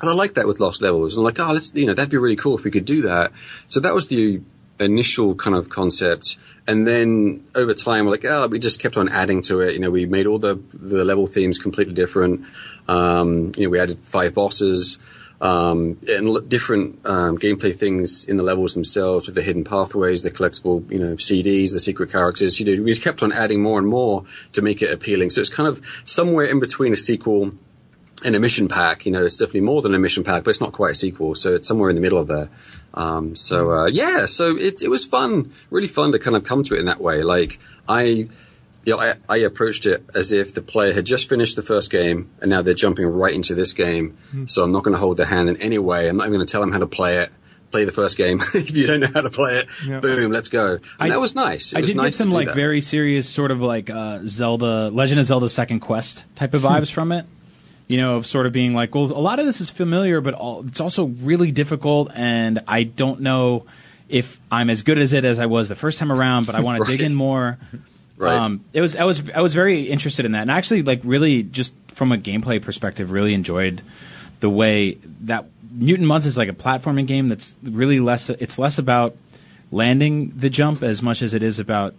And 0.00 0.10
I 0.10 0.12
like 0.12 0.34
that 0.34 0.46
with 0.46 0.60
Lost 0.60 0.82
Levels. 0.82 1.16
I'm 1.16 1.24
like, 1.24 1.40
oh, 1.40 1.52
let's, 1.52 1.72
you 1.74 1.86
know, 1.86 1.94
that'd 1.94 2.10
be 2.10 2.18
really 2.18 2.36
cool 2.36 2.56
if 2.56 2.64
we 2.64 2.70
could 2.70 2.84
do 2.84 3.02
that. 3.02 3.32
So 3.66 3.80
that 3.80 3.94
was 3.94 4.08
the 4.08 4.40
initial 4.78 5.34
kind 5.34 5.56
of 5.56 5.70
concept. 5.70 6.36
And 6.66 6.86
then 6.86 7.44
over 7.54 7.72
time, 7.72 8.04
we're 8.04 8.10
like, 8.10 8.24
oh, 8.24 8.46
we 8.48 8.58
just 8.58 8.80
kept 8.80 8.96
on 8.96 9.08
adding 9.08 9.40
to 9.42 9.60
it. 9.60 9.72
You 9.72 9.78
know, 9.78 9.90
we 9.90 10.04
made 10.04 10.26
all 10.26 10.38
the, 10.38 10.60
the 10.74 11.04
level 11.04 11.26
themes 11.26 11.58
completely 11.58 11.94
different. 11.94 12.44
Um, 12.88 13.52
you 13.56 13.64
know, 13.64 13.70
we 13.70 13.80
added 13.80 14.00
five 14.02 14.34
bosses, 14.34 14.98
um, 15.40 15.98
and 16.08 16.48
different, 16.48 17.04
um, 17.04 17.36
gameplay 17.38 17.74
things 17.74 18.24
in 18.24 18.36
the 18.36 18.42
levels 18.42 18.74
themselves 18.74 19.26
with 19.26 19.34
the 19.34 19.42
hidden 19.42 19.64
pathways, 19.64 20.22
the 20.22 20.30
collectible, 20.30 20.90
you 20.90 20.98
know, 20.98 21.16
CDs, 21.16 21.72
the 21.72 21.80
secret 21.80 22.10
characters. 22.10 22.58
You 22.58 22.76
know, 22.76 22.82
we 22.82 22.94
kept 22.96 23.22
on 23.22 23.32
adding 23.32 23.62
more 23.62 23.78
and 23.78 23.88
more 23.88 24.24
to 24.52 24.62
make 24.62 24.82
it 24.82 24.92
appealing. 24.92 25.30
So 25.30 25.40
it's 25.40 25.50
kind 25.50 25.68
of 25.68 25.84
somewhere 26.04 26.46
in 26.46 26.60
between 26.60 26.92
a 26.92 26.96
sequel 26.96 27.52
and 28.24 28.34
a 28.34 28.40
mission 28.40 28.68
pack. 28.68 29.04
You 29.04 29.12
know, 29.12 29.24
it's 29.24 29.36
definitely 29.36 29.60
more 29.60 29.82
than 29.82 29.94
a 29.94 29.98
mission 29.98 30.24
pack, 30.24 30.44
but 30.44 30.50
it's 30.50 30.60
not 30.60 30.72
quite 30.72 30.92
a 30.92 30.94
sequel. 30.94 31.34
So 31.34 31.54
it's 31.54 31.68
somewhere 31.68 31.90
in 31.90 31.96
the 31.96 32.02
middle 32.02 32.18
of 32.18 32.28
there. 32.28 32.48
Um, 32.94 33.34
so 33.34 33.72
uh, 33.72 33.86
yeah, 33.86 34.26
so 34.26 34.56
it 34.56 34.82
it 34.82 34.88
was 34.88 35.04
fun, 35.04 35.52
really 35.70 35.88
fun 35.88 36.12
to 36.12 36.18
kind 36.18 36.36
of 36.36 36.44
come 36.44 36.62
to 36.64 36.74
it 36.74 36.80
in 36.80 36.86
that 36.86 37.00
way. 37.00 37.22
Like 37.22 37.58
I, 37.88 38.28
you 38.86 38.92
know, 38.96 39.00
I, 39.02 39.14
I 39.28 39.36
approached 39.38 39.84
it 39.84 40.02
as 40.14 40.32
if 40.32 40.54
the 40.54 40.62
player 40.62 40.94
had 40.94 41.04
just 41.04 41.28
finished 41.28 41.56
the 41.56 41.62
first 41.62 41.90
game 41.90 42.30
and 42.40 42.48
now 42.48 42.62
they're 42.62 42.72
jumping 42.72 43.04
right 43.06 43.34
into 43.34 43.54
this 43.54 43.72
game. 43.74 44.16
So 44.46 44.62
I'm 44.62 44.72
not 44.72 44.84
going 44.84 44.94
to 44.94 44.98
hold 45.00 45.16
their 45.18 45.26
hand 45.26 45.48
in 45.50 45.56
any 45.60 45.76
way. 45.78 46.08
I'm 46.08 46.16
not 46.16 46.24
even 46.28 46.34
going 46.38 46.46
to 46.46 46.50
tell 46.50 46.60
them 46.62 46.72
how 46.72 46.78
to 46.78 46.86
play 46.86 47.18
it. 47.18 47.30
Play 47.72 47.84
the 47.84 47.90
first 47.92 48.16
game. 48.16 48.40
if 48.54 48.70
you 48.70 48.86
don't 48.86 49.00
know 49.00 49.08
how 49.12 49.22
to 49.22 49.28
play 49.30 49.58
it, 49.58 49.66
Yeah. 49.86 49.98
boom, 49.98 50.30
let's 50.30 50.48
go. 50.48 50.74
And 50.74 50.80
I- 51.00 51.08
that 51.08 51.20
was 51.20 51.34
nice. 51.34 51.72
It 51.72 51.78
I 51.78 51.80
was 51.80 51.90
did 51.90 51.96
nice 51.96 52.16
get 52.16 52.22
some 52.24 52.30
like 52.30 52.46
that. 52.46 52.54
very 52.54 52.80
serious 52.80 53.28
sort 53.28 53.50
of 53.50 53.60
like 53.60 53.90
uh, 53.90 54.20
Zelda, 54.24 54.88
Legend 54.90 55.18
of 55.18 55.26
Zelda 55.26 55.48
Second 55.48 55.80
Quest 55.80 56.24
type 56.36 56.54
of 56.54 56.62
vibes 56.62 56.90
from 56.96 57.10
it. 57.10 57.26
You 57.88 57.96
know, 57.98 58.16
of 58.18 58.26
sort 58.26 58.46
of 58.46 58.52
being 58.52 58.72
like, 58.72 58.94
well, 58.94 59.04
a 59.06 59.18
lot 59.18 59.38
of 59.40 59.46
this 59.46 59.60
is 59.60 59.68
familiar, 59.68 60.20
but 60.20 60.34
all, 60.34 60.64
it's 60.66 60.80
also 60.80 61.06
really 61.06 61.50
difficult, 61.52 62.10
and 62.16 62.60
I 62.68 62.82
don't 62.84 63.20
know 63.20 63.64
if 64.08 64.40
I'm 64.50 64.70
as 64.70 64.82
good 64.82 64.98
as 64.98 65.12
it 65.12 65.24
as 65.24 65.38
I 65.40 65.46
was 65.46 65.68
the 65.68 65.76
first 65.76 65.98
time 65.98 66.10
around, 66.12 66.46
but 66.46 66.54
I 66.56 66.60
want 66.60 66.84
to 66.84 66.90
dig 66.90 67.00
in 67.06 67.14
more. 67.14 67.58
Right. 68.16 68.36
Um, 68.36 68.64
it 68.72 68.80
was 68.80 68.96
I 68.96 69.04
was 69.04 69.28
I 69.30 69.42
was 69.42 69.54
very 69.54 69.82
interested 69.82 70.24
in 70.24 70.32
that, 70.32 70.42
and 70.42 70.50
actually, 70.50 70.82
like, 70.82 71.00
really, 71.04 71.42
just 71.42 71.74
from 71.88 72.12
a 72.12 72.18
gameplay 72.18 72.60
perspective, 72.62 73.10
really 73.10 73.34
enjoyed 73.34 73.82
the 74.40 74.50
way 74.50 74.98
that 75.22 75.46
Mutant 75.70 76.08
Mudds 76.08 76.26
is 76.26 76.38
like 76.38 76.48
a 76.48 76.54
platforming 76.54 77.06
game 77.06 77.28
that's 77.28 77.56
really 77.62 78.00
less. 78.00 78.30
It's 78.30 78.58
less 78.58 78.78
about 78.78 79.16
landing 79.70 80.32
the 80.34 80.48
jump 80.48 80.82
as 80.82 81.02
much 81.02 81.22
as 81.22 81.34
it 81.34 81.42
is 81.42 81.58
about 81.58 81.94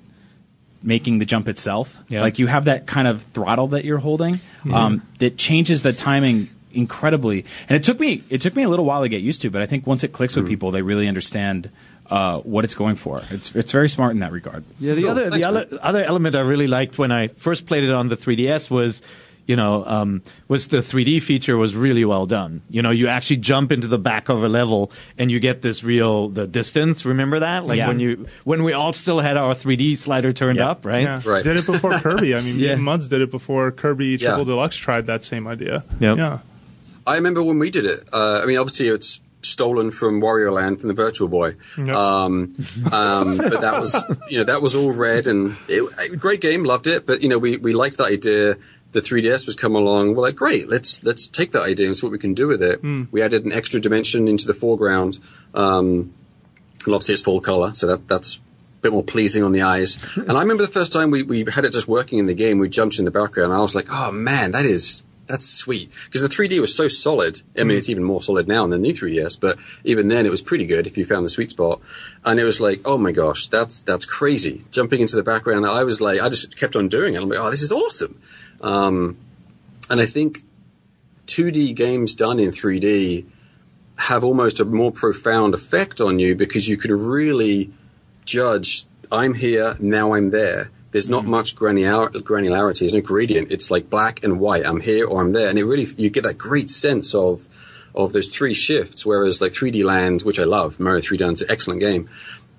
making 0.81 1.19
the 1.19 1.25
jump 1.25 1.47
itself. 1.47 1.99
Yeah. 2.07 2.21
Like 2.21 2.39
you 2.39 2.47
have 2.47 2.65
that 2.65 2.87
kind 2.87 3.07
of 3.07 3.23
throttle 3.23 3.67
that 3.67 3.83
you're 3.85 3.97
holding 3.97 4.39
um, 4.71 5.01
that 5.19 5.37
changes 5.37 5.81
the 5.81 5.93
timing 5.93 6.49
incredibly. 6.71 7.45
And 7.67 7.75
it 7.75 7.83
took 7.83 7.99
me 7.99 8.23
it 8.29 8.41
took 8.41 8.55
me 8.55 8.63
a 8.63 8.69
little 8.69 8.85
while 8.85 9.01
to 9.01 9.09
get 9.09 9.21
used 9.21 9.41
to, 9.41 9.49
but 9.49 9.61
I 9.61 9.65
think 9.65 9.85
once 9.87 10.03
it 10.03 10.13
clicks 10.13 10.35
with 10.35 10.47
people, 10.47 10.71
they 10.71 10.81
really 10.81 11.07
understand 11.07 11.69
uh, 12.09 12.39
what 12.41 12.63
it's 12.65 12.75
going 12.75 12.95
for. 12.95 13.21
It's 13.31 13.55
it's 13.55 13.71
very 13.71 13.89
smart 13.89 14.11
in 14.13 14.19
that 14.19 14.31
regard. 14.31 14.63
Yeah, 14.79 14.93
the 14.93 15.01
Cool. 15.01 15.11
other 15.11 15.29
Thanks, 15.29 15.45
the 15.45 15.49
other, 15.49 15.79
other 15.81 16.03
element 16.03 16.35
I 16.35 16.41
really 16.41 16.67
liked 16.67 16.97
when 16.97 17.11
I 17.11 17.27
first 17.27 17.65
played 17.65 17.83
it 17.83 17.91
on 17.91 18.07
the 18.09 18.15
3DS 18.17 18.69
was, 18.69 19.01
you 19.45 19.55
know, 19.55 19.83
um, 19.85 20.21
was 20.47 20.67
the 20.67 20.77
3D 20.81 21.21
feature 21.21 21.55
was 21.57 21.75
really 21.75 22.03
well 22.05 22.25
done. 22.25 22.61
You 22.69 22.81
know, 22.81 22.91
you 22.91 23.07
actually 23.07 23.37
jump 23.37 23.71
into 23.71 23.87
the 23.87 23.97
back 23.97 24.29
of 24.29 24.43
a 24.43 24.49
level 24.49 24.91
and 25.17 25.31
you 25.31 25.39
get 25.39 25.61
this 25.61 25.83
real 25.83 26.29
the 26.29 26.47
distance. 26.47 27.05
Remember 27.05 27.39
that? 27.39 27.65
Like 27.65 27.77
Yeah. 27.77 27.87
when 27.87 27.99
you 27.99 28.27
when 28.43 28.63
we 28.63 28.73
all 28.73 28.93
still 28.93 29.19
had 29.19 29.37
our 29.37 29.53
3D 29.55 29.95
slider 29.97 30.31
turned 30.33 30.57
Yeah. 30.59 30.69
up, 30.71 30.85
right? 30.85 31.03
Yeah. 31.03 31.21
Right. 31.25 31.43
Did 31.43 31.57
it 31.57 31.65
before 31.65 31.91
Kirby. 31.99 32.35
I 32.35 32.41
mean, 32.41 32.59
Yeah. 32.59 32.75
Mudds 32.75 33.07
did 33.09 33.21
it 33.21 33.31
before 33.31 33.71
Kirby 33.71 34.17
Triple 34.17 34.39
Yeah. 34.39 34.43
Deluxe 34.45 34.75
tried 34.75 35.05
that 35.07 35.23
same 35.23 35.47
idea. 35.47 35.83
Yep. 35.99 36.17
Yeah. 36.17 36.39
I 37.05 37.15
remember 37.15 37.41
when 37.41 37.57
we 37.57 37.69
did 37.69 37.85
it. 37.85 38.07
Uh, 38.11 38.41
I 38.41 38.45
mean, 38.45 38.57
obviously 38.57 38.89
it's 38.89 39.21
stolen 39.57 39.89
from 39.89 40.21
Wario 40.21 40.53
Land 40.53 40.79
from 40.79 40.87
the 40.87 40.93
Virtual 40.93 41.27
Boy. 41.27 41.55
Yep. 41.79 41.89
Um, 41.89 42.53
um, 42.91 43.37
but 43.37 43.61
that 43.61 43.81
was, 43.81 43.95
you 44.29 44.37
know, 44.37 44.43
that 44.43 44.61
was 44.61 44.75
all 44.75 44.91
red 44.91 45.25
and 45.25 45.55
it, 45.67 46.19
great 46.19 46.41
game, 46.41 46.63
loved 46.63 46.85
it. 46.85 47.07
But 47.07 47.23
you 47.23 47.29
know, 47.29 47.39
we, 47.39 47.57
we 47.57 47.73
liked 47.73 47.97
that 47.97 48.11
idea. 48.11 48.57
The 48.91 49.01
3DS 49.01 49.47
was 49.47 49.55
come 49.55 49.75
along. 49.75 50.13
We're 50.13 50.21
like, 50.21 50.35
great, 50.35 50.69
let's 50.69 51.03
let's 51.03 51.27
take 51.27 51.53
that 51.53 51.63
idea 51.63 51.87
and 51.87 51.97
see 51.97 52.05
what 52.05 52.11
we 52.11 52.19
can 52.19 52.35
do 52.35 52.47
with 52.47 52.61
it. 52.61 52.83
We 53.11 53.23
added 53.23 53.45
an 53.45 53.51
extra 53.51 53.79
dimension 53.79 54.27
into 54.27 54.45
the 54.45 54.53
foreground. 54.53 55.17
Um, 55.55 56.13
and 56.85 56.93
obviously 56.93 57.13
it's 57.13 57.23
full 57.23 57.41
color, 57.41 57.73
so 57.73 57.87
that 57.87 58.07
that's 58.07 58.35
a 58.35 58.39
bit 58.81 58.91
more 58.91 59.03
pleasing 59.03 59.43
on 59.43 59.53
the 59.53 59.63
eyes. 59.63 59.97
and 60.17 60.33
I 60.33 60.41
remember 60.41 60.63
the 60.63 60.71
first 60.71 60.93
time 60.93 61.09
we, 61.09 61.23
we 61.23 61.45
had 61.51 61.65
it 61.65 61.73
just 61.73 61.87
working 61.87 62.19
in 62.19 62.27
the 62.27 62.35
game, 62.35 62.59
we 62.59 62.69
jumped 62.69 62.99
in 62.99 63.05
the 63.05 63.11
background, 63.11 63.51
and 63.51 63.59
I 63.59 63.63
was 63.63 63.73
like, 63.73 63.87
oh 63.89 64.11
man, 64.11 64.51
that 64.51 64.65
is 64.65 65.01
that's 65.27 65.45
sweet 65.45 65.91
because 66.05 66.21
the 66.21 66.27
3D 66.27 66.59
was 66.59 66.75
so 66.75 66.87
solid. 66.87 67.41
I 67.57 67.63
mean, 67.63 67.77
it's 67.77 67.89
even 67.89 68.03
more 68.03 68.21
solid 68.21 68.47
now 68.47 68.61
than 68.63 68.69
the 68.69 68.77
new 68.77 68.93
3DS, 68.93 69.39
but 69.39 69.57
even 69.83 70.07
then 70.07 70.25
it 70.25 70.31
was 70.31 70.41
pretty 70.41 70.65
good 70.65 70.87
if 70.87 70.97
you 70.97 71.05
found 71.05 71.25
the 71.25 71.29
sweet 71.29 71.49
spot. 71.49 71.81
And 72.25 72.39
it 72.39 72.43
was 72.43 72.59
like, 72.59 72.81
oh 72.85 72.97
my 72.97 73.11
gosh, 73.11 73.47
that's 73.47 73.81
that's 73.81 74.05
crazy. 74.05 74.63
Jumping 74.71 75.01
into 75.01 75.15
the 75.15 75.23
background, 75.23 75.65
I 75.65 75.83
was 75.83 76.01
like, 76.01 76.21
I 76.21 76.29
just 76.29 76.57
kept 76.57 76.75
on 76.75 76.87
doing 76.89 77.15
it. 77.15 77.21
I'm 77.21 77.29
like, 77.29 77.39
oh, 77.39 77.51
this 77.51 77.61
is 77.61 77.71
awesome. 77.71 78.19
Um, 78.61 79.17
and 79.89 80.01
I 80.01 80.05
think 80.05 80.43
2D 81.27 81.75
games 81.75 82.15
done 82.15 82.39
in 82.39 82.51
3D 82.51 83.25
have 83.97 84.23
almost 84.23 84.59
a 84.59 84.65
more 84.65 84.91
profound 84.91 85.53
effect 85.53 85.99
on 85.99 86.19
you 86.19 86.35
because 86.35 86.69
you 86.69 86.77
can 86.77 86.91
really 86.93 87.71
judge 88.25 88.85
I'm 89.11 89.35
here, 89.35 89.75
now 89.79 90.13
I'm 90.13 90.31
there. 90.31 90.69
There's 90.91 91.09
not 91.09 91.25
mm. 91.25 91.27
much 91.27 91.55
granular, 91.55 92.09
granularity. 92.09 92.79
There's 92.79 92.93
no 92.93 93.01
gradient. 93.01 93.51
It's 93.51 93.69
like 93.69 93.89
black 93.89 94.23
and 94.23 94.39
white. 94.39 94.65
I'm 94.65 94.79
here 94.79 95.05
or 95.05 95.21
I'm 95.21 95.33
there. 95.33 95.49
And 95.49 95.59
it 95.59 95.65
really, 95.65 95.87
you 95.97 96.09
get 96.09 96.23
that 96.23 96.37
great 96.37 96.69
sense 96.69 97.13
of, 97.13 97.47
of 97.93 98.13
those 98.13 98.29
three 98.29 98.53
shifts. 98.53 99.05
Whereas 99.05 99.41
like 99.41 99.51
3D 99.51 99.83
Land, 99.83 100.21
which 100.21 100.39
I 100.39 100.43
love, 100.43 100.79
Mario 100.79 101.01
3D 101.01 101.21
Land's 101.21 101.41
an 101.41 101.51
excellent 101.51 101.81
game. 101.81 102.09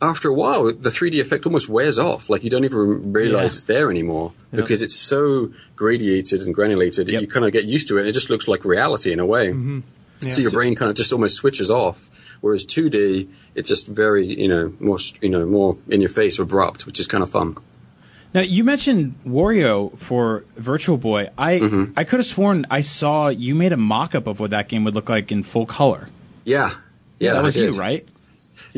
After 0.00 0.28
a 0.28 0.34
while, 0.34 0.66
the 0.66 0.90
3D 0.90 1.20
effect 1.20 1.44
almost 1.46 1.68
wears 1.68 1.98
off. 1.98 2.30
Like 2.30 2.44
you 2.44 2.50
don't 2.50 2.64
even 2.64 3.12
realize 3.12 3.54
Yeah. 3.54 3.56
it's 3.56 3.64
there 3.64 3.90
anymore 3.90 4.32
because 4.52 4.80
it's 4.82 4.94
so 4.94 5.50
gradiated 5.74 6.42
and 6.42 6.54
granulated. 6.54 7.08
Yep. 7.08 7.20
You 7.20 7.26
kind 7.26 7.44
of 7.44 7.52
get 7.52 7.64
used 7.64 7.88
to 7.88 7.98
it. 7.98 8.06
It 8.06 8.12
just 8.12 8.30
looks 8.30 8.46
like 8.46 8.64
reality 8.64 9.12
in 9.12 9.18
a 9.18 9.26
way. 9.26 9.48
Mm-hmm. 9.48 9.80
So 10.20 10.40
your 10.40 10.50
brain 10.50 10.74
kind 10.74 10.90
of 10.90 10.96
just 10.96 11.12
almost 11.12 11.36
switches 11.36 11.70
off. 11.70 12.08
Whereas 12.40 12.64
2D, 12.64 13.28
it's 13.54 13.68
just 13.68 13.86
very, 13.86 14.26
you 14.26 14.48
know, 14.48 14.72
more, 14.78 14.98
you 15.20 15.28
know, 15.28 15.46
more 15.46 15.76
in 15.88 16.00
your 16.00 16.10
face, 16.10 16.38
abrupt, 16.38 16.86
which 16.86 17.00
is 17.00 17.06
kind 17.06 17.22
of 17.22 17.30
fun. 17.30 17.56
Now 18.34 18.40
you 18.40 18.62
mentioned 18.64 19.14
Wario 19.26 19.96
for 19.98 20.44
Virtual 20.56 20.98
Boy. 20.98 21.28
I 21.38 21.58
Mm-hmm. 21.58 21.92
I 21.96 22.04
could 22.04 22.18
have 22.18 22.26
sworn 22.26 22.66
I 22.70 22.82
saw 22.82 23.28
you 23.28 23.54
made 23.54 23.72
a 23.72 23.76
mock-up 23.76 24.26
of 24.26 24.38
what 24.40 24.50
that 24.50 24.68
game 24.68 24.84
would 24.84 24.94
look 24.94 25.08
like 25.08 25.32
in 25.32 25.42
full 25.42 25.66
color. 25.66 26.08
Yeah. 26.44 26.70
Yeah, 27.18 27.32
that 27.32 27.42
was 27.42 27.56
you, 27.56 27.72
right? 27.72 28.08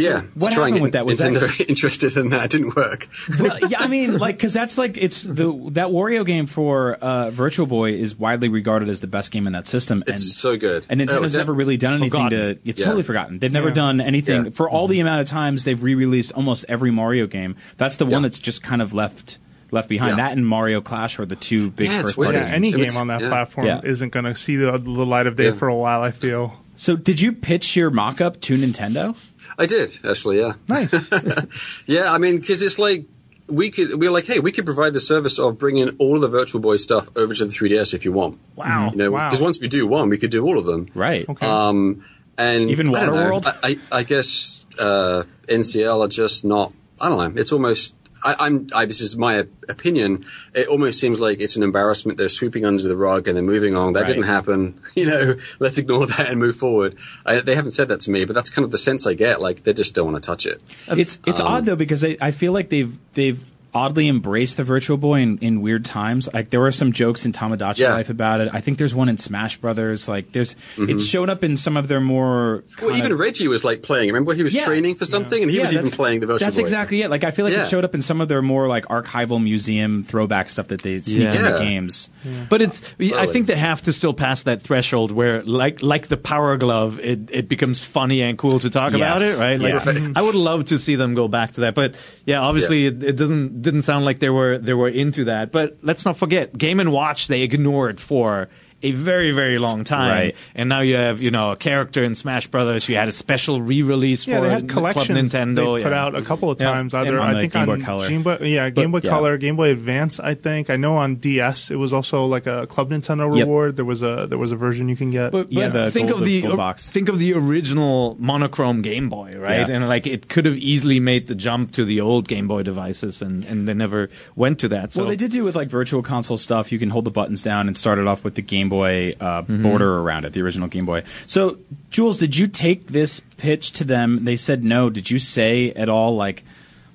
Yeah. 0.03 0.23
what 0.35 0.49
to 0.51 0.55
try 0.55 0.65
and 0.67 0.75
happened 0.75 0.83
with 0.83 0.93
that? 0.93 1.07
Was 1.07 1.19
that- 1.19 1.33
Nintendo 1.33 1.61
interested 1.69 2.17
in 2.17 2.31
that? 2.31 2.47
It 2.47 2.51
didn't 2.59 2.77
work. 2.77 3.09
well, 3.39 3.59
yeah, 3.69 3.81
I 3.81 3.89
mean, 3.89 4.19
like, 4.19 4.37
because 4.37 4.53
that's 4.53 4.79
like 4.79 4.97
it's 4.97 5.23
the 5.25 5.51
that 5.73 5.89
Wario 5.89 6.25
game 6.27 6.47
for 6.47 6.95
uh, 6.95 7.31
Virtual 7.31 7.67
Boy 7.67 7.93
is 7.93 8.17
widely 8.17 8.49
regarded 8.49 8.89
as 8.89 9.01
the 9.01 9.07
best 9.07 9.31
game 9.33 9.47
in 9.47 9.53
that 9.53 9.67
system. 9.67 10.03
It's 10.07 10.11
and, 10.11 10.21
so 10.21 10.57
good. 10.57 10.87
And 10.89 11.01
Nintendo's 11.01 11.35
Oh, 11.35 11.39
never 11.39 11.53
really 11.55 11.77
done 11.77 11.95
anything 11.95 12.11
Forgotten. 12.11 12.39
to. 12.57 12.59
It's 12.69 12.81
Yeah. 12.81 12.87
totally 12.87 13.03
forgotten. 13.03 13.39
They've 13.39 13.53
never 13.53 13.69
Yeah. 13.69 13.75
done 13.75 14.01
anything 14.01 14.45
Yeah. 14.47 14.51
for 14.51 14.69
all 14.69 14.89
the 14.89 15.01
amount 15.01 15.21
of 15.21 15.27
times 15.29 15.65
they've 15.65 15.83
re-released 15.83 16.33
almost 16.33 16.65
every 16.69 16.91
Mario 16.91 17.27
game. 17.27 17.57
That's 17.77 17.97
the 17.97 18.07
one 18.07 18.23
that's 18.23 18.39
just 18.39 18.63
kind 18.63 18.81
of 18.83 18.93
left 18.93 19.39
left 19.73 19.89
behind. 19.89 20.17
Yeah. 20.17 20.25
That 20.29 20.37
and 20.37 20.45
Mario 20.45 20.81
Clash 20.81 21.21
are 21.21 21.25
the 21.27 21.37
two 21.37 21.71
big 21.71 21.89
Yeah, 21.91 22.03
first 22.03 22.17
party 22.17 22.33
Yeah, 22.33 22.43
games. 22.45 22.55
any 22.55 22.73
So 22.73 22.79
game 22.79 22.97
on 22.97 23.07
that 23.07 23.21
yeah. 23.21 23.29
platform 23.29 23.67
Yeah. 23.69 23.81
isn't 23.85 24.11
going 24.13 24.25
to 24.25 24.35
see 24.35 24.57
the, 24.57 24.73
the 24.73 24.91
light 25.07 25.29
of 25.29 25.37
day 25.37 25.45
Yeah. 25.47 25.53
for 25.53 25.69
a 25.69 25.75
while. 25.77 26.03
I 26.03 26.11
feel. 26.11 26.61
So, 26.75 26.97
did 26.97 27.21
you 27.21 27.33
pitch 27.33 27.77
your 27.77 27.91
mock-up 27.91 28.41
to 28.41 28.57
Nintendo? 28.57 29.15
I 29.59 29.67
did, 29.67 29.99
actually, 30.09 30.39
yeah. 30.41 30.53
Nice. 30.69 30.93
Yeah, 31.87 32.13
I 32.13 32.19
mean, 32.19 32.39
because 32.39 32.63
it's 32.63 32.79
like 32.79 33.05
we 33.49 33.71
could 33.71 33.99
we 33.99 34.07
were 34.07 34.13
like, 34.13 34.27
hey, 34.27 34.39
we 34.41 34.53
could 34.53 34.65
provide 34.65 34.93
the 34.93 35.01
service 35.01 35.39
of 35.39 35.59
bringing 35.59 35.91
all 35.99 36.15
of 36.17 36.21
the 36.23 36.29
Virtual 36.29 36.61
Boy 36.61 36.77
stuff 36.77 37.09
over 37.17 37.35
to 37.35 37.45
the 37.47 37.53
3DS 37.53 37.95
if 37.95 38.05
you 38.05 38.13
want. 38.13 38.39
Wow. 38.57 38.91
You 38.91 38.97
know, 38.97 39.11
Wow. 39.11 39.29
because 39.29 39.43
once 39.43 39.61
we 39.61 39.69
do 39.69 39.87
one, 39.87 40.09
we 40.09 40.19
could 40.19 40.31
do 40.31 40.45
all 40.45 40.59
of 40.59 40.65
them. 40.67 40.87
Right. 40.95 41.29
Okay. 41.29 41.47
Um, 41.47 42.05
And 42.39 42.71
Even 42.71 42.95
I 42.95 43.07
don't 43.07 43.15
Waterworld? 43.15 43.47
I, 43.63 43.77
I, 43.93 43.99
I 43.99 44.03
guess 44.05 44.65
uh, 44.79 45.25
NCL 45.49 46.05
are 46.05 46.09
just 46.09 46.45
not. 46.45 46.73
I 47.01 47.09
don't 47.09 47.19
know. 47.35 47.41
It's 47.41 47.53
almost. 47.53 47.97
I, 48.25 48.37
I'm. 48.41 48.69
I, 48.75 48.85
this 48.87 49.01
is 49.01 49.17
my 49.17 49.47
opinion. 49.69 50.25
It 50.55 50.69
almost 50.69 51.01
seems 51.01 51.21
like 51.21 51.41
it's 51.41 51.57
an 51.57 51.63
embarrassment. 51.63 52.19
They're 52.19 52.29
sweeping 52.29 52.65
under 52.65 52.83
the 52.83 52.97
rug 52.97 53.27
and 53.29 53.37
they're 53.37 53.43
moving 53.43 53.75
on. 53.77 53.93
That 53.95 54.01
Right. 54.01 54.09
didn't 54.09 54.25
happen. 54.25 54.81
You 54.95 55.07
know, 55.07 55.37
let's 55.61 55.79
ignore 55.79 56.07
that 56.07 56.29
and 56.29 56.39
move 56.39 56.57
forward. 56.57 56.97
I, 57.25 57.41
they 57.41 57.55
haven't 57.55 57.71
said 57.71 57.89
that 57.89 58.01
to 58.01 58.11
me, 58.11 58.25
but 58.27 58.35
that's 58.35 58.51
kind 58.51 58.65
of 58.65 58.71
the 58.71 58.79
sense 58.79 59.07
I 59.07 59.15
get. 59.15 59.41
Like 59.41 59.63
they 59.63 59.73
just 59.73 59.95
don't 59.95 60.13
want 60.13 60.23
to 60.23 60.27
touch 60.27 60.45
it. 60.47 60.61
It's 60.89 61.19
it's 61.27 61.41
odd 61.41 61.61
um, 61.61 61.65
though 61.65 61.77
because 61.77 62.05
I, 62.05 62.17
I 62.21 62.31
feel 62.33 62.53
like 62.53 62.69
they've 62.69 62.97
they've 63.15 63.45
oddly 63.73 64.09
embraced 64.09 64.57
the 64.57 64.65
Virtual 64.65 64.97
Boy 64.97 65.21
in, 65.21 65.39
in 65.39 65.61
weird 65.63 65.85
times. 65.85 66.29
Like 66.33 66.51
there 66.51 66.61
were 66.61 66.73
some 66.73 66.93
jokes 66.93 67.25
in 67.25 67.33
Tomodachi 67.33 67.79
Yeah. 67.79 67.93
Life 67.93 68.11
about 68.11 68.41
it. 68.41 68.49
I 68.53 68.61
think 68.61 68.79
there's 68.79 68.95
one 68.95 69.09
in 69.09 69.17
Smash 69.19 69.59
Brothers. 69.59 70.09
Like 70.09 70.33
there's 70.33 70.55
mm-hmm. 70.77 70.91
it's 70.91 71.05
shown 71.05 71.31
up 71.31 71.45
in 71.45 71.57
some 71.57 71.77
of 71.77 71.89
their 71.89 72.01
more. 72.01 72.65
Well, 72.81 72.91
kinda- 72.91 72.97
even 72.97 73.17
Reggie 73.17 73.49
was 73.49 73.65
like 73.65 73.83
playing. 73.83 74.09
Remember, 74.09 74.35
he 74.35 74.43
was 74.43 74.55
Yeah. 74.55 74.65
training 74.65 74.97
for 74.97 75.05
something, 75.05 75.41
and 75.43 75.51
he 75.51 75.57
Yeah, 75.59 75.63
was 75.65 75.73
even 75.73 75.91
playing 75.91 76.21
the 76.21 76.27
virtual. 76.27 76.39
Boy. 76.39 76.45
That's 76.47 76.57
Boy. 76.57 76.63
exactly 76.63 77.03
it. 77.03 77.11
Like 77.11 77.25
I 77.25 77.31
feel 77.31 77.45
like 77.45 77.55
Yeah. 77.55 77.65
it 77.65 77.69
showed 77.69 77.85
up 77.85 77.95
in 77.95 78.03
some 78.03 78.21
of 78.21 78.29
their 78.29 78.43
more 78.43 78.67
like 78.69 78.87
archival 78.87 79.43
museum 79.43 80.03
throwback 80.05 80.49
stuff 80.49 80.69
that 80.69 80.83
they 80.83 81.01
sneak 81.01 81.23
Yeah. 81.23 81.33
into 81.35 81.49
Yeah. 81.51 81.59
games. 81.59 82.09
But 82.49 82.63
it's 82.63 82.83
I 83.15 83.27
think 83.27 83.47
they 83.47 83.57
have 83.57 83.83
to 83.83 83.93
still 83.93 84.15
pass 84.15 84.43
that 84.45 84.63
threshold 84.63 85.13
where 85.13 85.43
like 85.43 85.83
like 85.83 86.09
the 86.09 86.17
power 86.17 86.57
glove 86.57 87.01
it, 87.01 87.31
it 87.31 87.49
becomes 87.49 87.81
funny 87.83 88.23
and 88.23 88.37
cool 88.37 88.59
to 88.61 88.71
talk 88.71 88.95
about 88.95 89.23
it, 89.23 89.39
right? 89.39 89.59
Like 89.61 89.85
Yeah. 89.85 90.13
I 90.17 90.23
would 90.23 90.35
love 90.35 90.67
to 90.67 90.79
see 90.79 90.97
them 90.97 91.15
go 91.15 91.29
back 91.29 91.53
to 91.53 91.61
that. 91.63 91.75
But 91.75 91.95
yeah, 92.27 92.41
obviously 92.41 92.87
It, 92.87 93.03
it 93.03 93.17
doesn't 93.17 93.60
didn't 93.61 93.83
sound 93.83 94.05
like 94.05 94.19
they 94.19 94.31
were 94.31 94.59
they 94.59 94.75
were 94.75 94.89
into 94.89 95.25
that. 95.25 95.53
But 95.53 95.79
let's 95.83 96.05
not 96.05 96.17
forget 96.17 96.57
Game 96.57 96.81
and 96.81 96.93
Watch 96.93 97.29
they 97.29 97.43
ignored 97.43 98.01
for 98.01 98.49
a 98.83 98.93
very 98.93 99.33
very 99.33 99.59
long 99.59 99.85
time. 99.85 100.11
Right. 100.11 100.37
And 100.55 100.69
now 100.69 100.81
you 100.81 100.97
have, 100.97 101.21
you 101.23 101.31
know, 101.31 101.53
a 101.53 101.57
character 101.57 102.03
in 102.03 102.15
Smash 102.15 102.47
Brothers, 102.49 102.89
you 102.89 102.97
had 102.97 103.09
a 103.09 103.13
special 103.13 103.61
re-release 103.61 104.27
Yeah, 104.27 104.39
for 104.39 104.47
they 104.47 104.51
had 104.51 104.69
Club 104.69 104.95
collections 104.95 105.33
Nintendo. 105.33 105.77
they 105.77 105.83
put 105.83 105.93
yeah. 105.93 106.05
out 106.05 106.15
a 106.15 106.23
couple 106.23 106.51
of 106.51 106.59
times. 106.59 106.95
And 106.95 107.07
Either 107.09 107.21
on 107.21 107.37
I 107.37 107.41
think 107.41 107.53
Game 107.53 107.67
Boy 107.67 107.73
on 107.75 107.83
Color. 107.83 108.09
Game 108.09 108.23
Boy, 108.23 108.39
yeah, 108.43 108.71
Game 108.71 108.91
Boy 108.93 109.01
yeah. 109.03 109.11
Color, 109.11 109.37
Game 109.39 109.57
Boy 109.57 109.71
Advance. 109.71 110.19
I 110.21 110.35
think 110.35 110.71
I 110.71 110.77
know 110.77 110.97
on 110.97 111.17
DS 111.17 111.71
it 111.71 111.77
was 111.77 111.93
also 111.93 112.25
like 112.27 112.47
a 112.47 112.67
Club 112.67 112.91
Nintendo 112.91 113.35
Yep. 113.37 113.45
reward. 113.47 113.77
There 113.77 113.85
was 113.85 114.03
a 114.03 114.27
there 114.29 114.39
was 114.39 114.53
a 114.53 114.57
version 114.57 114.89
you 114.89 114.97
can 114.97 115.11
get. 115.11 115.33
But, 115.33 115.53
Yeah, 115.53 115.69
the 115.69 115.91
think 115.91 116.09
gold- 116.09 116.23
of 116.23 116.27
the, 116.27 116.41
the 116.41 116.57
box. 116.57 116.89
think 116.89 117.09
of 117.09 117.19
the 117.19 117.35
original 117.35 118.17
monochrome 118.19 118.83
Game 118.83 119.09
Boy, 119.09 119.37
right? 119.37 119.69
Yeah. 119.69 119.75
And 119.77 119.89
like 119.89 120.07
it 120.07 120.29
could 120.29 120.47
have 120.47 120.57
easily 120.57 121.01
made 121.01 121.27
the 121.27 121.35
jump 121.35 121.73
to 121.73 121.85
the 121.85 122.01
old 122.01 122.29
Game 122.29 122.49
Boy 122.49 122.63
devices, 122.63 123.21
and, 123.23 123.45
and 123.45 123.69
they 123.69 123.75
never 123.75 124.09
went 124.37 124.59
to 124.61 124.69
that. 124.69 124.93
So 124.93 125.03
Well, 125.03 125.11
they 125.11 125.17
did 125.17 125.31
do 125.31 125.45
with 125.45 125.55
like 125.55 125.69
virtual 125.69 126.03
console 126.03 126.39
stuff. 126.39 126.73
You 126.73 126.79
can 126.79 126.89
hold 126.91 127.05
the 127.05 127.11
buttons 127.11 127.43
down 127.43 127.67
and 127.67 127.77
start 127.77 127.99
it 127.99 128.07
off 128.07 128.25
with 128.25 128.35
the 128.37 128.43
Game 128.43 128.69
Boy 128.71 129.15
uh, 129.21 129.43
Mm-hmm. 129.43 129.63
border 129.63 129.99
around 129.99 130.25
it, 130.25 130.33
the 130.33 130.41
original 130.41 130.69
Game 130.69 130.87
Boy. 130.87 131.03
So, 131.27 131.59
Jools, 131.91 132.17
did 132.19 132.35
you 132.39 132.47
take 132.47 132.87
this 132.87 133.21
pitch 133.37 133.73
to 133.73 133.85
them? 133.85 134.25
They 134.25 134.37
said 134.37 134.65
no. 134.65 134.89
Did 134.89 135.11
you 135.11 135.19
say 135.19 135.73
at 135.73 135.91
all 135.91 136.17
like, 136.17 136.43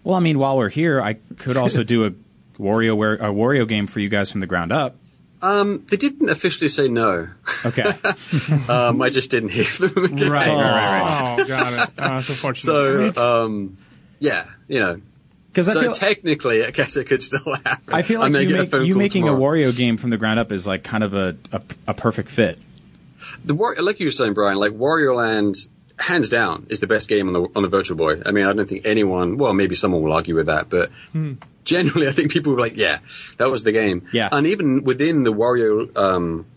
well, 0.03 0.15
I 0.15 0.19
mean, 0.21 0.39
while 0.39 0.57
we're 0.57 0.69
here, 0.69 0.99
I 0.99 1.13
could 1.37 1.57
also 1.57 1.83
do 1.93 2.05
a 2.05 2.11
Wario 2.59 2.93
a 3.19 3.25
Wario 3.33 3.67
game 3.67 3.85
for 3.85 3.99
you 3.99 4.09
guys 4.09 4.31
from 4.31 4.39
the 4.41 4.47
ground 4.47 4.71
up. 4.71 4.95
Um, 5.41 5.83
they 5.91 5.97
didn't 5.97 6.29
officially 6.31 6.69
say 6.69 6.87
no. 6.87 7.27
Okay, 7.65 7.83
Um, 8.69 8.99
I 9.01 9.09
just 9.11 9.29
didn't 9.29 9.49
hear 9.49 9.65
from 9.65 9.89
them 9.89 10.05
again. 10.05 10.31
right, 10.31 10.47
right, 10.47 10.55
right, 10.55 11.01
right. 11.01 11.35
oh, 11.39 11.45
got 11.45 11.73
it. 11.73 11.89
Oh, 11.99 12.03
that's 12.15 12.29
unfortunate. 12.29 13.15
So, 13.15 13.43
um, 13.43 13.77
yeah, 14.19 14.45
you 14.67 14.79
know. 14.79 15.01
Because 15.55 15.71
So 15.71 15.81
feel, 15.81 15.93
technically, 15.93 16.65
I 16.65 16.71
guess 16.71 16.97
it 16.97 17.05
could 17.05 17.21
still 17.21 17.55
happen. 17.63 17.93
I 17.93 18.01
feel 18.01 18.19
I 18.19 18.23
like 18.23 18.31
may 18.33 18.41
you, 18.43 18.57
make, 18.57 18.73
you 18.73 18.95
making 18.95 19.23
tomorrow. 19.23 19.41
a 19.41 19.71
Wario 19.71 19.77
game 19.77 19.95
from 19.95 20.09
the 20.09 20.17
ground 20.17 20.37
up 20.37 20.51
is 20.51 20.67
like 20.67 20.83
kind 20.83 21.01
of 21.01 21.13
a 21.13 21.37
a, 21.53 21.61
a 21.87 21.93
perfect 21.93 22.29
fit. 22.29 22.59
The 23.45 23.55
War- 23.55 23.77
like 23.79 24.01
you 24.01 24.07
were 24.07 24.11
saying, 24.11 24.33
Brian, 24.33 24.57
like 24.57 24.73
Wario 24.73 25.15
Land, 25.15 25.55
hands 25.97 26.27
down, 26.27 26.67
is 26.69 26.81
the 26.81 26.87
best 26.87 27.07
game 27.07 27.27
on 27.27 27.33
the 27.33 27.47
on 27.55 27.63
the 27.63 27.69
Virtual 27.69 27.95
Boy. 27.95 28.21
I 28.25 28.31
mean, 28.31 28.43
I 28.43 28.51
don't 28.51 28.67
think 28.67 28.85
anyone. 28.85 29.37
Well, 29.37 29.53
maybe 29.53 29.75
someone 29.75 30.01
will 30.01 30.11
argue 30.11 30.35
with 30.35 30.47
that, 30.47 30.69
but 30.69 30.91
generally, 31.63 32.09
I 32.09 32.11
think 32.11 32.33
people 32.33 32.51
were 32.51 32.59
like, 32.59 32.75
"Yeah, 32.75 32.99
that 33.37 33.49
was 33.49 33.63
the 33.63 33.71
game." 33.71 34.03
Yeah. 34.11 34.27
and 34.33 34.45
even 34.45 34.83
within 34.83 35.23
the 35.23 35.31
Wario 35.31 35.95
um, 35.97 36.47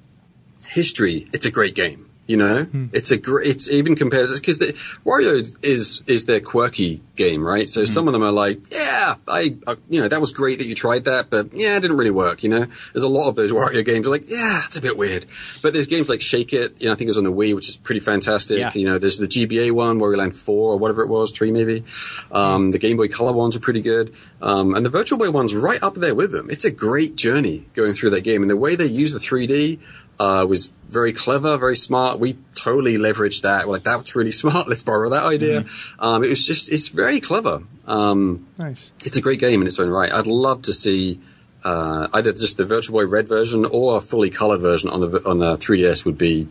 history, 0.66 1.28
it's 1.32 1.46
a 1.46 1.52
great 1.52 1.76
game. 1.76 2.07
You 2.28 2.36
know, 2.36 2.66
it's 2.92 3.10
a 3.10 3.16
great. 3.16 3.48
It's 3.48 3.70
even 3.70 3.96
compared 3.96 4.28
because 4.28 4.58
Wario 5.02 5.32
is, 5.32 5.56
is 5.62 6.02
is 6.06 6.26
their 6.26 6.40
quirky 6.40 7.02
game, 7.16 7.42
right? 7.42 7.66
So 7.66 7.86
some 7.86 8.06
of 8.06 8.12
them 8.12 8.22
are 8.22 8.30
like, 8.30 8.60
yeah, 8.70 9.14
I, 9.26 9.56
I, 9.66 9.76
you 9.88 10.02
know, 10.02 10.08
that 10.08 10.20
was 10.20 10.32
great 10.32 10.58
that 10.58 10.66
you 10.66 10.74
tried 10.74 11.04
that, 11.04 11.30
but 11.30 11.54
yeah, 11.54 11.76
it 11.76 11.80
didn't 11.80 11.96
really 11.96 12.10
work. 12.10 12.42
You 12.42 12.50
know, 12.50 12.66
there's 12.92 13.02
a 13.02 13.08
lot 13.08 13.30
of 13.30 13.34
those 13.34 13.50
Wario 13.50 13.82
games. 13.82 14.06
Are 14.06 14.10
like, 14.10 14.28
yeah, 14.28 14.62
it's 14.66 14.76
a 14.76 14.82
bit 14.82 14.98
weird. 14.98 15.24
But 15.62 15.72
there's 15.72 15.86
games 15.86 16.10
like 16.10 16.20
Shake 16.20 16.52
It. 16.52 16.80
You 16.80 16.88
know, 16.88 16.92
I 16.92 16.96
think 16.96 17.08
it 17.08 17.10
was 17.10 17.16
on 17.16 17.24
the 17.24 17.32
Wii, 17.32 17.54
which 17.54 17.70
is 17.70 17.78
pretty 17.78 18.00
fantastic. 18.00 18.58
Yeah. 18.58 18.72
You 18.74 18.84
know, 18.84 18.98
there's 18.98 19.16
the 19.16 19.26
GBA 19.26 19.72
one, 19.72 19.98
Wario 19.98 20.18
Land 20.18 20.36
Four 20.36 20.74
or 20.74 20.78
whatever 20.78 21.02
it 21.02 21.08
was, 21.08 21.32
three 21.32 21.50
maybe. 21.50 21.82
Um, 22.30 22.72
the 22.72 22.78
Game 22.78 22.98
Boy 22.98 23.08
Color 23.08 23.32
ones 23.32 23.56
are 23.56 23.60
pretty 23.60 23.80
good, 23.80 24.14
um, 24.42 24.74
and 24.74 24.84
the 24.84 24.90
Virtual 24.90 25.18
Boy 25.18 25.30
one's 25.30 25.54
right 25.54 25.82
up 25.82 25.94
there 25.94 26.14
with 26.14 26.32
them. 26.32 26.50
It's 26.50 26.66
a 26.66 26.70
great 26.70 27.16
journey 27.16 27.66
going 27.72 27.94
through 27.94 28.10
that 28.10 28.22
game, 28.22 28.42
and 28.42 28.50
the 28.50 28.56
way 28.56 28.76
they 28.76 28.84
use 28.84 29.14
the 29.14 29.18
3D 29.18 29.80
uh, 30.18 30.44
was 30.48 30.72
very 30.88 31.12
clever, 31.12 31.56
very 31.58 31.76
smart. 31.76 32.18
We 32.18 32.36
totally 32.54 32.96
leveraged 32.96 33.42
that. 33.42 33.66
We're 33.66 33.74
like, 33.74 33.84
that 33.84 34.00
was 34.00 34.14
really 34.16 34.32
smart. 34.42 34.68
Let's 34.68 34.82
borrow 34.82 35.10
that 35.10 35.24
idea. 35.24 35.64
Um, 35.98 36.24
it 36.24 36.28
was 36.28 36.46
just, 36.46 36.72
it's 36.72 36.88
very 36.88 37.20
clever. 37.20 37.62
Um, 37.86 38.46
nice. 38.58 38.90
it's 39.04 39.16
a 39.16 39.20
great 39.20 39.40
game 39.40 39.60
in 39.60 39.66
its 39.66 39.78
own 39.78 39.88
right. 39.90 40.12
I'd 40.12 40.26
love 40.26 40.62
to 40.62 40.72
see 40.72 41.20
uh, 41.64 42.08
either 42.12 42.32
just 42.32 42.56
the 42.56 42.64
Virtual 42.64 42.98
Boy 42.98 43.06
Red 43.06 43.28
version 43.28 43.64
or 43.64 43.98
a 43.98 44.00
fully 44.00 44.30
color 44.30 44.56
version 44.58 44.90
on 44.90 45.00
the 45.00 45.22
on 45.28 45.38
the 45.38 45.56
3DS 45.56 46.04
would 46.04 46.16
be 46.18 46.48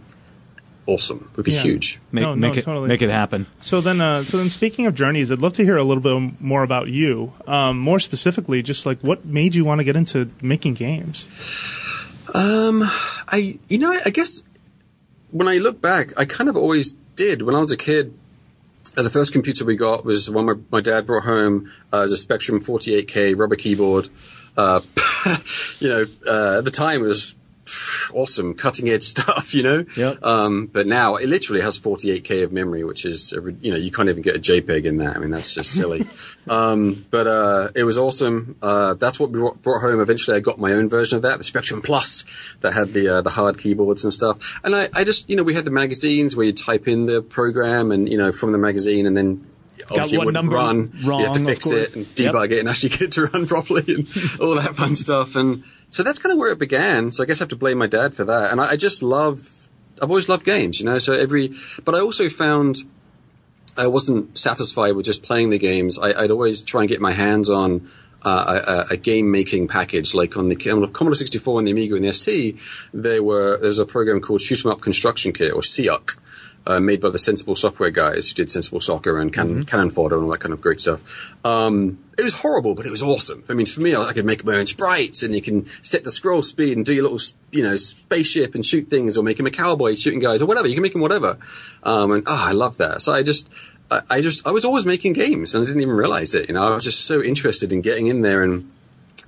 awesome. 0.85 1.29
Would 1.35 1.45
be 1.45 1.51
Yeah. 1.53 1.61
huge. 1.61 1.99
make, 2.11 2.21
No, 2.23 2.33
no, 2.35 2.51
it 2.53 2.61
totally. 2.63 2.87
make 2.87 3.01
it 3.01 3.09
happen. 3.09 3.45
So 3.61 3.81
then, 3.81 3.99
uh, 4.01 4.23
so 4.23 4.37
then, 4.37 4.49
speaking 4.49 4.85
of 4.85 4.95
journeys, 4.95 5.31
I'd 5.31 5.39
love 5.39 5.53
to 5.53 5.63
hear 5.63 5.77
a 5.77 5.83
little 5.83 6.01
bit 6.03 6.41
more 6.41 6.63
about 6.63 6.87
you. 6.87 7.33
Um, 7.45 7.77
more 7.79 7.99
specifically, 7.99 8.61
just 8.63 8.85
like 8.85 8.99
what 9.01 9.25
made 9.25 9.53
you 9.55 9.63
want 9.65 9.79
to 9.79 9.83
get 9.83 9.95
into 9.95 10.29
making 10.41 10.75
games? 10.75 11.25
I, 13.27 13.59
you 13.67 13.77
know, 13.77 13.99
I 14.05 14.09
guess 14.09 14.43
when 15.31 15.47
I 15.47 15.57
look 15.57 15.81
back, 15.81 16.17
I 16.17 16.25
kind 16.25 16.49
of 16.49 16.55
always 16.55 16.93
did. 17.15 17.41
When 17.41 17.55
I 17.55 17.59
was 17.59 17.71
a 17.71 17.77
kid, 17.77 18.17
uh, 18.97 19.03
the 19.03 19.09
first 19.09 19.33
computer 19.33 19.65
we 19.65 19.75
got 19.75 20.05
was 20.05 20.29
one 20.29 20.45
my, 20.45 20.53
my 20.71 20.81
dad 20.81 21.05
brought 21.05 21.23
home 21.23 21.71
uh, 21.93 22.01
as 22.01 22.11
a 22.11 22.17
Spectrum 22.17 22.59
48K 22.59 23.37
rubber 23.37 23.55
keyboard. 23.55 24.09
Uh, 24.55 24.81
you 25.79 25.89
know, 25.89 26.05
uh, 26.25 26.57
at 26.59 26.65
the 26.65 26.71
time 26.71 27.03
it 27.03 27.07
was 27.07 27.35
awesome, 28.13 28.53
cutting 28.53 28.89
edge 28.89 29.03
stuff, 29.17 29.53
you 29.53 29.63
know? 29.63 29.85
Yep. 29.95 30.23
Um, 30.23 30.67
but 30.67 30.87
now 30.87 31.15
it 31.15 31.27
literally 31.27 31.61
has 31.61 31.79
48K 31.79 32.43
of 32.43 32.51
memory, 32.51 32.83
which 32.83 33.05
is, 33.05 33.31
you 33.61 33.71
know, 33.71 33.77
you 33.77 33.91
can't 33.91 34.09
even 34.09 34.21
get 34.21 34.35
a 34.35 34.39
JPEG 34.39 34.85
in 34.85 34.97
that. 34.97 35.15
I 35.15 35.19
mean, 35.19 35.31
that's 35.31 35.53
just 35.53 35.71
silly. 35.71 36.07
um, 36.47 37.05
but, 37.09 37.27
uh, 37.27 37.69
it 37.75 37.83
was 37.83 37.97
awesome. 37.97 38.57
Uh, 38.61 38.93
that's 38.95 39.19
what 39.19 39.31
we 39.31 39.39
brought, 39.39 39.81
home. 39.81 39.99
Eventually 39.99 40.37
I 40.37 40.39
got 40.39 40.59
my 40.59 40.71
own 40.71 40.89
version 40.89 41.17
of 41.17 41.21
that, 41.21 41.37
the 41.37 41.43
Spectrum 41.43 41.81
Plus 41.81 42.25
that 42.61 42.73
had 42.73 42.93
the, 42.93 43.07
uh, 43.07 43.21
the 43.21 43.29
hard 43.29 43.57
keyboards 43.57 44.03
and 44.03 44.13
stuff. 44.13 44.59
And 44.63 44.75
I, 44.75 44.89
I 44.93 45.03
just, 45.03 45.29
you 45.29 45.35
know, 45.35 45.43
we 45.43 45.53
had 45.53 45.65
the 45.65 45.71
magazines 45.71 46.35
where 46.35 46.45
you 46.45 46.53
type 46.53 46.87
in 46.87 47.05
the 47.05 47.21
program 47.21 47.91
and, 47.91 48.09
you 48.09 48.17
know, 48.17 48.31
from 48.31 48.51
the 48.51 48.57
magazine 48.57 49.05
and 49.05 49.15
then 49.15 49.45
obviously 49.89 50.17
it 50.17 50.25
wouldn't 50.25 50.51
run. 50.51 50.91
you 51.01 51.25
have 51.25 51.33
to 51.33 51.45
fix 51.45 51.67
it 51.67 51.95
and 51.95 52.07
Yep. 52.17 52.33
debug 52.33 52.51
it 52.51 52.59
and 52.59 52.69
actually 52.69 52.89
get 52.89 53.01
it 53.01 53.11
to 53.13 53.25
run 53.25 53.47
properly 53.47 53.83
and 53.87 54.07
all 54.41 54.55
that 54.55 54.75
fun 54.75 54.95
stuff. 54.95 55.35
And 55.35 55.63
so 55.89 56.03
that's 56.03 56.19
kind 56.19 56.31
of 56.33 56.37
where 56.37 56.51
it 56.51 56.59
began. 56.59 57.11
So 57.11 57.23
I 57.23 57.25
guess 57.25 57.39
I 57.41 57.43
have 57.43 57.49
to 57.49 57.55
blame 57.55 57.77
my 57.77 57.87
dad 57.87 58.15
for 58.15 58.25
that. 58.25 58.51
And 58.51 58.59
I, 58.61 58.71
I 58.71 58.75
just 58.75 59.01
love, 59.01 59.69
I've 60.01 60.09
always 60.09 60.29
loved 60.29 60.45
games, 60.45 60.79
you 60.79 60.85
know, 60.85 60.97
so 60.97 61.13
every, 61.13 61.53
but 61.83 61.95
I 61.95 61.99
also 61.99 62.29
found 62.29 62.77
I 63.77 63.87
wasn't 63.87 64.37
satisfied 64.37 64.95
with 64.95 65.05
just 65.05 65.23
playing 65.23 65.51
the 65.51 65.59
games. 65.59 65.99
I, 65.99 66.13
I'd 66.13 66.31
always 66.31 66.61
try 66.61 66.81
and 66.81 66.89
get 66.89 66.99
my 66.99 67.13
hands 67.13 67.49
on 67.49 67.89
uh, 68.23 68.85
a, 68.89 68.93
a 68.93 68.97
game 68.97 69.29
making 69.31 69.67
package, 69.67 70.13
like 70.13 70.35
on 70.35 70.49
the 70.49 70.55
Commodore 70.55 71.15
64 71.15 71.59
and 71.59 71.67
the 71.67 71.71
Amiga 71.71 71.95
and 71.95 72.03
the 72.03 72.11
ST. 72.11 72.57
There 72.93 73.21
were 73.21 73.57
there's 73.61 73.79
a 73.79 73.85
program 73.85 74.19
called 74.19 74.41
Shoot 74.41 74.65
'em 74.65 74.71
Up 74.71 74.81
Construction 74.81 75.31
Kit 75.31 75.53
or 75.53 75.61
SEOC. 75.61 76.17
Uh, 76.65 76.81
made 76.81 76.99
by 76.99 77.09
the 77.09 77.19
Sensible 77.19 77.55
Software 77.55 77.91
guys 77.91 78.27
who 78.27 78.35
did 78.35 78.51
Sensible 78.51 78.81
Soccer 78.81 79.19
and 79.19 79.31
Cannon, 79.31 79.63
Cannon 79.63 79.89
Fodder 79.89 80.15
and 80.15 80.25
all 80.25 80.31
that 80.31 80.41
kind 80.41 80.51
of 80.51 80.59
great 80.59 80.81
stuff. 80.81 81.33
Um, 81.45 81.97
it 82.17 82.23
was 82.23 82.33
horrible, 82.33 82.73
but 82.73 82.85
it 82.85 82.91
was 82.91 83.03
awesome. 83.03 83.43
I 83.47 83.53
mean, 83.53 83.67
for 83.67 83.81
me, 83.81 83.95
I, 83.95 84.11
could 84.11 84.25
make 84.25 84.43
my 84.43 84.55
own 84.55 84.65
sprites, 84.65 85.21
and 85.21 85.35
you 85.35 85.41
can 85.41 85.67
set 85.83 86.03
the 86.03 86.09
scroll 86.09 86.41
speed 86.41 86.75
and 86.75 86.85
do 86.85 86.93
your 86.93 87.03
little, 87.03 87.19
you 87.51 87.61
know, 87.61 87.75
spaceship 87.75 88.55
and 88.55 88.65
shoot 88.65 88.87
things, 88.87 89.17
or 89.17 89.23
make 89.23 89.39
him 89.39 89.45
a 89.45 89.51
cowboy 89.51 89.93
shooting 89.93 90.19
guys, 90.19 90.41
or 90.41 90.47
whatever. 90.47 90.67
You 90.67 90.73
can 90.73 90.81
make 90.81 90.95
him 90.95 91.01
whatever. 91.01 91.37
Um, 91.83 92.11
and 92.11 92.23
oh, 92.25 92.43
I 92.47 92.53
love 92.53 92.77
that. 92.77 93.03
So 93.03 93.13
I 93.13 93.21
just, 93.21 93.49
I, 93.91 94.01
I 94.09 94.21
just, 94.21 94.47
I 94.47 94.51
was 94.51 94.65
always 94.65 94.85
making 94.85 95.13
games, 95.13 95.53
and 95.53 95.63
I 95.63 95.67
didn't 95.67 95.81
even 95.81 95.95
realize 95.95 96.33
it. 96.33 96.47
You 96.47 96.55
know, 96.55 96.67
I 96.67 96.73
was 96.73 96.83
just 96.83 97.05
so 97.05 97.21
interested 97.21 97.71
in 97.71 97.81
getting 97.81 98.07
in 98.07 98.21
there. 98.21 98.41
And 98.41 98.71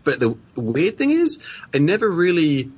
but 0.04 0.20
the 0.20 0.36
weird 0.56 0.98
thing 0.98 1.12
is, 1.12 1.40
I 1.74 1.78
never 1.78 2.10
really 2.10 2.72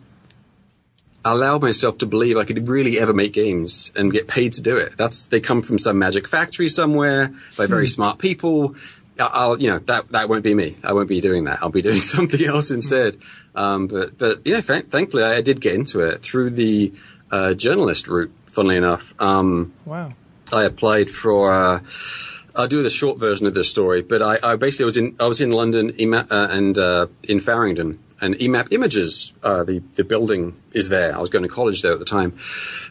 allowed 1.23 1.61
myself 1.61 1.99
to 1.99 2.05
believe 2.05 2.35
I 2.35 2.45
could 2.45 2.67
really 2.67 2.99
ever 2.99 3.13
make 3.13 3.31
games 3.31 3.91
and 3.95 4.11
get 4.11 4.27
paid 4.27 4.53
to 4.53 4.61
do 4.61 4.75
it. 4.75 4.97
That's 4.97 5.27
they 5.27 5.39
come 5.39 5.61
from 5.61 5.79
some 5.79 5.99
magic 5.99 6.27
factory 6.27 6.67
somewhere 6.67 7.33
by 7.57 7.67
very 7.67 7.87
smart 7.87 8.17
people. 8.17 8.75
I'll, 9.31 9.61
you 9.61 9.69
know, 9.69 9.79
that 9.79 10.09
that 10.09 10.29
won't 10.29 10.43
be 10.43 10.53
me. 10.55 10.77
I 10.83 10.93
won't 10.93 11.09
be 11.09 11.21
doing 11.21 11.43
that. 11.45 11.59
I'll 11.61 11.69
be 11.69 11.81
doing 11.81 12.01
something 12.15 12.43
else 12.45 12.71
instead. 12.71 13.17
Um, 13.55 13.87
but 13.87 14.17
but 14.17 14.45
you 14.45 14.53
know, 14.53 14.61
thank- 14.61 14.89
thankfully, 14.89 15.23
I, 15.23 15.35
I 15.37 15.41
did 15.41 15.61
get 15.61 15.73
into 15.75 15.99
it 16.01 16.21
through 16.21 16.51
the 16.51 16.93
uh, 17.31 17.53
journalist 17.53 18.07
route. 18.07 18.31
Funnily 18.45 18.75
enough, 18.75 19.13
um, 19.19 19.73
Wow. 19.85 20.13
I 20.53 20.63
applied 20.65 21.09
for. 21.09 21.53
Uh, 21.53 21.79
I'll 22.53 22.67
do 22.67 22.83
the 22.83 22.89
short 22.89 23.17
version 23.17 23.47
of 23.47 23.53
this 23.53 23.69
story, 23.69 24.01
but 24.01 24.21
I, 24.21 24.37
I 24.43 24.55
basically 24.57 24.83
was 24.85 24.97
in 24.97 25.15
I 25.21 25.25
was 25.25 25.39
in 25.39 25.51
London 25.51 25.91
EMAP, 25.93 26.29
uh, 26.29 26.47
and 26.51 26.77
uh, 26.77 27.07
in 27.23 27.39
Farringdon, 27.39 27.97
and 28.21 28.35
EMAP 28.35 28.71
Images, 28.71 29.33
uh, 29.43 29.63
the 29.63 29.79
the 29.95 30.03
building 30.03 30.55
is 30.73 30.89
there. 30.89 31.15
I 31.15 31.19
was 31.19 31.29
going 31.29 31.43
to 31.43 31.49
college 31.49 31.81
there 31.81 31.91
at 31.91 31.99
the 31.99 32.05
time, 32.05 32.37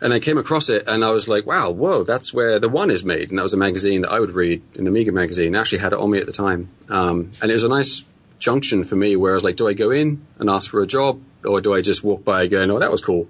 and 0.02 0.12
I 0.12 0.18
came 0.18 0.36
across 0.36 0.68
it, 0.68 0.86
and 0.88 1.04
I 1.04 1.10
was 1.10 1.28
like, 1.28 1.46
"Wow, 1.46 1.70
whoa, 1.70 2.02
that's 2.02 2.34
where 2.34 2.58
the 2.58 2.68
one 2.68 2.90
is 2.90 3.04
made." 3.04 3.30
And 3.30 3.38
that 3.38 3.42
was 3.44 3.54
a 3.54 3.58
magazine 3.58 4.02
that 4.02 4.10
I 4.10 4.20
would 4.20 4.34
read, 4.34 4.62
an 4.76 4.86
Amiga 4.86 5.12
magazine. 5.12 5.54
I 5.54 5.60
actually 5.60 5.78
had 5.78 5.92
it 5.92 5.98
on 5.98 6.10
me 6.10 6.18
at 6.18 6.26
the 6.26 6.32
time, 6.32 6.68
um, 6.88 7.32
and 7.40 7.50
it 7.50 7.54
was 7.54 7.64
a 7.64 7.68
nice 7.68 8.04
junction 8.38 8.84
for 8.84 8.96
me 8.96 9.16
where 9.16 9.32
I 9.32 9.34
was 9.34 9.44
like, 9.44 9.56
"Do 9.56 9.68
I 9.68 9.74
go 9.74 9.90
in 9.90 10.26
and 10.38 10.50
ask 10.50 10.70
for 10.70 10.82
a 10.82 10.86
job, 10.86 11.20
or 11.44 11.60
do 11.60 11.74
I 11.74 11.80
just 11.80 12.02
walk 12.02 12.24
by 12.24 12.46
going, 12.46 12.70
oh, 12.70 12.78
that 12.78 12.90
was 12.90 13.00
cool?" 13.00 13.28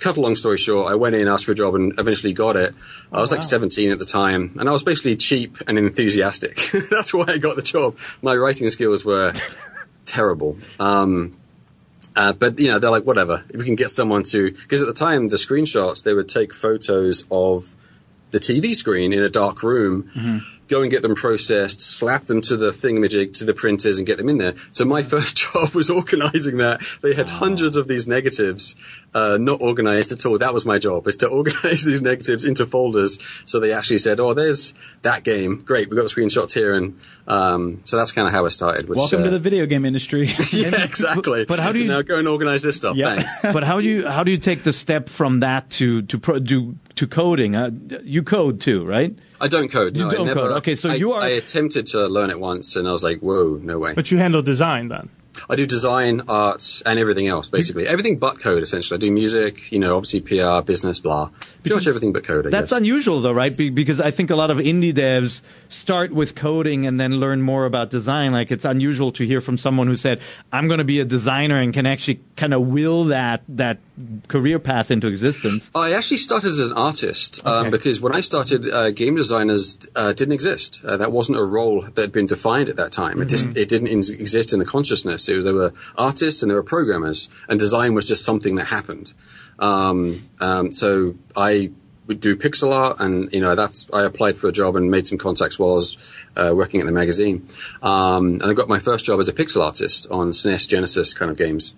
cut 0.00 0.16
a 0.16 0.20
long 0.20 0.34
story 0.34 0.56
short, 0.56 0.90
I 0.90 0.96
went 0.96 1.14
in, 1.14 1.28
asked 1.28 1.44
for 1.44 1.52
a 1.52 1.54
job, 1.54 1.74
and 1.74 1.92
eventually 1.98 2.32
got 2.32 2.56
it. 2.56 2.74
I 3.12 3.20
was 3.20 3.30
like 3.30 3.42
17 3.42 3.90
at 3.90 3.98
the 3.98 4.06
time, 4.06 4.56
and 4.58 4.68
I 4.68 4.72
was 4.72 4.82
basically 4.82 5.16
cheap 5.16 5.58
and 5.68 5.78
enthusiastic. 5.78 6.58
That's 6.90 7.12
why 7.12 7.26
I 7.28 7.36
got 7.38 7.56
the 7.56 7.62
job. 7.62 7.98
My 8.22 8.34
writing 8.34 8.68
skills 8.70 9.04
were 9.04 9.34
terrible. 10.06 10.58
Um, 10.78 11.36
uh, 12.16 12.32
but 12.32 12.58
you 12.58 12.68
know, 12.68 12.78
they're 12.78 12.90
like, 12.90 13.04
whatever. 13.04 13.44
If 13.50 13.58
we 13.58 13.64
can 13.64 13.76
get 13.76 13.90
someone 13.90 14.22
to, 14.24 14.52
because 14.52 14.82
at 14.82 14.88
the 14.88 14.94
time 14.94 15.28
the 15.28 15.36
screenshots 15.36 16.02
they 16.02 16.14
would 16.14 16.28
take 16.28 16.52
photos 16.52 17.24
of 17.30 17.74
the 18.30 18.38
TV 18.40 18.74
screen 18.74 19.12
in 19.12 19.22
a 19.22 19.28
dark 19.30 19.62
room. 19.62 20.46
Go 20.68 20.82
and 20.82 20.90
get 20.92 21.02
them 21.02 21.16
processed, 21.16 21.80
slap 21.80 22.26
them 22.26 22.40
to 22.42 22.56
the 22.56 22.70
thingamajig, 22.70 23.36
to 23.38 23.44
the 23.44 23.52
printers, 23.52 23.98
and 23.98 24.06
get 24.06 24.18
them 24.18 24.28
in 24.28 24.38
there. 24.38 24.54
So 24.70 24.84
my 24.84 25.02
first 25.14 25.36
job 25.36 25.70
was 25.74 25.90
organizing 25.90 26.58
that. 26.58 26.80
They 27.02 27.12
had 27.14 27.28
hundreds 27.28 27.74
of 27.74 27.88
these 27.88 28.06
negatives, 28.06 28.76
uh, 29.12 29.36
not 29.40 29.60
organized 29.60 30.12
at 30.12 30.24
all. 30.24 30.38
That 30.38 30.54
was 30.54 30.64
my 30.64 30.78
job, 30.78 31.08
is 31.08 31.16
to 31.16 31.26
organize 31.38 31.84
these 31.84 32.02
negatives 32.02 32.44
into 32.44 32.66
folders. 32.66 33.18
So 33.46 33.58
they 33.58 33.72
actually 33.72 33.98
said, 33.98 34.20
"Oh, 34.20 34.32
there's 34.32 34.72
that 35.02 35.24
game. 35.24 35.56
Great, 35.60 35.90
we've 35.90 35.96
got 35.98 36.08
the 36.08 36.14
screenshots 36.14 36.54
here." 36.54 36.72
And 36.72 37.00
um, 37.26 37.80
so 37.82 37.96
that's 37.96 38.12
kind 38.12 38.28
of 38.28 38.32
how 38.32 38.46
I 38.46 38.50
started. 38.50 38.88
Which, 38.88 38.96
Welcome 38.96 39.22
uh, 39.22 39.24
to 39.24 39.30
the 39.30 39.40
video 39.40 39.66
game 39.66 39.84
industry. 39.84 40.26
yeah, 40.52 40.84
exactly. 40.84 41.46
but 41.46 41.58
how 41.58 41.72
do 41.72 41.80
you- 41.80 41.88
now 41.88 42.02
go 42.02 42.16
and 42.20 42.28
organize 42.28 42.62
this 42.62 42.76
stuff? 42.76 42.94
Yeah. 42.94 43.16
Thanks. 43.16 43.52
but 43.52 43.64
how 43.64 43.80
do 43.80 43.88
you 43.88 44.06
how 44.06 44.22
do 44.22 44.30
you 44.30 44.38
take 44.38 44.62
the 44.62 44.72
step 44.72 45.08
from 45.08 45.40
that 45.40 45.68
to 45.70 46.02
to 46.02 46.16
pro, 46.20 46.38
do 46.38 46.76
to 47.00 47.06
coding? 47.06 47.56
Uh, 47.56 47.70
you 48.04 48.22
code 48.22 48.60
too, 48.60 48.84
right? 48.84 49.12
I 49.40 49.48
don't 49.48 49.70
code. 49.70 49.96
You 49.96 50.04
no, 50.04 50.10
I 50.10 50.14
don't 50.14 50.26
never- 50.26 50.40
code. 50.40 50.52
Okay, 50.58 50.74
so 50.74 50.90
I- 50.90 50.94
you 50.96 51.12
are- 51.12 51.22
I 51.22 51.28
attempted 51.30 51.86
to 51.88 52.06
learn 52.06 52.30
it 52.30 52.38
once, 52.38 52.76
and 52.76 52.86
I 52.86 52.92
was 52.92 53.02
like, 53.02 53.20
"Whoa, 53.20 53.58
no 53.62 53.78
way." 53.78 53.92
But 53.94 54.10
you 54.10 54.18
handle 54.18 54.42
design 54.42 54.88
then. 54.88 55.08
I 55.48 55.54
do 55.56 55.64
design, 55.64 56.22
art, 56.28 56.82
and 56.84 56.98
everything 56.98 57.28
else, 57.28 57.48
basically. 57.48 57.86
Everything 57.86 58.18
but 58.18 58.40
code, 58.42 58.62
essentially. 58.62 58.96
I 58.98 59.00
do 59.00 59.10
music, 59.12 59.70
you 59.72 59.78
know, 59.78 59.96
obviously 59.96 60.20
PR, 60.20 60.60
business, 60.60 60.98
blah. 60.98 61.30
Pretty 61.62 61.74
much 61.76 61.86
everything 61.86 62.12
but 62.12 62.24
code, 62.24 62.48
I 62.48 62.50
That's 62.50 62.72
guess. 62.72 62.78
unusual, 62.78 63.20
though, 63.20 63.32
right? 63.32 63.56
Be- 63.56 63.70
because 63.70 64.00
I 64.00 64.10
think 64.10 64.28
a 64.30 64.36
lot 64.36 64.50
of 64.50 64.58
indie 64.58 64.92
devs 64.92 65.40
start 65.68 66.12
with 66.12 66.34
coding 66.34 66.84
and 66.84 67.00
then 67.00 67.20
learn 67.20 67.40
more 67.42 67.64
about 67.64 67.88
design. 67.90 68.32
Like 68.32 68.50
it's 68.50 68.64
unusual 68.66 69.12
to 69.12 69.24
hear 69.24 69.40
from 69.40 69.56
someone 69.56 69.86
who 69.86 69.96
said, 69.96 70.18
"I'm 70.52 70.66
going 70.66 70.78
to 70.78 70.84
be 70.84 70.98
a 71.00 71.04
designer," 71.06 71.58
and 71.58 71.72
can 71.72 71.86
actually 71.86 72.20
kind 72.36 72.52
of 72.52 72.62
will 72.66 73.04
that 73.04 73.42
that 73.50 73.78
career 74.28 74.58
path 74.58 74.90
into 74.90 75.06
existence. 75.06 75.70
I 75.74 75.92
actually 75.92 76.18
started 76.18 76.50
as 76.50 76.58
an 76.58 76.72
artist 76.72 77.44
um, 77.46 77.70
because 77.70 78.00
when 78.00 78.14
I 78.14 78.20
started, 78.20 78.68
uh, 78.68 78.90
game 78.90 79.16
designers 79.16 79.78
uh, 79.96 80.12
didn't 80.12 80.32
exist. 80.32 80.84
Uh, 80.84 80.96
that 80.96 81.12
wasn't 81.12 81.38
a 81.38 81.44
role 81.44 81.82
that 81.82 81.96
had 81.96 82.12
been 82.12 82.26
defined 82.26 82.68
at 82.68 82.76
that 82.76 82.92
time. 82.92 83.20
It 83.20 83.26
just 83.26 83.56
it 83.56 83.68
didn't 83.68 83.88
in- 83.88 83.98
exist 83.98 84.52
in 84.52 84.58
the 84.58 84.64
consciousness. 84.64 85.28
It 85.28 85.36
was, 85.36 85.44
there 85.44 85.54
were 85.54 85.72
artists 85.96 86.42
and 86.42 86.50
there 86.50 86.56
were 86.56 86.62
programmers, 86.62 87.28
and 87.48 87.58
design 87.58 87.94
was 87.94 88.06
just 88.06 88.24
something 88.24 88.54
that 88.56 88.66
happened. 88.66 89.12
Um, 89.58 90.28
um, 90.40 90.72
so 90.72 91.14
I 91.36 91.70
would 92.06 92.20
do 92.20 92.34
pixel 92.34 92.72
art, 92.72 92.98
and 92.98 93.32
you 93.32 93.40
know 93.40 93.54
that's 93.54 93.88
I 93.92 94.02
applied 94.02 94.36
for 94.36 94.48
a 94.48 94.52
job 94.52 94.74
and 94.76 94.90
made 94.90 95.06
some 95.06 95.18
contacts 95.18 95.58
while 95.58 95.70
I 95.70 95.74
was 95.74 95.96
uh, 96.36 96.52
working 96.54 96.80
at 96.80 96.86
the 96.86 96.92
magazine, 96.92 97.48
um, 97.82 98.40
and 98.40 98.44
I 98.44 98.52
got 98.52 98.68
my 98.68 98.80
first 98.80 99.04
job 99.04 99.20
as 99.20 99.28
a 99.28 99.32
pixel 99.32 99.64
artist 99.64 100.08
on 100.10 100.30
SNES 100.30 100.68
Genesis 100.68 101.14
kind 101.14 101.30
of 101.30 101.36
games. 101.36 101.74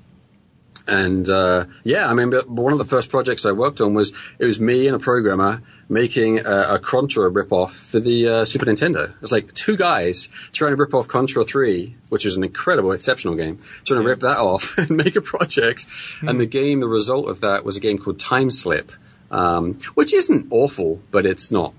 And 0.86 1.28
uh, 1.28 1.66
yeah, 1.84 2.06
I 2.06 2.10
remember 2.10 2.40
one 2.46 2.72
of 2.72 2.78
the 2.78 2.84
first 2.84 3.08
projects 3.10 3.46
I 3.46 3.52
worked 3.52 3.80
on 3.80 3.94
was 3.94 4.12
it 4.38 4.44
was 4.44 4.58
me 4.60 4.86
and 4.88 4.96
a 4.96 4.98
programmer 4.98 5.62
making 5.88 6.40
a, 6.40 6.74
a 6.74 6.78
Contra 6.78 7.30
ripoff 7.30 7.70
for 7.72 8.00
the 8.00 8.28
uh, 8.28 8.44
Super 8.44 8.64
Nintendo. 8.66 9.10
It 9.10 9.20
was 9.20 9.30
like 9.30 9.52
two 9.52 9.76
guys 9.76 10.28
trying 10.52 10.72
to 10.72 10.76
rip 10.76 10.94
off 10.94 11.06
Contra 11.06 11.44
3, 11.44 11.94
which 12.08 12.24
is 12.26 12.36
an 12.36 12.42
incredible, 12.44 12.92
exceptional 12.92 13.34
game, 13.34 13.60
trying 13.84 14.00
to 14.02 14.06
rip 14.08 14.20
that 14.20 14.38
off 14.38 14.76
and 14.78 14.90
make 14.90 15.16
a 15.16 15.20
project. 15.20 15.86
And 16.22 16.40
the 16.40 16.46
game, 16.46 16.80
the 16.80 16.88
result 16.88 17.28
of 17.28 17.40
that 17.42 17.64
was 17.64 17.76
a 17.76 17.80
game 17.80 17.98
called 17.98 18.18
Time 18.18 18.50
Slip, 18.50 18.90
um, 19.30 19.74
which 19.94 20.12
isn't 20.14 20.46
awful, 20.50 21.00
but 21.10 21.26
it's 21.26 21.52
not 21.52 21.74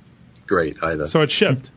great 0.47 0.82
either. 0.84 1.08
So 1.08 1.22
it's 1.22 1.34
shipped. 1.34 1.72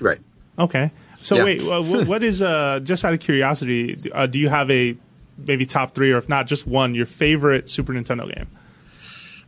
right. 0.00 0.20
Okay. 0.58 0.92
So 1.20 1.36
Yeah. 1.36 1.44
wait, 1.44 2.06
what 2.06 2.22
is 2.22 2.40
uh, 2.40 2.80
just 2.84 3.04
out 3.04 3.12
of 3.14 3.20
curiosity? 3.20 3.96
Uh, 4.12 4.26
do 4.26 4.38
you 4.38 4.48
have 4.48 4.70
a 4.70 4.96
maybe 5.38 5.66
top 5.66 5.94
three, 5.94 6.12
or 6.12 6.18
if 6.18 6.28
not, 6.28 6.46
just 6.46 6.66
one, 6.66 6.94
your 6.94 7.06
favorite 7.06 7.68
Super 7.68 7.92
Nintendo 7.92 8.32
game? 8.34 8.48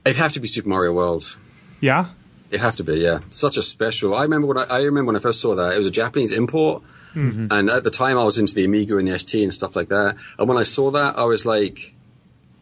It'd 0.04 0.16
have 0.16 0.32
to 0.32 0.40
be 0.40 0.48
Super 0.48 0.68
Mario 0.68 0.92
World. 0.92 1.36
Yeah. 1.80 2.06
It 2.50 2.60
have 2.60 2.76
to 2.76 2.84
be, 2.84 2.96
yeah. 2.96 3.20
Such 3.30 3.56
a 3.56 3.62
special. 3.62 4.14
I 4.14 4.22
remember 4.22 4.46
when 4.46 4.58
I, 4.58 4.64
I 4.64 4.78
remember 4.82 5.08
when 5.08 5.16
I 5.16 5.20
first 5.20 5.40
saw 5.40 5.54
that 5.54 5.74
it 5.74 5.78
was 5.78 5.86
a 5.86 5.90
Japanese 5.90 6.32
import, 6.32 6.82
mm-hmm. 7.14 7.48
and 7.50 7.68
at 7.68 7.84
the 7.84 7.90
time 7.90 8.16
I 8.16 8.24
was 8.24 8.38
into 8.38 8.54
the 8.54 8.64
Amiga 8.64 8.96
and 8.96 9.06
the 9.06 9.18
ST 9.18 9.42
and 9.42 9.52
stuff 9.52 9.76
like 9.76 9.88
that. 9.88 10.16
And 10.38 10.48
when 10.48 10.56
I 10.56 10.62
saw 10.62 10.90
that, 10.92 11.18
I 11.18 11.24
was 11.24 11.44
like, 11.44 11.94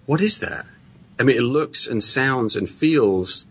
"What 0.06 0.20
is 0.20 0.40
that?" 0.40 0.66
I 1.20 1.22
mean, 1.22 1.36
it 1.36 1.42
looks 1.42 1.86
and 1.86 2.02
sounds 2.02 2.56
and 2.56 2.68
feels 2.68 3.46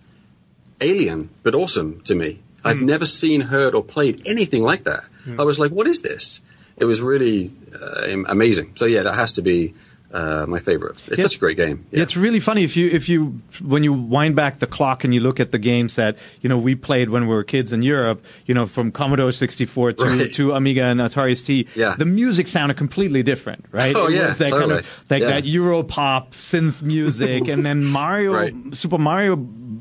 alien, 0.82 1.30
but 1.42 1.56
awesome 1.56 2.02
to 2.02 2.16
me. 2.16 2.42
I've 2.66 2.78
mm. 2.78 2.82
never 2.82 3.06
seen, 3.06 3.42
heard, 3.42 3.74
or 3.74 3.84
played 3.84 4.22
anything 4.26 4.62
like 4.64 4.84
that. 4.84 5.06
I 5.40 5.44
was 5.44 5.58
like, 5.58 5.72
"What 5.72 5.88
is 5.88 6.02
this?" 6.02 6.42
It 6.78 6.86
was 6.86 7.02
really 7.02 7.50
uh, 7.74 8.24
amazing. 8.28 8.74
So 8.76 8.86
yeah, 8.86 9.04
that 9.04 9.16
has 9.16 9.32
to 9.34 9.42
be 9.42 9.74
uh, 10.12 10.46
my 10.48 10.60
favorite. 10.60 10.98
It's 11.08 11.22
such 11.22 11.36
a 11.36 11.40
great 11.40 11.58
game. 11.58 11.86
Yeah. 11.92 12.02
It's 12.04 12.16
really 12.16 12.40
funny 12.40 12.64
if 12.64 12.78
you 12.78 12.90
if 12.90 13.10
you 13.10 13.42
when 13.62 13.84
you 13.84 13.92
wind 13.92 14.36
back 14.36 14.60
the 14.60 14.68
clock 14.68 15.04
and 15.04 15.14
you 15.14 15.20
look 15.20 15.40
at 15.42 15.52
the 15.52 15.58
games 15.58 15.96
that 15.96 16.16
you 16.42 16.48
know 16.48 16.58
we 16.58 16.76
played 16.76 17.10
when 17.10 17.28
we 17.28 17.34
were 17.36 17.44
kids 17.44 17.74
in 17.74 17.82
Europe, 17.82 18.24
you 18.46 18.54
know 18.54 18.66
from 18.66 18.92
Commodore 18.92 19.32
64 19.34 19.94
to, 19.94 20.04
Right. 20.06 20.34
to 20.36 20.54
Amiga 20.54 20.84
and 20.84 21.00
Atari 21.02 21.36
ST, 21.36 21.68
Yeah. 21.76 21.96
the 21.98 22.06
music 22.06 22.48
sounded 22.48 22.78
completely 22.78 23.24
different, 23.24 23.66
right? 23.72 23.94
Oh, 23.96 24.08
it 24.08 24.14
yeah, 24.16 24.28
was 24.28 24.38
that 24.38 24.52
kind 24.52 24.62
totally. 24.62 24.80
of 24.80 25.04
that, 25.10 25.20
Yeah. 25.22 25.28
that 25.28 25.46
Euro 25.46 25.84
pop 25.84 26.34
synth 26.34 26.82
music, 26.82 27.48
and 27.54 27.66
then 27.66 27.84
Mario 27.84 28.32
Right. 28.34 28.54
Super 28.74 28.98
Mario 28.98 29.36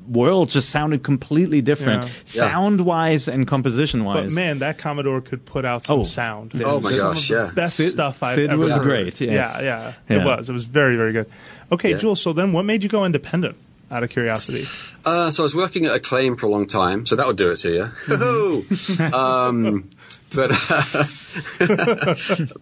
World 0.09 0.51
just 0.51 0.69
sounded 0.71 1.03
completely 1.03 1.63
different, 1.63 2.03
Yeah. 2.05 2.09
Yeah. 2.27 2.51
sound 2.51 2.81
wise 2.83 3.27
and 3.29 3.47
composition 3.47 4.05
wise. 4.05 4.25
But 4.27 4.33
man, 4.35 4.59
that 4.59 4.79
Commodore 4.79 5.21
could 5.21 5.45
put 5.47 5.65
out 5.65 5.87
some 5.87 6.01
Oh. 6.01 6.05
sound. 6.05 6.53
Oh 6.65 6.81
my 6.81 6.91
Some 6.93 7.13
gosh, 7.13 7.31
of 7.31 7.37
yeah. 7.37 7.47
the 7.49 7.55
best 7.55 7.77
Sid- 7.77 7.93
stuff 7.93 8.23
I've 8.23 8.35
Sid 8.35 8.51
ever 8.51 8.63
was 8.63 8.73
heard. 8.75 8.83
great, 8.83 9.21
yes. 9.21 9.57
Yeah, 9.61 9.65
yeah, 9.65 9.93
Yeah. 10.09 10.23
it 10.23 10.25
was. 10.27 10.49
It 10.51 10.53
was 10.53 10.65
very, 10.65 10.97
very 10.97 11.13
good. 11.13 11.27
Okay, 11.73 11.91
Yeah. 11.93 11.99
Jools. 11.99 12.21
So 12.21 12.33
then, 12.33 12.53
what 12.53 12.65
made 12.65 12.83
you 12.83 12.89
go 12.89 13.05
independent? 13.05 13.57
Out 13.91 14.03
of 14.03 14.09
curiosity. 14.11 14.65
Uh, 15.05 15.31
so 15.31 15.43
I 15.43 15.45
was 15.45 15.55
working 15.55 15.85
at 15.87 15.95
Acclaim 15.95 16.37
for 16.37 16.47
a 16.47 16.49
long 16.49 16.67
time, 16.67 17.05
so 17.07 17.17
that 17.17 17.27
would 17.27 17.37
do 17.37 17.51
it 17.51 17.59
to 17.59 17.71
you. 18.09 18.65
um, 19.15 19.89
but 20.35 20.49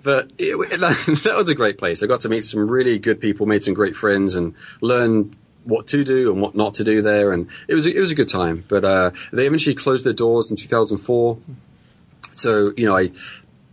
but 0.03 0.31
it, 0.39 0.81
that, 0.81 1.21
that 1.25 1.35
was 1.37 1.49
a 1.49 1.55
great 1.55 1.79
place. 1.79 2.03
I 2.03 2.07
got 2.07 2.21
to 2.23 2.29
meet 2.29 2.45
some 2.45 2.69
really 2.71 2.99
good 2.99 3.21
people, 3.21 3.47
made 3.47 3.63
some 3.63 3.73
great 3.75 3.97
friends, 3.97 4.35
and 4.35 4.55
learn 4.81 5.33
what 5.65 5.87
to 5.89 6.05
do 6.05 6.33
and 6.33 6.41
what 6.41 6.55
not 6.55 6.75
to 6.75 6.85
do 6.85 7.03
there. 7.03 7.33
And 7.33 7.49
it 7.69 7.75
was 7.75 7.87
it 7.87 8.01
was 8.01 8.11
a 8.11 8.15
good 8.15 8.29
time. 8.29 8.65
But 8.69 8.85
uh, 8.85 9.11
they 9.33 9.47
eventually 9.47 9.75
closed 9.75 10.05
their 10.05 10.13
doors 10.13 10.51
in 10.51 10.57
2004. 10.57 11.39
So 12.33 12.73
you 12.77 12.87
know, 12.87 12.97
I 12.97 13.11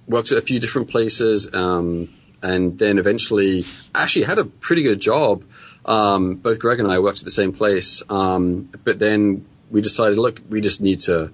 worked 0.08 0.32
at 0.32 0.38
a 0.38 0.42
few 0.42 0.60
different 0.60 0.90
places, 0.90 1.54
um, 1.54 2.10
and 2.42 2.78
then 2.80 2.98
eventually 2.98 3.66
actually 3.94 4.26
had 4.26 4.40
a 4.40 4.46
pretty 4.46 4.84
good 4.84 5.00
job. 5.00 5.44
Um, 5.86 6.36
both 6.36 6.60
Greg 6.60 6.80
and 6.80 6.92
I 6.92 7.00
worked 7.00 7.20
at 7.20 7.26
the 7.26 7.32
same 7.32 7.54
place, 7.54 8.04
um, 8.10 8.70
but 8.84 9.00
then 9.00 9.46
we 9.72 9.82
decided, 9.82 10.18
look, 10.18 10.42
we 10.50 10.62
just 10.62 10.82
need 10.82 11.00
to 11.02 11.32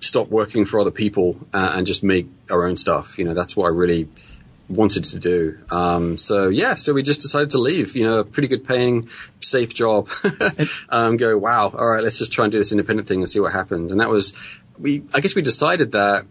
stop 0.00 0.28
working 0.28 0.64
for 0.64 0.80
other 0.80 0.90
people 0.90 1.38
uh, 1.52 1.72
and 1.74 1.86
just 1.86 2.02
make 2.02 2.26
our 2.50 2.66
own 2.66 2.76
stuff. 2.76 3.18
You 3.18 3.24
know, 3.24 3.34
that's 3.34 3.56
what 3.56 3.66
I 3.66 3.68
really 3.68 4.08
wanted 4.72 5.04
to 5.04 5.18
do. 5.18 5.58
Um, 5.70 6.18
so 6.18 6.48
yeah, 6.48 6.74
so 6.74 6.92
we 6.92 7.02
just 7.02 7.20
decided 7.20 7.50
to 7.50 7.58
leave. 7.58 7.94
You 7.94 8.04
know, 8.04 8.18
a 8.20 8.24
pretty 8.24 8.48
good 8.48 8.64
paying, 8.64 9.08
safe 9.40 9.74
job. 9.74 10.08
um, 10.88 11.16
go, 11.16 11.36
wow, 11.38 11.68
all 11.76 11.86
right, 11.86 12.02
let's 12.02 12.18
just 12.18 12.32
try 12.32 12.44
and 12.44 12.52
do 12.52 12.58
this 12.58 12.72
independent 12.72 13.08
thing 13.08 13.20
and 13.20 13.28
see 13.28 13.40
what 13.40 13.52
happens. 13.52 13.92
And 13.92 14.00
that 14.00 14.08
was, 14.08 14.34
we, 14.78 15.02
I 15.14 15.20
guess 15.20 15.34
we 15.34 15.42
decided 15.42 15.92
that 15.92 16.26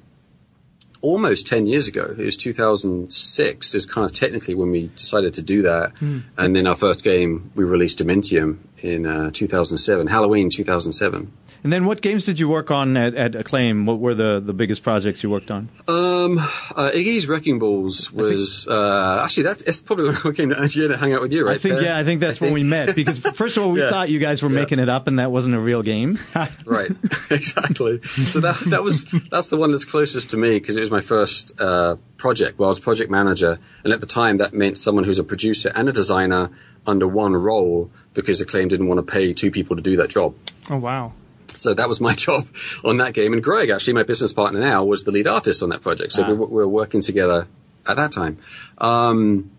almost 1.01 1.47
10 1.47 1.65
years 1.65 1.87
ago. 1.87 2.15
It 2.17 2.25
was 2.25 2.37
2006 2.37 3.75
is 3.75 3.85
kind 3.85 4.05
of 4.05 4.13
technically 4.15 4.55
when 4.55 4.71
we 4.71 4.87
decided 4.89 5.33
to 5.33 5.41
do 5.41 5.63
that. 5.63 5.93
And 6.37 6.55
then 6.55 6.67
our 6.67 6.75
first 6.75 7.03
game, 7.03 7.51
we 7.55 7.63
released 7.63 7.99
Dementium 7.99 8.59
in 8.81 9.05
uh, 9.05 9.31
2007, 9.31 10.07
Halloween 10.07 10.49
2007. 10.49 11.31
And 11.63 11.71
then 11.71 11.85
what 11.85 12.01
games 12.01 12.25
did 12.25 12.39
you 12.39 12.49
work 12.49 12.71
on 12.71 12.97
at, 12.97 13.13
at 13.13 13.35
Acclaim? 13.35 13.85
What 13.85 13.99
were 13.99 14.15
the, 14.15 14.39
the 14.43 14.51
biggest 14.53 14.81
projects 14.81 15.21
you 15.21 15.29
worked 15.29 15.51
on? 15.51 15.69
Um, 15.87 16.39
uh, 16.39 16.89
Iggy's 16.91 17.27
Wrecking 17.27 17.59
Balls 17.59 18.11
was 18.11 18.67
uh, 18.67 19.21
actually 19.23 19.43
that. 19.43 19.61
It's 19.67 19.81
probably 19.81 20.05
when 20.05 20.15
I 20.15 20.31
came 20.31 20.49
to 20.49 20.55
IGN 20.55 20.87
to 20.89 20.97
hang 20.97 21.13
out 21.13 21.21
with 21.21 21.31
you, 21.31 21.45
right? 21.45 21.55
I 21.55 21.59
think 21.59 21.75
Peer? 21.75 21.83
yeah, 21.83 21.97
I 21.97 22.03
think 22.03 22.19
that's 22.19 22.41
when 22.41 22.53
we 22.53 22.63
met 22.63 22.95
because 22.95 23.19
first 23.35 23.57
of 23.57 23.63
all 23.63 23.71
we 23.71 23.79
Yeah. 23.81 23.91
thought 23.91 24.09
you 24.09 24.17
guys 24.17 24.41
were 24.41 24.49
Yeah. 24.49 24.55
making 24.55 24.79
it 24.79 24.89
up 24.89 25.05
and 25.07 25.19
that 25.19 25.31
wasn't 25.31 25.53
a 25.53 25.59
real 25.59 25.83
game. 25.83 26.17
Right, 26.65 26.91
exactly. 27.31 28.01
So 28.03 28.39
that 28.39 28.57
that 28.67 28.81
was 28.83 29.05
that's 29.29 29.49
the 29.49 29.57
one 29.57 29.71
that's 29.71 29.85
closest 29.85 30.29
to 30.31 30.37
me 30.37 30.57
because 30.59 30.77
it 30.77 30.81
was 30.81 30.89
my 30.91 31.01
first 31.01 31.59
uh, 31.61 31.97
project. 32.17 32.57
Well, 32.57 32.69
I 32.69 32.71
was 32.71 32.79
project 32.79 33.11
manager, 33.11 33.59
and 33.83 33.91
at 33.93 33.99
the 33.99 34.07
time 34.07 34.37
that 34.37 34.53
meant 34.53 34.77
someone 34.77 35.03
who's 35.03 35.19
a 35.19 35.23
producer 35.23 35.71
and 35.75 35.89
a 35.89 35.91
designer 35.91 36.49
under 36.87 37.07
one 37.07 37.35
role 37.35 37.91
because 38.13 38.41
Acclaim 38.41 38.67
didn't 38.69 38.87
want 38.87 39.05
to 39.05 39.11
pay 39.11 39.33
two 39.33 39.51
people 39.51 39.75
to 39.75 39.81
do 39.81 39.95
that 39.97 40.09
job. 40.09 40.33
Oh 40.69 40.77
wow. 40.77 41.11
So 41.55 41.73
that 41.73 41.87
was 41.87 41.99
my 42.01 42.13
job 42.25 42.47
on 42.83 42.97
that 42.97 43.13
game. 43.13 43.33
And 43.33 43.43
Greg, 43.43 43.69
actually, 43.69 43.93
my 43.93 44.03
business 44.03 44.33
partner 44.33 44.59
now, 44.59 44.83
was 44.83 45.03
the 45.03 45.11
lead 45.11 45.27
artist 45.27 45.61
on 45.63 45.69
that 45.69 45.81
project. 45.81 46.13
So 46.13 46.25
we, 46.27 46.33
were- 46.33 46.47
we 46.47 46.55
were 46.55 46.67
working 46.67 47.01
together 47.01 47.47
at 47.87 47.97
that 47.97 48.11
time. 48.11 48.37
Um, 48.77 49.51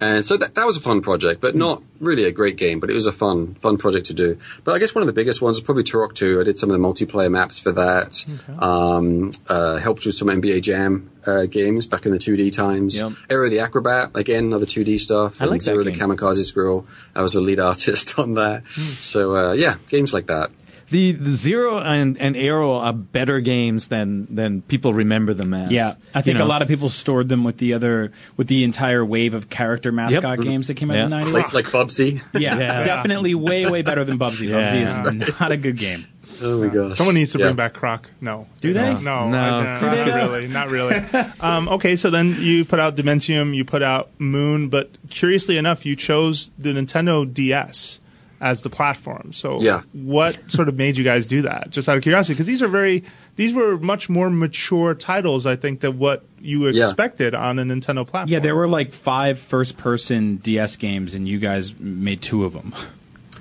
and 0.00 0.24
so 0.24 0.36
that, 0.36 0.54
that 0.56 0.66
was 0.66 0.76
a 0.76 0.80
fun 0.80 1.00
project, 1.00 1.40
but 1.40 1.54
not 1.54 1.80
really 2.00 2.24
a 2.24 2.32
great 2.32 2.56
game, 2.56 2.78
but 2.80 2.90
it 2.90 2.94
was 2.94 3.06
a 3.06 3.12
fun, 3.12 3.54
fun 3.54 3.78
project 3.78 4.06
to 4.06 4.12
do. 4.14 4.36
But 4.64 4.72
I 4.74 4.78
guess 4.78 4.94
one 4.94 5.00
of 5.02 5.06
the 5.06 5.12
biggest 5.14 5.40
ones 5.40 5.56
was 5.56 5.62
probably 5.62 5.84
Turok 5.84 6.14
2. 6.14 6.40
I 6.40 6.44
did 6.44 6.58
some 6.58 6.70
of 6.70 6.78
the 6.78 6.86
multiplayer 6.86 7.30
maps 7.30 7.58
for 7.60 7.72
that. 7.72 8.22
Um, 8.58 9.30
uh, 9.48 9.76
helped 9.76 10.04
with 10.04 10.14
some 10.16 10.28
NBA 10.28 10.62
Jam, 10.62 11.10
uh, 11.26 11.46
games 11.46 11.86
back 11.86 12.04
in 12.06 12.12
the 12.12 12.18
2D 12.18 12.52
times. 12.52 13.00
Yep. 13.00 13.12
Aero 13.30 13.48
the 13.48 13.60
Acrobat, 13.60 14.10
again, 14.14 14.44
another 14.46 14.66
2D 14.66 14.98
stuff. 15.00 15.40
I 15.40 15.46
like 15.46 15.52
and 15.54 15.62
Zero 15.62 15.84
the. 15.84 15.92
Kamikaze 15.92 16.44
Squirrel. 16.44 16.86
I 17.14 17.22
was 17.22 17.34
a 17.34 17.40
lead 17.40 17.60
artist 17.60 18.18
on 18.18 18.34
that. 18.34 18.66
So, 19.00 19.36
uh, 19.36 19.52
yeah, 19.52 19.76
games 19.88 20.12
like 20.12 20.26
that. 20.26 20.50
The, 20.90 21.12
the 21.12 21.30
Zero 21.30 21.78
and, 21.78 22.18
and 22.18 22.36
Aero 22.36 22.72
are 22.74 22.92
better 22.92 23.40
games 23.40 23.88
than 23.88 24.26
than 24.34 24.62
people 24.62 24.92
remember 24.94 25.34
them 25.34 25.54
as. 25.54 25.70
Yeah, 25.70 25.94
I 26.14 26.22
think 26.22 26.34
You 26.34 26.38
know? 26.40 26.44
a 26.44 26.46
lot 26.46 26.62
of 26.62 26.68
people 26.68 26.90
stored 26.90 27.28
them 27.28 27.44
with 27.44 27.56
the 27.58 27.74
other 27.74 28.12
with 28.36 28.48
the 28.48 28.64
entire 28.64 29.04
wave 29.04 29.34
of 29.34 29.48
character 29.50 29.90
mascot 29.92 30.40
games 30.40 30.66
that 30.68 30.74
came 30.74 30.90
out 30.90 30.98
in 30.98 31.08
the 31.10 31.16
nineties. 31.16 31.32
Like, 31.34 31.52
like 31.54 31.64
Bubsy. 31.66 32.22
yeah, 32.34 32.58
Yeah. 32.58 32.82
definitely 32.82 33.34
way 33.34 33.68
way 33.70 33.82
better 33.82 34.04
than 34.04 34.18
Bubsy. 34.18 34.48
Yeah. 34.48 34.72
Bubsy 35.04 35.22
is 35.28 35.40
not 35.40 35.52
a 35.52 35.56
good 35.56 35.76
game. 35.78 36.04
Oh 36.42 36.60
my 36.66 36.72
gosh. 36.72 36.96
Someone 36.96 37.14
needs 37.14 37.30
to 37.32 37.38
Yeah. 37.38 37.44
bring 37.46 37.56
back 37.56 37.74
Croc. 37.74 38.10
No. 38.20 38.48
Do 38.60 38.72
they? 38.72 38.94
No. 39.02 39.28
No. 39.30 39.38
I- 39.38 39.78
Do 39.78 39.86
not 39.86 39.94
they 39.94 40.04
really. 40.12 40.48
Not 40.48 40.68
really. 40.68 40.96
um, 41.40 41.68
okay, 41.68 41.94
so 41.96 42.10
then 42.10 42.36
you 42.40 42.64
put 42.64 42.80
out 42.80 42.96
Dementium, 42.96 43.54
you 43.54 43.64
put 43.64 43.82
out 43.82 44.10
Moon, 44.18 44.68
but 44.68 44.90
curiously 45.10 45.56
enough, 45.58 45.86
you 45.86 45.94
chose 45.94 46.50
the 46.58 46.70
Nintendo 46.70 47.32
DS 47.32 48.00
as 48.40 48.60
the 48.62 48.70
platform. 48.70 49.32
So 49.32 49.60
Yeah. 49.60 49.82
what 49.92 50.38
sort 50.48 50.68
of 50.68 50.76
made 50.76 50.96
you 50.96 51.04
guys 51.04 51.26
do 51.26 51.42
that? 51.42 51.70
Just 51.70 51.88
out 51.88 51.96
of 51.96 52.02
curiosity, 52.02 52.34
because 52.34 52.46
these 52.46 52.62
are 52.62 52.68
very, 52.68 53.04
these 53.36 53.54
were 53.54 53.78
much 53.78 54.08
more 54.08 54.28
mature 54.30 54.94
titles, 54.94 55.46
I 55.46 55.56
think, 55.56 55.80
than 55.80 55.98
what 55.98 56.24
you 56.40 56.68
Yeah. 56.68 56.86
expected 56.86 57.34
on 57.34 57.58
a 57.58 57.62
Nintendo 57.64 58.06
platform. 58.06 58.28
Yeah, 58.28 58.40
there 58.40 58.54
were 58.56 58.68
like 58.68 58.92
five 58.92 59.38
first 59.38 59.78
person 59.78 60.36
DS 60.36 60.76
games, 60.76 61.14
and 61.14 61.26
you 61.28 61.38
guys 61.38 61.72
made 61.78 62.20
two 62.22 62.44
of 62.44 62.52
them. 62.52 62.72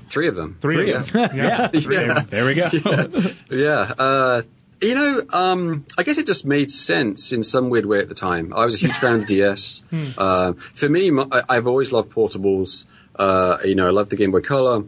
Three 0.10 0.28
of 0.28 0.36
them. 0.36 0.58
three 0.62 0.90
Yeah. 0.90 0.98
of 1.02 1.12
them. 1.12 1.30
Yeah. 1.36 1.68
Three 1.70 1.96
of 1.98 2.08
them. 2.08 2.28
There 2.30 2.46
we 2.46 2.54
go. 2.54 2.70
Yeah. 3.52 3.94
Uh, 3.98 4.42
you 4.82 4.96
know, 4.96 5.22
um, 5.32 5.86
I 5.98 6.04
guess 6.04 6.18
it 6.18 6.26
just 6.28 6.46
made 6.46 6.70
sense 6.70 7.32
in 7.32 7.42
some 7.42 7.70
weird 7.70 7.86
way 7.86 8.00
at 8.00 8.10
the 8.10 8.16
time. 8.16 8.54
I 8.54 8.66
was 8.66 8.76
a 8.76 8.78
huge 8.78 8.96
fan 8.98 9.22
of 9.22 9.28
DS. 9.28 9.82
Uh, 10.18 10.54
for 10.54 10.90
me, 10.90 11.10
my, 11.10 11.26
I- 11.32 11.44
I've 11.58 11.68
always 11.68 11.92
loved 11.94 12.12
portables. 12.12 12.86
Uh, 13.16 13.58
you 13.64 13.76
know, 13.76 13.88
I 13.88 13.92
love 13.92 14.10
the 14.10 14.16
Game 14.16 14.32
Boy 14.32 14.42
Color. 14.42 14.84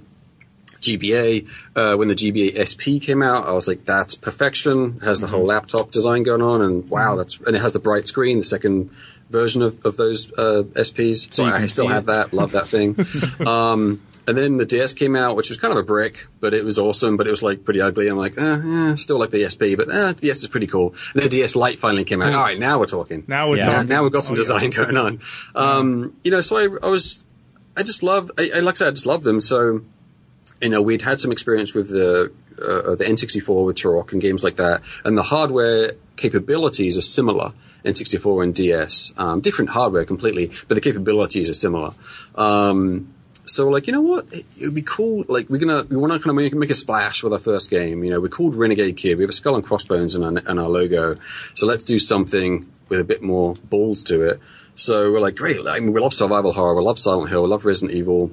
GBA, 0.82 1.48
uh, 1.76 1.96
when 1.96 2.10
the 2.10 2.14
GBA 2.16 2.62
SP 2.62 3.02
came 3.02 3.24
out, 3.24 3.48
I 3.48 3.52
was 3.54 3.68
like, 3.68 3.86
that's 3.86 4.14
perfection. 4.14 4.98
It 5.02 5.06
has 5.06 5.20
the 5.20 5.28
whole 5.28 5.44
laptop 5.46 5.90
design 5.92 6.22
going 6.24 6.42
on, 6.44 6.62
and 6.62 6.88
wow, 6.90 7.16
that's, 7.16 7.40
and 7.42 7.56
it 7.56 7.62
has 7.62 7.74
the 7.74 7.80
bright 7.80 8.06
screen, 8.06 8.38
the 8.38 8.44
second 8.44 8.92
version 9.32 9.64
of, 9.64 9.84
of 9.84 9.98
those, 9.98 10.32
uh, 10.34 10.64
SPs. 10.76 11.34
So, 11.34 11.46
you 11.46 11.52
I 11.52 11.66
still 11.66 11.88
have 11.88 12.04
it. 12.04 12.08
that, 12.08 12.34
love 12.34 12.52
that 12.52 12.68
thing. 12.68 12.96
um, 13.48 14.02
and 14.28 14.38
then 14.38 14.58
the 14.58 14.66
DS 14.66 14.94
came 14.94 15.16
out, 15.16 15.36
which 15.36 15.50
was 15.50 15.58
kind 15.60 15.72
of 15.72 15.78
a 15.80 15.84
brick, 15.84 16.28
but 16.40 16.54
it 16.54 16.64
was 16.66 16.78
awesome, 16.78 17.18
but 17.18 17.26
it 17.26 17.32
was 17.32 17.42
like 17.42 17.64
pretty 17.64 17.82
ugly. 17.82 18.08
I'm 18.08 18.18
like, 18.18 18.38
eh, 18.38 18.62
eh, 18.92 18.96
still 18.96 19.20
like 19.20 19.32
the 19.32 19.48
SP, 19.50 19.74
but 19.78 19.90
eh, 19.90 20.08
the 20.12 20.14
DS 20.14 20.42
is 20.42 20.48
pretty 20.48 20.68
cool. 20.68 20.94
And 21.14 21.24
then 21.24 21.30
DS 21.30 21.56
Lite 21.56 21.80
finally 21.80 22.04
came 22.04 22.22
out. 22.22 22.34
All 22.34 22.42
right, 22.42 22.60
now 22.60 22.78
we're 22.80 22.86
talking. 22.86 23.24
Now 23.28 23.50
we're 23.50 23.58
Yeah. 23.58 23.66
Now, 23.66 23.72
talking. 23.74 23.90
now 23.90 24.04
we've 24.04 24.12
got 24.12 24.24
some 24.24 24.34
Oh, 24.36 24.38
yeah. 24.38 24.42
design 24.44 24.70
going 24.72 24.98
on. 24.98 25.20
Um, 25.56 26.16
you 26.24 26.30
know, 26.32 26.42
so 26.42 26.58
I, 26.58 26.86
I 26.86 26.90
was, 26.90 27.25
I 27.78 27.84
just 27.84 28.04
love, 28.04 28.32
I, 28.38 28.52
I, 28.56 28.60
like 28.60 28.76
I 28.76 28.78
said, 28.78 28.88
I 28.90 28.92
just 28.92 29.06
loved 29.06 29.24
them. 29.24 29.40
So, 29.40 29.82
you 30.62 30.70
know, 30.70 30.82
we'd 30.82 31.02
had 31.02 31.20
some 31.20 31.32
experience 31.32 31.74
with 31.74 31.90
the, 31.90 32.32
uh, 32.58 32.96
the 32.96 33.04
N64 33.04 33.66
with 33.66 33.78
Turok 33.78 34.12
and 34.12 34.22
games 34.22 34.44
like 34.44 34.56
that. 34.58 34.82
And 35.04 35.18
the 35.18 35.24
hardware 35.24 35.94
capabilities 36.16 36.98
are 36.98 37.02
similar. 37.02 37.52
N64 37.84 38.44
and 38.44 38.56
DS, 38.56 39.14
um, 39.18 39.42
different 39.42 39.70
hardware 39.70 40.06
completely, 40.06 40.52
but 40.68 40.76
the 40.76 40.82
capabilities 40.82 41.50
are 41.50 41.54
similar. 41.54 41.94
Um, 42.34 43.14
so 43.46 43.70
like, 43.70 43.86
you 43.86 43.94
know 43.94 44.02
what? 44.02 44.26
It 44.32 44.46
would 44.62 44.74
be 44.74 44.82
cool. 44.82 45.24
Like 45.28 45.50
we're 45.50 45.60
gonna, 45.60 45.84
we 45.84 45.98
want 45.98 46.12
to 46.14 46.20
kind 46.20 46.30
of 46.32 46.36
make, 46.36 46.54
make 46.56 46.72
a 46.72 46.76
splash 46.76 47.24
with 47.24 47.32
our 47.32 47.40
first 47.40 47.70
game. 47.70 48.04
You 48.04 48.12
know, 48.12 48.20
we're 48.20 48.30
called 48.30 48.56
Renegade 48.56 48.98
Kid. 48.98 49.18
We 49.18 49.24
have 49.24 49.30
a 49.30 49.34
skull 49.34 49.56
and 49.56 49.64
crossbones 49.64 50.16
in 50.16 50.24
our, 50.24 50.38
in 50.38 50.58
our 50.58 50.68
logo. 50.68 51.18
So 51.54 51.68
let's 51.68 51.84
do 51.84 52.00
something 52.00 52.72
with 52.90 53.00
a 53.00 53.04
bit 53.04 53.22
more 53.22 53.54
balls 53.70 54.02
to 54.04 54.24
it. 54.24 54.40
So 54.76 55.12
we're 55.12 55.22
like, 55.22 55.36
great. 55.36 55.66
I 55.68 55.80
mean, 55.80 55.94
we 55.94 56.02
love 56.02 56.14
survival 56.14 56.52
horror. 56.54 56.76
We 56.76 56.84
love 56.84 57.00
Silent 57.00 57.30
Hill. 57.30 57.44
We 57.44 57.50
love 57.50 57.66
Resident 57.66 57.98
Evil. 57.98 58.32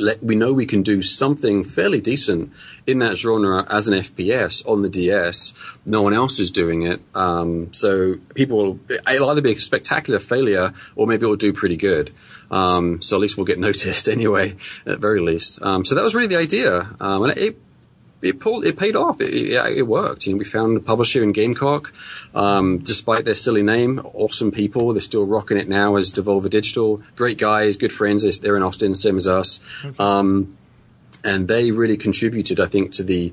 Let, 0.00 0.22
we 0.22 0.36
know 0.36 0.54
we 0.54 0.66
can 0.66 0.82
do 0.84 1.02
something 1.02 1.64
fairly 1.64 2.00
decent 2.00 2.52
in 2.86 3.00
that 3.00 3.16
genre 3.16 3.66
as 3.68 3.88
an 3.88 3.94
FPS 3.94 4.66
on 4.68 4.82
the 4.82 4.88
DS. 4.88 5.54
No 5.84 6.02
one 6.02 6.14
else 6.14 6.38
is 6.38 6.52
doing 6.52 6.82
it. 6.82 7.00
Um, 7.16 7.72
so 7.72 8.16
people, 8.34 8.56
will, 8.58 8.80
it'll 8.88 9.30
either 9.30 9.40
be 9.40 9.52
a 9.52 9.58
spectacular 9.58 10.20
failure 10.20 10.72
or 10.94 11.08
maybe 11.08 11.24
it'll 11.24 11.34
do 11.34 11.52
pretty 11.52 11.76
good. 11.76 12.12
Um, 12.48 13.02
so 13.02 13.16
at 13.16 13.20
least 13.20 13.36
we'll 13.36 13.46
get 13.46 13.58
noticed 13.68 14.08
anyway, 14.08 14.54
at 14.86 15.00
very 15.00 15.20
least. 15.20 15.60
Um, 15.62 15.84
so 15.84 15.96
that 15.96 16.04
was 16.04 16.14
really 16.14 16.28
the 16.28 16.38
idea. 16.38 16.88
Um, 17.00 17.24
and 17.24 17.36
it, 17.36 17.60
it 18.20 18.40
pulled, 18.40 18.66
it 18.66 18.76
paid 18.76 18.96
off. 18.96 19.20
It, 19.20 19.32
it, 19.32 19.76
it 19.78 19.82
worked. 19.86 20.26
You 20.26 20.32
know, 20.32 20.38
we 20.38 20.44
found 20.44 20.76
a 20.76 20.80
publisher 20.80 21.22
in 21.22 21.32
Gamecock. 21.32 21.92
Um, 22.34 22.78
despite 22.78 23.24
their 23.24 23.34
silly 23.34 23.62
name, 23.62 24.00
awesome 24.12 24.50
people. 24.50 24.92
They're 24.92 25.00
still 25.00 25.26
rocking 25.26 25.56
it 25.56 25.68
now 25.68 25.96
as 25.96 26.10
Devolver 26.10 26.50
Digital. 26.50 27.00
Great 27.16 27.38
guys, 27.38 27.76
good 27.76 27.92
friends. 27.92 28.22
They're- 28.24 28.32
They're 28.42 28.56
in 28.56 28.62
Austin, 28.62 28.94
same 28.94 29.16
as 29.16 29.28
us. 29.28 29.60
Um, 29.98 30.56
and 31.24 31.48
they 31.48 31.70
really 31.72 31.96
contributed, 31.96 32.60
I 32.60 32.66
think, 32.66 32.92
to 32.92 33.02
the 33.02 33.32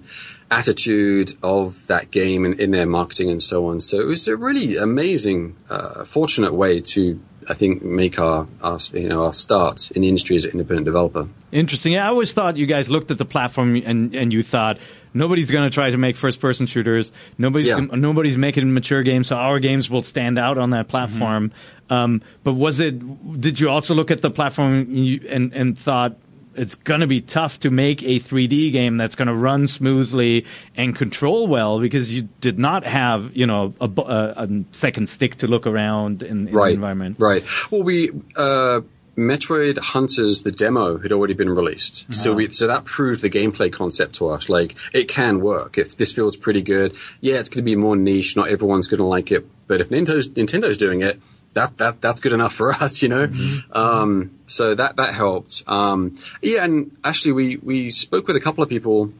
attitude 0.52 1.34
of 1.44 1.86
that 1.88 2.12
game 2.12 2.45
and 2.45 2.60
in 2.60 2.72
their 2.72 2.86
marketing 2.86 3.30
and 3.30 3.41
so 3.41 3.68
on. 3.68 3.80
So 3.80 3.99
it 3.99 4.06
was 4.07 4.28
a 4.28 4.36
really 4.38 4.78
amazing, 4.78 5.56
uh, 5.70 6.03
fortunate 6.06 6.53
way 6.53 6.80
to, 6.82 7.20
I 7.50 7.54
think, 7.54 7.84
make 7.84 8.18
our, 8.20 8.48
our, 8.62 8.80
you 8.94 9.08
know, 9.10 9.26
our 9.26 9.34
start 9.34 9.92
in 9.92 10.02
the 10.02 10.10
industry 10.10 10.36
as 10.36 10.46
an 10.46 10.52
independent 10.52 10.86
developer. 10.86 11.28
Interesting. 11.52 11.98
I 11.98 12.08
always 12.08 12.34
thought 12.34 12.58
you 12.58 12.66
guys 12.66 12.90
looked 12.90 13.12
at 13.12 13.18
the 13.18 13.26
platform 13.26 13.76
and, 13.86 14.16
and 14.16 14.34
you 14.34 14.44
thought 14.44 14.78
nobody's 15.14 15.50
going 15.50 15.70
to 15.70 15.74
try 15.74 15.90
to 15.90 15.98
make 15.98 16.16
first 16.18 16.40
person 16.40 16.66
shooters. 16.66 17.12
Nobody's 17.38 17.68
Yeah. 17.68 17.80
nobody's 17.80 18.38
making 18.38 18.74
mature 18.74 19.04
games, 19.04 19.28
so 19.28 19.36
our 19.36 19.60
games 19.60 19.90
will 19.90 20.04
stand 20.04 20.38
out 20.38 20.58
on 20.58 20.72
that 20.72 20.88
platform. 20.88 21.52
Um, 21.90 22.22
but 22.44 22.54
was 22.54 22.80
it? 22.80 23.40
Did 23.40 23.60
you 23.60 23.70
also 23.70 23.94
look 23.94 24.12
at 24.12 24.22
the 24.22 24.32
platform 24.32 25.22
and, 25.30 25.54
and 25.54 25.78
thought? 25.78 26.18
It's 26.56 26.76
going 26.76 27.02
to 27.02 27.07
be 27.07 27.22
tough 27.22 27.60
to 27.61 27.69
make 27.69 28.02
a 28.03 28.19
3D 28.19 28.72
game 28.72 28.98
that's 28.98 29.15
going 29.15 29.27
to 29.27 29.34
run 29.34 29.68
smoothly 29.68 30.45
and 30.76 30.95
control 30.95 31.48
well 31.48 31.80
because 31.80 32.14
you 32.14 32.23
did 32.41 32.57
not 32.57 32.84
have, 32.84 33.36
you 33.36 33.45
know, 33.45 33.73
a, 33.82 33.86
a, 33.86 34.34
a 34.38 34.64
second 34.72 35.10
stick 35.10 35.36
to 35.38 35.48
look 35.48 35.68
around 35.68 36.23
in, 36.23 36.48
in 36.48 36.53
the 36.53 36.64
environment. 36.73 37.18
Right. 37.19 37.44
Well, 37.72 37.84
we 37.84 38.11
uh, 38.36 38.82
Metroid 39.18 39.77
Hunters, 39.77 40.41
the 40.41 40.52
demo 40.52 40.98
had 40.98 41.11
already 41.11 41.34
been 41.34 41.49
released, 41.49 42.14
so 42.14 42.34
we 42.34 42.49
so 42.52 42.68
that 42.68 42.84
proved 42.84 43.22
the 43.22 43.30
gameplay 43.30 43.72
concept 43.72 44.15
to 44.15 44.27
us. 44.27 44.49
Like 44.49 44.76
it 44.94 45.07
can 45.07 45.40
work. 45.40 45.77
If 45.77 45.95
this 45.95 46.11
feels 46.11 46.36
pretty 46.36 46.61
good, 46.61 46.95
yeah, 47.22 47.36
it's 47.36 47.48
going 47.48 47.64
to 47.64 47.64
be 47.64 47.76
more 47.76 47.95
niche. 47.95 48.36
Not 48.36 48.49
everyone's 48.49 48.88
going 48.88 48.99
to 48.99 49.06
like 49.06 49.32
it, 49.32 49.48
but 49.68 49.80
if 49.80 49.90
Nintendo's 49.90 50.30
Nintendo's 50.30 50.77
doing 50.77 51.02
it. 51.02 51.22
That, 51.56 51.77
that 51.80 52.02
that's 52.02 52.22
good 52.22 52.34
enough 52.34 52.53
for 52.53 52.72
us, 52.84 53.02
you 53.02 53.10
know. 53.10 53.32
Um, 53.72 54.40
so 54.45 54.76
that 54.76 54.98
that 54.98 55.14
helped. 55.14 55.64
Um, 55.68 56.15
yeah, 56.41 56.64
and 56.64 56.95
actually, 57.03 57.32
we 57.32 57.57
we 57.57 57.90
spoke 57.91 58.27
with 58.27 58.36
a 58.36 58.41
couple 58.41 58.64
of 58.64 58.69
people 58.69 59.11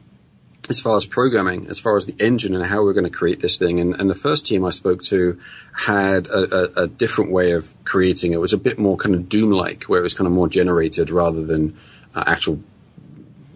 as 0.68 0.80
far 0.80 0.96
as 0.96 1.06
programming, 1.06 1.66
as 1.68 1.78
far 1.78 1.96
as 1.96 2.06
the 2.06 2.14
engine 2.18 2.54
and 2.54 2.64
how 2.66 2.82
we're 2.82 2.92
going 2.92 3.04
to 3.04 3.10
create 3.10 3.40
this 3.40 3.58
thing. 3.58 3.80
And, 3.80 3.98
and 4.00 4.10
the 4.10 4.14
first 4.14 4.46
team 4.46 4.64
I 4.64 4.70
spoke 4.70 5.02
to 5.02 5.38
had 5.72 6.26
a, 6.28 6.80
a, 6.80 6.84
a 6.84 6.86
different 6.88 7.30
way 7.30 7.52
of 7.52 7.74
creating 7.84 8.32
it. 8.32 8.36
It 8.36 8.40
was 8.40 8.52
a 8.52 8.58
bit 8.58 8.78
more 8.78 8.96
kind 8.96 9.14
of 9.14 9.28
Doom-like, 9.28 9.84
where 9.84 10.00
it 10.00 10.02
was 10.02 10.14
kind 10.14 10.26
of 10.26 10.32
more 10.32 10.48
generated 10.48 11.10
rather 11.10 11.44
than 11.44 11.76
uh, 12.14 12.24
actual, 12.26 12.60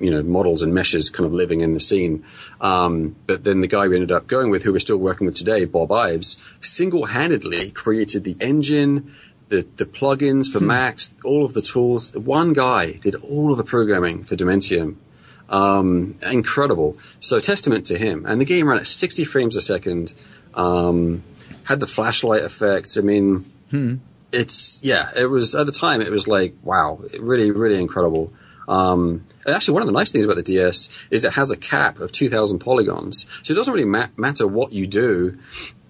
you 0.00 0.10
know, 0.10 0.22
models 0.22 0.62
and 0.62 0.74
meshes 0.74 1.10
kind 1.10 1.26
of 1.26 1.32
living 1.32 1.60
in 1.60 1.74
the 1.74 1.80
scene. 1.80 2.24
Um, 2.60 3.16
but 3.26 3.44
then 3.44 3.60
the 3.60 3.68
guy 3.68 3.86
we 3.86 3.96
ended 3.96 4.10
up 4.10 4.26
going 4.26 4.50
with, 4.50 4.62
who 4.62 4.72
we're 4.72 4.78
still 4.78 4.96
working 4.96 5.26
with 5.26 5.36
today, 5.36 5.64
Bob 5.66 5.92
Ives, 5.92 6.38
single-handedly 6.60 7.70
created 7.70 8.24
the 8.24 8.36
engine, 8.40 9.14
the, 9.48 9.66
the 9.76 9.84
plugins 9.84 10.50
for 10.50 10.60
Max, 10.60 11.14
all 11.24 11.44
of 11.44 11.54
the 11.54 11.62
tools. 11.62 12.14
One 12.14 12.52
guy 12.52 12.92
did 12.92 13.14
all 13.16 13.52
of 13.52 13.58
the 13.58 13.64
programming 13.64 14.24
for 14.24 14.36
Dementium. 14.36 14.96
Um, 15.48 16.16
incredible. 16.22 16.96
So 17.18 17.38
testament 17.40 17.84
to 17.86 17.98
him. 17.98 18.24
And 18.24 18.40
the 18.40 18.44
game 18.44 18.68
ran 18.68 18.78
at 18.78 18.86
60 18.86 19.24
frames 19.24 19.56
a 19.56 19.60
second. 19.60 20.14
Um, 20.54 21.24
had 21.64 21.80
the 21.80 21.86
flashlight 21.86 22.42
effects. 22.42 22.96
I 22.96 23.00
mean, 23.02 23.44
it's 24.32 24.80
yeah. 24.82 25.10
It 25.16 25.26
was 25.26 25.54
at 25.54 25.66
the 25.66 25.72
time. 25.72 26.00
It 26.00 26.10
was 26.10 26.26
like 26.28 26.54
wow, 26.62 27.00
really, 27.18 27.50
really 27.50 27.80
incredible. 27.80 28.32
Um, 28.68 29.24
and 29.44 29.54
actually, 29.54 29.74
one 29.74 29.82
of 29.82 29.86
the 29.86 29.92
nice 29.92 30.12
things 30.12 30.24
about 30.24 30.36
the 30.36 30.42
DS 30.42 30.88
is 31.10 31.24
it 31.24 31.34
has 31.34 31.50
a 31.50 31.56
cap 31.56 31.98
of 31.98 32.12
2,000 32.12 32.58
polygons, 32.58 33.26
so 33.42 33.52
it 33.52 33.56
doesn't 33.56 33.72
really 33.72 33.86
ma- 33.86 34.08
matter 34.16 34.46
what 34.46 34.72
you 34.72 34.86
do. 34.86 35.38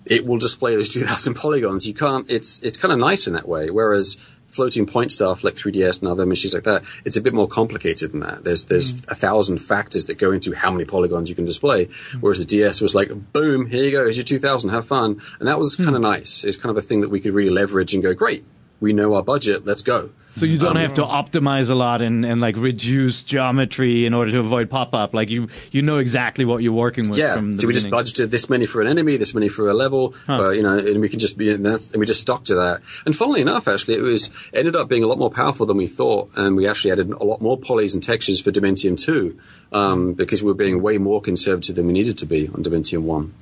It 0.07 0.27
will 0.27 0.39
display 0.39 0.77
those 0.77 0.89
2,000 0.93 1.35
polygons. 1.35 1.87
You 1.87 1.95
can't. 1.95 2.29
It's 2.31 2.61
it's 2.63 2.79
kind 2.79 2.93
of 2.93 2.99
nice 2.99 3.27
in 3.27 3.35
that 3.35 3.49
way. 3.49 3.71
Whereas 3.71 4.17
floating 4.51 4.85
point 4.85 5.13
stuff 5.13 5.45
like 5.45 5.55
3DS 5.55 6.01
and 6.01 6.11
other 6.11 6.27
machines 6.27 6.53
like 6.53 6.65
that, 6.65 6.83
it's 7.05 7.17
a 7.17 7.21
bit 7.21 7.33
more 7.33 7.47
complicated 7.47 8.11
than 8.13 8.21
that. 8.21 8.43
There's 8.45 8.65
there's 8.65 8.91
a 9.07 9.15
thousand 9.15 9.59
factors 9.59 10.07
that 10.07 10.19
go 10.19 10.33
into 10.33 10.53
how 10.55 10.71
many 10.71 10.85
polygons 10.85 11.29
you 11.29 11.37
can 11.37 11.45
display. 11.45 11.89
Whereas 12.21 12.39
the 12.39 12.45
DS 12.45 12.81
was 12.81 12.95
like, 12.95 13.11
boom, 13.33 13.67
here 13.67 13.85
you 13.85 13.91
go, 13.93 14.05
here's 14.05 14.17
your 14.17 14.25
2000, 14.25 14.71
have 14.71 14.87
fun, 14.87 15.21
and 15.39 15.49
that 15.49 15.59
was 15.59 15.77
kind 15.77 15.95
of 15.95 16.03
nice. 16.03 16.45
It's 16.45 16.57
kind 16.57 16.71
of 16.71 16.77
a 16.77 16.87
thing 16.87 17.01
that 17.03 17.11
we 17.11 17.21
could 17.21 17.33
really 17.33 17.51
leverage 17.51 17.95
and 17.95 18.03
go, 18.03 18.13
great, 18.15 18.45
we 18.81 18.93
know 18.93 19.15
our 19.15 19.23
budget, 19.23 19.65
let's 19.65 19.83
go. 19.83 20.11
So 20.37 20.47
you 20.47 20.59
don't 20.59 20.77
have 20.77 20.95
to 20.95 21.03
optimize 21.03 21.71
a 21.71 21.75
lot 21.75 22.03
and, 22.03 22.25
and 22.25 22.41
like 22.41 22.57
reduce 22.57 23.23
geometry 23.23 24.07
in 24.07 24.15
order 24.15 24.31
to 24.33 24.39
avoid 24.39 24.71
pop 24.71 24.95
up. 24.95 25.13
Like 25.13 25.29
you 25.29 25.49
you 25.71 25.83
know 25.83 25.99
exactly 25.99 26.45
what 26.45 26.63
you're 26.63 26.73
working 26.73 27.09
with. 27.09 27.19
Yeah, 27.19 27.35
From 27.37 27.53
the 27.53 27.59
so 27.59 27.67
we 27.67 27.75
just 27.75 27.89
budgeted 27.89 28.31
this 28.31 28.49
many 28.49 28.67
for 28.67 28.81
an 28.81 28.87
enemy, 28.89 29.17
this 29.17 29.35
many 29.35 29.49
for 29.49 29.69
a 29.69 29.75
level, 29.75 30.15
uh, 30.29 30.51
you 30.51 30.63
know, 30.63 30.79
and 30.79 31.01
we 31.01 31.09
can 31.09 31.19
just 31.19 31.37
be, 31.37 31.53
and, 31.53 31.67
that's, 31.67 31.91
and 31.93 32.01
we 32.01 32.07
just 32.07 32.21
stuck 32.21 32.45
to 32.45 32.55
that. 32.55 32.81
And 33.05 33.17
funnily 33.17 33.41
enough, 33.41 33.69
actually, 33.69 33.95
it 33.95 34.03
was 34.03 34.31
ended 34.55 34.77
up 34.77 34.89
being 34.89 35.03
a 35.03 35.07
lot 35.07 35.19
more 35.19 35.31
powerful 35.31 35.67
than 35.67 35.77
we 35.77 35.87
thought, 35.87 36.31
and 36.37 36.57
we 36.57 36.69
actually 36.69 36.93
added 36.93 37.11
a 37.11 37.25
lot 37.25 37.41
more 37.41 37.59
polys 37.59 37.95
and 37.95 38.03
textures 38.03 38.41
for 38.41 38.51
Dementium 38.51 38.99
2, 38.99 39.39
um, 39.73 40.13
because 40.15 40.43
we 40.43 40.49
were 40.49 40.55
being 40.55 40.81
way 40.81 40.99
more 40.99 41.21
conservative 41.21 41.77
than 41.77 41.87
we 41.87 41.93
needed 41.93 42.17
to 42.19 42.27
be 42.27 42.49
on 42.49 42.63
Dementium 42.63 43.03
1. 43.03 43.35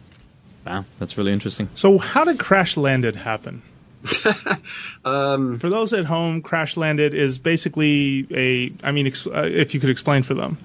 Wow, 0.67 0.85
that's 0.99 1.17
really 1.17 1.33
interesting. 1.33 1.69
So 1.75 1.99
how 1.99 2.25
did 2.25 2.39
Crash 2.39 2.77
Landed 2.77 3.17
happen? 3.17 3.63
Um, 5.05 5.59
For 5.59 5.71
those 5.71 5.93
at 5.93 6.05
home, 6.05 6.43
Crash 6.43 6.77
Landed 6.77 7.15
is 7.15 7.39
basically 7.39 8.27
a. 8.31 8.73
I 8.87 8.93
mean, 8.93 9.07
ex- 9.07 9.27
uh, 9.27 9.49
if 9.51 9.73
you 9.75 9.81
could 9.81 9.91
explain 9.91 10.23
for 10.23 10.35
them. 10.35 10.59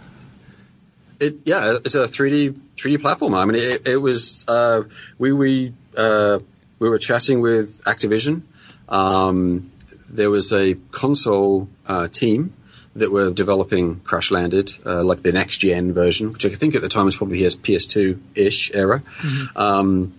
It 1.20 1.38
yeah, 1.46 1.78
it's 1.84 1.96
a 1.96 2.08
3D 2.08 2.60
3D 2.76 2.98
platformer. 2.98 3.38
I 3.38 3.46
mean, 3.46 3.56
it, 3.56 3.88
it 3.88 3.98
was 3.98 4.44
uh, 4.48 4.84
we 5.18 5.32
we 5.32 5.74
uh, 5.96 6.40
we 6.80 6.90
were 6.90 6.98
chatting 6.98 7.40
with 7.42 7.82
Activision. 7.86 8.42
Um, 8.90 9.72
there 10.10 10.30
was 10.30 10.52
a 10.52 10.76
console 10.92 11.70
uh, 11.88 12.08
team 12.08 12.54
that 12.96 13.12
were 13.12 13.32
developing 13.32 14.00
Crash 14.02 14.30
Landed, 14.30 14.74
uh, 14.86 15.04
like 15.04 15.24
the 15.24 15.32
next 15.32 15.58
gen 15.58 15.94
version, 15.94 16.32
which 16.32 16.46
I 16.46 16.50
think 16.50 16.76
at 16.76 16.82
the 16.82 16.90
time 16.90 17.06
was 17.06 17.18
probably 17.18 17.40
his 17.40 17.56
PS2 17.56 18.20
ish 18.36 18.72
era. 18.74 19.02
Um, 19.56 20.14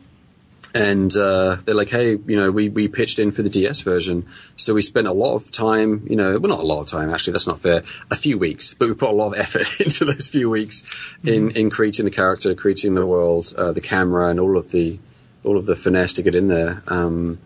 and 0.74 1.16
uh, 1.16 1.56
they're 1.64 1.74
like, 1.74 1.90
hey, 1.90 2.10
you 2.26 2.36
know, 2.36 2.50
we, 2.50 2.68
we 2.68 2.88
pitched 2.88 3.20
in 3.20 3.30
for 3.30 3.42
the 3.42 3.48
DS 3.48 3.82
version, 3.82 4.26
so 4.56 4.74
we 4.74 4.82
spent 4.82 5.06
a 5.06 5.12
lot 5.12 5.36
of 5.36 5.52
time, 5.52 6.04
you 6.10 6.16
know, 6.16 6.38
well, 6.38 6.50
not 6.50 6.58
a 6.58 6.66
lot 6.66 6.80
of 6.80 6.88
time 6.88 7.10
actually, 7.10 7.32
that's 7.32 7.46
not 7.46 7.60
fair, 7.60 7.82
a 8.10 8.16
few 8.16 8.36
weeks, 8.36 8.74
but 8.74 8.88
we 8.88 8.94
put 8.94 9.10
a 9.10 9.12
lot 9.12 9.28
of 9.28 9.34
effort 9.38 9.80
into 9.80 10.04
those 10.04 10.28
few 10.28 10.50
weeks 10.50 10.82
in 11.24 11.50
in 11.52 11.70
creating 11.70 12.04
the 12.04 12.10
character, 12.10 12.54
creating 12.54 12.94
the 12.94 13.06
world, 13.06 13.54
uh, 13.56 13.72
the 13.72 13.80
camera, 13.80 14.28
and 14.28 14.40
all 14.40 14.56
of 14.58 14.72
the 14.72 14.98
all 15.44 15.56
of 15.56 15.66
the 15.66 15.76
finesse 15.76 16.14
to 16.14 16.22
get 16.22 16.34
in 16.34 16.48
there. 16.48 16.82
Um, 16.88 17.38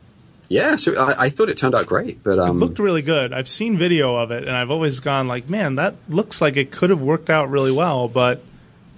yeah, 0.49 0.77
so 0.77 0.97
I, 0.97 1.25
I 1.25 1.29
thought 1.29 1.51
it 1.51 1.59
turned 1.59 1.75
out 1.75 1.87
great, 1.87 2.23
but 2.23 2.39
It 2.39 2.39
um, 2.39 2.59
looked 2.59 2.79
really 2.79 3.03
good. 3.03 3.35
I've 3.35 3.49
seen 3.49 3.77
video 3.77 4.17
of 4.17 4.31
it, 4.31 4.45
and 4.45 4.57
I've 4.57 4.71
always 4.71 5.01
gone 5.01 5.29
like, 5.29 5.51
man, 5.51 5.75
that 5.75 5.95
looks 6.09 6.41
like 6.41 6.57
it 6.57 6.71
could 6.71 6.89
have 6.89 7.03
worked 7.03 7.29
out 7.29 7.51
really 7.51 7.73
well. 7.73 8.09
But 8.09 8.43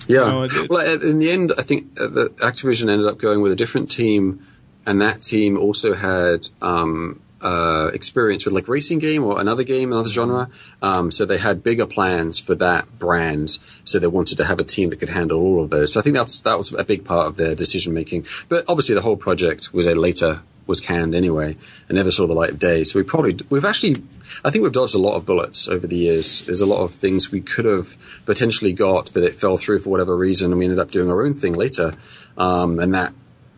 Yeah. 0.08 0.20
know, 0.28 0.42
it- 0.44 0.52
it- 0.54 0.70
well, 0.70 1.00
in 1.02 1.18
the 1.18 1.30
end, 1.30 1.52
I 1.56 1.62
think 1.62 1.98
uh, 2.00 2.06
Activision 2.38 2.90
ended 2.90 3.06
up 3.06 3.18
going 3.18 3.40
with 3.42 3.52
a 3.52 3.56
different 3.56 3.90
team, 3.90 4.40
and 4.86 5.00
that 5.00 5.22
team 5.22 5.56
also 5.58 5.94
had 5.94 6.48
um, 6.62 7.20
uh, 7.42 7.90
experience 7.94 8.44
with 8.44 8.54
like 8.54 8.68
racing 8.68 8.98
game 8.98 9.22
or 9.24 9.40
another 9.40 9.62
game, 9.62 9.92
another 9.92 10.08
genre. 10.08 10.48
Um, 10.82 11.10
so 11.10 11.24
they 11.24 11.38
had 11.38 11.62
bigger 11.62 11.86
plans 11.86 12.38
for 12.38 12.54
that 12.56 12.98
brand. 12.98 13.58
So 13.84 13.98
they 13.98 14.06
wanted 14.06 14.36
to 14.38 14.44
have 14.44 14.58
a 14.58 14.64
team 14.64 14.90
that 14.90 14.96
could 14.96 15.08
handle 15.10 15.40
all 15.40 15.62
of 15.62 15.70
those. 15.70 15.92
So 15.92 16.00
I 16.00 16.02
think 16.02 16.16
that's 16.16 16.40
that 16.40 16.58
was 16.58 16.72
a 16.72 16.84
big 16.84 17.04
part 17.04 17.28
of 17.28 17.36
their 17.36 17.54
decision 17.54 17.94
making. 17.94 18.26
But 18.48 18.64
obviously, 18.68 18.94
the 18.94 19.02
whole 19.02 19.16
project 19.16 19.72
was 19.72 19.86
a 19.86 19.94
later 19.94 20.42
was 20.66 20.80
canned 20.80 21.14
anyway 21.16 21.56
and 21.88 21.96
never 21.96 22.10
saw 22.12 22.26
the 22.28 22.32
light 22.34 22.50
of 22.50 22.58
day. 22.58 22.84
So 22.84 22.98
we 22.98 23.02
probably 23.02 23.36
we've 23.48 23.64
actually 23.64 23.96
I 24.44 24.50
think 24.50 24.62
we've 24.62 24.72
dodged 24.72 24.94
a 24.94 24.98
lot 24.98 25.16
of 25.16 25.26
bullets 25.26 25.68
over 25.68 25.86
the 25.86 25.96
years. 25.96 26.42
There's 26.42 26.60
a 26.60 26.66
lot 26.66 26.82
of 26.82 26.94
things 26.94 27.30
we 27.30 27.40
could 27.40 27.64
have 27.64 27.96
potentially 28.26 28.72
got, 28.72 29.12
but 29.12 29.22
it 29.22 29.34
fell 29.34 29.56
through 29.56 29.80
for 29.80 29.90
whatever 29.90 30.16
reason, 30.16 30.52
and 30.52 30.58
we 30.58 30.64
ended 30.64 30.78
up 30.78 30.90
doing 30.90 31.10
our 31.10 31.24
own 31.24 31.34
thing 31.34 31.54
later. 31.54 31.94
Um, 32.36 32.78
and 32.78 32.94
that 32.94 33.12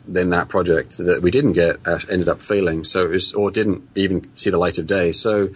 then 0.06 0.30
that 0.30 0.48
project 0.48 0.98
that 0.98 1.22
we 1.22 1.30
didn't 1.30 1.52
get 1.52 1.76
uh, 1.86 1.98
ended 2.10 2.28
up 2.28 2.40
failing. 2.40 2.84
So 2.84 3.08
was, 3.08 3.32
or 3.32 3.50
didn't 3.50 3.88
even 3.94 4.28
see 4.36 4.50
the 4.50 4.58
light 4.58 4.78
of 4.78 4.86
day. 4.86 5.12
So, 5.12 5.48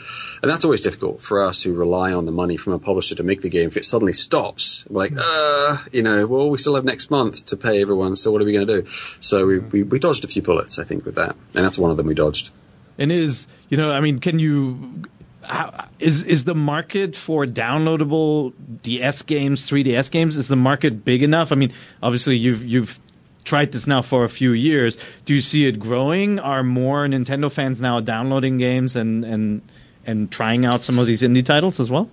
and 0.43 0.51
that's 0.51 0.65
always 0.65 0.81
difficult 0.81 1.21
for 1.21 1.43
us 1.43 1.63
who 1.63 1.73
rely 1.75 2.13
on 2.13 2.27
the 2.27 2.33
money 2.33 2.57
from 2.57 2.73
a 2.73 2.79
publisher 2.79 3.15
to 3.17 3.23
make 3.23 3.43
the 3.43 3.49
game. 3.49 3.69
If 3.69 3.77
it 3.77 3.85
suddenly 3.85 4.13
stops, 4.13 4.85
we're 4.89 4.99
like, 4.99 5.13
uh, 5.17 5.79
you 5.93 6.03
know, 6.03 6.27
well, 6.27 6.49
we 6.49 6.59
still 6.59 6.75
have 6.75 6.85
next 6.85 7.11
month 7.11 7.47
to 7.47 7.57
pay 7.57 7.83
everyone. 7.83 8.17
So 8.17 8.31
what 8.31 8.41
are 8.41 8.45
we 8.45 8.53
going 8.53 8.67
to 8.67 8.83
do? 8.83 8.89
So 9.21 9.47
we, 9.47 9.59
we, 9.59 9.83
we 9.83 9.99
dodged 9.99 10.25
a 10.25 10.29
few 10.29 10.43
bullets, 10.43 10.79
I 10.79 10.85
think, 10.85 11.05
with 11.05 11.17
that. 11.17 11.37
And 11.55 11.65
that's 11.65 11.79
one 11.79 11.91
of 11.91 11.97
them 11.97 12.07
we 12.07 12.15
dodged. 12.15 12.51
And 12.99 13.13
is 13.13 13.47
you 13.69 13.77
know, 13.77 13.91
I 13.91 14.01
mean, 14.01 14.19
can 14.21 14.39
you? 14.39 15.05
How, 15.43 15.87
is 15.99 16.25
is 16.25 16.45
the 16.45 16.55
market 16.55 17.15
for 17.15 17.47
downloadable 17.47 18.53
DS 18.83 19.23
games, 19.23 19.69
3DS 19.69 20.11
games, 20.11 20.37
is 20.37 20.49
the 20.49 20.57
market 20.57 21.05
big 21.05 21.23
enough? 21.23 21.53
I 21.53 21.55
mean, 21.55 21.73
obviously 22.03 22.37
you've 22.37 22.65
you've 22.65 22.99
tried 23.45 23.73
this 23.73 23.87
now 23.87 24.03
for 24.03 24.25
a 24.25 24.29
few 24.29 24.53
years. 24.53 24.99
Do 25.25 25.35
you 25.35 25.41
see 25.41 25.67
it 25.67 25.79
growing? 25.79 26.41
Are 26.41 26.63
more 26.63 27.07
Nintendo 27.07 27.51
fans 27.51 27.81
now 27.81 28.01
downloading 28.01 28.59
games 28.59 28.97
and 28.97 29.25
and 29.25 29.63
and 30.05 30.31
trying 30.31 30.65
out 30.65 30.83
some 30.83 30.99
of 30.99 31.07
these 31.07 31.23
indie 31.23 31.45
titles 31.45 31.81
as 31.81 31.91
well? 31.91 32.11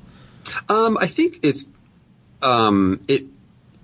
Um, 0.69 0.97
I 0.99 1.07
think 1.07 1.39
it's 1.41 1.65
um, 2.41 3.01
it 3.07 3.25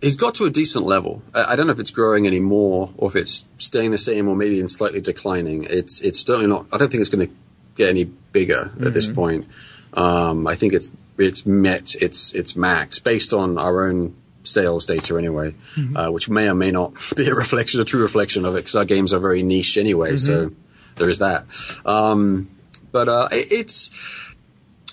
it's 0.02 0.16
got 0.16 0.36
to 0.36 0.46
a 0.46 0.50
decent 0.50 0.86
level. 0.86 1.22
I, 1.34 1.54
I 1.54 1.56
don't 1.56 1.68
know 1.68 1.74
if 1.74 1.80
it's 1.80 1.92
growing 1.92 2.28
anymore 2.28 2.92
or 2.98 3.10
if 3.10 3.16
it's 3.16 3.46
staying 3.58 3.92
the 3.92 3.98
same 3.98 4.28
or 4.28 4.36
maybe 4.36 4.56
even 4.56 4.70
slightly 4.70 5.02
declining. 5.02 5.66
It's 5.70 6.00
it's 6.02 6.20
certainly 6.20 6.48
not. 6.48 6.68
I 6.72 6.78
don't 6.78 6.90
think 6.90 7.02
it's 7.02 7.10
going 7.10 7.28
to 7.28 7.34
get 7.76 7.90
any 7.90 8.06
bigger 8.06 8.72
at 8.82 8.94
this 8.94 9.08
point. 9.08 9.48
Um, 9.94 10.48
I 10.48 10.56
think 10.56 10.74
it's 10.74 10.92
it's 11.18 11.46
met 11.46 11.96
its 11.96 12.34
its 12.34 12.56
max 12.56 13.00
based 13.00 13.34
on 13.34 13.58
our 13.58 13.88
own 13.88 14.16
sales 14.44 14.86
data 14.86 15.18
anyway, 15.18 15.54
uh, 15.96 16.10
which 16.10 16.30
may 16.30 16.50
or 16.50 16.56
may 16.56 16.72
not 16.72 16.94
be 17.16 17.28
a 17.28 17.36
reflection, 17.36 17.82
a 17.82 17.86
true 17.86 18.02
reflection 18.02 18.46
of 18.46 18.56
it, 18.56 18.60
because 18.60 18.76
our 18.76 18.86
games 18.86 19.14
are 19.14 19.20
very 19.20 19.44
niche 19.44 19.78
anyway. 19.78 20.16
So 20.16 20.52
there 20.96 21.10
is 21.10 21.20
that. 21.20 21.46
Um, 21.86 22.50
but 22.92 23.10
uh, 23.10 23.28
it, 23.32 23.52
it's 23.52 23.92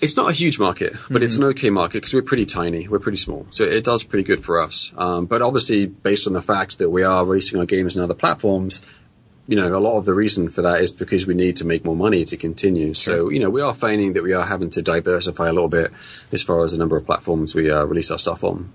it's 0.01 0.15
not 0.15 0.29
a 0.29 0.33
huge 0.33 0.59
market, 0.59 0.93
but 1.09 1.23
it's 1.23 1.37
an 1.37 1.43
okay 1.45 1.69
market 1.69 1.97
because 1.97 2.13
we're 2.13 2.21
pretty 2.21 2.45
tiny. 2.45 2.87
We're 2.87 2.99
pretty 2.99 3.17
small. 3.17 3.47
So 3.51 3.63
it 3.63 3.83
does 3.83 4.03
pretty 4.03 4.23
good 4.23 4.43
for 4.43 4.61
us. 4.61 4.93
Um, 4.97 5.25
but 5.25 5.41
obviously, 5.41 5.87
based 5.87 6.27
on 6.27 6.33
the 6.33 6.41
fact 6.41 6.77
that 6.77 6.89
we 6.89 7.03
are 7.03 7.25
releasing 7.25 7.59
our 7.59 7.65
games 7.65 7.97
on 7.97 8.03
other 8.03 8.13
platforms, 8.13 8.85
you 9.47 9.55
know, 9.55 9.75
a 9.75 9.79
lot 9.79 9.97
of 9.97 10.05
the 10.05 10.13
reason 10.13 10.49
for 10.49 10.61
that 10.61 10.81
is 10.81 10.91
because 10.91 11.25
we 11.25 11.33
need 11.33 11.55
to 11.57 11.65
make 11.65 11.83
more 11.85 11.95
money 11.95 12.25
to 12.25 12.35
continue. 12.37 12.93
So, 12.93 13.29
you 13.29 13.39
know, 13.39 13.49
we 13.49 13.61
are 13.61 13.73
finding 13.73 14.13
that 14.13 14.23
we 14.23 14.33
are 14.33 14.45
having 14.45 14.69
to 14.71 14.81
diversify 14.81 15.47
a 15.47 15.53
little 15.53 15.69
bit 15.69 15.91
as 16.31 16.43
far 16.43 16.63
as 16.63 16.73
the 16.73 16.77
number 16.77 16.97
of 16.97 17.05
platforms 17.05 17.55
we 17.55 17.71
uh, 17.71 17.83
release 17.85 18.11
our 18.11 18.17
stuff 18.19 18.43
on. 18.43 18.71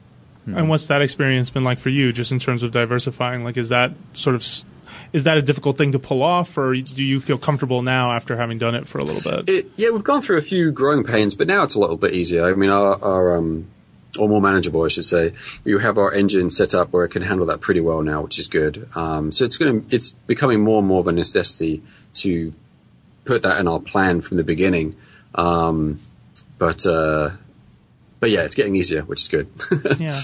and 0.46 0.68
what's 0.68 0.86
that 0.86 1.02
experience 1.02 1.50
been 1.50 1.62
like 1.62 1.78
for 1.78 1.90
you, 1.90 2.10
just 2.10 2.32
in 2.32 2.38
terms 2.38 2.62
of 2.62 2.72
diversifying? 2.72 3.44
Like, 3.44 3.56
is 3.58 3.68
that 3.68 3.92
sort 4.14 4.34
of 4.34 4.40
s- 4.40 4.64
is 5.12 5.24
that 5.24 5.36
a 5.36 5.42
difficult 5.42 5.76
thing 5.76 5.92
to 5.92 5.98
pull 5.98 6.22
off, 6.22 6.56
or 6.56 6.74
do 6.74 7.02
you 7.02 7.20
feel 7.20 7.38
comfortable 7.38 7.82
now 7.82 8.12
after 8.12 8.36
having 8.36 8.58
done 8.58 8.74
it 8.74 8.86
for 8.86 8.98
a 8.98 9.04
little 9.04 9.20
bit? 9.20 9.48
It, 9.48 9.70
yeah, 9.76 9.90
we've 9.90 10.04
gone 10.04 10.22
through 10.22 10.38
a 10.38 10.42
few 10.42 10.70
growing 10.70 11.04
pains, 11.04 11.34
but 11.34 11.46
now 11.46 11.62
it's 11.62 11.74
a 11.74 11.80
little 11.80 11.96
bit 11.96 12.14
easier. 12.14 12.44
I 12.44 12.54
mean, 12.54 12.70
our, 12.70 13.02
our 13.02 13.36
um, 13.36 13.66
or 14.18 14.28
more 14.28 14.40
manageable, 14.40 14.84
I 14.84 14.88
should 14.88 15.04
say. 15.04 15.32
We 15.64 15.80
have 15.80 15.98
our 15.98 16.12
engine 16.12 16.50
set 16.50 16.74
up 16.74 16.92
where 16.92 17.04
it 17.04 17.10
can 17.10 17.22
handle 17.22 17.46
that 17.46 17.60
pretty 17.60 17.80
well 17.80 18.02
now, 18.02 18.22
which 18.22 18.38
is 18.38 18.48
good. 18.48 18.88
Um, 18.94 19.32
so 19.32 19.44
it's 19.44 19.56
going 19.56 19.82
to, 19.82 19.94
it's 19.94 20.12
becoming 20.12 20.60
more 20.60 20.78
and 20.78 20.88
more 20.88 21.00
of 21.00 21.06
a 21.06 21.12
necessity 21.12 21.82
to 22.14 22.52
put 23.24 23.42
that 23.42 23.58
in 23.58 23.68
our 23.68 23.80
plan 23.80 24.20
from 24.20 24.36
the 24.36 24.44
beginning. 24.44 24.96
Um, 25.34 26.00
but, 26.58 26.86
uh, 26.86 27.30
but 28.20 28.30
yeah, 28.30 28.42
it's 28.42 28.54
getting 28.54 28.76
easier, 28.76 29.02
which 29.02 29.22
is 29.22 29.28
good. 29.28 29.48
yeah. 29.98 30.20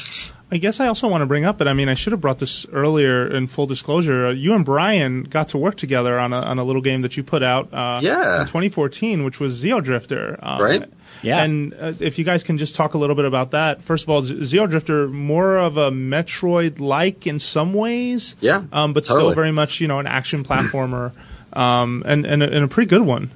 I 0.50 0.56
guess 0.56 0.80
I 0.80 0.86
also 0.88 1.08
want 1.08 1.20
to 1.20 1.26
bring 1.26 1.44
up, 1.44 1.58
but 1.58 1.68
I 1.68 1.74
mean, 1.74 1.88
I 1.90 1.94
should 1.94 2.12
have 2.12 2.22
brought 2.22 2.38
this 2.38 2.64
earlier 2.72 3.26
in 3.26 3.48
full 3.48 3.66
disclosure. 3.66 4.28
Uh, 4.28 4.30
you 4.32 4.54
and 4.54 4.64
Brian 4.64 5.24
got 5.24 5.48
to 5.48 5.58
work 5.58 5.76
together 5.76 6.18
on 6.18 6.32
a, 6.32 6.38
on 6.40 6.58
a 6.58 6.64
little 6.64 6.80
game 6.80 7.02
that 7.02 7.16
you 7.18 7.22
put 7.22 7.42
out 7.42 7.72
uh, 7.74 8.00
Yeah. 8.02 8.40
in 8.40 8.46
2014, 8.46 9.24
which 9.24 9.40
was 9.40 9.62
Xeodrifter. 9.62 10.38
Um, 10.42 10.60
Right. 10.62 10.84
Yeah. 11.20 11.42
And 11.42 11.74
uh, 11.74 11.92
if 12.00 12.18
you 12.18 12.24
guys 12.24 12.44
can 12.44 12.56
just 12.58 12.74
talk 12.76 12.94
a 12.94 12.98
little 12.98 13.16
bit 13.16 13.24
about 13.26 13.50
that. 13.50 13.82
First 13.82 14.04
of 14.04 14.10
all, 14.10 14.22
Z- 14.22 14.36
Xeodrifter, 14.36 15.10
more 15.10 15.58
of 15.58 15.76
a 15.76 15.90
Metroid 15.90 16.78
like 16.80 17.26
in 17.26 17.38
some 17.40 17.74
ways. 17.74 18.34
Yeah, 18.40 18.62
Um, 18.72 18.92
but 18.94 19.04
still 19.04 19.34
very 19.34 19.50
much, 19.52 19.80
you 19.80 19.88
know, 19.88 19.98
an 19.98 20.06
action 20.06 20.44
platformer. 20.44 21.12
Um, 21.52 22.02
and, 22.06 22.24
and, 22.24 22.42
a, 22.42 22.46
and 22.50 22.64
a 22.64 22.68
pretty 22.68 22.88
good 22.88 23.02
one. 23.02 23.32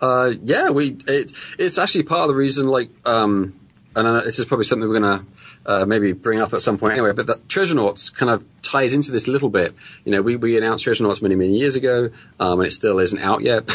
Uh, 0.00 0.32
yeah, 0.44 0.70
we 0.70 0.96
it, 1.08 1.32
it's 1.58 1.76
actually 1.78 2.04
part 2.04 2.22
of 2.22 2.28
the 2.28 2.34
reason. 2.36 2.68
Like, 2.68 2.90
um, 3.06 3.54
and 3.96 4.06
I 4.06 4.12
know 4.12 4.20
this 4.20 4.38
is 4.38 4.44
probably 4.44 4.64
something 4.64 4.88
we're 4.88 5.00
gonna 5.00 5.24
uh, 5.68 5.84
maybe 5.84 6.12
bring 6.12 6.40
up 6.40 6.52
at 6.54 6.62
some 6.62 6.78
point 6.78 6.94
anyway. 6.94 7.12
But 7.12 7.26
that 7.26 7.46
Treasurenauts 7.46 8.12
kind 8.12 8.30
of 8.30 8.44
ties 8.62 8.94
into 8.94 9.12
this 9.12 9.28
a 9.28 9.30
little 9.30 9.50
bit. 9.50 9.74
You 10.04 10.12
know, 10.12 10.22
we, 10.22 10.36
we 10.36 10.56
announced 10.56 10.86
Treasurenauts 10.86 11.22
many, 11.22 11.34
many 11.34 11.56
years 11.56 11.76
ago, 11.76 12.10
um, 12.40 12.60
and 12.60 12.66
it 12.66 12.72
still 12.72 12.98
isn't 12.98 13.20
out 13.20 13.42
yet. 13.42 13.70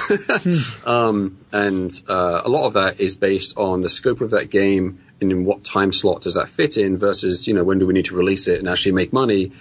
um, 0.85 1.37
and 1.53 1.91
uh, 2.09 2.41
a 2.43 2.49
lot 2.49 2.65
of 2.65 2.73
that 2.73 2.99
is 2.99 3.15
based 3.15 3.55
on 3.57 3.81
the 3.81 3.89
scope 3.89 4.21
of 4.21 4.31
that 4.31 4.49
game 4.49 4.99
and 5.21 5.31
in 5.31 5.45
what 5.45 5.63
time 5.63 5.93
slot 5.93 6.23
does 6.23 6.33
that 6.33 6.49
fit 6.49 6.75
in 6.77 6.97
versus, 6.97 7.47
you 7.47 7.53
know, 7.53 7.63
when 7.63 7.79
do 7.79 7.85
we 7.87 7.93
need 7.93 8.05
to 8.05 8.15
release 8.15 8.47
it 8.47 8.59
and 8.59 8.67
actually 8.67 8.91
make 8.91 9.13
money 9.13 9.51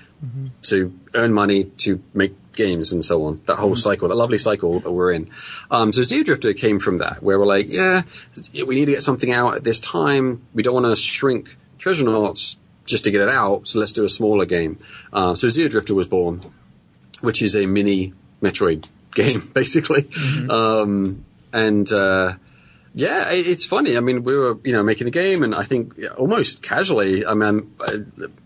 to 0.63 0.99
earn 1.15 1.33
money 1.33 1.65
to 1.65 2.03
make 2.15 2.35
games 2.53 2.93
and 2.93 3.05
so 3.05 3.25
on. 3.25 3.41
That 3.47 3.57
whole 3.57 3.77
cycle, 3.77 4.09
that 4.09 4.15
lovely 4.15 4.39
cycle 4.39 4.81
that 4.81 4.91
we're 4.91 5.13
in. 5.13 5.29
Um, 5.71 5.93
so 5.93 6.01
Xeodrifter 6.01 6.57
came 6.57 6.79
from 6.79 6.99
that, 6.99 7.23
where 7.23 7.39
we're 7.39 7.47
like, 7.47 7.69
yeah, 7.69 8.03
we 8.67 8.75
need 8.75 8.87
to 8.87 8.93
get 8.93 9.03
something 9.03 9.33
out 9.33 9.55
at 9.55 9.65
this 9.65 9.81
time. 9.81 10.47
We 10.55 10.63
don't 10.63 10.75
want 10.75 10.87
to 10.87 10.97
shrink 10.97 11.57
Treasurenauts 11.83 12.57
just 12.85 13.05
to 13.05 13.11
get 13.11 13.23
it 13.23 13.29
out, 13.29 13.67
so 13.67 13.79
let's 13.79 13.93
do 13.93 14.05
a 14.05 14.09
smaller 14.09 14.45
game. 14.45 14.79
Uh, 15.13 15.35
so 15.35 15.49
Xeodrifter 15.49 15.91
was 15.91 16.07
born, 16.07 16.41
which 17.21 17.43
is 17.43 17.57
a 17.57 17.67
mini 17.67 18.13
Metroid 18.41 18.89
game, 19.15 19.51
basically. 19.55 20.09
Um, 20.49 21.25
and 21.53 21.91
uh, 21.93 22.35
yeah, 22.95 23.31
it, 23.31 23.47
it's 23.47 23.65
funny. 23.65 23.97
I 23.97 24.01
mean, 24.01 24.23
we 24.23 24.37
were 24.37 24.59
you 24.65 24.73
know 24.73 24.83
making 24.83 25.07
the 25.07 25.11
game, 25.11 25.43
and 25.43 25.55
I 25.55 25.65
think 25.65 25.95
almost 26.17 26.63
casually. 26.63 27.27
I 27.27 27.35
mean, 27.35 27.75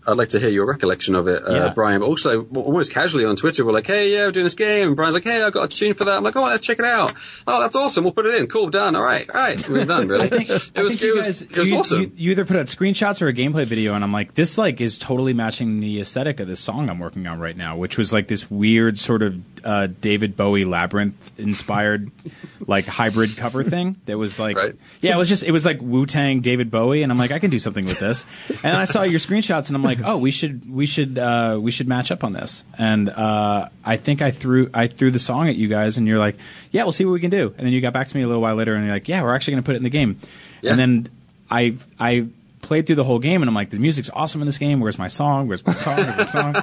I'd 0.07 0.17
like 0.17 0.29
to 0.29 0.39
hear 0.39 0.49
your 0.49 0.65
recollection 0.65 1.15
of 1.15 1.27
it, 1.27 1.43
uh, 1.47 1.53
Yeah. 1.53 1.73
Brian. 1.75 1.99
But 1.99 2.07
also, 2.07 2.43
almost 2.55 2.91
casually 2.93 3.25
on 3.25 3.35
Twitter, 3.35 3.65
we're 3.65 3.73
like, 3.73 3.87
"Hey, 3.87 4.13
yeah, 4.13 4.25
we're 4.25 4.31
doing 4.31 4.45
this 4.45 4.53
game," 4.55 4.87
and 4.87 4.95
Brian's 4.95 5.15
like, 5.15 5.23
"Hey, 5.25 5.43
I've 5.43 5.53
got 5.53 5.65
a 5.73 5.75
tune 5.75 5.93
for 5.93 6.05
that." 6.05 6.15
I'm 6.17 6.23
like, 6.23 6.35
"Oh, 6.35 6.43
let's 6.43 6.65
check 6.65 6.79
it 6.79 6.85
out." 6.85 7.13
Oh, 7.45 7.61
that's 7.61 7.75
awesome. 7.75 8.03
We'll 8.05 8.13
put 8.13 8.25
it 8.25 8.35
in. 8.35 8.47
Cool, 8.47 8.69
done. 8.69 8.95
All 8.95 9.03
right, 9.03 9.29
all 9.29 9.35
right, 9.41 9.67
we're 9.69 9.85
done. 9.85 10.07
Really, 10.07 10.27
it 10.31 10.31
was 10.39 10.69
think 10.69 11.01
it 11.01 11.13
was 11.15 11.41
it 11.41 11.57
was 11.57 11.69
you, 11.69 11.77
awesome. 11.77 12.01
You, 12.01 12.11
you 12.15 12.31
either 12.31 12.45
put 12.45 12.55
out 12.55 12.67
screenshots 12.67 13.21
or 13.21 13.27
a 13.27 13.33
gameplay 13.33 13.65
video, 13.65 13.93
and 13.93 14.03
I'm 14.03 14.13
like, 14.13 14.33
this 14.35 14.57
like 14.57 14.79
is 14.79 14.97
totally 14.97 15.33
matching 15.33 15.79
the 15.81 15.99
aesthetic 15.99 16.39
of 16.39 16.47
this 16.47 16.59
song 16.61 16.89
I'm 16.89 16.99
working 16.99 17.27
on 17.27 17.39
right 17.39 17.57
now, 17.57 17.75
which 17.75 17.97
was 17.97 18.13
like 18.13 18.27
this 18.27 18.49
weird 18.49 18.97
sort 18.97 19.21
of 19.21 19.35
uh, 19.65 19.87
David 19.99 20.35
Bowie 20.37 20.63
labyrinth 20.65 21.31
inspired 21.37 22.11
like 22.67 22.85
hybrid 22.85 23.35
cover 23.35 23.63
thing 23.63 23.95
that 24.05 24.17
was 24.17 24.39
like, 24.39 24.55
Right. 24.55 24.75
yeah, 25.01 25.15
it 25.15 25.17
was 25.17 25.27
just 25.29 25.43
it 25.43 25.51
was 25.51 25.65
like 25.65 25.81
Wu 25.81 26.05
Tang 26.05 26.39
David 26.41 26.71
Bowie, 26.71 27.03
and 27.03 27.11
I'm 27.11 27.17
like, 27.17 27.31
I 27.31 27.39
can 27.39 27.49
do 27.49 27.59
something 27.59 27.85
with 27.85 27.99
this. 27.99 28.25
And 28.63 28.77
I 28.77 28.85
saw 28.85 29.03
your 29.03 29.19
screenshots, 29.19 29.67
and 29.67 29.75
I'm 29.75 29.83
like, 29.83 29.96
oh, 30.03 30.17
we 30.17 30.31
should 30.31 30.69
we 30.71 30.85
should 30.85 31.17
uh, 31.17 31.59
we 31.61 31.71
should 31.71 31.87
match 31.87 32.11
up 32.11 32.23
on 32.23 32.33
this. 32.33 32.63
And 32.77 33.09
uh, 33.09 33.69
I 33.83 33.97
think 33.97 34.21
I 34.21 34.31
threw 34.31 34.69
I 34.73 34.87
threw 34.87 35.11
the 35.11 35.19
song 35.19 35.49
at 35.49 35.55
you 35.55 35.67
guys, 35.67 35.97
and 35.97 36.07
you're 36.07 36.19
like, 36.19 36.35
yeah, 36.71 36.83
we'll 36.83 36.91
see 36.91 37.05
what 37.05 37.11
we 37.11 37.19
can 37.19 37.29
do. 37.29 37.53
And 37.57 37.65
then 37.65 37.73
you 37.73 37.81
got 37.81 37.93
back 37.93 38.07
to 38.07 38.17
me 38.17 38.23
a 38.23 38.27
little 38.27 38.41
while 38.41 38.55
later, 38.55 38.75
and 38.75 38.85
you're 38.85 38.93
like, 38.93 39.07
yeah, 39.07 39.21
we're 39.23 39.35
actually 39.35 39.53
going 39.53 39.63
to 39.63 39.65
put 39.65 39.75
it 39.75 39.77
in 39.77 39.83
the 39.83 39.89
game. 39.89 40.19
Yeah. 40.61 40.71
And 40.71 40.79
then 40.79 41.09
I 41.49 41.75
I 41.99 42.27
played 42.67 42.85
through 42.85 42.95
the 42.95 43.03
whole 43.03 43.19
game, 43.19 43.41
and 43.41 43.49
I'm 43.49 43.55
like, 43.55 43.69
the 43.69 43.79
music's 43.79 44.09
awesome 44.09 44.41
in 44.41 44.45
this 44.45 44.57
game. 44.57 44.79
Where's 44.79 44.99
my 44.99 45.07
song? 45.07 45.47
Where's 45.47 45.65
my 45.65 45.73
song? 45.73 45.97
Where's 45.97 46.17
my 46.17 46.25
song? 46.25 46.55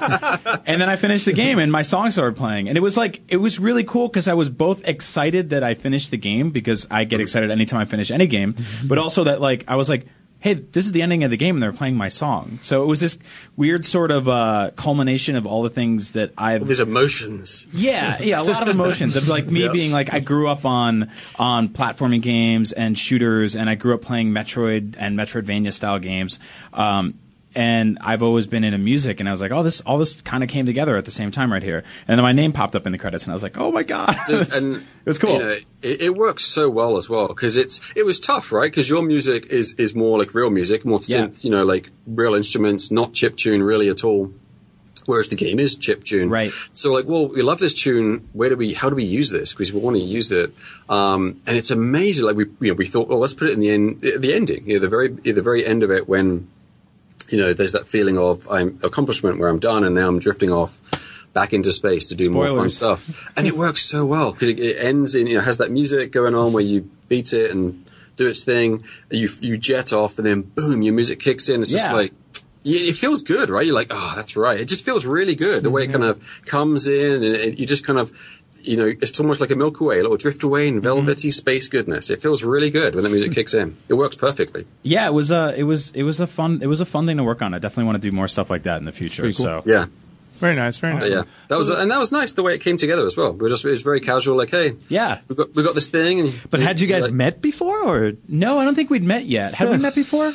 and 0.65 0.79
then 0.79 0.89
I 0.89 0.95
finished 0.95 1.25
the 1.25 1.33
game, 1.33 1.59
and 1.59 1.71
my 1.71 1.81
song 1.81 2.11
started 2.11 2.37
playing, 2.37 2.69
and 2.69 2.77
it 2.77 2.81
was 2.81 2.95
like 2.95 3.21
it 3.27 3.37
was 3.37 3.59
really 3.59 3.83
cool 3.83 4.07
because 4.07 4.27
I 4.27 4.35
was 4.35 4.49
both 4.49 4.87
excited 4.87 5.49
that 5.49 5.63
I 5.63 5.73
finished 5.73 6.11
the 6.11 6.17
game 6.17 6.51
because 6.51 6.87
I 6.89 7.03
get 7.03 7.19
excited 7.19 7.51
anytime 7.51 7.81
I 7.81 7.85
finish 7.85 8.11
any 8.11 8.27
game, 8.27 8.55
but 8.85 8.97
also 8.97 9.25
that 9.25 9.41
like 9.41 9.65
I 9.67 9.75
was 9.75 9.89
like. 9.89 10.05
Hey, 10.45 10.53
this 10.53 10.85
is 10.85 10.91
the 10.91 11.01
ending 11.01 11.23
of 11.23 11.31
the 11.31 11.37
game, 11.37 11.55
and 11.55 11.63
they're 11.63 11.73
playing 11.73 11.97
my 11.97 12.07
song. 12.07 12.59
So 12.61 12.83
it 12.83 12.85
was 12.85 12.99
this 12.99 13.17
weird 13.55 13.83
sort 13.83 14.11
of 14.11 14.27
uh, 14.27 14.69
culmination 14.75 15.35
of 15.35 15.47
all 15.47 15.63
the 15.63 15.71
things 15.71 16.11
that 16.11 16.33
I've 16.37 16.67
These 16.67 16.79
emotions. 16.79 17.65
yeah, 17.73 18.21
yeah, 18.21 18.39
a 18.39 18.43
lot 18.43 18.61
of 18.61 18.69
emotions 18.75 19.15
of 19.15 19.27
like 19.27 19.47
me 19.47 19.63
Yep. 19.63 19.73
being 19.73 19.91
like 19.91 20.13
I 20.13 20.19
grew 20.19 20.47
up 20.47 20.63
on 20.63 21.09
on 21.39 21.69
platforming 21.69 22.21
games 22.21 22.73
and 22.73 22.95
shooters, 22.95 23.55
and 23.55 23.67
I 23.71 23.73
grew 23.73 23.95
up 23.95 24.03
playing 24.03 24.33
Metroid 24.33 24.95
and 24.99 25.17
Metroidvania 25.17 25.73
style 25.73 25.97
games. 25.97 26.37
Um, 26.73 27.15
and 27.55 27.97
I've 28.01 28.21
always 28.21 28.47
been 28.47 28.63
into 28.63 28.77
music, 28.77 29.19
and 29.19 29.29
I 29.29 29.31
was 29.31 29.41
like, 29.41 29.51
oh, 29.51 29.63
this 29.63 29.81
all 29.81 29.97
this 29.97 30.21
kind 30.21 30.43
of 30.43 30.49
came 30.49 30.65
together 30.65 30.97
at 30.97 31.05
the 31.05 31.11
same 31.11 31.31
time 31.31 31.51
right 31.51 31.63
here. 31.63 31.83
And 32.07 32.17
then 32.17 32.23
my 32.23 32.31
name 32.33 32.51
popped 32.51 32.75
up 32.75 32.85
in 32.85 32.91
the 32.91 32.97
credits, 32.97 33.23
and 33.23 33.31
I 33.31 33.35
was 33.35 33.43
like, 33.43 33.57
oh 33.57 33.71
my 33.71 33.83
god, 33.83 34.15
and 34.29 34.75
it 34.77 34.81
was 35.05 35.17
cool. 35.17 35.33
You 35.37 35.39
know, 35.45 35.49
it, 35.81 36.01
it 36.01 36.15
works 36.15 36.45
so 36.45 36.69
well 36.69 36.97
as 36.97 37.09
well 37.09 37.27
because 37.27 37.57
it's 37.57 37.79
it 37.95 38.05
was 38.05 38.19
tough, 38.19 38.51
right? 38.51 38.71
Because 38.71 38.89
your 38.89 39.01
music 39.03 39.45
is 39.47 39.73
is 39.75 39.95
more 39.95 40.19
like 40.19 40.35
real 40.35 40.49
music, 40.49 40.85
more 40.85 40.99
Yeah. 41.05 41.27
synth, 41.27 41.43
you 41.43 41.51
know, 41.51 41.63
like 41.63 41.91
real 42.05 42.35
instruments, 42.35 42.91
not 42.91 43.13
chip 43.13 43.37
tune 43.37 43.63
really 43.63 43.89
at 43.89 44.03
all. 44.03 44.31
Whereas 45.07 45.29
the 45.29 45.35
game 45.35 45.59
is 45.59 45.75
chip 45.75 46.03
tune, 46.03 46.31
Right. 46.31 46.51
So 46.73 46.91
like, 46.91 47.05
well, 47.05 47.27
we 47.27 47.43
love 47.43 47.59
this 47.59 47.75
tune. 47.75 48.27
Where 48.33 48.49
do 48.49 48.55
we? 48.55 48.73
How 48.73 48.89
do 48.89 48.95
we 48.95 49.03
use 49.03 49.29
this? 49.29 49.53
Because 49.53 49.71
we 49.71 49.79
want 49.79 49.97
to 49.97 50.01
use 50.01 50.31
it. 50.31 50.51
Um, 50.89 51.41
and 51.45 51.55
it's 51.55 51.69
amazing. 51.69 52.25
Like 52.25 52.35
we, 52.35 52.45
you 52.59 52.69
know, 52.69 52.73
we 52.73 52.87
thought, 52.87 53.07
well, 53.07 53.19
let's 53.19 53.35
put 53.35 53.47
it 53.49 53.53
in 53.53 53.59
the 53.59 53.69
end, 53.69 54.01
the 54.01 54.33
ending, 54.33 54.65
you 54.65 54.73
know, 54.73 54.79
the 54.79 54.89
very, 54.89 55.09
the 55.09 55.43
very 55.43 55.63
end 55.63 55.83
of 55.83 55.91
it 55.91 56.09
when 56.09 56.47
you 57.29 57.39
know, 57.39 57.53
there's 57.53 57.71
that 57.71 57.87
feeling 57.87 58.17
of 58.17 58.47
I'm 58.49 58.79
accomplishment 58.83 59.39
where 59.39 59.49
I'm 59.49 59.59
done 59.59 59.83
and 59.83 59.95
now 59.95 60.07
I'm 60.07 60.19
drifting 60.19 60.51
off 60.51 60.81
back 61.33 61.51
into 61.51 61.71
space 61.71 62.05
to 62.07 62.15
do 62.15 62.29
more 62.29 62.47
fun 62.47 62.69
stuff. 62.69 63.29
And 63.35 63.45
it 63.45 63.57
works 63.57 63.81
so 63.81 64.05
well 64.05 64.31
because 64.31 64.49
it, 64.49 64.59
it 64.59 64.77
ends 64.77 65.15
in, 65.15 65.27
you 65.27 65.35
know, 65.35 65.41
has 65.41 65.57
that 65.57 65.69
music 65.69 66.11
going 66.11 66.33
on 66.33 66.53
where 66.53 66.63
you 66.63 66.89
beat 67.09 67.33
it 67.33 67.51
and 67.51 67.85
do 68.15 68.27
its 68.27 68.45
thing. 68.45 68.85
You, 69.11 69.29
you 69.41 69.57
jet 69.57 69.91
off 69.91 70.17
and 70.17 70.25
then 70.25 70.41
boom, 70.41 70.81
your 70.81 70.93
music 70.93 71.19
kicks 71.19 71.49
in. 71.49 71.61
It's 71.61 71.71
just 71.71 71.91
like, 71.91 72.13
it 72.63 72.93
feels 72.93 73.21
good, 73.21 73.49
right? 73.49 73.65
You're 73.65 73.75
like, 73.75 73.91
oh, 73.91 74.13
that's 74.15 74.35
right. 74.35 74.59
It 74.59 74.65
just 74.65 74.85
feels 74.85 75.05
really 75.05 75.35
good. 75.35 75.61
The 75.61 75.69
way 75.69 75.83
it 75.83 75.89
mm-hmm. 75.89 76.01
kind 76.01 76.09
of 76.09 76.45
comes 76.45 76.87
in 76.87 77.23
and 77.23 77.35
it, 77.35 77.59
you 77.59 77.67
just 77.67 77.85
kind 77.85 77.99
of, 77.99 78.17
you 78.67 78.77
know, 78.77 78.85
it's 78.85 79.19
almost 79.19 79.41
like 79.41 79.51
a 79.51 79.55
Milky 79.55 79.83
Way, 79.83 79.99
a 79.99 80.01
little 80.01 80.17
drift 80.17 80.43
away 80.43 80.67
in 80.67 80.75
mm-hmm. 80.75 80.83
velvety 80.83 81.31
space 81.31 81.67
goodness. 81.67 82.09
It 82.09 82.21
feels 82.21 82.43
really 82.43 82.69
good 82.69 82.95
when 82.95 83.03
the 83.03 83.09
music 83.09 83.31
kicks 83.31 83.53
in. 83.53 83.77
It 83.87 83.93
works 83.95 84.15
perfectly. 84.15 84.65
yeah, 84.83 85.07
it 85.07 85.13
was 85.13 85.31
a 85.31 85.53
it 85.57 85.63
was 85.63 85.91
it 85.91 86.03
was 86.03 86.19
a 86.19 86.27
fun 86.27 86.59
it 86.61 86.67
was 86.67 86.81
a 86.81 86.85
fun 86.85 87.05
thing 87.05 87.17
to 87.17 87.23
work 87.23 87.41
on. 87.41 87.53
I 87.53 87.59
definitely 87.59 87.85
want 87.85 88.01
to 88.01 88.09
do 88.09 88.11
more 88.11 88.27
stuff 88.27 88.49
like 88.49 88.63
that 88.63 88.77
in 88.77 88.85
the 88.85 88.91
future. 88.91 89.31
So 89.31 89.63
Yeah. 89.65 89.85
Very 90.35 90.55
nice. 90.55 90.77
Very 90.77 90.93
nice. 90.93 91.03
But 91.03 91.11
yeah, 91.11 91.23
that 91.47 91.57
was 91.57 91.69
and 91.69 91.89
that 91.89 91.97
was 91.97 92.11
nice 92.11 92.33
the 92.33 92.43
way 92.43 92.55
it 92.55 92.61
came 92.61 92.77
together 92.77 93.05
as 93.05 93.15
well. 93.15 93.31
We 93.31 93.39
were 93.39 93.49
just 93.49 93.63
it 93.63 93.69
was 93.69 93.81
very 93.81 94.01
casual, 94.01 94.37
like, 94.37 94.51
hey, 94.51 94.75
yeah. 94.89 95.19
we 95.27 95.35
got 95.35 95.55
we 95.55 95.63
got 95.63 95.75
this 95.75 95.89
thing. 95.89 96.19
And 96.19 96.39
But 96.49 96.59
had 96.59 96.79
you 96.79 96.87
guys 96.87 97.03
like, 97.03 97.13
met 97.13 97.41
before, 97.41 97.79
or 97.83 98.13
No, 98.27 98.59
I 98.59 98.65
don't 98.65 98.75
think 98.75 98.89
we'd 98.89 99.03
met 99.03 99.25
yet. 99.25 99.53
Had 99.53 99.69
we 99.69 99.77
met 99.87 99.95
before? 99.95 100.33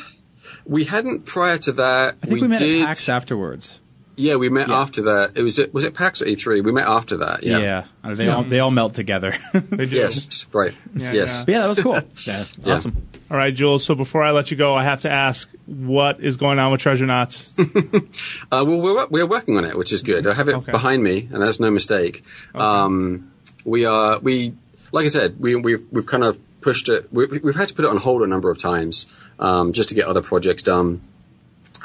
We 0.65 0.85
hadn't 0.85 1.25
prior 1.25 1.57
to 1.59 1.71
that. 1.73 2.15
I 2.23 2.27
think 2.27 2.41
we, 2.41 2.47
met 2.47 2.59
did. 2.59 2.81
at 2.81 2.87
PAX 2.87 3.09
afterwards. 3.09 3.80
Yeah, 4.21 4.35
we 4.35 4.49
met 4.49 4.69
Yeah. 4.69 4.79
after 4.81 5.01
that. 5.03 5.31
It 5.35 5.41
was 5.43 5.57
it 5.59 5.73
was 5.73 5.83
it 5.83 5.93
PAX 5.93 6.21
or 6.21 6.25
E3? 6.25 6.63
We 6.63 6.71
met 6.71 6.87
after 6.87 7.17
that. 7.17 7.43
Yeah. 7.43 7.57
Yeah, 8.03 8.13
they 8.15 8.27
all 8.29 8.43
they 8.43 8.59
all 8.59 8.71
melt 8.71 8.93
together. 8.93 9.35
They 9.53 9.85
do. 9.85 9.95
Yes. 9.95 10.45
Right. 10.53 10.73
Yeah, 10.95 11.11
yes. 11.13 11.43
But 11.45 11.51
yeah, 11.53 11.61
that 11.61 11.67
was 11.67 11.79
cool. 11.81 11.93
yeah, 12.27 12.43
Yeah. 12.63 12.73
awesome. 12.75 13.07
All 13.31 13.37
right, 13.37 13.53
Jools. 13.55 13.83
So 13.85 13.95
before 13.95 14.23
I 14.23 14.31
let 14.31 14.51
you 14.51 14.57
go, 14.57 14.75
I 14.75 14.83
have 14.83 15.01
to 15.01 15.09
ask, 15.09 15.49
what 15.65 16.19
is 16.19 16.35
going 16.37 16.59
on 16.59 16.71
with 16.71 16.81
Treasurenauts? 16.81 17.55
Uh, 18.51 18.65
well, 18.67 18.81
we're 18.81 19.07
we're 19.07 19.25
working 19.27 19.57
on 19.57 19.63
it, 19.65 19.77
which 19.77 19.93
is 19.93 20.01
good. 20.01 20.27
I 20.27 20.33
have 20.33 20.49
it 20.49 20.55
Okay. 20.55 20.71
behind 20.71 21.01
me, 21.03 21.29
and 21.31 21.41
that's 21.41 21.59
no 21.59 21.71
mistake. 21.71 22.23
Um, 22.53 23.31
we 23.65 23.85
are 23.85 24.19
we 24.19 24.53
like 24.91 25.05
I 25.05 25.09
said, 25.09 25.39
we 25.39 25.55
we've 25.55 25.85
we've 25.91 26.05
kind 26.05 26.23
of 26.23 26.37
pushed 26.61 26.89
it. 26.89 27.07
We, 27.11 27.25
we've 27.27 27.55
had 27.55 27.69
to 27.69 27.73
put 27.73 27.85
it 27.85 27.89
on 27.89 27.97
hold 27.97 28.21
a 28.21 28.27
number 28.27 28.51
of 28.51 28.57
times 28.59 29.07
um, 29.39 29.71
just 29.73 29.89
to 29.89 29.95
get 29.95 30.05
other 30.05 30.21
projects 30.21 30.61
done, 30.63 31.01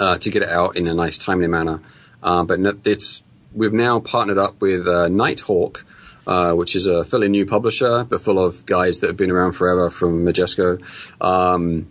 uh, 0.01 0.19
to 0.19 0.31
get 0.31 0.43
it 0.43 0.49
out 0.51 0.77
in 0.77 0.87
a 0.89 0.95
nice, 0.95 1.17
timely 1.17 1.47
manner. 1.47 1.81
Uh, 2.27 2.45
but 2.45 2.59
it's 2.85 3.23
we've 3.55 3.73
now 3.73 4.01
partnered 4.01 4.37
up 4.37 4.61
with 4.61 4.87
uh, 4.87 5.09
Nighthawk. 5.09 5.85
Uh, 6.27 6.53
which 6.55 6.75
is 6.75 6.89
a 6.89 7.05
fairly 7.05 7.29
new 7.29 7.47
publisher, 7.47 8.03
but 8.03 8.21
full 8.21 8.45
of 8.45 8.67
guys 8.67 8.99
that 8.99 9.07
have 9.07 9.17
been 9.17 9.31
around 9.31 9.53
forever 9.53 9.89
from 9.89 10.25
Majesco. 10.25 10.83
Um, 11.25 11.87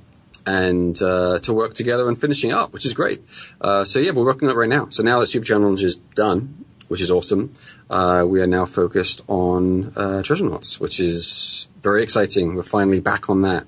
and 0.45 1.01
uh, 1.01 1.39
to 1.39 1.53
work 1.53 1.73
together 1.73 2.07
and 2.09 2.19
finishing 2.19 2.51
up, 2.51 2.73
which 2.73 2.85
is 2.85 2.93
great. 2.93 3.21
Uh, 3.61 3.85
so 3.85 3.97
yeah, 3.97 4.11
we're 4.11 4.25
working 4.25 4.49
on 4.49 4.53
it 4.53 4.57
right 4.57 4.67
now. 4.67 4.89
So 4.89 5.03
now 5.03 5.21
that 5.21 5.27
Super 5.27 5.45
Challenge 5.45 5.81
is 5.81 5.95
done, 6.15 6.65
which 6.89 6.99
is 6.99 7.09
awesome, 7.09 7.53
uh, 7.89 8.25
we 8.27 8.41
are 8.41 8.47
now 8.47 8.65
focused 8.65 9.23
on 9.27 9.93
uh, 9.95 10.21
Treasurenauts, 10.21 10.81
which 10.81 10.99
is 10.99 11.69
very 11.81 12.03
exciting. 12.03 12.55
We're 12.55 12.63
finally 12.63 12.99
back 12.99 13.29
on 13.29 13.41
that. 13.43 13.65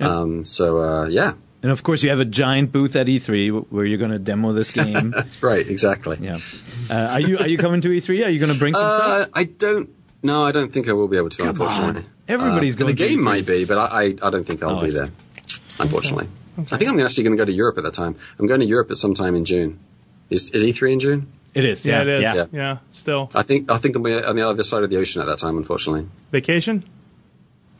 Um, 0.00 0.44
so 0.44 0.82
uh, 0.82 1.06
yeah, 1.06 1.32
And 1.62 1.70
of 1.70 1.82
course, 1.82 2.02
you 2.02 2.08
have 2.10 2.20
a 2.20 2.24
giant 2.24 2.72
booth 2.72 2.96
at 2.96 3.06
E3 3.06 3.66
where 3.70 3.84
you're 3.84 3.98
going 3.98 4.12
to 4.12 4.18
demo 4.18 4.52
this 4.54 4.70
game. 4.80 5.14
right, 5.42 5.66
exactly. 5.66 6.16
yeah. 6.20 6.38
Uh, 6.88 6.94
are 7.12 7.20
you 7.20 7.38
are 7.38 7.46
you 7.48 7.58
coming 7.58 7.80
to 7.82 7.88
E3? 7.90 8.24
Are 8.26 8.30
you 8.30 8.38
going 8.40 8.52
to 8.52 8.58
bring 8.58 8.74
some 8.74 8.84
Uh, 8.84 8.98
stuff? 9.22 9.28
I 9.34 9.44
don't. 9.44 9.90
No, 10.22 10.44
I 10.44 10.52
don't 10.52 10.72
think 10.72 10.88
I 10.88 10.92
will 10.92 11.08
be 11.08 11.16
able 11.16 11.28
to. 11.30 11.48
unfortunately, 11.48 12.04
Everybody's 12.28 12.76
Uh, 12.76 12.78
going 12.80 12.94
The 12.96 13.02
to 13.02 13.08
game 13.08 13.18
E3. 13.20 13.22
might 13.22 13.46
be, 13.46 13.64
but 13.64 13.76
I, 13.78 13.84
I, 14.02 14.04
I 14.22 14.30
don't 14.30 14.44
think 14.44 14.62
I'll 14.62 14.78
Oh, 14.78 14.82
be 14.82 14.90
there. 14.90 15.10
Unfortunately, 15.78 16.28
I 16.58 16.76
think 16.76 16.90
I'm 16.90 16.98
actually 17.00 17.24
going 17.24 17.36
to 17.36 17.40
go 17.40 17.44
to 17.46 17.52
Europe 17.52 17.78
at 17.78 17.84
that 17.84 17.94
time. 17.94 18.16
I'm 18.38 18.46
going 18.46 18.60
to 18.60 18.66
Europe 18.66 18.90
at 18.90 18.96
some 18.98 19.14
time 19.14 19.34
in 19.34 19.44
June. 19.44 19.78
Is, 20.30 20.50
is 20.50 20.62
E3 20.62 20.92
in 20.92 21.00
June? 21.00 21.26
It 21.54 21.64
is. 21.64 21.84
Yeah, 21.84 21.96
Yeah, 21.96 22.02
it 22.02 22.08
is. 22.08 22.22
Yeah. 22.22 22.34
Yeah. 22.34 22.44
Yeah. 22.52 22.76
Still 22.92 23.30
I 23.34 23.42
think 23.42 23.70
I 23.70 23.78
think 23.78 23.96
I'll 23.96 24.02
be 24.02 24.14
on 24.14 24.36
the 24.36 24.46
other 24.48 24.62
side 24.62 24.82
of 24.84 24.90
the 24.90 24.96
ocean 24.98 25.20
at 25.20 25.26
that 25.26 25.38
time. 25.38 25.56
Unfortunately, 25.58 26.06
vacation. 26.32 26.84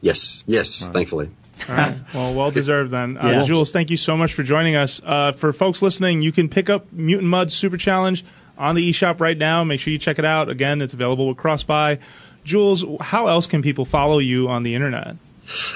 yes, 0.01 0.45
yes, 0.47 0.89
thankfully. 0.89 1.31
All 1.69 1.75
right. 1.77 1.97
Well, 2.15 2.35
well 2.35 2.51
deserved 2.51 2.91
then. 2.91 3.17
Uh, 3.17 3.29
Yeah. 3.29 3.45
Jools, 3.45 3.73
thank 3.73 3.91
you 3.91 3.97
so 3.97 4.17
much 4.17 4.33
for 4.35 4.43
joining 4.43 4.77
us. 4.77 5.01
Uh, 5.05 5.33
for 5.33 5.53
folks 5.53 5.83
listening, 5.83 6.23
you 6.23 6.33
can 6.33 6.49
pick 6.49 6.69
up 6.71 6.93
Mutant 6.93 7.29
Mudds 7.29 7.53
Super 7.53 7.77
Challenge 7.77 8.25
on 8.59 8.75
the 8.75 8.91
eShop 8.93 9.21
right 9.21 9.37
now. 9.39 9.63
Make 9.65 9.81
sure 9.81 9.93
you 9.93 9.99
check 9.99 10.19
it 10.19 10.25
out. 10.25 10.49
Again, 10.49 10.83
it's 10.83 10.95
available 10.95 11.29
with 11.29 11.37
Crossbuy. 11.37 11.99
Jools, 12.45 12.85
how 13.01 13.27
else 13.27 13.47
can 13.47 13.63
people 13.63 13.85
follow 13.85 14.19
you 14.19 14.49
on 14.49 14.63
the 14.63 14.75
internet? 14.75 15.17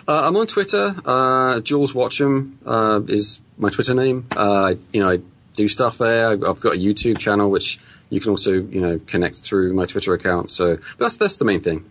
Uh, 0.09 0.27
I'm 0.29 0.37
on 0.37 0.47
Twitter. 0.47 0.95
Uh, 1.05 1.61
Jools 1.61 1.93
Watsham 1.93 2.53
uh, 2.65 3.01
is 3.07 3.41
my 3.59 3.71
Twitter 3.71 3.95
name. 3.95 4.27
Uh, 4.37 4.75
you 4.93 5.01
know, 5.01 5.11
I 5.11 5.21
do 5.57 5.69
stuff 5.69 5.99
there. 5.99 6.31
I've 6.31 6.43
I've 6.45 6.61
got 6.61 6.75
a 6.75 6.79
YouTube 6.79 7.19
channel 7.19 7.51
which 7.51 7.79
you 8.11 8.21
can 8.21 8.31
also 8.31 8.53
you 8.53 8.81
know 8.81 8.99
connect 9.07 9.37
through 9.37 9.73
my 9.75 9.85
Twitter 9.85 10.13
account. 10.15 10.51
So 10.51 10.79
that's 10.99 11.17
that's 11.17 11.37
the 11.37 11.45
main 11.45 11.61
thing 11.61 11.85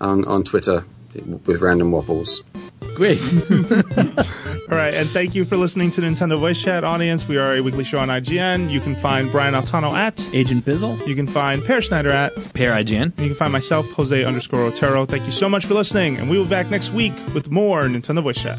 on 0.00 0.24
on 0.24 0.42
Twitter 0.44 0.84
with 1.46 1.60
random 1.62 1.92
waffles. 1.92 2.42
Great. 2.94 3.20
All 4.70 4.78
right, 4.78 4.94
and 4.94 5.08
thank 5.10 5.34
you 5.34 5.44
for 5.44 5.56
listening 5.56 5.90
to 5.92 6.00
Nintendo 6.00 6.38
Voice 6.38 6.60
Chat 6.60 6.84
audience. 6.84 7.28
We 7.28 7.36
are 7.36 7.54
a 7.54 7.60
weekly 7.60 7.84
show 7.84 7.98
on 7.98 8.08
IGN. 8.08 8.70
You 8.70 8.80
can 8.80 8.94
find 8.94 9.30
Brian 9.30 9.54
Altano 9.54 9.92
at. 9.92 10.26
Agent 10.32 10.64
Bizzle. 10.64 11.06
You 11.06 11.14
can 11.14 11.26
find 11.26 11.62
Peer 11.64 11.82
Schneider 11.82 12.10
at. 12.10 12.32
Peer 12.54 12.72
IGN. 12.72 13.02
And 13.02 13.18
you 13.18 13.28
can 13.28 13.34
find 13.34 13.52
myself, 13.52 13.90
Jose 13.92 14.24
underscore 14.24 14.62
Otero. 14.62 15.04
Thank 15.04 15.26
you 15.26 15.32
so 15.32 15.48
much 15.48 15.66
for 15.66 15.74
listening, 15.74 16.16
and 16.16 16.30
we 16.30 16.38
will 16.38 16.44
be 16.44 16.50
back 16.50 16.70
next 16.70 16.92
week 16.92 17.12
with 17.34 17.50
more 17.50 17.82
Nintendo 17.82 18.22
Voice 18.22 18.40
Chat. 18.40 18.58